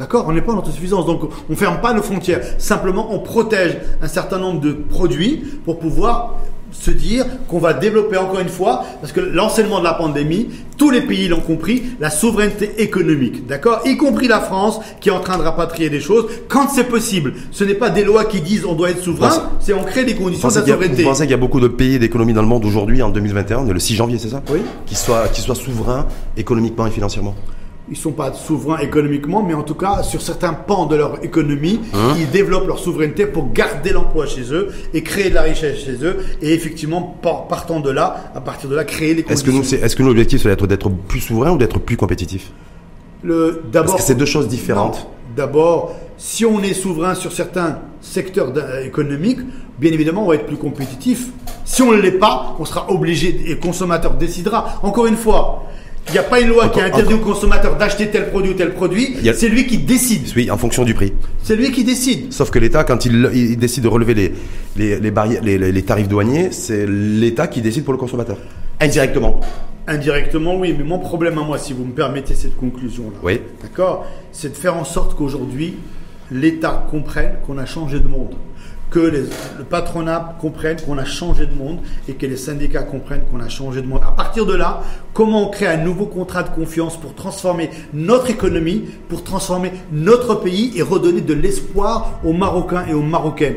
D'accord 0.00 0.24
On 0.26 0.32
n'est 0.32 0.40
pas 0.40 0.52
en 0.52 0.58
autosuffisance. 0.58 1.04
Donc, 1.04 1.20
on 1.50 1.54
ferme 1.54 1.78
pas 1.82 1.92
nos 1.92 2.00
frontières. 2.00 2.40
Simplement, 2.56 3.14
on 3.14 3.18
protège 3.18 3.76
un 4.00 4.08
certain 4.08 4.38
nombre 4.38 4.58
de 4.58 4.72
produits 4.72 5.44
pour 5.66 5.78
pouvoir 5.78 6.38
se 6.72 6.90
dire 6.90 7.26
qu'on 7.48 7.58
va 7.58 7.74
développer 7.74 8.16
encore 8.16 8.40
une 8.40 8.48
fois, 8.48 8.84
parce 9.02 9.12
que 9.12 9.20
l'enseignement 9.20 9.80
de 9.80 9.84
la 9.84 9.92
pandémie, 9.92 10.48
tous 10.78 10.88
les 10.88 11.02
pays 11.02 11.28
l'ont 11.28 11.40
compris, 11.40 11.82
la 11.98 12.08
souveraineté 12.08 12.80
économique, 12.80 13.46
d'accord 13.46 13.82
Y 13.84 13.96
compris 13.96 14.28
la 14.28 14.40
France, 14.40 14.80
qui 15.00 15.10
est 15.10 15.12
en 15.12 15.20
train 15.20 15.36
de 15.36 15.42
rapatrier 15.42 15.90
des 15.90 16.00
choses, 16.00 16.26
quand 16.48 16.68
c'est 16.68 16.84
possible. 16.84 17.34
Ce 17.50 17.64
n'est 17.64 17.74
pas 17.74 17.90
des 17.90 18.04
lois 18.04 18.24
qui 18.24 18.40
disent 18.40 18.64
on 18.64 18.74
doit 18.74 18.90
être 18.90 19.02
souverain, 19.02 19.50
c'est 19.58 19.74
on 19.74 19.82
crée 19.82 20.04
des 20.04 20.14
conditions 20.14 20.48
de 20.48 20.52
souveraineté. 20.52 21.02
vous 21.02 21.08
pensez 21.08 21.24
qu'il 21.24 21.32
y 21.32 21.34
a 21.34 21.38
beaucoup 21.38 21.60
de 21.60 21.68
pays 21.68 21.96
et 21.96 21.98
d'économies 21.98 22.32
dans 22.32 22.42
le 22.42 22.48
monde 22.48 22.64
aujourd'hui, 22.64 23.02
en 23.02 23.10
2021, 23.10 23.58
on 23.58 23.68
est 23.68 23.72
le 23.72 23.80
6 23.80 23.96
janvier, 23.96 24.18
c'est 24.18 24.30
ça 24.30 24.42
Oui. 24.50 24.60
Qui 24.86 24.94
soient, 24.94 25.28
qui 25.28 25.42
soient 25.42 25.56
souverains 25.56 26.06
économiquement 26.36 26.86
et 26.86 26.90
financièrement 26.90 27.34
ils 27.90 27.96
sont 27.96 28.12
pas 28.12 28.32
souverains 28.32 28.78
économiquement, 28.78 29.42
mais 29.42 29.54
en 29.54 29.62
tout 29.62 29.74
cas, 29.74 30.02
sur 30.02 30.22
certains 30.22 30.52
pans 30.52 30.86
de 30.86 30.94
leur 30.96 31.24
économie, 31.24 31.80
Hein 31.92 32.14
ils 32.18 32.30
développent 32.30 32.66
leur 32.68 32.78
souveraineté 32.78 33.26
pour 33.26 33.52
garder 33.52 33.90
l'emploi 33.90 34.26
chez 34.26 34.52
eux 34.52 34.68
et 34.94 35.02
créer 35.02 35.30
de 35.30 35.34
la 35.34 35.42
richesse 35.42 35.78
chez 35.84 35.96
eux. 36.04 36.18
Et 36.40 36.52
effectivement, 36.54 37.02
par- 37.20 37.48
partant 37.48 37.80
de 37.80 37.90
là, 37.90 38.30
à 38.34 38.40
partir 38.40 38.70
de 38.70 38.76
là, 38.76 38.84
créer 38.84 39.14
les 39.14 39.24
Est-ce 39.28 39.42
que 39.42 39.50
nous, 39.50 39.62
est-ce 39.74 39.96
que 39.96 40.02
l'objectif, 40.02 40.42
c'est 40.42 40.66
d'être 40.66 40.88
plus 41.08 41.20
souverain 41.20 41.50
ou 41.52 41.58
d'être 41.58 41.80
plus 41.80 41.96
compétitif 41.96 42.52
Le- 43.22 43.60
Parce 43.60 43.72
d'abord, 43.72 43.96
que 43.96 44.02
c'est 44.02 44.14
deux 44.14 44.24
choses 44.26 44.48
différentes. 44.48 45.06
D'abord, 45.36 45.94
si 46.16 46.44
on 46.44 46.62
est 46.62 46.74
souverain 46.74 47.14
sur 47.14 47.32
certains 47.32 47.78
secteurs 48.00 48.52
économiques, 48.84 49.40
bien 49.78 49.92
évidemment, 49.92 50.24
on 50.24 50.28
va 50.28 50.34
être 50.36 50.46
plus 50.46 50.56
compétitif. 50.56 51.28
Si 51.64 51.82
on 51.82 51.92
ne 51.92 52.00
l'est 52.00 52.12
pas, 52.18 52.56
on 52.58 52.64
sera 52.64 52.90
obligé 52.90 53.40
et 53.46 53.50
le 53.50 53.56
consommateur 53.56 54.14
décidera. 54.14 54.80
Encore 54.82 55.06
une 55.06 55.16
fois, 55.16 55.64
il 56.08 56.12
n'y 56.12 56.18
a 56.18 56.22
pas 56.24 56.40
une 56.40 56.48
loi 56.48 56.68
qui 56.70 56.80
interdit 56.80 57.14
au 57.14 57.18
consommateur 57.18 57.76
d'acheter 57.76 58.08
tel 58.08 58.30
produit 58.30 58.50
ou 58.50 58.54
tel 58.54 58.72
produit. 58.74 59.16
A- 59.28 59.32
C'est 59.34 59.48
lui 59.48 59.66
qui 59.66 59.78
décide. 59.78 60.26
Oui, 60.34 60.50
en 60.50 60.56
fonction 60.58 60.84
du 60.84 60.92
prix. 60.94 61.12
C'est 61.42 61.54
lui 61.56 61.70
qui 61.70 61.84
décide. 61.84 62.32
Sauf 62.32 62.50
que 62.50 62.58
l'État, 62.58 62.82
quand 62.84 63.04
il, 63.06 63.30
il 63.32 63.56
décide 63.56 63.84
de 63.84 63.88
relever 63.88 64.14
les, 64.14 64.32
les, 64.76 64.98
les, 64.98 65.10
barrières, 65.10 65.42
les, 65.42 65.56
les- 65.58 65.70
les 65.72 65.82
tarifs 65.82 66.08
douaniers, 66.08 66.50
c'est 66.50 66.86
l'État 66.86 67.46
qui 67.46 67.60
décide 67.62 67.84
pour 67.84 67.92
le 67.92 67.98
consommateur. 67.98 68.38
Indirectement. 68.80 69.40
Indirectement, 69.86 70.56
oui, 70.56 70.74
mais 70.76 70.84
mon 70.84 70.98
problème 70.98 71.38
à 71.38 71.42
moi, 71.42 71.58
si 71.58 71.72
vous 71.72 71.84
me 71.84 71.92
permettez 71.92 72.34
cette 72.34 72.56
conclusion-là, 72.56 73.18
Oui. 73.22 73.40
d'accord, 73.62 74.06
c'est 74.32 74.50
de 74.50 74.56
faire 74.56 74.76
en 74.76 74.84
sorte 74.84 75.16
qu'aujourd'hui, 75.16 75.74
l'État 76.30 76.86
comprenne 76.90 77.32
qu'on 77.46 77.58
a 77.58 77.66
changé 77.66 77.98
de 77.98 78.06
monde, 78.08 78.34
que 78.90 78.98
les- 78.98 79.20
le 79.58 79.64
patronat 79.68 80.34
comprenne 80.40 80.76
qu'on 80.84 80.98
a 80.98 81.04
changé 81.04 81.46
de 81.46 81.54
monde 81.54 81.78
et 82.08 82.14
que 82.14 82.26
les 82.26 82.36
syndicats 82.36 82.82
comprennent 82.82 83.22
qu'on 83.30 83.40
a 83.40 83.48
changé 83.48 83.82
de 83.82 83.86
monde. 83.86 84.00
À 84.06 84.12
partir 84.12 84.46
de 84.46 84.54
là, 84.54 84.82
comment 85.14 85.46
on 85.46 85.50
crée 85.50 85.66
un 85.68 85.76
nouveau 85.76 86.06
contrat 86.06 86.42
de 86.42 86.48
confiance 86.50 86.96
pour 86.96 87.14
transformer 87.14 87.70
notre 87.94 88.30
économie, 88.30 88.84
pour 89.08 89.22
transformer 89.22 89.72
notre 89.92 90.34
pays 90.34 90.72
et 90.76 90.82
redonner 90.82 91.20
de 91.20 91.34
l'espoir 91.34 92.20
aux 92.24 92.32
Marocains 92.32 92.84
et 92.88 92.94
aux 92.94 93.02
Marocaines 93.02 93.56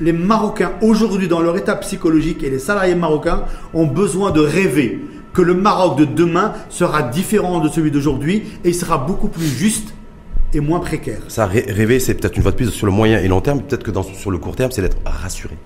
les 0.00 0.12
Marocains 0.12 0.72
aujourd'hui 0.80 1.28
dans 1.28 1.40
leur 1.40 1.56
état 1.56 1.76
psychologique 1.76 2.42
et 2.42 2.50
les 2.50 2.58
salariés 2.58 2.94
marocains 2.96 3.44
ont 3.72 3.86
besoin 3.86 4.30
de 4.32 4.40
rêver 4.40 5.00
que 5.32 5.42
le 5.42 5.54
Maroc 5.54 5.96
de 5.98 6.04
demain 6.06 6.54
sera 6.70 7.02
différent 7.02 7.60
de 7.60 7.68
celui 7.68 7.90
d'aujourd'hui 7.90 8.42
et 8.64 8.70
il 8.70 8.74
sera 8.74 8.98
beaucoup 8.98 9.28
plus 9.28 9.46
juste 9.46 9.94
et 10.54 10.60
moins 10.60 10.80
précaire. 10.80 11.20
Ça, 11.28 11.46
rê- 11.46 11.64
rêver, 11.70 11.98
c'est 12.00 12.14
peut-être 12.14 12.36
une 12.36 12.42
fois 12.42 12.52
de 12.52 12.56
plus 12.56 12.70
sur 12.70 12.86
le 12.86 12.92
moyen 12.92 13.18
et 13.18 13.28
long 13.28 13.40
terme. 13.40 13.62
Peut-être 13.62 13.82
que 13.82 13.90
dans, 13.90 14.02
sur 14.02 14.30
le 14.30 14.38
court 14.38 14.56
terme, 14.56 14.70
c'est 14.70 14.82
d'être 14.82 14.98
rassuré. 15.04 15.56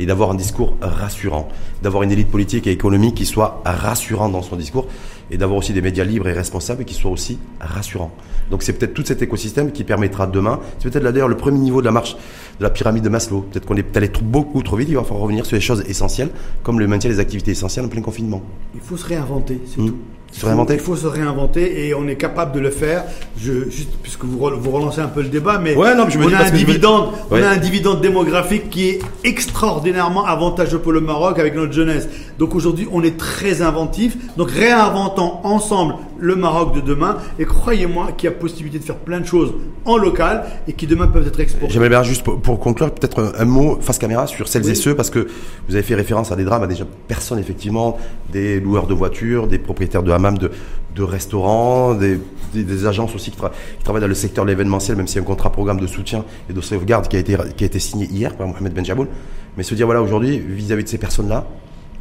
Et 0.00 0.06
d'avoir 0.06 0.30
un 0.32 0.34
discours 0.34 0.74
rassurant. 0.82 1.48
D'avoir 1.82 2.02
une 2.02 2.10
élite 2.10 2.28
politique 2.28 2.66
et 2.66 2.72
économique 2.72 3.14
qui 3.14 3.26
soit 3.26 3.62
rassurante 3.64 4.32
dans 4.32 4.42
son 4.42 4.56
discours. 4.56 4.86
Et 5.30 5.38
d'avoir 5.38 5.56
aussi 5.58 5.72
des 5.72 5.82
médias 5.82 6.02
libres 6.04 6.28
et 6.28 6.32
responsables 6.32 6.84
qui 6.84 6.94
soient 6.94 7.12
aussi 7.12 7.38
rassurants. 7.60 8.10
Donc 8.50 8.62
c'est 8.64 8.72
peut-être 8.72 8.92
tout 8.92 9.04
cet 9.04 9.22
écosystème 9.22 9.70
qui 9.70 9.84
permettra 9.84 10.26
demain. 10.26 10.58
C'est 10.80 10.90
peut-être 10.90 11.04
d'ailleurs 11.04 11.28
le 11.28 11.36
premier 11.36 11.60
niveau 11.60 11.80
de 11.80 11.86
la 11.86 11.92
marche 11.92 12.16
de 12.58 12.62
la 12.64 12.70
pyramide 12.70 13.04
de 13.04 13.08
Maslow. 13.08 13.42
Peut-être 13.42 13.66
qu'on 13.66 13.76
est 13.76 13.96
allé 13.96 14.08
trop- 14.08 14.24
beaucoup 14.24 14.62
trop 14.64 14.76
vite. 14.76 14.88
Il 14.90 14.96
va 14.96 15.02
falloir 15.04 15.20
revenir 15.22 15.46
sur 15.46 15.54
les 15.54 15.62
choses 15.62 15.84
essentielles, 15.86 16.30
comme 16.64 16.80
le 16.80 16.88
maintien 16.88 17.08
des 17.08 17.20
activités 17.20 17.52
essentielles 17.52 17.84
en 17.84 17.88
plein 17.88 18.02
confinement. 18.02 18.42
Il 18.74 18.80
faut 18.80 18.96
se 18.96 19.06
réinventer, 19.06 19.60
c'est 19.64 19.80
Mmh. 19.80 19.86
tout. 19.90 19.96
Se 20.34 20.38
Il 20.38 20.40
faut- 20.40 20.46
réinventer 20.48 20.74
Il 20.74 20.80
faut 20.80 20.96
se 20.96 21.06
réinventer 21.06 21.86
et 21.86 21.94
on 21.94 22.08
est 22.08 22.16
capable 22.16 22.50
de 22.52 22.58
le 22.58 22.70
faire. 22.70 23.04
Je, 23.38 23.70
juste 23.70 23.90
puisque 24.02 24.24
vous, 24.24 24.38
re- 24.44 24.54
vous 24.58 24.70
relancez 24.72 25.00
un 25.00 25.06
peu 25.06 25.22
le 25.22 25.28
débat, 25.28 25.58
mais 25.62 25.76
Ouais, 25.76 25.94
non, 25.94 26.06
mais 26.06 26.10
je 26.10 26.18
me 26.18 26.24
on, 26.26 26.32
a 26.34 26.38
un 26.42 26.46
je 26.46 26.50
dividende, 26.52 27.10
on 27.30 27.34
Ouais. 27.36 27.42
a 27.44 27.50
un 27.50 27.56
dividende 27.56 28.00
démographique 28.00 28.68
qui 28.68 28.88
est 28.88 28.98
extraordinairement 29.22 30.24
avantageux 30.24 30.78
pour 30.80 30.92
le 30.92 31.00
Maroc 31.00 31.38
avec 31.38 31.54
notre 31.54 31.72
jeunesse. 31.72 32.08
Donc 32.38 32.54
aujourd'hui, 32.56 32.88
on 32.90 33.02
est 33.04 33.16
très 33.16 33.62
inventif. 33.62 34.16
Donc 34.36 34.50
réinventons 34.50 35.34
ensemble 35.44 35.94
le 36.18 36.34
Maroc 36.34 36.74
de 36.74 36.80
demain 36.80 37.18
et 37.38 37.44
croyez-moi 37.44 38.08
qu'il 38.16 38.28
y 38.28 38.32
a 38.32 38.36
possibilité 38.36 38.78
de 38.78 38.84
faire 38.84 38.96
plein 38.96 39.20
de 39.20 39.26
choses 39.26 39.52
en 39.84 39.96
local 39.98 40.44
et 40.66 40.72
qui 40.72 40.86
demain 40.86 41.06
peuvent 41.06 41.26
être 41.26 41.38
exportées. 41.40 41.72
J'aimerais 41.72 41.90
bien 41.90 42.02
juste 42.02 42.22
pour, 42.24 42.40
pour 42.40 42.58
conclure 42.58 42.90
peut-être 42.90 43.32
un, 43.38 43.44
mot 43.44 43.78
face 43.80 43.98
caméra 43.98 44.26
sur 44.26 44.48
celles 44.48 44.68
et 44.68 44.74
ceux 44.74 44.94
parce 44.96 45.10
que 45.10 45.28
vous 45.68 45.74
avez 45.74 45.82
fait 45.84 45.94
référence 45.94 46.32
à 46.32 46.36
des 46.36 46.44
drames, 46.44 46.62
à 46.62 46.66
des 46.66 46.76
personnes 47.06 47.38
effectivement, 47.38 47.98
des 48.32 48.58
loueurs 48.58 48.86
de 48.86 48.94
voitures, 48.94 49.46
des 49.46 49.58
propriétaires 49.58 50.02
de 50.02 50.10
hammams, 50.24 50.38
de, 50.38 50.50
de 50.94 51.02
restaurants, 51.02 51.94
des, 51.94 52.18
des, 52.54 52.86
agences 52.86 53.14
aussi 53.14 53.30
qui, 53.30 53.38
tra- 53.38 53.50
qui 53.78 53.84
travaillent 53.84 54.02
dans 54.02 54.08
le 54.08 54.14
secteur 54.14 54.44
de 54.44 54.50
l'événementiel, 54.50 54.96
même 54.96 55.06
s'il 55.06 55.16
y 55.16 55.18
a 55.18 55.22
un 55.22 55.26
contrat 55.26 55.50
programme 55.52 55.80
de 55.80 55.86
soutien 55.86 56.24
et 56.48 56.52
de 56.52 56.60
sauvegarde 56.60 57.08
qui 57.08 57.16
a 57.16 57.18
été, 57.20 57.36
qui 57.56 57.64
a 57.64 57.66
été 57.66 57.78
signé 57.78 58.06
hier 58.06 58.36
par 58.36 58.46
Mohamed 58.46 58.72
Benjaboul. 58.72 59.08
Mais 59.56 59.62
se 59.62 59.74
dire 59.74 59.86
voilà 59.86 60.02
aujourd'hui 60.02 60.38
vis-à-vis 60.38 60.84
de 60.84 60.88
ces 60.88 60.98
personnes-là, 60.98 61.46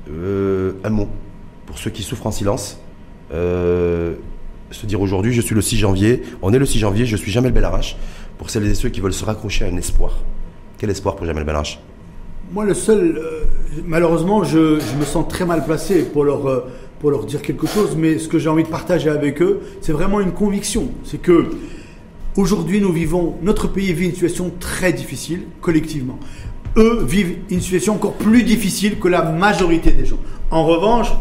euh, 0.10 0.74
un 0.84 0.90
mot 0.90 1.08
pour 1.66 1.78
ceux 1.78 1.90
qui 1.92 2.04
souffrent 2.04 2.28
en 2.28 2.32
silence. 2.32 2.80
Euh, 3.34 4.16
se 4.72 4.86
dire 4.86 5.02
aujourd'hui, 5.02 5.34
je 5.34 5.42
suis 5.42 5.54
le 5.54 5.62
6 5.62 5.78
janvier, 5.78 6.24
on 6.42 6.52
est 6.52 6.58
le 6.60 6.66
6 6.66 6.80
janvier, 6.80 7.06
je 7.06 7.16
suis 7.16 7.32
Jamel 7.32 7.52
Belarache, 7.52 7.96
pour 8.40 8.50
celles 8.50 8.66
et 8.66 8.74
ceux 8.74 8.90
qui 8.90 9.02
veulent 9.02 9.14
se 9.14 9.24
raccrocher 9.24 9.66
à 9.66 9.68
un 9.68 9.78
espoir. 9.78 10.18
Quel 10.80 10.90
espoir 10.90 11.16
pour 11.16 11.26
Jamel 11.28 11.44
Belarache 11.44 11.80
Moi, 12.52 12.66
le 12.66 12.74
seul, 12.74 13.18
euh, 13.18 13.44
malheureusement, 13.86 14.44
je, 14.44 14.80
je 14.80 14.98
me 14.98 15.06
sens 15.06 15.28
très 15.28 15.46
mal 15.46 15.64
placé 15.64 16.04
pour 16.04 16.24
leur, 16.24 16.66
pour 17.04 17.12
leur 17.12 17.26
dire 17.26 17.42
quelque 17.42 17.68
chose, 17.68 17.98
mais 17.98 18.18
ce 18.18 18.30
que 18.30 18.40
j'ai 18.40 18.48
envie 18.48 18.64
de 18.64 18.70
partager 18.70 19.10
avec 19.10 19.42
eux, 19.42 19.60
c'est 19.82 19.92
vraiment 19.92 20.22
une 20.22 20.32
conviction. 20.32 20.88
C'est 21.04 21.22
que 21.22 21.48
aujourd'hui, 22.38 22.80
nous 22.80 22.94
vivons, 22.94 23.36
notre 23.42 23.68
pays 23.68 23.92
vit 23.92 24.06
une 24.06 24.12
situation 24.12 24.54
très 24.58 24.94
difficile, 24.94 25.42
collectivement. 25.60 26.18
Eux 26.78 27.04
vivent 27.06 27.40
une 27.50 27.60
situation 27.60 27.96
encore 27.96 28.14
plus 28.14 28.44
difficile 28.44 29.00
que 29.00 29.10
la 29.10 29.22
majorité 29.22 29.92
des 29.92 30.06
gens. 30.06 30.20
En 30.50 30.66
revanche, 30.66 31.12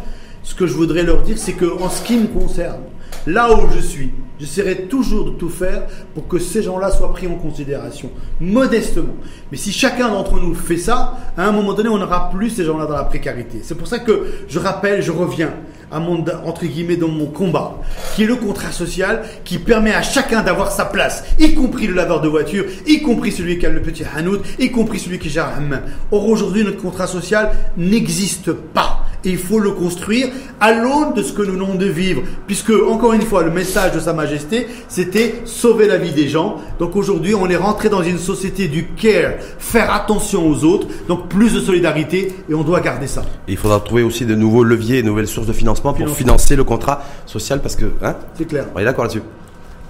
ce 0.44 0.54
que 0.54 0.68
je 0.68 0.74
voudrais 0.74 1.02
leur 1.02 1.22
dire, 1.22 1.36
c'est 1.36 1.54
que 1.54 1.66
en 1.82 1.90
ce 1.90 2.04
qui 2.04 2.16
me 2.16 2.28
concerne, 2.28 2.82
là 3.26 3.52
où 3.52 3.68
je 3.74 3.80
suis, 3.80 4.12
j'essaierai 4.38 4.82
toujours 4.82 5.24
de 5.24 5.30
tout 5.30 5.50
faire 5.50 5.88
pour 6.14 6.28
que 6.28 6.38
ces 6.38 6.62
gens-là 6.62 6.92
soient 6.92 7.12
pris 7.12 7.26
en 7.26 7.34
considération, 7.34 8.08
modestement. 8.40 9.16
Mais 9.50 9.58
si 9.58 9.72
chacun 9.72 10.10
d'entre 10.10 10.38
nous 10.38 10.54
fait 10.54 10.76
ça, 10.76 11.18
à 11.36 11.44
un 11.44 11.50
moment 11.50 11.74
donné, 11.74 11.88
on 11.88 11.98
n'aura 11.98 12.30
plus 12.30 12.50
ces 12.50 12.64
gens-là 12.64 12.86
dans 12.86 12.94
la 12.94 13.02
précarité. 13.02 13.62
C'est 13.64 13.74
pour 13.74 13.88
ça 13.88 13.98
que 13.98 14.26
je 14.46 14.60
rappelle, 14.60 15.02
je 15.02 15.10
reviens 15.10 15.52
à 15.92 16.00
mon, 16.00 16.24
entre 16.44 16.64
guillemets, 16.64 16.96
dans 16.96 17.08
mon 17.08 17.26
combat, 17.26 17.76
qui 18.14 18.24
est 18.24 18.26
le 18.26 18.36
contrat 18.36 18.72
social, 18.72 19.22
qui 19.44 19.58
permet 19.58 19.92
à 19.92 20.02
chacun 20.02 20.42
d'avoir 20.42 20.72
sa 20.72 20.86
place, 20.86 21.24
y 21.38 21.54
compris 21.54 21.86
le 21.86 21.94
laveur 21.94 22.20
de 22.20 22.28
voiture, 22.28 22.64
y 22.86 23.02
compris 23.02 23.32
celui 23.32 23.58
qui 23.58 23.66
a 23.66 23.70
le 23.70 23.82
petit 23.82 24.04
hanout, 24.16 24.40
y 24.58 24.70
compris 24.70 24.98
celui 24.98 25.18
qui 25.18 25.28
gère 25.28 25.48
un. 25.48 25.82
Or, 26.10 26.28
aujourd'hui, 26.28 26.64
notre 26.64 26.80
contrat 26.80 27.06
social 27.06 27.52
n'existe 27.76 28.52
pas. 28.52 29.01
Et 29.24 29.30
il 29.30 29.38
faut 29.38 29.58
le 29.58 29.70
construire 29.70 30.28
à 30.60 30.72
l'aune 30.72 31.14
de 31.14 31.22
ce 31.22 31.32
que 31.32 31.42
nous 31.42 31.52
venons 31.52 31.74
de 31.74 31.86
vivre. 31.86 32.22
Puisque, 32.46 32.70
encore 32.70 33.12
une 33.12 33.22
fois, 33.22 33.42
le 33.42 33.50
message 33.50 33.92
de 33.92 34.00
Sa 34.00 34.12
Majesté, 34.12 34.66
c'était 34.88 35.42
sauver 35.44 35.86
la 35.86 35.98
vie 35.98 36.12
des 36.12 36.28
gens. 36.28 36.56
Donc 36.78 36.96
aujourd'hui, 36.96 37.34
on 37.34 37.48
est 37.48 37.56
rentré 37.56 37.88
dans 37.88 38.02
une 38.02 38.18
société 38.18 38.68
du 38.68 38.88
care, 38.88 39.32
faire 39.58 39.92
attention 39.92 40.48
aux 40.48 40.64
autres, 40.64 40.86
donc 41.08 41.28
plus 41.28 41.52
de 41.54 41.60
solidarité, 41.60 42.32
et 42.48 42.54
on 42.54 42.62
doit 42.62 42.80
garder 42.80 43.06
ça. 43.06 43.22
il 43.48 43.56
faudra 43.56 43.80
trouver 43.80 44.02
aussi 44.02 44.26
de 44.26 44.34
nouveaux 44.34 44.64
leviers, 44.64 45.02
de 45.02 45.06
nouvelles 45.06 45.28
sources 45.28 45.46
de 45.46 45.52
financement 45.52 45.92
pour 45.92 46.08
financer 46.08 46.56
le 46.56 46.64
contrat 46.64 47.04
social, 47.26 47.60
parce 47.60 47.76
que, 47.76 47.86
hein 48.02 48.16
C'est 48.34 48.46
clair. 48.46 48.66
On 48.74 48.78
est 48.78 48.84
d'accord 48.84 49.04
là-dessus. 49.04 49.22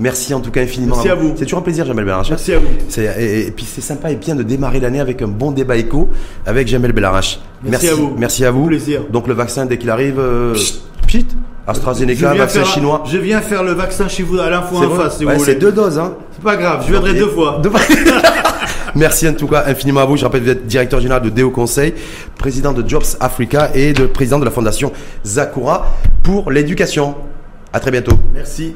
Merci 0.02 0.34
en 0.34 0.40
tout 0.40 0.50
cas 0.50 0.62
infiniment. 0.62 0.96
Merci 0.96 1.10
à 1.10 1.14
vous. 1.14 1.32
C'est 1.36 1.44
toujours 1.44 1.60
un 1.60 1.62
plaisir, 1.62 1.86
Jamel 1.86 2.04
Belarache. 2.04 2.30
Merci 2.30 2.52
à 2.54 2.58
vous. 2.58 2.66
Et, 3.00 3.46
et, 3.46 3.50
puis 3.52 3.64
c'est 3.64 3.80
sympa 3.80 4.10
et 4.10 4.16
bien 4.16 4.34
de 4.34 4.42
démarrer 4.42 4.80
l'année 4.80 4.98
avec 4.98 5.22
un 5.22 5.28
bon 5.28 5.52
débat 5.52 5.76
éco 5.76 6.08
avec 6.44 6.66
Jamel 6.66 6.92
Belarache. 6.92 7.38
Merci, 7.62 7.88
à 7.88 7.94
vous. 7.94 8.12
Merci 8.18 8.44
à 8.44 8.50
vous. 8.50 8.66
Plaisir. 8.66 9.02
Donc 9.12 9.28
le 9.28 9.34
vaccin, 9.34 9.64
dès 9.64 9.78
qu'il 9.78 9.90
arrive, 9.90 10.18
euh, 10.18 10.56
pchit, 11.06 11.28
AstraZeneca, 11.68 12.34
vaccin 12.34 12.64
faire, 12.64 12.66
chinois. 12.66 13.04
Je 13.06 13.16
viens 13.16 13.40
faire 13.40 13.62
le 13.62 13.72
vaccin 13.72 14.08
chez 14.08 14.24
vous 14.24 14.40
à 14.40 14.50
l'info 14.50 14.76
en 14.76 14.90
face, 14.90 15.18
si 15.18 15.24
ouais. 15.24 15.38
C'est 15.38 15.54
deux 15.54 15.70
doses, 15.70 16.00
hein. 16.00 16.14
C'est 16.32 16.42
pas 16.42 16.56
grave, 16.56 16.82
je 16.84 16.90
viendrai 16.90 17.14
deux 17.14 17.28
fois. 17.28 17.58
Deux 17.62 17.70
fois. 17.70 17.80
Merci 18.96 19.28
en 19.28 19.34
tout 19.34 19.46
cas 19.46 19.64
infiniment 19.68 20.00
à 20.00 20.04
vous. 20.04 20.16
Je 20.16 20.24
rappelle, 20.24 20.42
vous 20.42 20.50
êtes 20.50 20.66
directeur 20.66 21.00
général 21.00 21.22
de 21.22 21.30
Deo 21.30 21.50
Conseil, 21.50 21.94
président 22.36 22.72
de 22.72 22.86
Jobs 22.86 23.16
Africa 23.20 23.70
et 23.74 23.92
de 23.92 24.06
président 24.06 24.40
de 24.40 24.44
la 24.44 24.50
fondation 24.50 24.92
Zakura 25.24 25.86
pour 26.24 26.50
l'éducation. 26.50 27.14
À 27.72 27.78
très 27.78 27.92
bientôt. 27.92 28.18
Merci. 28.34 28.74